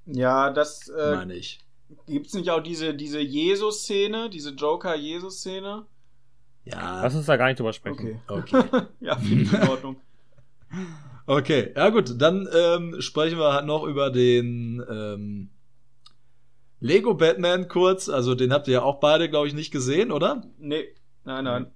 Ja, 0.05 0.51
das 0.51 0.87
äh, 0.89 1.15
meine 1.15 1.35
ich. 1.35 1.59
gibt's 2.07 2.33
nicht 2.33 2.49
auch 2.49 2.61
diese, 2.61 2.93
diese 2.93 3.19
Jesus-Szene, 3.19 4.29
diese 4.29 4.51
Joker-Jesus-Szene? 4.51 5.85
Ja, 6.65 7.01
Lass 7.03 7.15
uns 7.15 7.25
da 7.25 7.35
gar 7.35 7.47
nicht 7.47 7.59
drüber 7.59 7.73
sprechen. 7.73 8.21
Okay. 8.27 8.55
okay. 8.57 8.85
ja, 9.01 9.17
finde 9.17 9.43
ich 9.43 9.53
in 9.53 9.67
Ordnung. 9.67 9.95
Okay, 11.25 11.71
ja 11.75 11.89
gut, 11.89 12.21
dann 12.21 12.49
ähm, 12.53 13.01
sprechen 13.01 13.39
wir 13.39 13.53
halt 13.53 13.65
noch 13.65 13.83
über 13.85 14.09
den 14.09 14.83
ähm, 14.89 15.49
Lego 16.81 17.13
Batman 17.13 17.69
kurz. 17.69 18.09
Also 18.09 18.35
den 18.35 18.51
habt 18.51 18.67
ihr 18.67 18.73
ja 18.73 18.81
auch 18.83 18.99
beide, 18.99 19.29
glaube 19.29 19.47
ich, 19.47 19.53
nicht 19.53 19.71
gesehen, 19.71 20.11
oder? 20.11 20.43
Nee, 20.59 20.85
nein, 21.23 21.45
nein. 21.45 21.71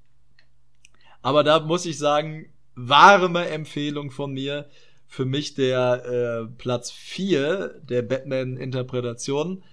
Aber 1.22 1.44
da 1.44 1.62
muss 1.62 1.86
ich 1.86 1.98
sagen, 1.98 2.54
warme 2.76 3.48
Empfehlung 3.48 4.12
von 4.12 4.34
mir. 4.34 4.70
Für 5.10 5.24
mich 5.24 5.54
der 5.54 6.06
äh, 6.06 6.54
Platz 6.58 6.92
4 6.92 7.80
der 7.82 8.02
Batman-Interpretation. 8.02 9.64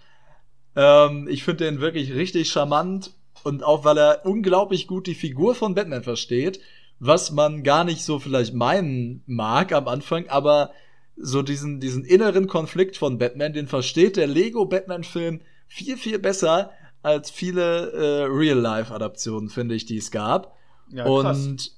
Ähm, 0.77 1.27
ich 1.29 1.43
finde 1.43 1.65
den 1.65 1.81
wirklich 1.81 2.13
richtig 2.13 2.51
charmant 2.51 3.13
und 3.43 3.65
auch 3.65 3.85
weil 3.85 3.99
er 3.99 4.25
unglaublich 4.25 4.87
gut 4.87 5.09
die 5.09 5.17
Figur 5.17 5.57
von 5.57 5.75
Batman 5.75 6.05
versteht, 6.05 6.61
was 7.07 7.31
man 7.33 7.63
gar 7.63 7.85
nicht 7.85 8.05
so 8.05 8.19
vielleicht 8.19 8.55
meinen 8.55 9.23
mag 9.27 9.73
am 9.73 9.89
Anfang, 9.89 10.29
aber 10.29 10.71
so 11.17 11.43
diesen, 11.43 11.79
diesen 11.81 12.05
inneren 12.05 12.47
Konflikt 12.47 12.97
von 12.97 13.19
Batman, 13.19 13.53
den 13.53 13.69
versteht 13.69 14.17
der 14.17 14.27
Lego 14.27 14.67
Batman-Film 14.67 15.41
viel, 15.69 15.97
viel 15.97 16.19
besser 16.19 16.71
als 17.03 17.31
viele 17.31 17.93
äh, 17.93 18.25
Real-Life-Adaptionen, 18.25 19.51
finde 19.51 19.75
ich, 19.75 19.85
die 19.85 19.99
es 19.99 20.11
gab. 20.11 20.57
Ja, 20.91 21.05
krass. 21.05 21.47
und 21.47 21.73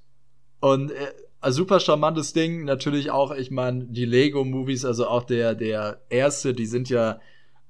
und 0.61 0.91
äh, 0.91 1.13
ein 1.41 1.53
super 1.53 1.81
charmantes 1.81 2.33
Ding. 2.33 2.65
Natürlich 2.65 3.11
auch, 3.11 3.31
ich 3.35 3.51
meine, 3.51 3.85
die 3.85 4.05
Lego-Movies, 4.05 4.85
also 4.85 5.07
auch 5.07 5.25
der, 5.25 5.55
der 5.55 6.01
erste, 6.09 6.55
die 6.55 6.67
sind 6.67 6.89
ja 6.89 7.21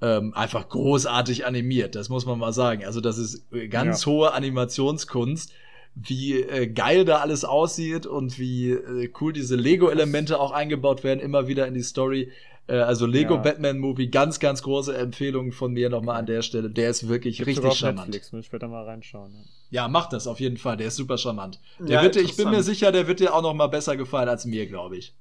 ähm, 0.00 0.34
einfach 0.34 0.68
großartig 0.68 1.46
animiert. 1.46 1.94
Das 1.94 2.08
muss 2.08 2.26
man 2.26 2.38
mal 2.38 2.52
sagen. 2.52 2.84
Also, 2.84 3.00
das 3.00 3.18
ist 3.18 3.52
äh, 3.52 3.68
ganz 3.68 4.04
Ja. 4.04 4.12
hohe 4.12 4.32
Animationskunst. 4.32 5.52
Wie 5.98 6.42
äh, 6.42 6.66
geil 6.66 7.06
da 7.06 7.20
alles 7.20 7.46
aussieht 7.46 8.04
und 8.04 8.38
wie 8.38 8.72
äh, 8.72 9.10
cool 9.20 9.32
diese 9.32 9.56
Lego-Elemente 9.56 10.38
auch 10.38 10.52
eingebaut 10.52 11.04
werden, 11.04 11.20
immer 11.20 11.48
wieder 11.48 11.66
in 11.66 11.72
die 11.72 11.82
Story. 11.82 12.30
Äh, 12.66 12.76
also 12.76 13.06
Lego 13.06 13.34
Ja. 13.34 13.40
Batman 13.40 13.78
Movie, 13.78 14.08
ganz, 14.08 14.38
ganz 14.38 14.62
große 14.62 14.96
Empfehlung 14.96 15.52
von 15.52 15.72
mir 15.72 15.88
nochmal 15.88 16.18
an 16.18 16.26
der 16.26 16.42
Stelle. 16.42 16.68
Der 16.68 16.90
ist 16.90 17.08
wirklich 17.08 17.38
Gibt's 17.38 17.62
richtig 17.62 17.78
charmant. 17.78 18.08
Netflix, 18.08 18.32
muss 18.32 18.40
ich 18.40 18.46
später 18.46 18.68
mal 18.68 18.84
reinschauen. 18.84 19.32
Ja. 19.32 19.40
Ja, 19.70 19.88
mach 19.88 20.08
das 20.08 20.26
auf 20.26 20.38
jeden 20.38 20.58
Fall. 20.58 20.76
Der 20.76 20.88
ist 20.88 20.96
super 20.96 21.18
charmant. 21.18 21.60
Der 21.78 21.88
Ja, 21.88 22.02
wird 22.02 22.14
dir, 22.14 22.20
ich 22.20 22.36
bin 22.36 22.50
mir 22.50 22.62
sicher, 22.62 22.92
der 22.92 23.08
wird 23.08 23.20
dir 23.20 23.34
auch 23.34 23.42
noch 23.42 23.54
mal 23.54 23.66
besser 23.68 23.96
gefallen 23.96 24.28
als 24.28 24.44
mir, 24.44 24.66
glaube 24.66 24.96
ich. 24.98 25.14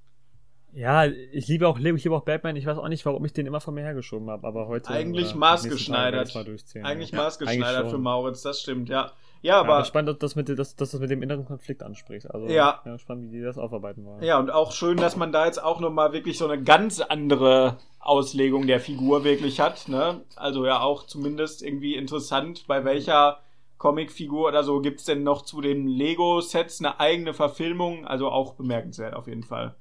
Ja, 0.73 1.05
ich 1.05 1.47
liebe 1.47 1.69
auch 1.69 1.79
Lego, 1.79 1.95
ich 1.95 2.03
liebe 2.03 2.15
auch 2.15 2.25
Batman. 2.25 2.57
Ich 2.57 2.65
weiß 2.65 2.77
auch 2.77 2.89
nicht, 2.89 3.05
warum 3.05 3.23
ich 3.23 3.31
den 3.31 3.45
immer 3.45 3.61
von 3.61 3.73
mir 3.73 3.81
hergeschoben 3.81 4.29
habe, 4.29 4.45
aber 4.45 4.67
heute. 4.67 4.89
Eigentlich 4.89 5.29
oder 5.29 5.37
maßgeschneidert. 5.37 6.35
Eigentlich 6.83 7.11
ja. 7.11 7.17
maßgeschneidert 7.17 7.75
Eigentlich 7.77 7.91
für. 7.91 7.97
Mauritz, 7.97 8.41
das 8.41 8.59
stimmt, 8.59 8.89
ja. 8.89 9.13
Ja, 9.41 9.55
Ja, 9.55 9.59
aber, 9.61 9.75
aber 9.75 9.85
spannend, 9.85 10.21
dass, 10.23 10.35
mit, 10.35 10.49
dass, 10.49 10.75
dass 10.75 10.91
das 10.91 10.99
mit 10.99 11.09
dem 11.09 11.21
inneren 11.21 11.45
Konflikt 11.45 11.83
ansprichst. 11.83 12.29
Also, 12.29 12.47
Ja. 12.47 12.81
spannend, 12.97 13.31
wie 13.31 13.37
die 13.37 13.43
das 13.43 13.57
aufarbeiten 13.57 14.05
wollen. 14.05 14.23
ja, 14.23 14.39
und 14.39 14.49
auch 14.51 14.71
schön, 14.71 14.97
dass 14.97 15.15
man 15.15 15.31
da 15.31 15.45
jetzt 15.45 15.61
auch 15.63 15.79
nochmal 15.79 16.13
wirklich 16.13 16.37
so 16.37 16.47
eine 16.47 16.61
ganz 16.61 16.99
andere 17.01 17.77
Auslegung 17.99 18.67
der 18.67 18.79
Figur 18.79 19.23
wirklich 19.23 19.59
hat, 19.59 19.87
ne? 19.87 20.21
Also 20.35 20.65
ja 20.65 20.79
auch 20.81 21.05
zumindest 21.07 21.63
irgendwie 21.63 21.95
interessant, 21.95 22.65
bei 22.67 22.85
welcher 22.85 23.39
Comicfigur 23.77 24.47
oder 24.47 24.63
so 24.63 24.79
gibt's 24.79 25.05
denn 25.05 25.23
noch 25.23 25.41
zu 25.43 25.59
den 25.61 25.87
Lego-Sets 25.87 26.79
eine 26.79 26.99
eigene 26.99 27.33
Verfilmung, 27.33 28.05
also 28.05 28.29
auch 28.29 28.53
bemerkenswert 28.53 29.13
auf 29.15 29.27
jeden 29.27 29.43
Fall. 29.43 29.75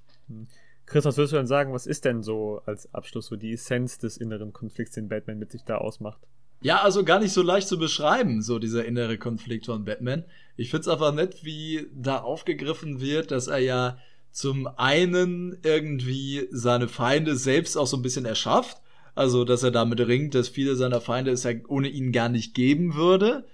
Chris, 0.86 1.05
was 1.05 1.16
würdest 1.16 1.32
du 1.32 1.36
denn 1.36 1.46
sagen, 1.46 1.72
was 1.72 1.86
ist 1.86 2.05
denn 2.05 2.22
so 2.22 2.61
als 2.66 2.92
Abschluss 2.94 3.26
so 3.26 3.36
die 3.36 3.52
Essenz 3.52 3.98
des 3.98 4.16
inneren 4.16 4.52
Konflikts, 4.52 4.94
den 4.94 5.09
Batman 5.09 5.38
mit 5.38 5.50
sich 5.52 5.64
da 5.64 5.78
ausmacht? 5.78 6.20
Ja, 6.61 6.82
also 6.82 7.05
gar 7.05 7.20
nicht 7.20 7.32
so 7.32 7.42
leicht 7.42 7.68
zu 7.68 7.78
beschreiben, 7.78 8.42
so 8.42 8.59
dieser 8.59 8.84
innere 8.84 9.18
Konflikt 9.18 9.66
von 9.66 9.84
Batman. 9.84 10.24
Ich 10.57 10.70
find's 10.70 10.88
einfach 10.88 11.12
nett, 11.12 11.44
wie 11.44 11.88
da 11.94 12.18
aufgegriffen 12.18 13.00
wird, 13.00 13.30
dass 13.30 13.48
er 13.48 13.59
ja 13.59 13.98
zum 14.30 14.66
einen 14.66 15.59
irgendwie 15.62 16.48
seine 16.50 16.88
Feinde 16.88 17.36
selbst 17.36 17.76
auch 17.76 17.86
so 17.86 17.96
ein 17.96 18.02
bisschen 18.02 18.24
erschafft. 18.24 18.78
Also, 19.14 19.44
dass 19.44 19.62
er 19.62 19.70
damit 19.70 20.00
ringt, 20.00 20.34
dass 20.34 20.48
viele 20.48 20.74
seiner 20.74 21.00
Feinde 21.00 21.30
es 21.30 21.44
ja 21.44 21.52
ohne 21.68 21.88
ihn 21.88 22.11
gar 22.11 22.28
nicht 22.28 22.55
geben 22.55 22.94
würde. 22.94 23.44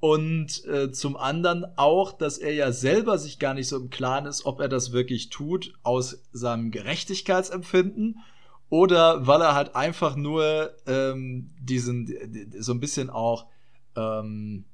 Und 0.00 0.64
äh, 0.66 0.90
zum 0.92 1.16
anderen 1.16 1.64
auch, 1.76 2.12
dass 2.12 2.38
er 2.38 2.52
ja 2.52 2.72
selber 2.72 3.18
sich 3.18 3.38
gar 3.38 3.54
nicht 3.54 3.68
so 3.68 3.76
im 3.76 3.90
Klaren 3.90 4.26
ist, 4.26 4.44
ob 4.46 4.60
er 4.60 4.68
das 4.68 4.92
wirklich 4.92 5.30
tut 5.30 5.74
aus 5.82 6.22
seinem 6.32 6.70
Gerechtigkeitsempfinden 6.70 8.18
oder 8.68 9.26
weil 9.26 9.40
er 9.40 9.54
halt 9.54 9.76
einfach 9.76 10.16
nur 10.16 10.70
ähm, 10.86 11.50
diesen 11.60 12.08
so 12.58 12.72
ein 12.72 12.80
bisschen 12.80 13.10
auch 13.10 13.46
ähm, 13.96 14.64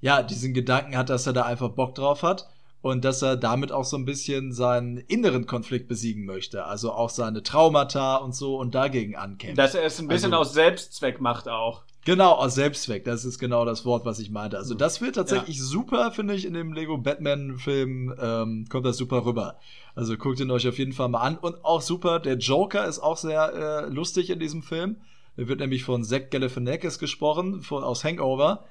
ja 0.00 0.22
diesen 0.22 0.54
Gedanken 0.54 0.96
hat, 0.96 1.10
dass 1.10 1.26
er 1.26 1.32
da 1.32 1.42
einfach 1.42 1.70
Bock 1.70 1.94
drauf 1.94 2.22
hat 2.22 2.48
und 2.82 3.04
dass 3.04 3.22
er 3.22 3.36
damit 3.36 3.72
auch 3.72 3.84
so 3.84 3.96
ein 3.96 4.04
bisschen 4.04 4.52
seinen 4.52 4.98
inneren 4.98 5.46
Konflikt 5.46 5.88
besiegen 5.88 6.24
möchte, 6.24 6.64
also 6.66 6.92
auch 6.92 7.10
seine 7.10 7.42
Traumata 7.42 8.16
und 8.16 8.34
so 8.34 8.58
und 8.58 8.74
dagegen 8.74 9.16
ankämpft. 9.16 9.58
Dass 9.58 9.74
er 9.74 9.84
es 9.84 9.98
ein 9.98 10.06
bisschen 10.08 10.32
Also- 10.32 10.50
aus 10.50 10.54
Selbstzweck 10.54 11.20
macht 11.20 11.48
auch. 11.48 11.82
Genau, 12.04 12.34
aus 12.34 12.54
Selbstzweck. 12.54 13.02
Das 13.04 13.24
ist 13.24 13.40
genau 13.40 13.64
das 13.64 13.84
Wort, 13.84 14.04
was 14.04 14.20
ich 14.20 14.30
meinte. 14.30 14.56
Also, 14.58 14.74
Mhm. 14.74 14.78
das 14.78 15.00
wird 15.00 15.16
tatsächlich 15.16 15.60
super, 15.60 16.12
finde 16.12 16.34
ich, 16.34 16.44
in 16.44 16.54
dem 16.54 16.72
Lego 16.72 16.96
Batman-Film 16.98 18.14
ähm, 18.20 18.66
kommt 18.68 18.86
das 18.86 18.96
super 18.96 19.24
rüber. 19.24 19.58
Also, 19.96 20.16
guckt 20.16 20.38
ihn 20.38 20.52
euch 20.52 20.68
auf 20.68 20.78
jeden 20.78 20.92
Fall 20.92 21.08
mal 21.08 21.22
an. 21.22 21.36
Und 21.36 21.64
auch 21.64 21.80
super, 21.80 22.20
der 22.20 22.36
Joker 22.36 22.86
ist 22.86 23.00
auch 23.00 23.16
sehr 23.16 23.86
äh, 23.88 23.92
lustig 23.92 24.30
in 24.30 24.38
diesem 24.38 24.62
Film. 24.62 24.98
Er 25.36 25.48
wird 25.48 25.58
nämlich 25.58 25.82
von 25.82 26.04
Zach 26.04 26.30
Galifianakis 26.30 27.00
gesprochen, 27.00 27.62
von, 27.62 27.82
aus 27.82 28.04
Hangover. 28.04 28.64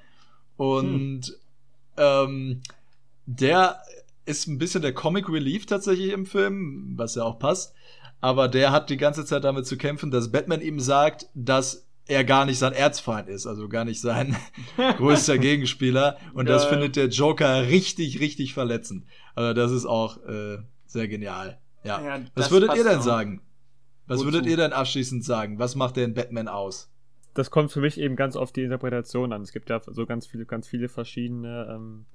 Und 0.56 1.36
ähm, 1.98 2.62
der 3.26 3.80
ist 4.24 4.46
ein 4.46 4.58
bisschen 4.58 4.82
der 4.82 4.94
Comic 4.94 5.28
Relief 5.28 5.66
tatsächlich 5.66 6.12
im 6.12 6.26
Film, 6.26 6.94
was 6.96 7.14
ja 7.14 7.24
auch 7.24 7.38
passt. 7.38 7.74
Aber 8.20 8.48
der 8.48 8.72
hat 8.72 8.90
die 8.90 8.96
ganze 8.96 9.24
Zeit 9.24 9.44
damit 9.44 9.66
zu 9.66 9.76
kämpfen, 9.76 10.10
dass 10.10 10.32
Batman 10.32 10.60
ihm 10.60 10.80
sagt, 10.80 11.28
dass 11.34 11.86
er 12.08 12.24
gar 12.24 12.46
nicht 12.46 12.58
sein 12.58 12.72
Erzfeind 12.72 13.28
ist, 13.28 13.46
also 13.46 13.68
gar 13.68 13.84
nicht 13.84 14.00
sein 14.00 14.36
größter 14.76 15.38
Gegenspieler. 15.38 16.18
Und 16.34 16.48
das 16.48 16.64
findet 16.64 16.96
der 16.96 17.08
Joker 17.08 17.66
richtig, 17.66 18.20
richtig 18.20 18.54
verletzend. 18.54 19.04
Also 19.34 19.54
das 19.54 19.72
ist 19.72 19.86
auch 19.86 20.18
äh, 20.24 20.58
sehr 20.86 21.08
genial. 21.08 21.58
Ja. 21.84 22.02
Ja, 22.02 22.20
Was 22.34 22.50
würdet 22.50 22.74
ihr 22.76 22.84
denn 22.84 22.98
auch. 22.98 23.02
sagen? 23.02 23.42
Was 24.06 24.18
Wozu? 24.18 24.26
würdet 24.26 24.46
ihr 24.46 24.56
denn 24.56 24.72
abschließend 24.72 25.24
sagen? 25.24 25.58
Was 25.58 25.74
macht 25.74 25.96
denn 25.96 26.14
Batman 26.14 26.48
aus? 26.48 26.90
Das 27.34 27.50
kommt 27.50 27.70
für 27.70 27.80
mich 27.80 27.98
eben 28.00 28.16
ganz 28.16 28.34
auf 28.36 28.52
die 28.52 28.62
Interpretation 28.62 29.32
an. 29.32 29.42
Es 29.42 29.52
gibt 29.52 29.68
ja 29.68 29.80
so 29.84 30.06
ganz 30.06 30.26
viele, 30.26 30.46
ganz 30.46 30.68
viele 30.68 30.88
verschiedene 30.88 31.68
ähm, 31.70 32.06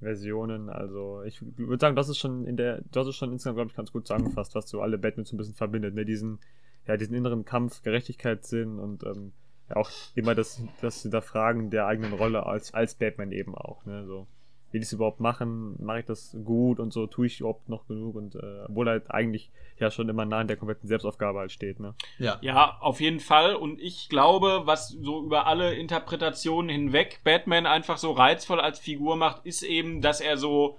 Versionen. 0.00 0.68
Also 0.68 1.22
ich 1.22 1.42
würde 1.56 1.80
sagen, 1.80 1.96
das 1.96 2.08
ist 2.08 2.18
schon 2.18 2.46
in 2.46 2.56
der, 2.56 2.82
das 2.90 3.08
ist 3.08 3.16
schon 3.16 3.32
insgesamt, 3.32 3.56
glaube 3.56 3.70
ich, 3.70 3.76
ganz 3.76 3.90
gut 3.90 4.06
zusammengefasst, 4.06 4.54
was 4.54 4.68
so 4.68 4.80
alle 4.80 4.98
Batman 4.98 5.24
so 5.26 5.34
ein 5.34 5.38
bisschen 5.38 5.54
verbindet. 5.54 5.94
Ne? 5.94 6.04
Diesen, 6.04 6.38
ja, 6.86 6.96
diesen 6.96 7.14
inneren 7.14 7.44
Kampf, 7.44 7.82
Gerechtigkeitssinn 7.82 8.78
und 8.78 9.02
ähm, 9.04 9.32
ja 9.68 9.76
auch 9.76 9.90
immer 10.14 10.34
das, 10.34 10.62
das 10.80 11.02
Hinterfragen 11.02 11.70
der 11.70 11.86
eigenen 11.86 12.12
Rolle 12.12 12.46
als, 12.46 12.74
als 12.74 12.94
Batman 12.94 13.32
eben 13.32 13.54
auch. 13.54 13.84
Ne? 13.86 14.06
So, 14.06 14.26
will 14.72 14.80
ich 14.80 14.86
es 14.86 14.92
überhaupt 14.92 15.20
machen? 15.20 15.76
Mache 15.82 16.00
ich 16.00 16.06
das 16.06 16.36
gut 16.44 16.78
und 16.78 16.92
so? 16.92 17.06
Tue 17.06 17.26
ich 17.26 17.40
überhaupt 17.40 17.68
noch 17.68 17.86
genug? 17.86 18.14
Und 18.14 18.34
äh, 18.34 18.64
obwohl 18.68 18.88
er 18.88 18.92
halt 18.92 19.10
eigentlich 19.10 19.50
ja 19.80 19.90
schon 19.90 20.08
immer 20.08 20.24
nah 20.24 20.38
an 20.38 20.46
der 20.46 20.56
kompletten 20.56 20.88
Selbstaufgabe 20.88 21.38
halt 21.38 21.52
steht. 21.52 21.80
Ne? 21.80 21.94
Ja. 22.18 22.38
Ja, 22.42 22.78
auf 22.80 23.00
jeden 23.00 23.20
Fall. 23.20 23.54
Und 23.54 23.80
ich 23.80 24.08
glaube, 24.08 24.62
was 24.64 24.90
so 24.90 25.24
über 25.24 25.46
alle 25.46 25.74
Interpretationen 25.74 26.68
hinweg 26.68 27.20
Batman 27.24 27.66
einfach 27.66 27.98
so 27.98 28.12
reizvoll 28.12 28.60
als 28.60 28.78
Figur 28.78 29.16
macht, 29.16 29.44
ist 29.44 29.62
eben, 29.62 30.02
dass 30.02 30.20
er 30.20 30.36
so, 30.36 30.78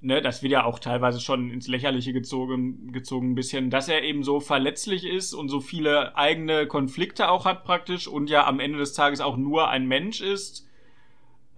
ne, 0.00 0.22
das 0.22 0.42
wird 0.42 0.52
ja 0.52 0.64
auch 0.64 0.78
teilweise 0.78 1.20
schon 1.20 1.50
ins 1.50 1.68
Lächerliche 1.68 2.12
gezogen, 2.12 2.92
gezogen 2.92 3.32
ein 3.32 3.34
bisschen, 3.34 3.68
dass 3.68 3.88
er 3.88 4.02
eben 4.02 4.22
so 4.22 4.40
verletzlich 4.40 5.04
ist 5.04 5.34
und 5.34 5.48
so 5.48 5.60
viele 5.60 6.16
eigene 6.16 6.66
Konflikte 6.66 7.28
auch 7.28 7.44
hat 7.44 7.64
praktisch 7.64 8.06
und 8.06 8.30
ja 8.30 8.46
am 8.46 8.60
Ende 8.60 8.78
des 8.78 8.94
Tages 8.94 9.20
auch 9.20 9.36
nur 9.36 9.68
ein 9.68 9.86
Mensch 9.86 10.20
ist. 10.20 10.66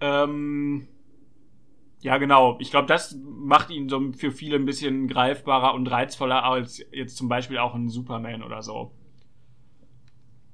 Ähm, 0.01 0.87
ja, 2.03 2.17
genau. 2.17 2.57
Ich 2.59 2.69
glaube, 2.69 2.87
das 2.87 3.17
macht 3.23 3.69
ihn 3.69 3.87
so 3.87 4.11
für 4.11 4.31
viele 4.31 4.57
ein 4.57 4.65
bisschen 4.65 5.07
greifbarer 5.07 5.73
und 5.73 5.87
reizvoller 5.87 6.43
als 6.43 6.83
jetzt 6.91 7.15
zum 7.15 7.29
Beispiel 7.29 7.57
auch 7.57 7.73
ein 7.75 7.87
Superman 7.87 8.43
oder 8.43 8.61
so. 8.61 8.91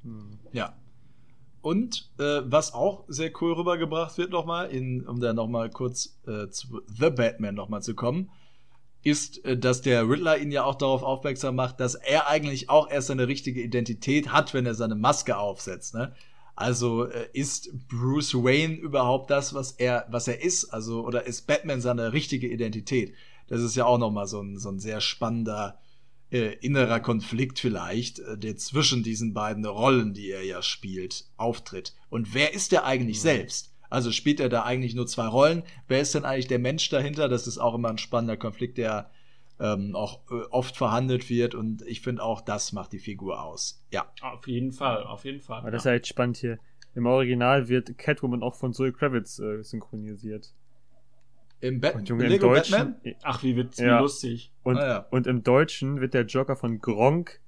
Hm. 0.04 0.38
Ja. 0.54 0.76
Und 1.62 2.12
äh, 2.20 2.42
was 2.46 2.76
auch 2.76 3.04
sehr 3.08 3.32
cool 3.42 3.54
rübergebracht 3.54 4.16
wird 4.20 4.30
nochmal, 4.30 4.70
um 5.08 5.20
da 5.20 5.34
nochmal 5.34 5.72
kurz 5.72 6.20
äh, 6.28 6.50
zu 6.50 6.82
The 6.86 7.10
Batman 7.10 7.56
nochmal 7.56 7.82
zu 7.82 7.96
kommen, 7.96 8.30
ist, 9.02 9.44
äh, 9.44 9.58
dass 9.58 9.82
der 9.82 10.08
Riddler 10.08 10.38
ihn 10.38 10.52
ja 10.52 10.64
auch 10.66 10.76
darauf 10.76 11.02
aufmerksam 11.02 11.56
macht, 11.56 11.80
dass 11.80 11.96
er 11.96 12.28
eigentlich 12.28 12.70
auch 12.70 12.92
erst 12.92 13.08
seine 13.08 13.28
richtige 13.28 13.62
Identität 13.62 14.32
hat, 14.32 14.54
wenn 14.54 14.68
er 14.68 14.76
seine 14.76 14.96
Maske 14.96 15.36
aufsetzt. 15.36 15.96
Ne? 15.96 16.14
Also 16.60 17.06
äh, 17.06 17.30
ist 17.32 17.70
Bruce 17.88 18.34
Wayne 18.34 18.76
überhaupt 18.76 19.30
das, 19.30 19.54
was 19.54 19.72
er, 19.72 20.06
was 20.10 20.28
er 20.28 20.44
ist? 20.44 20.66
Also, 20.66 21.06
oder 21.06 21.26
ist 21.26 21.48
Batman 21.48 21.80
seine 21.80 22.12
richtige 22.12 22.50
Identität? 22.50 23.14
Das 23.48 23.62
ist 23.62 23.78
ja 23.78 23.86
auch 23.86 23.98
nochmal 23.98 24.28
so 24.28 24.42
ein, 24.42 24.60
so 24.60 24.68
ein 24.68 24.78
sehr 24.78 25.00
spannender 25.00 25.80
äh, 26.34 26.56
innerer 26.56 27.00
Konflikt 27.00 27.60
vielleicht, 27.60 28.20
äh, 28.20 28.38
der 28.38 28.58
zwischen 28.58 29.04
diesen 29.04 29.34
beiden 29.34 29.66
Rollen, 29.66 30.14
die 30.14 30.32
er 30.32 30.44
ja 30.44 30.62
spielt, 30.62 31.30
auftritt. 31.38 31.96
Und 32.10 32.34
wer 32.34 32.54
ist 32.54 32.74
er 32.74 32.84
eigentlich 32.84 33.20
Mhm. 33.20 33.22
selbst? 33.22 33.74
Also 33.90 34.12
spielt 34.12 34.42
er 34.42 34.50
da 34.50 34.64
eigentlich 34.64 34.96
nur 34.96 35.08
zwei 35.08 35.28
Rollen? 35.28 35.64
Wer 35.88 36.02
ist 36.02 36.14
denn 36.14 36.26
eigentlich 36.26 36.48
der 36.50 36.60
Mensch 36.60 36.90
dahinter? 36.90 37.30
Das 37.30 37.48
ist 37.48 37.58
auch 37.58 37.74
immer 37.74 37.88
ein 37.90 37.98
spannender 37.98 38.36
Konflikt, 38.36 38.78
der 38.78 39.10
ähm, 39.60 39.96
auch 39.96 40.22
äh, 40.32 40.42
oft 40.52 40.78
verhandelt 40.78 41.30
wird. 41.30 41.56
Und 41.56 41.82
ich 41.84 42.02
finde 42.02 42.24
auch, 42.24 42.42
das 42.42 42.72
macht 42.74 42.92
die 42.94 43.00
Figur 43.00 43.44
aus. 43.44 43.84
Ja. 43.92 44.06
Auf 44.22 44.48
jeden 44.48 44.72
Fall, 44.72 45.04
auf 45.04 45.26
jeden 45.26 45.42
Fall. 45.42 45.60
Aber 45.60 45.72
das 45.72 45.82
ist 45.82 45.86
ja 45.86 45.94
echt 45.94 46.08
spannend 46.08 46.38
hier. 46.38 46.60
Im 46.96 47.06
Original 47.06 47.68
wird 47.68 47.98
Catwoman 47.98 48.42
auch 48.42 48.56
von 48.56 48.74
Zoe 48.74 48.92
Kravitz 48.92 49.40
äh, 49.40 49.62
synchronisiert. 49.64 50.54
Im, 51.62 51.82
Bat 51.82 51.96
Und 51.96 52.10
Junge, 52.10 52.24
im 52.24 52.30
Lego 52.32 52.48
Deutschen. 52.48 52.78
Batman? 52.78 53.16
Ach, 53.24 53.44
wie 53.44 53.56
witzig, 53.58 53.86
Ja. 53.86 53.98
wie 53.98 54.02
lustig. 54.04 54.52
Und, 54.64 54.78
Ah, 54.78 54.88
ja. 54.88 54.98
und 55.12 55.28
im 55.28 55.44
Deutschen 55.44 56.00
wird 56.00 56.14
der 56.14 56.26
Joker 56.26 56.56
von 56.56 56.80
Gronk 56.80 57.42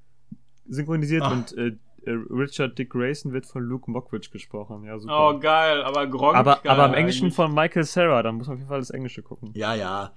synchronisiert 0.68 1.24
Ach. 1.24 1.32
und 1.32 1.58
äh, 1.58 1.68
äh, 2.06 2.12
Richard 2.30 2.78
Dick 2.78 2.90
Grayson 2.90 3.32
wird 3.32 3.46
von 3.46 3.64
Luke 3.64 3.90
Mockridge 3.90 4.30
gesprochen. 4.32 4.84
Ja, 4.84 5.00
super. 5.00 5.30
Oh, 5.36 5.40
geil, 5.40 5.82
aber 5.84 6.08
Gronk. 6.08 6.36
aber, 6.36 6.60
geil 6.64 6.72
aber 6.72 6.88
im 6.88 6.94
Englischen 6.94 7.26
eigentlich. 7.26 7.36
von 7.36 7.54
Michael 7.54 7.84
Sarah, 7.84 8.22
da 8.24 8.32
muss 8.32 8.48
man 8.48 8.56
auf 8.56 8.60
jeden 8.60 8.70
Fall 8.70 8.80
das 8.80 8.90
Englische 8.90 9.22
gucken. 9.24 9.52
Ja, 9.56 9.76
ja. 9.76 10.12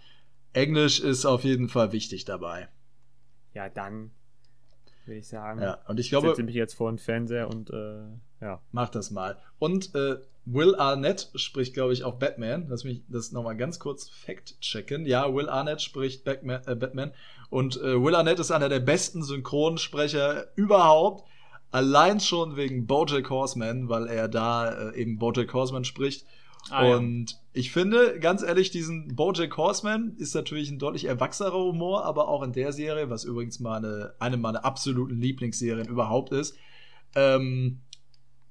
Englisch 0.55 1.01
ist 1.01 1.27
auf 1.27 1.45
jeden 1.45 1.69
Fall 1.69 1.93
wichtig 1.93 2.25
dabei. 2.25 2.69
Ja, 3.53 3.69
dann. 3.69 4.11
würde 5.05 5.19
ich 5.19 5.29
sagen. 5.29 5.61
Ja, 5.61 5.79
und 5.87 6.01
ich 6.01 6.09
glaube. 6.09 6.29
Setze 6.29 6.43
mich 6.43 6.55
jetzt 6.55 6.75
vor 6.75 6.91
den 6.91 6.99
Fernseher 6.99 7.49
und 7.49 7.71
äh, 7.71 8.05
ja. 8.41 8.61
Mach 8.73 8.89
das 8.89 9.11
mal. 9.11 9.39
Und 9.59 9.95
äh, 9.95 10.17
Will 10.45 10.75
Arnett 10.77 11.31
spricht, 11.35 11.73
glaube 11.75 11.95
ich, 11.95 12.05
auch 12.05 12.17
Batman. 12.19 12.67
Lass 12.69 12.85
mich 12.85 13.03
das 13.09 13.33
nochmal 13.33 13.57
ganz 13.57 13.79
kurz 13.79 14.09
fact-checken. 14.09 15.07
Ja, 15.07 15.35
Will 15.35 15.49
Arnett 15.49 15.81
spricht 15.81 16.25
Batman. 16.25 16.61
Äh, 16.67 16.75
Batman. 16.75 17.13
Und 17.49 17.77
äh, 17.81 18.03
Will 18.03 18.15
Arnett 18.15 18.39
ist 18.39 18.51
einer 18.51 18.69
der 18.69 18.81
besten 18.81 19.23
Synchronsprecher 19.23 20.49
überhaupt. 20.57 21.27
Allein 21.71 22.21
schon 22.21 22.57
wegen 22.57 22.87
Bojack 22.87 23.31
Horseman, 23.31 23.89
weil 23.89 24.07
er 24.07 24.29
da 24.29 24.91
äh, 24.91 25.01
eben 25.01 25.19
Bojack 25.19 25.53
Horseman 25.53 25.85
spricht. 25.85 26.27
Ah, 26.71 26.87
und 26.87 27.33
ja. 27.33 27.37
ich 27.53 27.73
finde, 27.73 28.19
ganz 28.21 28.43
ehrlich, 28.43 28.71
diesen 28.71 29.15
Bojack 29.17 29.57
Horseman 29.57 30.15
ist 30.17 30.35
natürlich 30.35 30.71
ein 30.71 30.79
deutlich 30.79 31.05
erwachsener 31.05 31.53
Humor, 31.53 32.05
aber 32.05 32.29
auch 32.29 32.43
in 32.43 32.53
der 32.53 32.73
Serie, 32.73 33.11
was 33.11 33.25
übrigens 33.25 33.61
meine, 33.61 34.15
eine 34.19 34.37
meiner 34.37 34.65
absoluten 34.65 35.21
Lieblingsserien 35.21 35.89
überhaupt 35.89 36.33
ist, 36.33 36.57
ähm, 37.15 37.81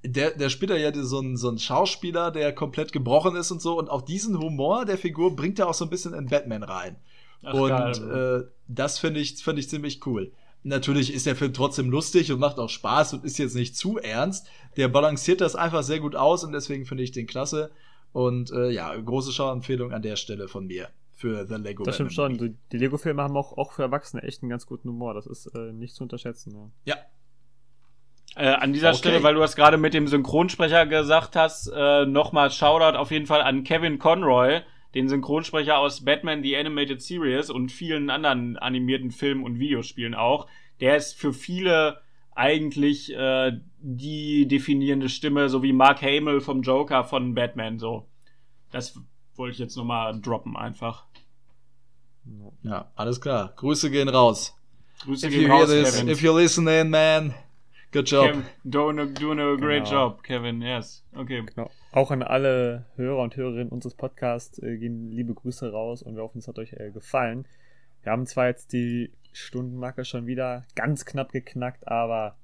der, 0.06 0.32
der 0.32 0.50
spielt 0.50 0.72
ja 0.72 0.94
so 1.04 1.20
ein, 1.22 1.38
so 1.38 1.50
ein 1.50 1.58
Schauspieler, 1.58 2.30
der 2.30 2.54
komplett 2.54 2.92
gebrochen 2.92 3.36
ist 3.36 3.52
und 3.52 3.62
so. 3.62 3.78
Und 3.78 3.90
auch 3.90 4.02
diesen 4.02 4.38
Humor 4.38 4.86
der 4.86 4.98
Figur 4.98 5.36
bringt 5.36 5.60
er 5.60 5.70
auch 5.70 5.74
so 5.74 5.86
ein 5.86 5.90
bisschen 5.90 6.14
in 6.14 6.28
Batman 6.28 6.64
rein. 6.64 6.98
Ach, 7.42 7.54
und 7.54 7.72
äh, 7.72 8.44
das 8.68 9.00
finde 9.00 9.22
ich, 9.22 9.42
find 9.44 9.60
ich 9.60 9.70
ziemlich 9.70 10.06
cool. 10.06 10.32
Natürlich 10.64 11.14
ist 11.14 11.26
der 11.26 11.36
Film 11.36 11.54
trotzdem 11.54 11.90
lustig 11.90 12.32
und 12.32 12.40
macht 12.40 12.58
auch 12.58 12.70
Spaß 12.70 13.14
und 13.14 13.26
ist 13.26 13.38
jetzt 13.38 13.56
nicht 13.56 13.76
zu 13.76 13.98
ernst. 13.98 14.48
Der 14.78 14.88
balanciert 14.88 15.42
das 15.42 15.56
einfach 15.56 15.84
sehr 15.84 16.00
gut 16.00 16.16
aus 16.16 16.44
und 16.44 16.54
deswegen 16.54 16.86
finde 16.86 17.04
ich 17.04 17.12
den 17.12 17.28
klasse. 17.28 17.72
Und 18.14 18.52
äh, 18.52 18.70
ja, 18.70 18.96
große 18.96 19.32
Schauempfehlung 19.32 19.92
an 19.92 20.02
der 20.02 20.16
Stelle 20.16 20.48
von 20.48 20.68
mir 20.68 20.88
für 21.16 21.46
The 21.46 21.56
Lego. 21.56 21.84
Das 21.84 21.96
stimmt 21.96 22.14
schon. 22.14 22.38
Die, 22.38 22.56
die 22.72 22.78
Lego-Filme 22.78 23.22
haben 23.22 23.36
auch, 23.36 23.58
auch 23.58 23.74
für 23.74 23.82
Erwachsene 23.82 24.24
echt 24.24 24.44
einen 24.44 24.50
ganz 24.50 24.66
guten 24.66 24.90
Humor. 24.90 25.14
Das 25.14 25.26
ist 25.26 25.48
äh, 25.48 25.74
nicht 25.74 25.96
zu 25.96 26.04
unterschätzen. 26.04 26.72
Ja, 26.86 26.96
ja 26.96 26.98
äh, 28.36 28.48
an 28.48 28.74
dieser 28.74 28.90
okay. 28.90 28.98
Stelle, 28.98 29.24
weil 29.24 29.36
du 29.36 29.40
das 29.40 29.56
gerade 29.56 29.78
mit 29.78 29.94
dem 29.94 30.08
Synchronsprecher 30.08 30.86
gesagt 30.86 31.36
hast, 31.36 31.72
äh, 31.74 32.06
nochmal 32.06 32.52
Shoutout 32.52 32.98
auf 32.98 33.12
jeden 33.12 33.26
Fall 33.26 33.42
an 33.42 33.64
Kevin 33.64 34.00
Conroy, 34.00 34.62
den 34.96 35.08
Synchronsprecher 35.08 35.78
aus 35.78 36.04
Batman 36.04 36.44
The 36.44 36.58
Animated 36.58 37.02
Series 37.02 37.50
und 37.50 37.72
vielen 37.72 38.10
anderen 38.10 38.58
animierten 38.58 39.12
Filmen 39.12 39.44
und 39.44 39.60
Videospielen 39.60 40.16
auch. 40.16 40.48
Der 40.80 40.98
ist 40.98 41.14
für 41.14 41.34
viele 41.34 42.02
eigentlich 42.36 43.14
äh, 43.14 43.60
die 43.80 44.48
definierende 44.48 45.10
Stimme, 45.10 45.50
so 45.50 45.64
wie 45.64 45.74
Mark 45.74 46.02
Hamill 46.02 46.42
vom 46.42 46.62
Joker 46.62 47.04
von 47.04 47.36
Batman. 47.36 47.80
So, 47.80 48.08
das 48.72 49.00
wollte 49.36 49.54
ich 49.54 49.60
jetzt 49.60 49.76
nochmal 49.76 50.20
droppen 50.20 50.56
einfach. 50.56 51.06
Ja, 52.64 52.92
alles 52.96 53.20
klar. 53.20 53.54
Grüße 53.56 53.92
gehen 53.92 54.10
raus. 54.10 54.56
Grüße 55.02 55.28
if 55.28 55.34
gehen 55.34 55.52
raus, 55.52 55.70
this, 55.70 55.96
Kevin. 55.96 56.10
If 56.10 56.22
you're 56.22 56.40
listening, 56.40 56.90
man. 56.90 57.34
Good 57.92 58.10
job. 58.10 58.28
Kevin, 58.28 58.46
doing 58.64 59.00
a, 59.00 59.06
doing 59.06 59.40
a 59.40 59.56
great 59.56 59.84
genau. 59.84 60.08
job, 60.08 60.24
Kevin, 60.24 60.62
yes. 60.62 61.04
Okay. 61.16 61.44
Genau. 61.46 61.70
Auch 61.92 62.10
an 62.10 62.24
alle 62.24 62.86
Hörer 62.96 63.22
und 63.22 63.36
Hörerinnen 63.36 63.70
unseres 63.70 63.94
Podcasts 63.94 64.58
äh, 64.60 64.78
gehen 64.78 65.12
liebe 65.12 65.34
Grüße 65.34 65.72
raus 65.72 66.02
und 66.02 66.16
wir 66.16 66.24
hoffen, 66.24 66.40
es 66.40 66.48
hat 66.48 66.58
euch 66.58 66.74
äh, 66.74 66.90
gefallen. 66.92 67.46
Wir 68.02 68.12
haben 68.12 68.26
zwar 68.26 68.48
jetzt 68.48 68.74
die 68.74 69.12
Stundenmarke 69.34 70.06
schon 70.06 70.26
wieder 70.28 70.66
ganz 70.76 71.06
knapp 71.06 71.32
geknackt, 71.32 71.88
aber 71.88 72.38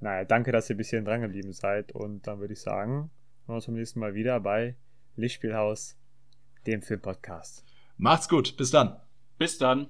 naja, 0.00 0.24
danke, 0.24 0.52
dass 0.52 0.70
ihr 0.70 0.76
bis 0.76 0.90
hierhin 0.90 1.04
dran 1.04 1.20
geblieben 1.20 1.52
seid 1.52 1.92
und 1.92 2.26
dann 2.26 2.40
würde 2.40 2.54
ich 2.54 2.60
sagen, 2.60 2.92
hören 2.92 3.10
wir 3.46 3.54
uns 3.56 3.66
beim 3.66 3.74
nächsten 3.74 4.00
Mal 4.00 4.14
wieder 4.14 4.40
bei 4.40 4.76
Lichtspielhaus, 5.16 5.98
dem 6.66 6.82
Filmpodcast. 6.82 7.64
Macht's 7.96 8.28
gut, 8.28 8.56
bis 8.56 8.70
dann. 8.70 8.98
Bis 9.38 9.58
dann. 9.58 9.88